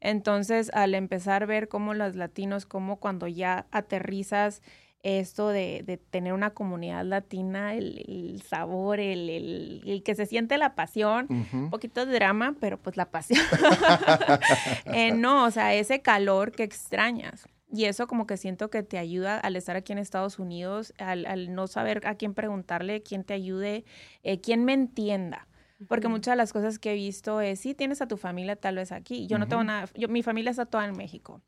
Entonces, 0.00 0.70
al 0.74 0.94
empezar 0.94 1.42
a 1.42 1.46
ver 1.46 1.68
cómo 1.68 1.94
los 1.94 2.16
latinos, 2.16 2.66
como 2.66 2.96
cuando 2.96 3.28
ya 3.28 3.66
aterrizas 3.70 4.62
esto 5.02 5.48
de, 5.48 5.82
de 5.84 5.96
tener 5.96 6.32
una 6.34 6.50
comunidad 6.50 7.04
latina, 7.04 7.74
el, 7.74 8.04
el 8.06 8.42
sabor, 8.42 9.00
el, 9.00 9.30
el- 9.30 9.82
el 9.86 10.02
que 10.02 10.14
se 10.14 10.26
siente 10.26 10.58
la 10.58 10.74
pasión, 10.74 11.26
Ujú. 11.30 11.56
un 11.64 11.70
poquito 11.70 12.04
de 12.04 12.12
drama, 12.12 12.54
pero 12.60 12.76
pues 12.78 12.96
la 12.96 13.10
pasión. 13.10 13.40
Eh, 14.92 15.12
no, 15.12 15.44
o 15.44 15.50
sea, 15.50 15.74
ese 15.74 16.02
calor 16.02 16.52
que 16.52 16.62
extrañas. 16.64 17.46
Y 17.72 17.84
eso 17.84 18.06
como 18.08 18.26
que 18.26 18.36
siento 18.36 18.68
que 18.68 18.82
te 18.82 18.98
ayuda 18.98 19.38
al 19.38 19.54
estar 19.54 19.76
aquí 19.76 19.92
en 19.92 19.98
Estados 19.98 20.38
Unidos, 20.40 20.92
al, 20.98 21.24
al 21.26 21.54
no 21.54 21.66
saber 21.68 22.02
a 22.06 22.16
quién 22.16 22.34
preguntarle, 22.34 23.02
quién 23.02 23.22
te 23.22 23.32
ayude, 23.34 23.84
eh, 24.24 24.40
quién 24.40 24.64
me 24.64 24.72
entienda. 24.72 25.46
Porque 25.88 26.08
muchas 26.08 26.32
de 26.32 26.36
las 26.36 26.52
cosas 26.52 26.78
que 26.78 26.90
he 26.90 26.94
visto 26.94 27.40
es, 27.40 27.60
sí, 27.60 27.74
tienes 27.74 28.02
a 28.02 28.08
tu 28.08 28.16
familia 28.18 28.56
tal 28.56 28.76
vez 28.76 28.92
aquí. 28.92 29.26
Yo 29.28 29.38
no 29.38 29.46
tengo 29.48 29.64
nada, 29.64 29.88
yo, 29.94 30.08
mi 30.08 30.22
familia 30.22 30.50
está 30.50 30.66
toda 30.66 30.84
en 30.84 30.96
México. 30.96 31.40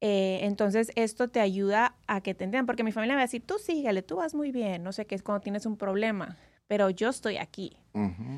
Eh, 0.00 0.38
entonces, 0.42 0.92
esto 0.94 1.28
te 1.28 1.40
ayuda 1.40 1.87
a 2.08 2.20
que 2.22 2.34
te 2.34 2.44
entiendan, 2.44 2.66
porque 2.66 2.82
mi 2.82 2.90
familia 2.90 3.14
me 3.14 3.18
va 3.18 3.22
a 3.22 3.26
decir, 3.26 3.42
tú 3.46 3.58
síguele, 3.58 4.02
tú 4.02 4.16
vas 4.16 4.34
muy 4.34 4.50
bien, 4.50 4.82
no 4.82 4.92
sé 4.92 5.06
qué 5.06 5.14
es 5.14 5.22
cuando 5.22 5.42
tienes 5.42 5.66
un 5.66 5.76
problema, 5.76 6.36
pero 6.66 6.90
yo 6.90 7.10
estoy 7.10 7.36
aquí, 7.36 7.76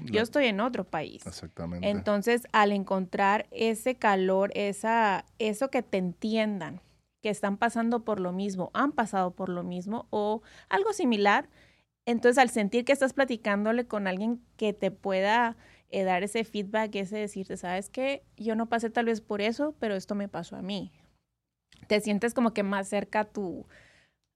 yo 0.05 0.17
La- 0.17 0.23
estoy 0.23 0.47
en 0.47 0.61
otro 0.61 0.85
país. 0.85 1.27
Exactamente. 1.27 1.89
Entonces, 1.89 2.43
al 2.53 2.73
encontrar 2.73 3.47
ese 3.51 3.95
calor, 3.95 4.51
esa, 4.55 5.25
eso 5.39 5.71
que 5.71 5.83
te 5.83 5.99
entiendan, 5.99 6.81
que 7.23 7.31
están 7.31 7.57
pasando 7.59 8.05
por 8.05 8.19
lo 8.21 8.33
mismo, 8.33 8.71
han 8.75 8.93
pasado 8.93 9.31
por 9.33 9.49
lo 9.49 9.63
mismo 9.63 10.07
o 10.11 10.43
algo 10.69 10.93
similar, 10.93 11.49
entonces 12.07 12.39
al 12.39 12.49
sentir 12.51 12.85
que 12.85 12.93
estás 12.93 13.13
platicándole 13.13 13.87
con 13.87 14.07
alguien 14.07 14.41
que 14.57 14.73
te 14.73 14.91
pueda 14.91 15.57
eh, 15.91 16.03
dar 16.03 16.23
ese 16.23 16.45
feedback, 16.45 16.95
ese 16.97 17.19
decirte, 17.19 17.57
sabes 17.57 17.89
que 17.91 18.25
yo 18.37 18.57
no 18.57 18.69
pasé 18.69 18.91
tal 18.91 19.05
vez 19.05 19.21
por 19.21 19.41
eso, 19.43 19.75
pero 19.79 19.95
esto 19.95 20.15
me 20.15 20.29
pasó 20.29 20.57
a 20.57 20.63
mí. 20.63 20.93
Te 21.87 22.01
sientes 22.01 22.35
como 22.35 22.53
que 22.53 22.63
más 22.63 22.89
cerca 22.89 23.21
a 23.21 23.25
tu, 23.25 23.67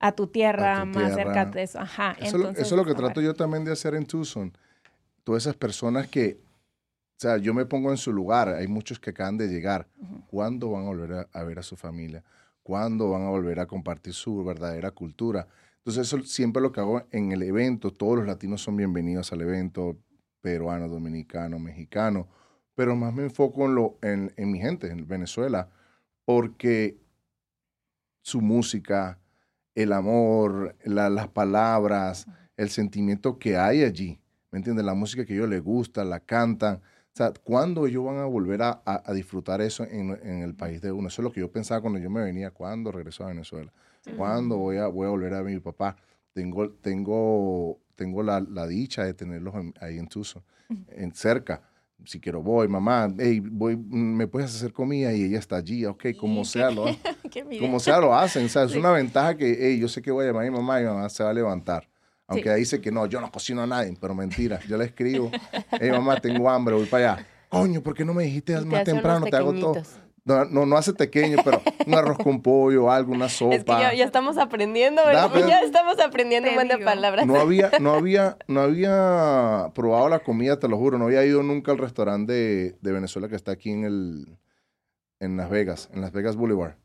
a 0.00 0.12
tu 0.12 0.26
tierra, 0.26 0.80
A 0.80 0.84
tu 0.84 0.98
más 0.98 1.14
cerca 1.14 1.46
de 1.46 1.62
eso. 1.62 1.78
Ajá. 1.78 2.12
Eso, 2.18 2.24
es 2.24 2.32
lo- 2.32 2.38
entonces, 2.40 2.66
eso 2.66 2.74
es 2.74 2.78
lo 2.78 2.84
que 2.84 2.94
trato 2.94 3.20
yo 3.20 3.34
también 3.34 3.64
de 3.64 3.72
hacer 3.72 3.94
en 3.94 4.06
Tucson. 4.06 4.52
Todas 5.24 5.44
esas 5.44 5.56
personas 5.56 6.08
que, 6.08 6.38
o 7.16 7.20
sea, 7.20 7.36
yo 7.38 7.54
me 7.54 7.64
pongo 7.64 7.90
en 7.90 7.96
su 7.96 8.12
lugar. 8.12 8.48
Hay 8.48 8.66
muchos 8.68 8.98
que 8.98 9.10
acaban 9.10 9.38
de 9.38 9.48
llegar. 9.48 9.88
¿Cuándo 10.26 10.70
van 10.70 10.84
a 10.84 10.88
volver 10.88 11.12
a, 11.12 11.28
a 11.32 11.44
ver 11.44 11.58
a 11.58 11.62
su 11.62 11.76
familia? 11.76 12.22
¿Cuándo 12.62 13.10
van 13.10 13.22
a 13.22 13.28
volver 13.30 13.60
a 13.60 13.66
compartir 13.66 14.14
su 14.14 14.42
verdadera 14.44 14.90
cultura? 14.90 15.46
Entonces, 15.78 16.06
eso 16.06 16.22
siempre 16.22 16.60
lo 16.62 16.72
que 16.72 16.80
hago 16.80 17.06
en 17.10 17.30
el 17.32 17.42
evento. 17.42 17.92
Todos 17.92 18.16
los 18.18 18.26
latinos 18.26 18.62
son 18.62 18.76
bienvenidos 18.76 19.32
al 19.32 19.42
evento, 19.42 19.96
peruano, 20.40 20.88
dominicano, 20.88 21.58
mexicano. 21.58 22.26
Pero 22.74 22.96
más 22.96 23.14
me 23.14 23.22
enfoco 23.22 23.66
en, 23.66 23.74
lo, 23.74 23.98
en, 24.02 24.32
en 24.36 24.50
mi 24.50 24.58
gente, 24.58 24.88
en 24.90 25.06
Venezuela, 25.06 25.68
porque 26.24 26.96
su 28.24 28.40
música, 28.40 29.18
el 29.74 29.92
amor, 29.92 30.74
la- 30.84 31.10
las 31.10 31.28
palabras, 31.28 32.26
el 32.56 32.70
sentimiento 32.70 33.38
que 33.38 33.58
hay 33.58 33.82
allí. 33.84 34.18
¿Me 34.50 34.58
entiendes? 34.58 34.86
La 34.86 34.94
música 34.94 35.26
que 35.26 35.34
a 35.34 35.36
ellos 35.36 35.48
les 35.50 35.62
gusta, 35.62 36.04
la 36.04 36.20
cantan. 36.20 36.76
O 36.76 37.16
sea, 37.16 37.32
¿cuándo 37.44 37.86
ellos 37.86 38.02
van 38.04 38.16
a 38.16 38.24
volver 38.24 38.62
a, 38.62 38.80
a- 38.86 39.02
a 39.04 39.12
disfrutar 39.12 39.60
eso 39.60 39.84
en, 39.84 40.10
en 40.22 40.40
el 40.42 40.54
país 40.54 40.80
de 40.80 40.90
uno? 40.90 41.08
Eso 41.08 41.20
es 41.20 41.24
lo 41.24 41.32
que 41.32 41.40
yo 41.40 41.52
pensaba 41.52 41.82
cuando 41.82 41.98
yo 41.98 42.08
me 42.08 42.22
venía. 42.24 42.50
¿Cuándo 42.50 42.90
regreso 42.90 43.24
a 43.24 43.28
Venezuela? 43.28 43.70
¿Cuándo 44.16 44.56
voy 44.56 44.78
a, 44.78 44.86
voy 44.86 45.06
a 45.06 45.10
volver 45.10 45.34
a 45.34 45.42
ver 45.42 45.52
a 45.52 45.54
mi 45.56 45.60
papá? 45.60 45.96
Tengo, 46.32 46.70
tengo, 46.70 47.78
tengo 47.94 48.22
la, 48.22 48.40
la 48.40 48.66
dicha 48.66 49.04
de 49.04 49.12
tenerlos 49.12 49.54
en- 49.56 49.74
ahí 49.80 49.98
en 49.98 50.08
Tucson, 50.08 50.42
en 50.88 51.12
cerca. 51.12 51.60
Si 52.04 52.20
quiero 52.20 52.42
voy, 52.42 52.68
mamá, 52.68 53.12
hey, 53.18 53.40
voy, 53.40 53.76
mm, 53.76 54.16
¿me 54.16 54.26
puedes 54.26 54.54
hacer 54.54 54.72
comida? 54.72 55.12
Y 55.14 55.24
ella 55.24 55.38
está 55.38 55.56
allí, 55.56 55.86
ok, 55.86 56.06
como 56.18 56.44
sea, 56.44 56.70
lo, 56.70 56.84
como 57.60 57.80
sea 57.80 57.98
lo 57.98 58.14
hacen. 58.14 58.44
O 58.44 58.48
sea, 58.48 58.64
es 58.64 58.72
Sí. 58.72 58.78
una 58.78 58.90
ventaja 58.90 59.34
que, 59.36 59.56
hey, 59.58 59.78
yo 59.78 59.88
sé 59.88 60.02
que 60.02 60.10
voy 60.10 60.24
a 60.24 60.28
llamar 60.28 60.46
a 60.46 60.50
mi 60.50 60.56
mamá 60.56 60.80
y 60.80 60.82
mi 60.84 60.88
mamá 60.90 61.08
se 61.08 61.22
va 61.24 61.30
a 61.30 61.32
levantar. 61.32 61.88
Aunque 62.26 62.44
Sí. 62.44 62.48
ella 62.50 62.56
dice 62.56 62.80
que 62.80 62.90
no, 62.92 63.06
yo 63.06 63.20
no 63.20 63.30
cocino 63.30 63.62
a 63.62 63.66
nadie, 63.66 63.94
pero 64.00 64.14
mentira. 64.14 64.60
Yo 64.68 64.76
le 64.76 64.84
escribo, 64.86 65.30
hey, 65.70 65.90
mamá, 65.90 66.20
tengo 66.20 66.48
hambre, 66.50 66.74
voy 66.74 66.86
para 66.86 67.14
allá. 67.14 67.26
Coño, 67.48 67.80
¿por 67.82 67.94
qué 67.94 68.04
no 68.04 68.12
me 68.12 68.24
dijiste 68.24 68.54
más 68.60 68.84
temprano? 68.84 69.26
Te 69.26 69.36
hago 69.36 69.52
todo. 69.54 69.82
No, 70.26 70.44
no, 70.46 70.64
no 70.64 70.76
hace 70.78 70.94
pequeño, 70.94 71.36
pero 71.44 71.60
un 71.86 71.94
arroz 71.94 72.16
con 72.16 72.40
pollo, 72.40 72.90
algo, 72.90 73.12
una 73.12 73.28
sopa. 73.28 73.54
Es 73.56 73.64
que 73.64 73.72
ya, 73.72 73.92
ya 73.92 74.04
estamos 74.04 74.38
aprendiendo, 74.38 75.02
Da, 75.02 75.08
¿verdad? 75.08 75.30
pero- 75.34 75.48
Ya 75.48 75.60
estamos 75.60 76.00
aprendiendo 76.00 76.48
un 76.48 76.54
buen 76.54 76.68
de 76.68 76.78
palabras. 76.78 77.26
No 77.26 77.36
había, 77.36 77.70
no 77.80 77.92
había, 77.92 78.38
no 78.48 78.62
había 78.62 79.70
probado 79.74 80.08
la 80.08 80.20
comida, 80.20 80.58
te 80.58 80.66
lo 80.68 80.78
juro. 80.78 80.96
No 80.98 81.04
había 81.06 81.24
ido 81.26 81.42
nunca 81.42 81.72
al 81.72 81.78
restaurante 81.78 82.32
de, 82.32 82.76
de 82.80 82.92
Venezuela 82.92 83.28
que 83.28 83.36
está 83.36 83.52
aquí 83.52 83.70
en 83.70 83.84
el, 83.84 84.38
en 85.20 85.36
Las 85.36 85.50
Vegas, 85.50 85.90
en 85.92 86.00
Las 86.00 86.12
Vegas 86.12 86.36
Boulevard. 86.36 86.76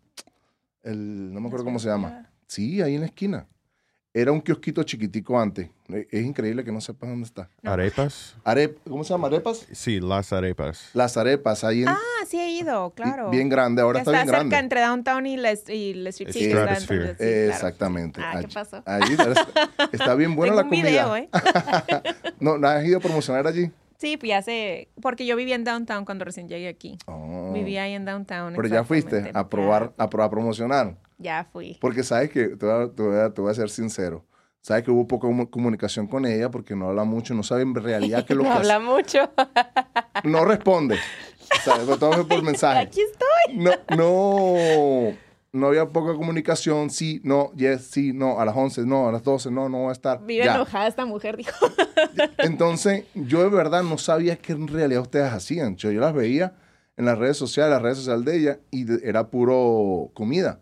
El, 0.84 1.34
no 1.34 1.40
me 1.40 1.48
acuerdo 1.48 1.66
cómo 1.66 1.80
se 1.80 1.88
llama. 1.88 2.30
Sí, 2.48 2.82
ahí 2.82 2.96
en 2.96 3.02
la 3.02 3.08
esquina. 3.08 3.48
Era 4.12 4.32
un 4.32 4.42
kiosquito 4.42 4.82
chiquitico 4.82 5.40
antes. 5.40 5.70
Eh, 5.94 6.08
Es 6.10 6.26
increíble 6.26 6.64
que 6.64 6.72
no 6.72 6.82
sepas 6.82 7.10
dónde 7.12 7.26
está. 7.26 7.48
Arepas. 7.64 8.36
Arep, 8.44 8.80
¿Cómo 8.90 9.04
se 9.04 9.14
llama? 9.14 9.28
¿Arepas? 9.28 9.68
Sí, 9.72 10.00
las 10.00 10.34
arepas. 10.34 10.90
Las 10.96 11.16
arepas, 11.16 11.64
ahí 11.64 11.84
en, 11.84 11.90
Ah, 11.90 11.98
sí 12.28 12.40
he 12.40 12.50
ido, 12.60 12.90
claro. 12.96 13.30
bien 13.30 13.50
grande. 13.50 13.84
Ahora 13.84 14.00
Que 14.00 14.02
está, 14.02 14.12
bien 14.12 14.26
cerca 14.26 14.38
grande. 14.40 14.58
entre 14.58 14.82
Downtown 14.82 15.28
y 15.28 15.38
la, 15.38 15.52
y 15.68 15.94
la 15.94 16.10
Street 16.10 16.32
Sí, 16.32 16.46
está 16.46 16.64
Stratosphere. 16.64 17.10
entre- 17.12 17.14
sí, 17.14 17.34
claro. 17.34 17.52
Exactamente. 17.54 18.22
Ah, 18.24 18.40
¿qué 18.42 18.48
pasó? 18.48 18.82
allí 18.84 19.14
está, 19.14 19.48
está 19.92 20.16
bien 20.16 20.36
buena 20.36 20.54
Tengo 20.54 20.62
la 20.62 20.64
un 20.64 20.70
comida. 20.70 20.90
video, 20.90 21.16
¿eh? 21.16 21.30
¿No, 22.40 22.58
¿No 22.58 22.68
has 22.68 22.84
ido 22.84 22.98
a 22.98 23.02
promocionar 23.02 23.46
allí? 23.46 23.70
Sí, 24.00 24.18
pues 24.18 24.30
ya 24.30 24.42
sé, 24.42 24.88
porque 25.02 25.26
yo 25.28 25.36
vivía 25.36 25.54
en 25.56 25.66
Downtown 25.66 26.06
cuando 26.06 26.26
recién 26.26 26.48
llegué 26.48 26.68
aquí. 26.68 26.98
Oh. 27.06 27.52
Vivía 27.54 27.84
ahí 27.84 27.94
en 27.94 28.06
Downtown. 28.06 28.54
Pero 28.56 28.68
ya 28.70 28.84
fuiste 28.84 29.30
a 29.36 29.48
probar, 29.50 29.94
a, 30.00 30.04
a 30.06 30.30
promocionar. 30.30 30.96
Ya 31.20 31.48
fui. 31.54 31.78
Porque 31.80 32.02
sabes 32.04 32.32
que, 32.32 32.48
te 32.50 32.66
voy, 32.66 32.84
a, 32.86 32.90
te 32.92 33.04
voy 33.04 33.18
a- 33.18 33.30
te 33.34 33.42
voy 33.42 33.52
a 33.52 33.54
ser 33.54 33.70
sincero, 33.70 34.26
sabes 34.62 34.84
que 34.84 34.92
hubo 34.92 35.08
poca 35.08 35.28
comu- 35.28 35.50
comunicación 35.50 36.08
con 36.08 36.26
ella 36.26 36.50
porque 36.50 36.76
no 36.76 36.90
habla 36.90 37.04
mucho, 37.04 37.34
no 37.36 37.44
sabe 37.44 37.62
en 37.62 37.76
realidad 37.76 38.26
qué 38.26 38.34
es 38.34 38.38
lo 38.38 38.44
No 38.46 38.50
que 38.50 38.56
habla 38.58 38.76
hace. 38.78 38.86
mucho. 38.86 39.20
No 40.24 40.44
responde. 40.46 40.98
¿Sabes? 41.64 41.84
Pero 41.86 41.98
todo 41.98 42.28
por 42.28 42.42
mensaje. 42.44 42.80
Aquí 42.80 43.00
estoy. 43.02 43.56
No, 43.58 43.72
no, 43.96 45.18
no 45.52 45.68
había 45.68 45.88
poca 45.88 46.14
comunicación, 46.14 46.90
sí, 46.90 47.22
no, 47.24 47.52
yes, 47.54 47.88
sí, 47.90 48.12
no, 48.14 48.40
a 48.40 48.46
las 48.46 48.56
11, 48.56 48.86
no, 48.86 49.08
a 49.08 49.12
las 49.12 49.24
12, 49.24 49.50
no, 49.50 49.68
no 49.70 49.84
va 49.84 49.90
a 49.90 49.94
estar. 49.94 50.24
Vive 50.26 50.46
Ya. 50.46 50.56
enojada 50.56 50.88
esta 50.88 51.06
mujer, 51.06 51.38
dijo. 51.38 51.52
Entonces, 52.40 53.06
yo 53.16 53.44
de 53.44 53.50
verdad 53.50 53.82
no 53.84 53.98
sabía 53.98 54.36
qué 54.36 54.52
en 54.54 54.68
realidad 54.68 55.02
ustedes 55.02 55.32
hacían. 55.32 55.76
Yo, 55.78 55.90
yo 55.92 56.02
las 56.02 56.14
veía 56.14 56.54
en 56.98 57.06
las 57.06 57.18
redes 57.18 57.38
sociales, 57.38 57.72
las 57.72 57.82
redes 57.82 57.98
sociales 57.98 58.26
de 58.26 58.38
ella, 58.38 58.60
y 58.72 58.84
de- 58.84 59.08
era 59.08 59.28
puro 59.30 60.12
comida. 60.14 60.60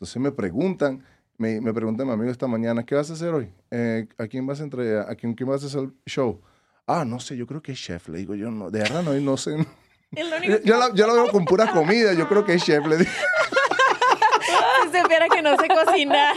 Entonces 0.00 0.16
me 0.16 0.32
preguntan, 0.32 1.04
me, 1.36 1.60
me 1.60 1.74
preguntan 1.74 2.06
mi 2.06 2.14
amigo 2.14 2.30
esta 2.30 2.46
mañana, 2.46 2.86
¿qué 2.86 2.94
vas 2.94 3.10
a 3.10 3.12
hacer 3.12 3.34
hoy? 3.34 3.52
Eh, 3.70 4.08
¿A 4.16 4.26
quién 4.28 4.46
vas 4.46 4.58
a 4.60 4.62
entregar? 4.64 5.10
¿A 5.10 5.14
quién, 5.14 5.34
quién 5.34 5.46
vas 5.46 5.62
a 5.62 5.66
hacer 5.66 5.80
el 5.80 5.92
show? 6.06 6.40
Ah, 6.86 7.04
no 7.04 7.20
sé, 7.20 7.36
yo 7.36 7.46
creo 7.46 7.60
que 7.60 7.72
es 7.72 7.78
chef. 7.78 8.08
Le 8.08 8.16
digo, 8.16 8.34
yo 8.34 8.50
no, 8.50 8.70
de 8.70 8.78
verdad 8.78 9.02
no, 9.02 9.12
no 9.12 9.36
sé. 9.36 9.58
Lo 9.58 10.42
Yo, 10.42 10.58
yo 10.64 10.78
la, 10.78 10.94
yo 10.94 11.06
la 11.06 11.12
veo 11.12 11.30
con 11.30 11.44
pura 11.44 11.70
comida, 11.70 12.14
yo 12.14 12.26
creo 12.26 12.46
que 12.46 12.54
es 12.54 12.64
chef. 12.64 12.86
Le 12.86 12.96
digo, 12.96 13.10
se 14.90 15.02
supiera 15.02 15.28
que 15.28 15.42
no 15.42 15.54
sé 15.58 15.68
cocinar. 15.68 16.34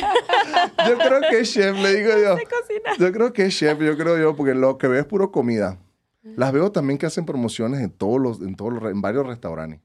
yo 0.86 0.98
creo 0.98 1.22
que 1.22 1.40
es 1.40 1.54
chef, 1.54 1.78
le 1.78 1.96
digo 1.96 2.18
yo. 2.18 2.32
No 2.32 2.38
sé 2.38 2.44
cocinar. 2.44 2.98
Yo 3.00 3.12
creo 3.14 3.32
que 3.32 3.46
es 3.46 3.58
chef, 3.58 3.80
yo 3.80 3.96
creo 3.96 4.18
yo, 4.18 4.36
porque 4.36 4.56
lo 4.56 4.78
que 4.78 4.90
veo 4.90 5.00
es 5.00 5.06
puro 5.06 5.32
comida. 5.32 5.80
Las 6.24 6.54
veo 6.54 6.72
también 6.72 6.98
que 6.98 7.06
hacen 7.06 7.26
promociones 7.26 7.82
en 7.82 7.92
todos 7.92 8.20
los, 8.20 8.40
en 8.42 8.56
todos 8.56 8.72
los, 8.74 8.84
en 8.92 9.02
varios 9.02 9.28
restaurantes. 9.28 9.82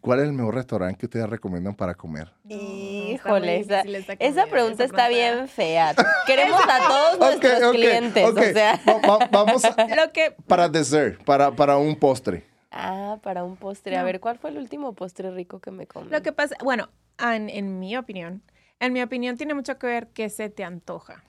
¿Cuál 0.00 0.18
es 0.20 0.26
el 0.26 0.32
mejor 0.32 0.56
restaurante 0.56 0.98
que 0.98 1.06
ustedes 1.06 1.28
recomiendan 1.30 1.74
para 1.76 1.94
comer? 1.94 2.32
Híjole, 2.48 3.60
esa, 3.60 4.46
pregunta 4.46 4.84
está 4.84 5.08
bien 5.08 5.46
fea. 5.48 5.94
Queremos 6.26 6.60
a 6.60 6.88
todos 6.88 7.18
nuestros 7.20 7.72
clientes, 7.72 8.24
o 8.28 8.32
sea. 8.34 8.80
Va- 8.88 9.18
va- 9.18 9.28
vamos 9.30 9.64
a- 9.64 9.76
Lo 9.96 10.12
que 10.12 10.34
para 10.48 10.68
dessert, 10.68 11.22
para, 11.24 11.54
para 11.54 11.76
un 11.76 11.94
postre. 11.96 12.44
Ah, 12.72 13.18
para 13.22 13.44
un 13.44 13.56
postre. 13.56 13.96
A 13.96 14.02
ver, 14.02 14.20
¿cuál 14.20 14.38
fue 14.38 14.50
el 14.50 14.58
último 14.58 14.94
postre 14.94 15.30
rico 15.30 15.60
que 15.60 15.70
me 15.70 15.86
comí? 15.86 16.10
Lo 16.10 16.22
que 16.22 16.32
pasa, 16.32 16.56
bueno, 16.62 16.88
en, 17.18 17.48
en 17.48 17.78
mi 17.78 17.96
opinión, 17.96 18.42
en 18.80 18.92
mi 18.92 19.00
opinión 19.00 19.36
tiene 19.36 19.54
mucho 19.54 19.78
que 19.78 19.86
ver 19.86 20.08
qué 20.08 20.28
se 20.28 20.50
te 20.50 20.64
antoja. 20.64 21.22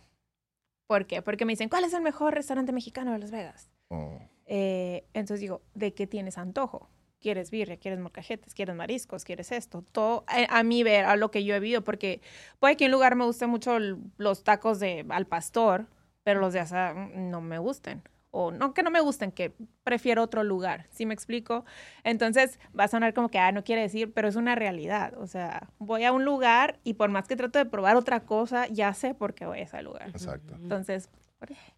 ¿Por 0.87 1.05
qué? 1.05 1.21
Porque 1.21 1.45
me 1.45 1.53
dicen, 1.53 1.69
¿cuál 1.69 1.83
es 1.83 1.93
el 1.93 2.01
mejor 2.01 2.33
restaurante 2.33 2.71
mexicano 2.71 3.11
de 3.13 3.19
Las 3.19 3.31
Vegas? 3.31 3.69
Oh, 3.89 4.19
Eh, 4.45 5.05
entonces 5.13 5.41
digo, 5.41 5.61
¿de 5.73 5.93
qué 5.93 6.07
tienes 6.07 6.37
antojo? 6.37 6.89
¿Quieres 7.19 7.49
birria? 7.51 7.77
¿Quieres 7.77 7.99
molcajetes? 7.99 8.53
¿Quieres 8.53 8.75
mariscos? 8.75 9.23
¿Quieres 9.23 9.51
esto? 9.51 9.83
Todo 9.91 10.23
eh, 10.35 10.47
a, 10.49 10.63
mí 10.63 10.83
ver, 10.83 11.05
a 11.05 11.15
lo 11.15 11.31
que 11.31 11.43
yo 11.43 11.55
he 11.55 11.59
vivido, 11.59 11.83
porque 11.83 12.21
puede 12.59 12.77
que 12.77 12.85
en 12.85 12.89
un 12.89 12.93
lugar 12.93 13.15
me 13.15 13.25
gusten 13.25 13.49
mucho 13.49 13.77
los 14.17 14.43
tacos 14.43 14.79
de 14.79 15.05
al 15.09 15.25
pastor, 15.25 15.87
pero 16.23 16.39
los 16.39 16.53
de 16.53 16.59
asada 16.59 16.93
mm, 16.93 17.29
no 17.29 17.41
me 17.41 17.57
gusten. 17.57 18.03
O 18.29 18.51
no 18.51 18.73
que 18.73 18.83
no 18.83 18.91
me 18.91 18.99
gusten, 18.99 19.31
que 19.31 19.53
prefiero 19.83 20.21
otro 20.21 20.43
lugar. 20.43 20.85
¿Sí 20.91 21.05
me 21.05 21.13
explico? 21.13 21.65
Entonces 22.03 22.59
va 22.77 22.83
a 22.83 22.87
sonar 22.87 23.13
como 23.13 23.29
que, 23.29 23.39
ah, 23.39 23.51
no 23.51 23.63
quiere 23.63 23.81
decir, 23.81 24.13
pero 24.13 24.27
es 24.27 24.35
una 24.35 24.53
realidad. 24.53 25.13
O 25.17 25.25
sea, 25.25 25.69
voy 25.79 26.03
a 26.03 26.11
un 26.11 26.23
lugar 26.23 26.79
y 26.83 26.95
por 26.95 27.09
más 27.09 27.27
que 27.27 27.35
trato 27.35 27.57
de 27.57 27.65
probar 27.65 27.95
otra 27.95 28.19
cosa, 28.25 28.67
ya 28.67 28.93
sé 28.93 29.15
por 29.15 29.33
qué 29.33 29.45
voy 29.45 29.59
a 29.59 29.63
ese 29.63 29.81
lugar. 29.81 30.09
exacto. 30.09 30.55
Entonces, 30.55 31.09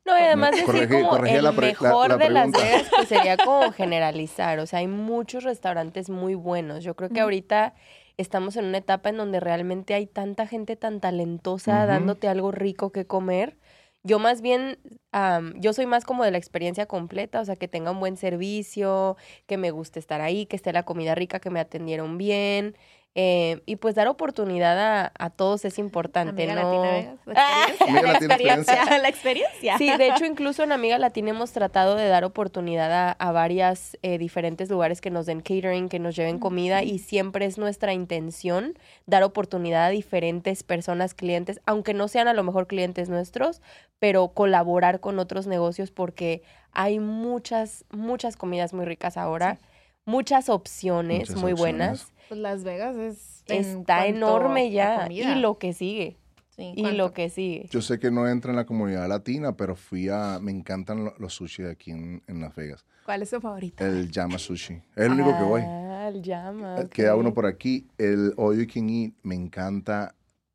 No, 0.06 0.18
y 0.18 0.22
además 0.24 0.52
decir 0.52 0.66
Corregí- 0.66 0.90
como 1.02 1.10
corregí 1.10 1.36
el 1.36 1.44
la 1.44 1.52
pre- 1.52 1.74
la- 1.80 1.90
mejor 1.90 2.10
la 2.10 2.18
de 2.18 2.30
Las. 2.30 2.52
Vegas, 2.52 2.88
pues 2.96 3.08
sería 3.10 3.38
como 3.46 3.72
generalizar. 3.72 4.60
O 4.60 4.66
sea, 4.66 4.80
hay 4.80 4.88
muchos 4.88 5.44
restaurantes 5.44 6.10
muy 6.10 6.34
buenos. 6.36 6.84
Yo 6.84 6.96
creo 6.96 7.10
que 7.10 7.20
ahorita 7.20 7.74
estamos 8.18 8.56
en 8.56 8.66
una 8.66 8.78
etapa 8.80 9.10
en 9.10 9.18
donde 9.18 9.40
realmente 9.40 9.94
hay 9.94 10.06
tanta 10.08 10.48
gente 10.48 10.76
tan 10.76 11.00
talentosa 11.00 11.86
dándote 11.86 12.28
algo 12.28 12.52
rico 12.52 12.92
que 12.92 13.06
comer. 13.06 13.58
Yo 14.04 14.18
más 14.18 14.42
bien, 14.42 14.80
am, 15.12 15.54
yo 15.60 15.74
soy 15.74 15.86
más 15.86 16.06
como 16.06 16.24
de 16.24 16.32
la 16.32 16.38
experiencia 16.38 16.86
completa, 16.86 17.42
o 17.42 17.46
sea, 17.46 17.58
que 17.58 17.68
tenga 17.68 17.92
un 17.92 18.00
buen 18.00 18.16
servicio, 18.16 19.18
que 19.46 19.58
me 19.58 19.72
guste 19.72 20.00
estar 20.00 20.22
ahí, 20.22 20.46
que 20.46 20.56
esté 20.56 20.72
la 20.72 20.84
comida 20.84 21.16
rica, 21.16 21.40
que 21.42 21.50
me 21.50 21.60
atendieron 21.60 22.18
bien. 22.18 22.78
Eh, 23.16 23.62
y 23.66 23.78
pues 23.78 23.96
dar 23.96 24.08
oportunidad 24.08 24.78
a, 24.80 25.12
a 25.18 25.30
todos 25.32 25.66
es 25.66 25.80
importante, 25.80 26.44
Amiga 26.50 26.62
¿no? 26.62 26.84
Latina 26.86 27.18
la 27.26 27.34
Ah, 27.36 27.66
experiencia. 27.70 28.02
La 28.02 28.12
experiencia. 28.14 29.00
la 29.00 29.10
experiencia. 29.10 29.78
Sí, 29.78 29.98
de 29.98 30.08
hecho, 30.10 30.26
incluso 30.34 30.64
en 30.64 30.72
Amiga 30.72 30.98
Latina 31.00 31.32
hemos 31.32 31.52
tratado 31.52 31.96
de 31.96 32.08
dar 32.08 32.24
oportunidad 32.24 32.92
a, 32.94 33.12
a 33.12 33.32
varias 33.32 33.98
eh, 34.04 34.18
diferentes 34.20 34.70
lugares 34.70 35.02
que 35.02 35.10
nos 35.10 35.26
den 35.26 35.42
catering, 35.42 35.90
que 35.90 36.00
nos 36.00 36.16
lleven 36.16 36.38
comida 36.40 36.84
y 36.84 37.00
siempre 37.00 37.46
es 37.46 37.58
nuestra 37.58 37.94
intención 37.94 38.78
dar 39.08 39.24
oportunidad 39.24 39.86
a 39.88 39.90
diferentes 39.90 40.64
personas, 40.64 41.14
clientes, 41.16 41.60
aunque 41.66 41.94
no 41.96 42.08
sean 42.08 42.28
a 42.28 42.34
lo 42.34 42.44
mejor 42.44 42.68
clientes 42.68 43.10
nuestros, 43.10 43.62
pero 43.98 44.30
colaborar 44.30 45.00
con 45.00 45.20
otros 45.20 45.48
negocios 45.48 45.92
porque 45.92 46.44
hay 46.72 47.00
muchas, 47.00 47.84
muchas 47.90 48.38
comidas 48.38 48.72
muy 48.74 48.86
ricas 48.86 49.18
ahora, 49.18 49.58
muchas 50.06 50.48
opciones 50.48 51.30
Muchas 51.32 51.36
muy 51.42 51.52
opciones. 51.54 51.58
buenas. 51.78 52.14
Pues 52.30 52.40
Las 52.40 52.64
Vegas 52.64 52.96
es 52.96 53.44
Está 53.48 54.06
enorme 54.06 54.72
ya 54.72 55.12
y 55.12 55.36
lo 55.36 55.58
que 55.58 55.74
sigue, 55.74 56.16
Sí, 56.50 56.74
y 56.76 56.92
lo 56.92 57.12
que 57.14 57.30
sigue. 57.30 57.68
Yo 57.72 57.82
sé 57.82 58.00
que 58.00 58.12
no 58.12 58.28
entra 58.28 58.52
en 58.52 58.58
la 58.58 58.66
comunidad 58.66 59.08
latina, 59.10 59.56
pero 59.58 59.76
fui 59.76 60.10
a... 60.10 60.40
Me 60.40 60.52
encantan 60.52 61.06
lo- 61.06 61.16
los 61.18 61.34
sushi 61.34 61.64
de 61.64 61.72
aquí 61.72 61.92
en, 61.92 62.22
en 62.28 62.42
Las 62.42 62.54
Vegas. 62.56 62.86
¿Cuál 63.06 63.24
es 63.24 63.30
su 63.32 63.42
favorito? 63.42 63.84
El 63.84 64.12
Yama 64.12 64.38
Sushi. 64.38 64.74
Es 64.96 65.06
el 65.06 65.14
único 65.14 65.36
que 65.36 65.44
voy. 65.44 65.62
Ah, 65.66 66.10
el 66.10 66.22
llama. 66.22 66.82
Eh, 66.82 66.88
Queda 66.90 67.16
uno 67.16 67.34
por 67.34 67.48
aquí. 67.48 67.88
El 67.98 68.34
All 68.38 68.60
You 68.60 68.68
Can 68.72 68.90
Eat 68.90 69.14
me 69.24 69.34
encanta. 69.36 70.14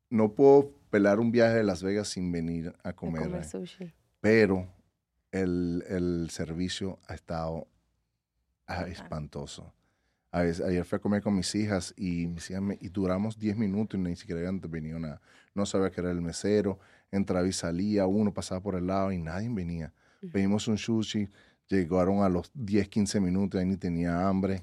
No 0.09 0.31
puedo 0.31 0.71
pelar 0.89 1.19
un 1.19 1.31
viaje 1.31 1.55
de 1.55 1.63
Las 1.63 1.83
Vegas 1.83 2.07
sin 2.07 2.31
venir 2.31 2.73
a 2.83 2.89
a 2.89 2.93
comer. 2.93 3.23
comer 3.23 3.43
sushi. 3.43 3.91
Pero 4.21 4.67
el, 5.31 5.83
el 5.89 6.29
servicio 6.29 6.99
ha 7.09 7.15
estado 7.15 7.67
ah, 8.67 8.85
espantoso. 8.87 9.73
A 10.35 10.41
veces, 10.41 10.65
ayer 10.65 10.83
fui 10.83 10.97
a 10.97 10.99
comer 10.99 11.21
con 11.23 11.33
mis 11.33 11.55
hijas 11.55 11.93
y 11.95 12.27
mis 12.27 12.49
hijas 12.49 12.61
me- 12.61 12.77
y 12.81 12.89
duramos 12.89 13.39
10 13.39 13.55
minutos 13.55 13.97
y 13.97 14.03
ni 14.03 14.17
siquiera 14.17 14.41
habían 14.41 14.59
venido 14.59 14.99
nada. 14.99 15.21
No 15.53 15.65
sabía 15.65 15.89
que 15.91 16.01
era 16.01 16.11
el 16.11 16.21
mesero, 16.21 16.77
entraba 17.09 17.47
y 17.47 17.53
salía, 17.53 18.05
uno 18.05 18.33
pasaba 18.33 18.59
por 18.59 18.75
el 18.75 18.85
lado 18.87 19.13
y 19.13 19.17
nadie 19.17 19.47
venía. 19.49 19.93
Ujú. 20.21 20.33
Pedimos 20.33 20.67
un 20.67 20.77
sushi, 20.77 21.29
llegaron 21.69 22.21
a 22.21 22.27
los 22.27 22.51
10, 22.53 22.89
15 22.89 23.21
minutos 23.21 23.61
y 23.61 23.65
ni 23.65 23.77
tenía 23.77 24.27
hambre. 24.27 24.61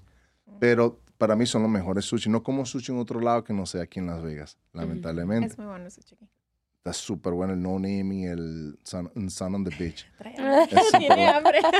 Pero 0.60 1.00
para 1.16 1.34
mí 1.36 1.46
son 1.46 1.62
los 1.62 1.70
mejores 1.70 2.04
sushi. 2.04 2.28
No 2.28 2.42
como 2.42 2.66
sushi 2.66 2.92
en 2.92 2.98
otro 2.98 3.18
lado 3.18 3.42
que 3.42 3.54
no 3.54 3.64
sea 3.64 3.84
aquí 3.84 3.98
en 3.98 4.08
Las 4.08 4.22
Vegas, 4.22 4.58
lamentablemente. 4.74 5.52
Es 5.52 5.56
muy 5.58 5.68
bueno 5.68 5.86
ese 5.86 6.02
chiqui. 6.02 6.28
Está 6.84 6.92
súper 6.94 7.32
bueno 7.32 7.52
el 7.52 7.62
No 7.62 7.74
Name 7.74 8.12
y 8.12 8.24
el 8.24 8.76
Sun, 8.82 9.08
Sun 9.30 9.54
on 9.54 9.62
the 9.62 9.70
Beach. 9.78 10.04
Tiene 10.98 11.14
bueno. 11.14 11.30
hambre. 11.38 11.60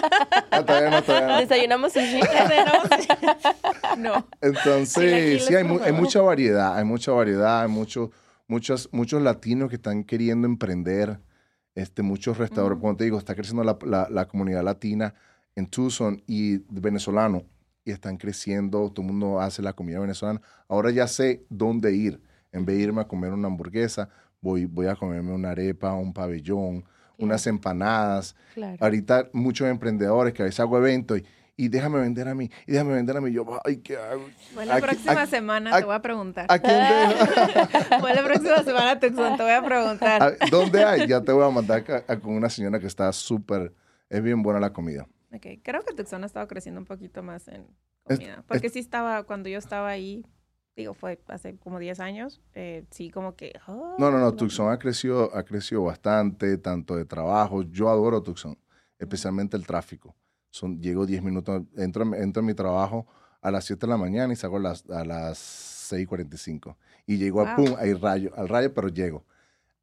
Ah, 0.53 0.65
todavía 0.65 0.91
no, 0.91 1.03
todavía 1.03 1.29
no. 1.29 1.39
¿Desayunamos 1.41 1.93
sushi? 1.93 2.21
no. 3.99 4.29
Entonces, 4.41 5.45
sí, 5.45 5.55
hay, 5.57 5.65
mu- 5.65 5.81
mucha 5.95 6.21
variedad, 6.21 6.77
hay 6.77 6.85
mucha 6.85 7.11
variedad, 7.11 7.63
hay 7.63 7.69
muchos, 7.69 8.11
muchos, 8.47 8.89
muchos 8.93 9.21
latinos 9.23 9.71
que 9.71 9.77
están 9.77 10.05
queriendo 10.05 10.47
emprender, 10.47 11.19
este, 11.75 12.03
muchos 12.03 12.39
restaurantes, 12.39 12.81
como 12.81 12.97
te 12.97 13.03
digo, 13.05 13.19
está 13.19 13.35
creciendo 13.35 13.65
la, 13.65 13.77
la- 13.85 14.09
la 14.09 14.29
comunidad 14.29 14.63
latina 14.63 15.15
en 15.57 15.67
Tucson 15.67 16.23
y 16.29 16.59
venezolano, 16.69 17.43
y 17.85 17.91
están 17.91 18.19
creciendo, 18.19 18.89
todo 18.91 19.05
el 19.05 19.13
mundo 19.13 19.41
hace 19.41 19.63
la 19.63 19.73
comida 19.73 19.99
venezolana. 19.99 20.41
Ahora 20.69 20.91
ya 20.93 21.09
sé 21.09 21.45
dónde 21.49 21.93
ir, 21.93 22.21
en 22.53 22.65
vez 22.67 22.77
de 22.77 22.83
irme 22.85 23.01
a 23.01 23.09
comer 23.09 23.33
una 23.33 23.49
hamburguesa, 23.49 24.11
voy, 24.43 24.67
voy 24.67 24.87
a 24.87 24.97
comerme 24.97 25.33
una 25.33 25.53
arepa, 25.53 25.95
un 25.95 26.13
pabellón, 26.13 26.85
unas 27.17 27.47
empanadas, 27.47 28.35
Claro. 28.55 28.77
ahorita 28.81 29.29
muchos 29.33 29.69
emprendedores 29.69 30.35
que 30.35 30.43
a 30.43 30.45
veces 30.45 30.61
hago 30.61 30.77
eventos 30.77 31.19
y, 31.19 31.25
y 31.57 31.69
déjame 31.69 32.01
vender 32.01 32.27
a 32.29 32.35
mí, 32.35 32.51
y 32.67 32.73
déjame 32.73 32.95
vender 32.95 33.17
a 33.17 33.21
mí. 33.21 33.31
Yo, 33.33 33.47
ay, 33.65 33.77
¿qué 33.79 33.97
hago? 33.97 34.25
Bueno, 34.55 34.71
la 34.73 34.77
Aquí- 34.79 34.87
próxima 34.87 35.23
aquí- 35.23 35.31
semana 35.31 35.71
aquí- 35.71 35.81
te 35.83 35.87
voy 35.87 35.95
a 35.95 36.03
preguntar. 36.03 36.47
¿A 36.49 36.59
quién 36.59 36.77
dejo? 36.77 38.01
Bueno, 38.01 38.23
la 38.23 38.29
próxima 38.29 38.63
semana 38.65 38.99
Tucson, 39.01 39.37
te 39.37 39.43
voy 39.45 39.53
a 39.53 39.63
preguntar. 39.63 40.23
¿A- 40.23 40.47
¿Dónde 40.51 40.85
hay? 40.85 41.07
Ya 41.07 41.21
te 41.21 41.31
voy 41.33 41.47
a 41.47 41.51
mandar 41.51 41.85
ca- 41.85 42.05
a- 42.09 42.17
con 42.19 42.35
una 42.35 42.51
señora 42.51 42.81
que 42.81 42.87
está 42.89 43.13
súper, 43.13 43.73
es 44.11 44.23
bien 44.23 44.43
buena 44.43 44.59
la 44.59 44.73
comida. 44.73 45.07
Ok, 45.33 45.47
creo 45.63 45.83
que 45.85 45.95
Tucson 45.95 46.25
ha 46.25 46.27
estado 46.27 46.49
creciendo 46.49 46.81
un 46.81 46.87
poquito 46.87 47.23
más 47.23 47.47
en 47.49 47.65
Es- 48.09 48.19
comida. 48.19 48.43
Porque 48.49 48.69
sí 48.69 48.81
estaba, 48.81 49.23
cuando 49.23 49.49
yo 49.49 49.59
estaba 49.59 49.89
ahí, 49.89 50.27
digo, 50.77 50.95
fue 50.95 51.21
hace 51.29 51.57
como 51.57 51.79
10 51.79 52.01
años, 52.01 52.41
eh, 52.55 52.85
sí 52.91 53.11
como 53.11 53.35
que... 53.37 53.53
oh, 53.67 53.97
No, 53.99 54.11
no, 54.11 54.19
no, 54.19 54.35
Tucson 54.35 54.73
ha 54.73 54.79
crecido, 54.79 55.35
ha 55.37 55.43
crecido 55.45 55.85
bastante, 55.85 56.57
tanto 56.59 56.97
de 56.97 57.05
trabajo. 57.05 57.63
Yo 57.63 57.89
adoro 57.89 58.23
Tucson, 58.23 58.57
especialmente 58.99 59.57
el 59.57 59.67
tráfico. 59.67 60.15
Son, 60.51 60.81
llego 60.81 61.07
10 61.07 61.23
minutos, 61.23 61.63
entro, 61.77 62.03
en- 62.05 62.15
entro 62.15 62.41
en 62.41 62.47
mi 62.47 62.55
trabajo 62.55 63.07
a 63.41 63.51
las 63.51 63.65
7 63.65 63.87
de 63.87 63.91
la 63.91 63.97
mañana 63.97 64.33
y 64.33 64.37
salgo 64.37 64.57
a 64.57 64.61
las, 64.61 64.89
a 64.91 65.05
las 65.05 65.39
6.45. 65.93 66.77
Y 67.07 67.17
llego 67.19 67.41
a 67.43 67.55
Wow. 67.57 67.65
pum, 67.67 67.75
ahí 67.79 67.93
rayo, 67.95 68.31
al 68.37 68.49
rayo, 68.49 68.73
pero 68.73 68.89
llego. 68.89 69.25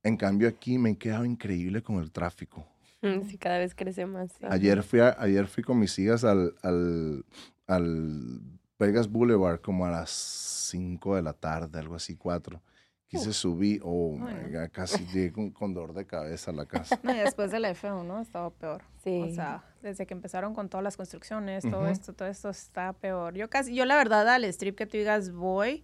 En 0.04 0.16
cambio 0.18 0.48
aquí 0.48 0.78
me 0.78 0.92
he 0.92 0.98
quedado 0.98 1.26
increíble 1.26 1.84
con 1.84 1.98
el 1.98 2.12
tráfico. 2.12 2.66
Sí, 3.30 3.38
cada 3.38 3.60
vez 3.60 3.74
crece 3.76 4.06
más. 4.06 4.32
sí. 4.34 4.46
Ayer 4.50 4.82
fui, 4.84 5.00
a- 5.02 5.16
ayer 5.20 5.48
fui 5.48 5.64
con 5.64 5.78
mis 5.80 5.98
hijas 6.00 6.24
al, 6.24 6.56
al, 6.64 7.24
al 7.68 8.42
Vegas 8.80 9.10
Boulevard 9.10 9.60
como 9.60 9.86
a 9.86 9.92
las 9.92 10.10
5 10.10 11.18
de 11.18 11.22
la 11.22 11.34
tarde, 11.34 11.80
algo 11.80 11.96
así, 11.96 12.16
4. 12.16 12.62
Quise 13.08 13.34
subir, 13.34 13.82
oh 13.84 14.16
my. 14.16 14.54
God, 14.54 14.70
casi 14.72 15.04
llegué 15.14 15.34
con, 15.34 15.50
con 15.50 15.74
dolor 15.74 15.94
de 15.94 16.06
cabeza 16.06 16.52
a 16.52 16.54
la 16.54 16.66
casa. 16.66 17.00
No, 17.04 17.14
y 17.14 17.18
después 17.18 17.52
del 17.52 17.66
F1 17.66 18.22
estaba 18.22 18.52
peor. 18.52 18.84
Sí. 19.04 19.22
O 19.22 19.34
sea, 19.34 19.64
desde 19.82 20.06
que 20.06 20.14
empezaron 20.14 20.54
con 20.54 20.70
todas 20.70 20.84
las 20.84 20.96
construcciones, 20.96 21.64
todo 21.64 21.82
Ujú. 21.82 21.90
esto, 21.90 22.14
todo 22.14 22.28
esto 22.28 22.50
está 22.50 22.94
peor. 22.94 23.34
Yo 23.34 23.50
casi, 23.50 23.74
yo 23.74 23.86
la 23.86 23.98
verdad 23.98 24.28
al 24.30 24.44
strip 24.46 24.78
que 24.78 24.86
tú 24.86 24.96
digas 24.98 25.32
voy, 25.32 25.84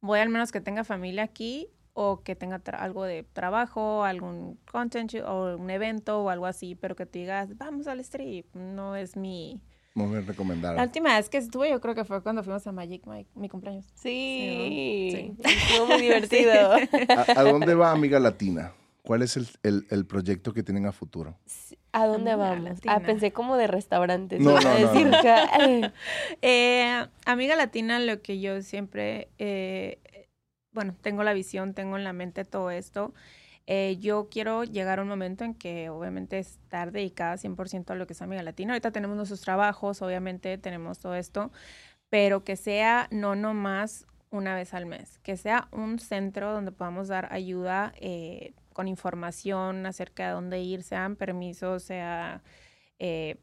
voy 0.00 0.18
al 0.18 0.28
menos 0.28 0.50
que 0.50 0.60
tenga 0.60 0.82
familia 0.82 1.22
aquí 1.22 1.70
o 1.92 2.22
que 2.24 2.34
tenga 2.34 2.60
algo 2.72 3.04
de 3.04 3.22
trabajo, 3.22 4.04
algún 4.04 4.58
content 4.70 5.14
o 5.24 5.56
un 5.56 5.70
evento 5.70 6.22
o 6.24 6.28
algo 6.28 6.46
así, 6.46 6.74
pero 6.74 6.96
que 6.96 7.06
tú 7.06 7.20
digas, 7.20 7.56
vamos 7.56 7.86
al 7.86 8.00
strip, 8.00 8.52
no 8.54 8.96
es 8.96 9.16
mi... 9.16 9.62
Muy 9.94 10.18
recomendable. 10.20 10.76
La 10.78 10.84
última 10.84 11.14
vez 11.16 11.28
que 11.28 11.38
estuve 11.38 11.70
yo 11.70 11.80
creo 11.80 11.94
que 11.94 12.04
fue 12.04 12.20
cuando 12.22 12.42
fuimos 12.42 12.66
a 12.66 12.72
Magic 12.72 13.06
Mike, 13.06 13.30
mi 13.36 13.48
cumpleaños. 13.48 13.84
Sí, 13.94 15.08
Sí. 15.12 15.36
estuvo 15.44 15.86
muy 15.86 15.98
divertido. 16.02 16.72
¿A, 17.16 17.40
a 17.40 17.42
dónde 17.44 17.74
va 17.76 17.92
Amiga 17.92 18.18
Latina? 18.18 18.72
¿Cuál 19.02 19.22
es 19.22 19.36
el, 19.36 19.46
el- 19.62 19.86
el 19.90 20.06
proyecto 20.06 20.52
que 20.52 20.62
tienen 20.62 20.86
a 20.86 20.92
futuro? 20.92 21.36
Sí, 21.46 21.78
¿A 21.92 22.06
dónde 22.06 22.32
Amiga 22.32 22.50
vamos? 22.50 22.64
latina. 22.70 22.94
Ah, 22.94 23.00
pensé 23.00 23.32
como 23.32 23.56
de 23.56 23.66
restaurantes. 23.68 24.40
No, 24.40 24.54
no, 24.54 24.60
no, 24.62 24.74
decir 24.92 25.06
no. 25.06 25.20
que- 25.22 25.92
Eh, 26.42 27.06
amiga 27.26 27.54
latina, 27.54 28.00
lo 28.00 28.20
que 28.20 28.40
yo 28.40 28.62
siempre, 28.62 29.28
eh, 29.38 29.98
bueno, 30.72 30.96
tengo 31.02 31.22
la 31.22 31.34
visión, 31.34 31.72
tengo 31.74 31.96
en 31.96 32.02
la 32.04 32.12
mente 32.12 32.44
todo 32.44 32.70
esto. 32.72 33.14
Eh, 33.66 33.96
yo 33.98 34.28
quiero 34.30 34.64
llegar 34.64 34.98
a 34.98 35.02
un 35.02 35.08
momento 35.08 35.44
en 35.44 35.54
que 35.54 35.88
obviamente 35.88 36.38
estar 36.38 36.92
dedicada 36.92 37.38
100% 37.38 37.90
a 37.92 37.94
lo 37.96 38.06
que 38.06 38.12
es 38.12 38.22
Amiga 38.22 38.42
Latina. 38.42 38.74
Ahorita 38.74 38.90
tenemos 38.90 39.16
nuestros 39.16 39.40
trabajos, 39.40 40.02
obviamente 40.02 40.58
tenemos 40.58 40.98
todo 40.98 41.14
esto, 41.14 41.50
pero 42.10 42.44
que 42.44 42.56
sea 42.56 43.08
no 43.10 43.36
nomás 43.36 44.06
una 44.30 44.54
vez 44.54 44.74
al 44.74 44.86
mes, 44.86 45.18
que 45.20 45.36
sea 45.36 45.68
un 45.72 45.98
centro 45.98 46.52
donde 46.52 46.72
podamos 46.72 47.08
dar 47.08 47.32
ayuda 47.32 47.94
eh, 48.00 48.52
con 48.72 48.88
información 48.88 49.86
acerca 49.86 50.26
de 50.26 50.32
dónde 50.34 50.60
ir, 50.60 50.82
sean 50.82 51.16
permisos, 51.16 51.84
sea, 51.84 52.42
eh, 52.98 53.38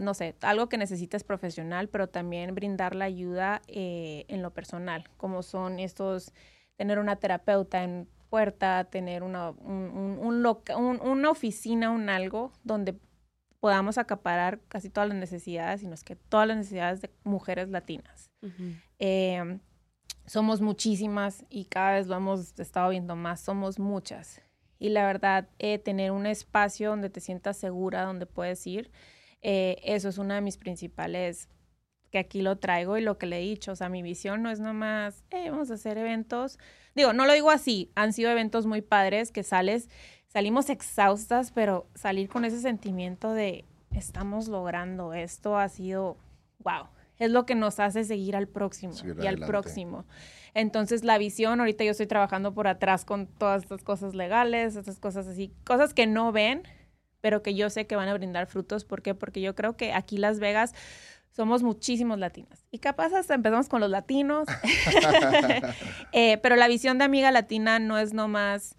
no 0.00 0.14
sé, 0.14 0.36
algo 0.40 0.68
que 0.68 0.78
necesites 0.78 1.24
profesional, 1.24 1.88
pero 1.88 2.08
también 2.08 2.54
brindar 2.54 2.94
la 2.94 3.04
ayuda 3.06 3.60
en 3.66 4.42
lo 4.42 4.52
personal, 4.54 5.10
como 5.16 5.42
son 5.42 5.80
estos, 5.80 6.32
tener 6.76 6.98
una 6.98 7.16
terapeuta 7.16 7.82
en 7.84 8.08
puerta, 8.28 8.84
tener 8.84 9.22
una, 9.22 9.50
un, 9.50 9.74
un- 9.90 10.18
un 10.20 10.42
loca- 10.42 10.76
un- 10.76 11.00
una 11.00 11.30
oficina, 11.30 11.90
un 11.90 12.08
algo 12.08 12.52
donde 12.64 12.98
podamos 13.60 13.98
acaparar 13.98 14.60
casi 14.68 14.90
todas 14.90 15.08
las 15.08 15.18
necesidades, 15.18 15.80
sino 15.80 15.94
es 15.94 16.04
que 16.04 16.16
todas 16.16 16.46
las 16.46 16.56
necesidades 16.58 17.00
de 17.00 17.10
mujeres 17.24 17.68
latinas. 17.70 18.30
Eh, 18.98 19.58
somos 20.26 20.60
muchísimas 20.60 21.44
y 21.48 21.66
cada 21.66 21.92
vez 21.92 22.06
lo 22.08 22.16
hemos 22.16 22.58
estado 22.58 22.90
viendo 22.90 23.16
más, 23.16 23.40
somos 23.40 23.78
muchas. 23.78 24.40
Y 24.78 24.90
la 24.90 25.06
verdad, 25.06 25.48
eh, 25.58 25.78
tener 25.78 26.10
un 26.10 26.26
espacio 26.26 26.90
donde 26.90 27.10
te 27.10 27.20
sientas 27.20 27.56
segura, 27.56 28.02
donde 28.02 28.26
puedes 28.26 28.66
ir, 28.66 28.90
eh, 29.42 29.76
eso 29.84 30.08
es 30.08 30.18
una 30.18 30.34
de 30.34 30.40
mis 30.42 30.58
principales, 30.58 31.48
que 32.16 32.20
aquí 32.20 32.40
lo 32.40 32.56
traigo 32.56 32.96
y 32.96 33.02
lo 33.02 33.18
que 33.18 33.26
le 33.26 33.36
he 33.36 33.42
dicho, 33.42 33.72
o 33.72 33.76
sea, 33.76 33.90
mi 33.90 34.00
visión 34.00 34.42
no 34.42 34.50
es 34.50 34.58
nomás, 34.58 35.22
eh, 35.30 35.50
vamos 35.50 35.70
a 35.70 35.74
hacer 35.74 35.98
eventos, 35.98 36.58
digo, 36.94 37.12
no 37.12 37.26
lo 37.26 37.34
digo 37.34 37.50
así, 37.50 37.90
han 37.94 38.14
sido 38.14 38.30
eventos 38.30 38.64
muy 38.64 38.80
padres 38.80 39.32
que 39.32 39.42
sales, 39.42 39.90
salimos 40.28 40.70
exhaustas, 40.70 41.52
pero 41.52 41.86
salir 41.94 42.30
con 42.30 42.46
ese 42.46 42.58
sentimiento 42.58 43.34
de, 43.34 43.66
estamos 43.90 44.48
logrando, 44.48 45.12
esto 45.12 45.58
ha 45.58 45.68
sido, 45.68 46.16
wow, 46.60 46.86
es 47.18 47.30
lo 47.30 47.44
que 47.44 47.54
nos 47.54 47.80
hace 47.80 48.02
seguir 48.04 48.34
al 48.34 48.48
próximo 48.48 48.94
Seguir 48.94 49.16
y 49.16 49.20
al 49.20 49.26
adelante. 49.26 49.46
próximo. 49.46 50.06
Entonces, 50.54 51.04
la 51.04 51.18
visión, 51.18 51.60
ahorita 51.60 51.84
yo 51.84 51.90
estoy 51.90 52.06
trabajando 52.06 52.54
por 52.54 52.66
atrás 52.66 53.04
con 53.04 53.26
todas 53.26 53.64
estas 53.64 53.82
cosas 53.82 54.14
legales, 54.14 54.74
estas 54.74 54.98
cosas 54.98 55.26
así, 55.26 55.52
cosas 55.64 55.92
que 55.92 56.06
no 56.06 56.32
ven, 56.32 56.62
pero 57.20 57.42
que 57.42 57.54
yo 57.54 57.68
sé 57.68 57.86
que 57.86 57.94
van 57.94 58.08
a 58.08 58.14
brindar 58.14 58.46
frutos. 58.46 58.86
¿Por 58.86 59.02
qué? 59.02 59.14
Porque 59.14 59.42
yo 59.42 59.54
creo 59.54 59.76
que 59.76 59.92
aquí 59.92 60.16
Las 60.16 60.38
Vegas 60.38 60.74
somos 61.36 61.62
muchísimos 61.62 62.18
latinos. 62.18 62.64
Y 62.70 62.78
capaz 62.78 63.12
hasta 63.12 63.34
empezamos 63.34 63.68
con 63.68 63.80
los 63.80 63.90
latinos. 63.90 64.48
Eh, 66.12 66.38
pero 66.38 66.56
la 66.56 66.66
visión 66.66 66.96
de 66.96 67.04
Amiga 67.04 67.30
Latina 67.30 67.78
no 67.78 67.98
es 67.98 68.14
nomás 68.14 68.76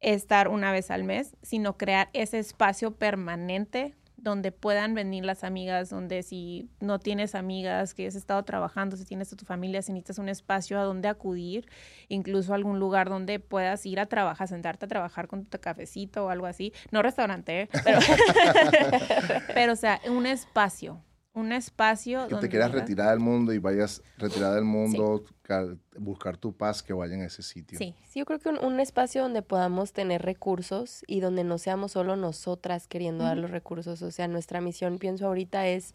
estar 0.00 0.48
una 0.48 0.72
vez 0.72 0.90
al 0.90 1.04
mes, 1.04 1.36
sino 1.40 1.78
crear 1.78 2.10
ese 2.12 2.38
espacio 2.38 2.96
permanente 2.96 3.94
donde 4.16 4.52
puedan 4.52 4.92
venir 4.92 5.24
las 5.24 5.42
amigas, 5.42 5.88
donde 5.88 6.22
si 6.22 6.68
no 6.80 6.98
tienes 6.98 7.34
amigas, 7.34 7.94
que 7.94 8.06
has 8.06 8.14
estado 8.14 8.42
trabajando, 8.44 8.96
si 8.96 9.04
tienes 9.04 9.32
a 9.32 9.36
tu 9.36 9.46
familia, 9.46 9.80
si 9.80 9.92
necesitas 9.92 10.18
un 10.18 10.28
espacio 10.28 10.78
a 10.78 10.82
donde 10.82 11.08
acudir, 11.08 11.66
incluso 12.08 12.52
algún 12.52 12.78
lugar 12.78 13.08
donde 13.08 13.38
puedas 13.40 13.86
ir 13.86 14.00
a 14.00 14.06
trabajar, 14.06 14.48
sentarte 14.48 14.84
a 14.84 14.88
trabajar 14.88 15.28
con 15.28 15.46
tu 15.46 15.58
cafecito 15.58 16.26
o 16.26 16.28
algo 16.28 16.46
así, 16.46 16.72
no 16.90 17.00
restaurante, 17.02 17.62
¿eh? 17.62 17.68
pero, 17.84 17.98
pero 19.54 19.72
o 19.72 19.76
sea, 19.76 20.00
un 20.10 20.26
espacio, 20.26 21.02
un 21.36 21.52
espacio 21.52 22.22
Que 22.22 22.28
te 22.28 22.34
donde 22.34 22.48
quieras 22.48 22.70
digas- 22.70 22.80
retirar 22.82 23.10
del 23.10 23.20
mundo 23.20 23.52
y 23.52 23.58
vayas 23.58 24.02
retirada 24.16 24.54
del 24.56 24.64
mundo, 24.64 25.22
ca- 25.42 25.76
buscar 25.98 26.36
tu 26.38 26.56
paz, 26.56 26.82
que 26.82 26.92
vayan 26.92 27.20
a 27.20 27.26
ese 27.26 27.42
sitio. 27.42 27.78
Sí, 27.78 27.94
Sí, 28.08 28.18
yo 28.20 28.24
creo 28.24 28.38
que 28.38 28.48
un, 28.48 28.58
un 28.64 28.80
espacio 28.80 29.22
donde 29.22 29.42
podamos 29.42 29.92
tener 29.92 30.22
recursos 30.22 31.04
y 31.06 31.20
donde 31.20 31.44
no 31.44 31.58
seamos 31.58 31.92
solo 31.92 32.16
nosotras 32.16 32.88
queriendo 32.88 33.24
dar 33.24 33.36
los 33.36 33.50
recursos. 33.50 34.00
O 34.02 34.10
sea, 34.10 34.26
nuestra 34.28 34.60
misión, 34.60 34.98
pienso 34.98 35.26
ahorita, 35.26 35.66
es 35.68 35.94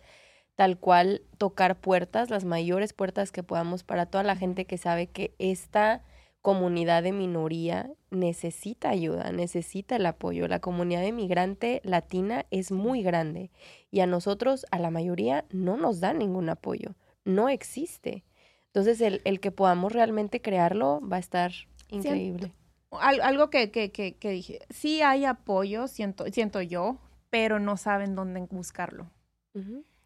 tal 0.55 0.77
cual 0.77 1.23
tocar 1.37 1.79
puertas, 1.79 2.29
las 2.29 2.45
mayores 2.45 2.93
puertas 2.93 3.31
que 3.31 3.41
podamos 3.41 3.83
para 3.83 4.05
toda 4.05 4.23
la 4.23 4.35
gente 4.35 4.65
que 4.65 4.77
sabe 4.77 5.07
que 5.07 5.33
esta 5.39 6.03
comunidad 6.41 7.01
de 7.03 7.11
minoría 7.13 7.89
necesita 8.11 8.89
ayuda, 8.89 9.31
necesita 9.31 9.95
el 9.95 10.05
apoyo. 10.05 10.47
La 10.47 10.59
comunidad 10.59 11.03
inmigrante 11.03 11.81
latina 11.83 12.45
es 12.51 12.71
muy 12.71 13.01
grande 13.01 13.49
y 13.89 14.01
a 14.01 14.07
nosotros, 14.07 14.65
a 14.71 14.77
la 14.79 14.91
mayoría, 14.91 15.45
no 15.51 15.77
nos 15.77 15.99
dan 15.99 16.19
ningún 16.19 16.49
apoyo, 16.49 16.95
no 17.25 17.49
existe. 17.49 18.23
Entonces, 18.67 19.01
el, 19.01 19.21
el 19.25 19.39
que 19.39 19.51
podamos 19.51 19.91
realmente 19.91 20.41
crearlo 20.41 21.01
va 21.01 21.15
a 21.17 21.19
estar 21.19 21.51
increíble. 21.89 22.53
Al- 22.91 23.21
algo 23.21 23.49
que, 23.49 23.71
que, 23.71 23.91
que, 23.91 24.15
que 24.17 24.29
dije, 24.29 24.59
sí 24.69 25.01
hay 25.01 25.25
apoyo, 25.25 25.87
siento, 25.87 26.25
siento 26.31 26.61
yo, 26.61 26.97
pero 27.29 27.59
no 27.59 27.77
saben 27.77 28.15
dónde 28.15 28.41
buscarlo. 28.51 29.09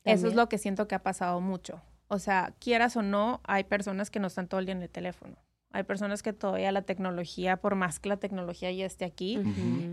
Eso 0.03 0.27
es 0.27 0.35
lo 0.35 0.47
que 0.49 0.57
siento 0.59 0.87
que 0.87 0.95
ha 0.95 1.01
pasado 1.03 1.41
mucho. 1.41 1.81
O 2.07 2.19
sea, 2.19 2.53
quieras 2.59 2.95
o 2.97 3.01
no, 3.01 3.41
hay 3.43 3.63
personas 3.63 4.11
que 4.11 4.19
no 4.19 4.27
están 4.27 4.47
todo 4.47 4.59
el 4.59 4.67
día 4.67 4.75
en 4.75 4.83
el 4.83 4.89
teléfono. 4.89 5.35
Hay 5.75 5.83
personas 5.83 6.23
que 6.23 6.31
todavía 6.31 6.71
la 6.71 6.83
tecnología, 6.83 7.57
por 7.57 7.75
más 7.75 7.99
que 7.99 8.07
la 8.07 8.15
tecnología 8.17 8.71
ya 8.71 8.85
esté 8.85 9.03
aquí, 9.03 9.39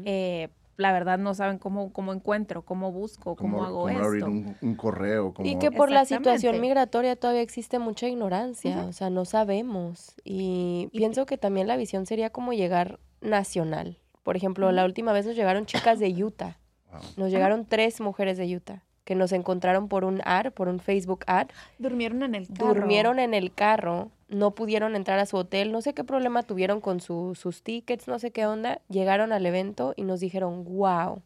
eh, 0.04 0.48
la 0.76 0.92
verdad 0.92 1.18
no 1.18 1.34
saben 1.34 1.58
cómo, 1.58 1.92
cómo 1.92 2.12
encuentro, 2.12 2.62
cómo 2.64 2.92
busco, 2.92 3.34
cómo, 3.36 3.56
Cómo, 3.58 3.64
hago 3.64 3.78
cómo 3.80 3.90
esto. 3.90 4.04
abrir 4.04 4.24
un, 4.24 4.56
un 4.62 4.74
correo. 4.76 5.34
Cómo, 5.34 5.48
Y 5.48 5.56
que 5.58 5.72
por 5.72 5.90
la 5.90 6.04
situación 6.04 6.60
migratoria 6.60 7.16
todavía 7.16 7.42
existe 7.42 7.78
mucha 7.80 8.06
ignorancia, 8.08 8.84
o 8.88 8.92
sea, 8.92 9.10
no 9.10 9.24
sabemos. 9.24 10.14
Y, 10.24 10.88
Y- 10.92 10.98
pienso 10.98 11.26
que 11.26 11.36
también 11.36 11.66
la 11.66 11.76
visión 11.76 12.06
sería 12.06 12.30
como 12.30 12.52
llegar 12.52 13.00
nacional. 13.20 13.98
Por 14.22 14.36
ejemplo, 14.36 14.70
la 14.70 14.84
última 14.84 15.12
vez 15.12 15.26
nos 15.26 15.34
llegaron 15.34 15.66
chicas 15.66 15.98
de 15.98 16.08
Utah, 16.24 16.58
Wow. 16.92 17.00
nos 17.16 17.30
llegaron 17.32 17.66
tres 17.66 18.00
mujeres 18.00 18.36
de 18.38 18.54
Utah 18.56 18.84
que 19.04 19.14
nos 19.14 19.32
encontraron 19.32 19.88
por 19.88 20.04
un 20.04 20.20
ad, 20.24 20.52
por 20.52 20.68
un 20.68 20.78
Facebook 20.80 21.24
ad, 21.26 21.48
Durmieron 21.78 22.22
en 22.22 22.34
el 22.34 22.46
carro. 22.48 22.66
durmieron 22.74 23.18
en 23.18 23.34
el 23.34 23.52
carro, 23.52 24.10
no 24.28 24.52
pudieron 24.54 24.94
entrar 24.96 25.18
a 25.18 25.26
su 25.26 25.36
hotel, 25.36 25.72
no 25.72 25.82
sé 25.82 25.92
qué 25.94 26.04
problema 26.04 26.42
tuvieron 26.42 26.80
con 26.80 27.00
su- 27.00 27.34
sus 27.34 27.62
tickets, 27.62 28.06
no 28.08 28.18
sé 28.18 28.30
qué 28.30 28.46
onda, 28.46 28.80
llegaron 28.88 29.32
al 29.32 29.44
evento 29.44 29.92
y 29.96 30.02
nos 30.04 30.20
dijeron, 30.20 30.64
wow, 30.64 31.22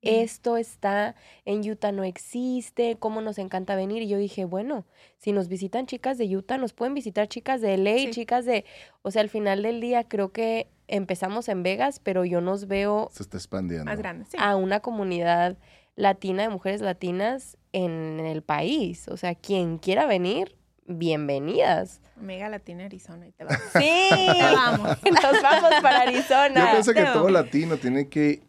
esto 0.00 0.56
está 0.56 1.16
en 1.44 1.68
Utah, 1.68 1.90
no 1.90 2.04
existe, 2.04 2.96
cómo 3.00 3.20
nos 3.20 3.36
encanta 3.38 3.74
venir. 3.74 4.02
Y 4.02 4.08
yo 4.08 4.16
dije, 4.16 4.44
bueno, 4.44 4.86
si 5.18 5.32
nos 5.32 5.48
visitan 5.48 5.86
chicas 5.86 6.18
de 6.18 6.36
Utah, 6.36 6.56
nos 6.56 6.72
pueden 6.72 6.94
visitar 6.94 7.26
chicas 7.28 7.60
de 7.60 7.74
LA, 7.74 7.96
Sí. 7.98 8.10
chicas 8.12 8.44
de, 8.44 8.64
o 9.02 9.10
sea, 9.10 9.22
al 9.22 9.28
final 9.28 9.62
del 9.64 9.80
día 9.80 10.04
creo 10.04 10.30
que 10.30 10.68
empezamos 10.86 11.48
en 11.48 11.62
Vegas, 11.64 11.98
pero 12.00 12.24
yo 12.24 12.40
nos 12.40 12.68
veo 12.68 13.08
Se 13.12 13.24
está 13.24 13.36
expandiendo. 13.38 13.86
Más 13.86 13.98
grande, 13.98 14.24
sí. 14.30 14.36
a 14.40 14.54
una 14.56 14.80
comunidad 14.80 15.56
latina, 15.98 16.44
de 16.44 16.48
mujeres 16.48 16.80
latinas 16.80 17.58
en 17.72 18.20
el 18.20 18.42
país. 18.42 19.08
O 19.08 19.16
sea, 19.16 19.34
quien 19.34 19.78
quiera 19.78 20.06
venir, 20.06 20.56
bienvenidas. 20.86 22.00
Mega 22.16 22.48
Latina 22.48 22.84
Arizona 22.84 23.26
y 23.26 23.32
te 23.32 23.44
vas. 23.44 23.60
Sí, 23.72 24.08
Te 24.10 24.42
vamos. 24.54 24.96
nos 25.02 25.42
vamos 25.42 25.70
para 25.82 26.04
Yo 26.04 26.10
Arizona. 26.10 26.70
pienso 26.70 26.94
que 26.94 27.04
todo 27.04 27.28
latino 27.28 27.76
tiene 27.76 28.08
que 28.08 28.42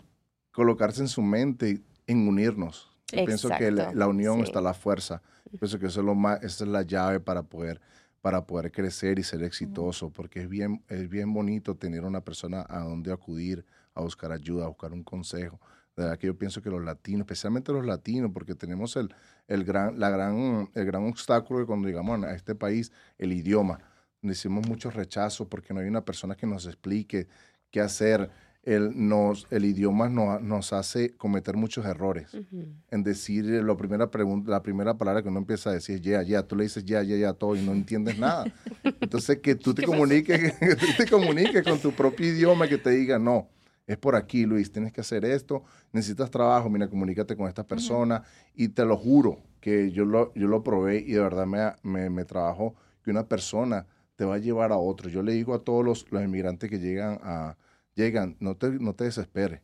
colocarse 0.52 1.02
en 1.02 1.08
su 1.08 1.24
mente 1.24 1.82
en 2.06 2.28
unirnos. 2.28 2.96
Yo 3.12 3.26
pienso 3.26 3.50
que 3.50 3.72
la, 3.72 4.08
unión 4.08 4.38
sí. 4.38 4.44
está 4.44 4.62
la 4.62 4.76
fuerza. 4.76 5.24
Yo 5.52 5.58
pienso 5.58 5.80
que 5.80 5.88
eso 5.88 6.02
es 6.02 6.06
lo 6.06 6.14
más, 6.14 6.44
esa 6.44 6.64
es 6.64 6.70
la 6.70 6.84
llave 6.84 7.20
para 7.20 7.42
poder, 7.42 7.82
para 8.22 8.46
poder 8.46 8.72
crecer 8.72 9.18
y 9.18 9.24
ser 9.24 9.42
exitoso, 9.42 10.12
porque 10.12 10.42
es 10.42 10.50
bien, 10.50 10.84
es 10.88 11.10
bien 11.10 11.34
bonito 11.34 11.76
tener 11.76 12.04
una 12.04 12.22
persona 12.22 12.64
a 12.70 12.82
donde 12.82 13.12
acudir, 13.12 13.66
a 13.96 14.02
buscar 14.02 14.32
ayuda, 14.32 14.66
a 14.66 14.68
buscar 14.68 14.94
un 14.94 15.04
consejo. 15.04 15.60
De 16.00 16.06
verdad 16.06 16.18
que 16.18 16.28
yo 16.28 16.38
pienso 16.38 16.62
que 16.62 16.70
los 16.70 16.82
latinos, 16.82 17.22
especialmente 17.26 17.74
los 17.74 17.86
latinos, 17.86 18.32
porque 18.34 18.56
tenemos 18.56 18.96
el, 18.96 19.14
el, 19.50 19.66
gran, 19.66 20.00
la 20.00 20.10
gran, 20.10 20.70
el 20.74 20.86
gran 20.86 21.04
obstáculo 21.04 21.60
que 21.60 21.66
cuando 21.66 21.90
llegamos 21.90 22.24
a 22.24 22.34
este 22.34 22.56
país, 22.56 22.94
el 23.18 23.34
idioma. 23.34 23.80
Decimos 24.22 24.66
mucho 24.66 24.90
rechazo 24.92 25.50
porque 25.50 25.74
no 25.74 25.82
hay 25.82 25.88
una 25.90 26.06
persona 26.06 26.36
que 26.36 26.48
nos 26.48 26.66
explique 26.68 27.28
qué 27.70 27.82
hacer. 27.82 28.30
El, 28.64 28.92
nos, 29.10 29.46
el 29.52 29.66
idioma 29.66 30.08
no- 30.10 30.40
nos 30.40 30.72
hace 30.72 31.16
cometer 31.18 31.56
muchos 31.58 31.86
errores 31.86 32.34
Ujú. 32.34 32.68
en 32.92 33.04
decir 33.04 33.46
eh, 33.54 33.62
la 33.64 33.76
primera 33.76 34.12
pregunta, 34.12 34.52
la 34.52 34.62
primera 34.62 34.98
palabra 34.98 35.22
que 35.22 35.30
uno 35.30 35.40
empieza 35.40 35.70
a 35.70 35.74
decir 35.74 35.96
es 35.96 36.02
ya, 36.02 36.22
ya, 36.24 36.44
tú 36.44 36.56
le 36.58 36.64
dices 36.64 36.84
ya, 36.86 37.02
ya, 37.04 37.16
ya 37.18 37.34
todo 37.34 37.56
y 37.56 37.62
no 37.62 37.72
entiendes 37.74 38.18
nada. 38.18 38.46
Entonces 39.02 39.40
que 39.40 39.56
tú 39.56 39.74
te 39.74 39.84
comuniques, 39.84 40.54
que 40.60 40.76
tú 40.76 40.88
te 40.98 41.08
comuniques 41.10 41.64
con 41.64 41.80
tu 41.80 41.92
propio 41.94 42.26
idioma, 42.28 42.68
que 42.68 42.78
te 42.78 42.90
diga, 42.92 43.18
no, 43.20 43.50
es 43.90 43.98
por 43.98 44.16
aquí, 44.16 44.46
Luis, 44.46 44.72
tienes 44.72 44.94
que 44.94 45.02
hacer 45.02 45.26
esto, 45.26 45.64
necesitas 45.92 46.30
trabajo, 46.30 46.70
mira, 46.70 46.88
comunícate 46.88 47.36
con 47.36 47.48
esta 47.48 47.66
persona 47.66 48.24
y 48.54 48.68
te 48.68 48.86
lo 48.86 48.96
juro 48.96 49.40
que 49.60 49.90
yo 49.90 50.06
lo, 50.06 50.32
yo 50.36 50.48
lo 50.48 50.62
probé 50.62 51.00
y 51.00 51.14
de 51.14 51.20
verdad 51.20 51.48
me, 51.48 51.74
me, 51.82 52.08
me 52.12 52.24
trabajó 52.24 52.76
que 53.04 53.10
una 53.10 53.28
persona 53.28 53.88
te 54.16 54.26
va 54.26 54.36
a 54.36 54.38
llevar 54.38 54.72
a 54.72 54.78
otro. 54.78 55.10
Yo 55.10 55.24
le 55.24 55.34
digo 55.34 55.56
a 55.56 55.64
todos 55.64 55.84
los, 55.84 56.06
los 56.12 56.24
inmigrantes 56.24 56.70
que 56.70 56.78
llegan 56.78 57.20
a, 57.24 57.58
llegan, 57.96 58.38
no 58.40 58.56
te, 58.56 58.70
no 58.70 58.94
te 58.94 59.06
desesperes. 59.06 59.62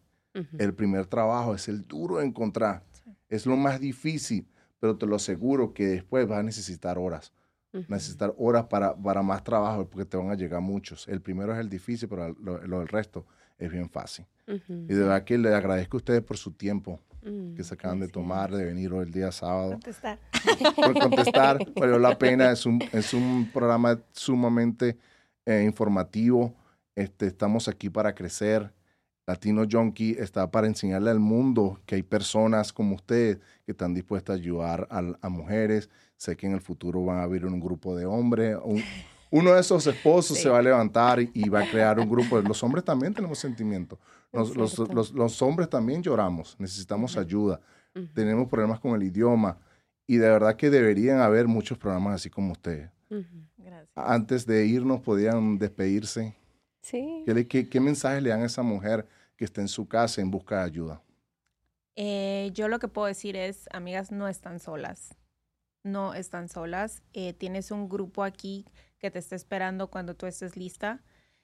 El 0.58 0.74
primer 0.74 1.06
trabajo 1.06 1.54
es 1.54 1.70
el 1.70 1.88
duro 1.88 2.18
de 2.18 2.26
encontrar. 2.26 2.84
Es 3.30 3.46
lo 3.46 3.56
más 3.56 3.80
difícil, 3.80 4.48
pero 4.80 4.98
te 4.98 5.06
lo 5.06 5.18
aseguro 5.18 5.72
que 5.72 5.86
después 5.86 6.28
vas 6.28 6.40
a 6.40 6.44
necesitar 6.44 6.98
horas. 6.98 7.32
Necesitar 7.88 8.34
horas 8.38 8.66
para, 8.66 8.96
para 8.96 9.22
más 9.22 9.44
trabajo 9.44 9.88
porque 9.90 10.06
te 10.06 10.18
van 10.18 10.30
a 10.30 10.36
llegar 10.36 10.62
muchos. 10.62 11.08
El 11.08 11.22
primero 11.22 11.54
es 11.54 11.60
el 11.60 11.70
difícil, 11.70 12.08
pero 12.08 12.34
lo, 12.40 12.66
lo 12.66 12.80
del 12.80 12.88
resto 12.88 13.26
es 13.58 13.72
bien 13.72 13.90
fácil. 13.90 14.26
Y 14.48 14.94
de 14.94 15.00
verdad 15.00 15.24
que 15.24 15.38
le 15.38 15.54
agradezco 15.54 15.98
a 15.98 16.00
ustedes 16.00 16.22
por 16.22 16.38
su 16.38 16.52
tiempo 16.52 17.00
Mm, 17.26 17.56
que 17.56 17.64
se 17.64 17.74
acaban 17.74 18.00
de 18.00 18.08
tomar, 18.08 18.52
de 18.52 18.66
venir 18.66 18.94
hoy 18.94 19.06
el 19.06 19.12
día 19.12 19.32
sábado 19.32 19.72
Contestar. 19.72 20.20
por 20.76 20.94
contestar. 20.94 21.58
Valió 21.76 21.98
la 21.98 22.18
pena. 22.20 22.52
Es 22.52 22.68
un, 22.68 22.80
es 22.92 23.16
un 23.16 23.50
programa 23.52 24.00
sumamente 24.12 24.98
eh, 25.46 25.64
informativo. 25.66 26.54
Este, 26.94 27.26
estamos 27.26 27.68
aquí 27.68 27.90
para 27.90 28.14
crecer. 28.14 28.72
Latino 29.26 29.64
Junkie 29.70 30.16
está 30.20 30.52
para 30.52 30.68
enseñarle 30.68 31.10
al 31.10 31.20
mundo 31.20 31.80
que 31.88 31.96
hay 31.96 32.04
personas 32.04 32.72
como 32.72 32.94
usted 32.94 33.40
que 33.66 33.72
están 33.72 33.96
dispuestas 33.96 34.36
a 34.36 34.40
ayudar 34.40 34.88
a, 34.92 35.02
a 35.20 35.30
mujeres. 35.30 35.90
Sé 36.18 36.36
que 36.38 36.48
en 36.48 36.54
el 36.54 36.62
futuro 36.62 37.04
van 37.04 37.18
a 37.20 37.24
abrir 37.24 37.46
un 37.46 37.60
grupo 37.60 37.96
de 37.96 38.06
hombres. 38.06 38.58
Un- 38.64 38.84
uno 39.32 39.54
de 39.54 39.60
esos 39.60 39.86
esposos 39.88 40.38
Sí. 40.38 40.44
se 40.44 40.50
va 40.50 40.60
a 40.60 40.62
levantar 40.62 41.20
y, 41.20 41.30
y 41.34 41.50
va 41.50 41.62
a 41.62 41.70
crear 41.70 42.00
un 42.00 42.10
grupo. 42.10 42.40
Los 42.42 42.64
hombres 42.64 42.86
también 42.86 43.14
tenemos 43.14 43.38
sentimientos. 43.40 44.00
Los, 44.32 44.52
Es 44.52 44.56
los- 44.56 44.72
cierto. 44.74 44.94
los- 44.94 45.12
los 45.14 45.42
hombres 45.42 45.70
también 45.70 46.02
lloramos. 46.02 46.56
Necesitamos 46.60 47.18
ayuda 47.18 47.60
tenemos 48.14 48.50
problemas 48.50 48.82
con 48.82 48.94
el 48.94 49.04
idioma 49.04 49.58
y 50.06 50.18
de 50.18 50.28
verdad 50.30 50.58
que 50.58 50.70
deberían 50.70 51.20
haber 51.20 51.48
muchos 51.48 51.78
programas 51.78 52.16
así 52.16 52.30
como 52.30 52.52
ustedes. 52.52 52.90
Gracias. 53.58 53.90
Antes 53.96 54.46
de 54.46 54.66
irnos, 54.66 55.00
podían 55.00 55.58
despedirse. 55.58 56.36
Sí. 56.82 57.24
¿Qué, 57.26 57.48
qué, 57.48 57.70
qué 57.70 57.80
mensaje 57.80 58.20
le 58.20 58.32
dan 58.32 58.42
a 58.42 58.48
esa 58.48 58.64
mujer 58.64 59.08
que 59.38 59.46
está 59.46 59.62
en 59.62 59.70
su 59.70 59.88
casa 59.88 60.20
en 60.22 60.30
busca 60.30 60.58
de 60.60 60.64
ayuda? 60.66 61.02
Eh, 61.96 62.52
yo 62.54 62.68
lo 62.68 62.80
que 62.80 62.90
puedo 62.90 63.08
decir 63.08 63.38
es, 63.38 63.70
amigas, 63.72 64.12
no 64.12 64.28
están 64.28 64.60
solas. 64.60 65.16
No 65.86 66.16
están 66.16 66.50
solas. 66.50 67.04
Eh, 67.14 67.34
tienes 67.34 67.70
un 67.70 67.88
grupo 67.88 68.24
aquí 68.24 68.66
que 68.98 69.12
te 69.12 69.20
está 69.20 69.36
esperando 69.36 69.92
cuando 69.92 70.16
tú 70.16 70.26
estés 70.26 70.58
lista. 70.58 71.04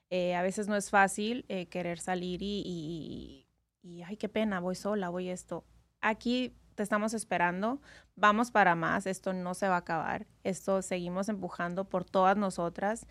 Eh, 0.09 0.33
a 0.33 0.41
veces 0.41 0.67
no 0.67 0.75
es 0.75 0.89
fácil 0.89 1.45
eh, 1.47 1.67
querer 1.67 1.99
salir 1.99 2.41
y, 2.41 2.63
y, 2.65 3.47
y, 3.83 4.01
ay, 4.01 4.17
qué 4.17 4.27
pena, 4.29 4.59
voy 4.59 4.73
sola, 4.73 5.09
voy 5.09 5.29
esto. 5.29 5.63
Aquí 6.01 6.55
te 6.73 6.81
estamos 6.81 7.13
esperando. 7.13 7.81
Vamos 8.15 8.49
para 8.49 8.73
más. 8.73 9.05
Esto 9.05 9.31
no 9.31 9.53
se 9.53 9.67
va 9.67 9.75
a 9.75 9.79
acabar. 9.79 10.25
Esto 10.43 10.81
seguimos 10.81 11.29
empujando 11.29 11.85
por 11.85 12.03
todas 12.03 12.35
nosotras 12.35 13.05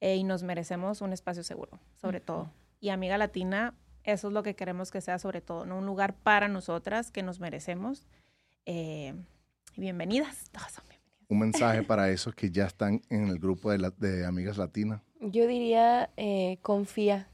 eh, 0.00 0.16
y 0.16 0.24
nos 0.24 0.42
merecemos 0.42 1.00
un 1.00 1.14
espacio 1.14 1.42
seguro, 1.42 1.80
sobre 1.94 2.20
todo. 2.20 2.50
Y 2.80 2.90
amiga 2.90 3.16
latina, 3.16 3.74
eso 4.02 4.28
es 4.28 4.34
lo 4.34 4.42
que 4.42 4.54
queremos 4.54 4.90
que 4.90 5.00
sea 5.00 5.18
sobre 5.18 5.40
todo, 5.40 5.64
¿no? 5.64 5.78
Un 5.78 5.86
lugar 5.86 6.14
para 6.14 6.46
nosotras 6.48 7.10
que 7.10 7.22
nos 7.22 7.40
merecemos. 7.40 8.06
Y 9.76 9.80
bienvenidas, 9.80 10.50
todas 10.52 10.72
son 10.72 10.84
bienvenidas. 10.88 11.26
Un 11.28 11.38
mensaje 11.38 11.82
para 11.82 12.10
esos 12.10 12.34
que 12.34 12.50
ya 12.50 12.66
están 12.66 13.02
en 13.10 13.28
el 13.28 13.38
grupo 13.38 13.70
de, 13.70 13.78
la- 13.78 13.90
de 13.90 14.24
amigas 14.26 14.58
latinas. 14.58 15.00
Yo 15.20 15.46
diría, 15.46 16.10
eh, 16.16 16.58
confía, 16.62 17.28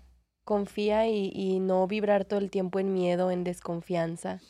confía 0.44 1.06
y, 1.08 1.30
y 1.34 1.60
no 1.60 1.86
vibrar 1.86 2.24
todo 2.24 2.38
el 2.40 2.50
tiempo 2.50 2.78
en 2.78 2.92
miedo, 2.94 3.30
en 3.30 3.44
desconfianza. 3.44 4.40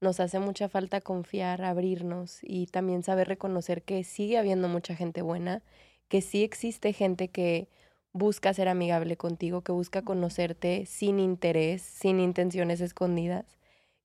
Nos 0.00 0.20
hace 0.20 0.38
mucha 0.40 0.68
falta 0.68 1.00
confiar, 1.00 1.62
abrirnos 1.62 2.38
y 2.42 2.66
también 2.66 3.02
saber 3.02 3.28
reconocer 3.28 3.82
que 3.82 4.04
sigue 4.04 4.38
habiendo 4.38 4.68
mucha 4.68 4.94
gente 4.94 5.22
buena, 5.22 5.62
que 6.08 6.20
sí 6.20 6.42
existe 6.44 6.92
gente 6.92 7.28
que 7.28 7.68
busca 8.12 8.52
ser 8.54 8.68
amigable 8.68 9.16
contigo, 9.16 9.62
que 9.62 9.72
busca 9.72 10.02
conocerte 10.02 10.86
sin 10.86 11.18
interés, 11.20 11.82
sin 11.82 12.20
intenciones 12.20 12.80
escondidas, 12.80 13.57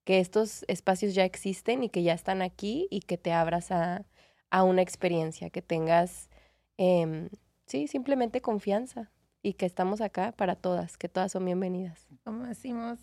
que 0.04 0.20
estos 0.20 0.64
espacios 0.68 1.14
ya 1.14 1.24
existen 1.24 1.82
y 1.82 1.88
que 1.88 2.02
ya 2.02 2.12
están 2.12 2.42
aquí 2.42 2.86
y 2.90 3.00
que 3.00 3.18
te 3.18 3.32
abras 3.32 3.70
a, 3.70 4.04
a 4.50 4.62
una 4.62 4.82
experiencia, 4.82 5.50
que 5.50 5.62
tengas, 5.62 6.28
em, 6.76 7.30
sí, 7.66 7.88
simplemente 7.88 8.40
confianza 8.40 9.10
y 9.42 9.54
que 9.54 9.66
estamos 9.66 10.00
acá 10.00 10.32
para 10.32 10.56
todas, 10.56 10.96
que 10.96 11.08
todas 11.08 11.32
son 11.32 11.44
bienvenidas. 11.44 12.06
Como 12.22 12.44
decimos, 12.44 12.98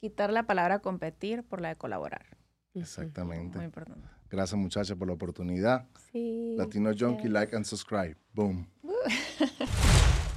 quitar 0.00 0.32
la 0.32 0.44
palabra 0.44 0.80
competir 0.80 1.44
por 1.44 1.60
la 1.60 1.68
de 1.68 1.76
colaborar. 1.76 2.26
Exactamente. 2.74 3.58
Muy 3.58 3.66
importante. 3.66 4.08
Gracias 4.30 4.58
muchachas 4.58 4.96
por 4.96 5.08
la 5.08 5.14
oportunidad. 5.14 5.88
Sí. 6.12 6.54
Latino 6.56 6.92
Junkie, 6.96 7.28
like 7.28 7.54
and 7.54 7.64
subscribe. 7.64 8.16
Boom. 8.32 8.66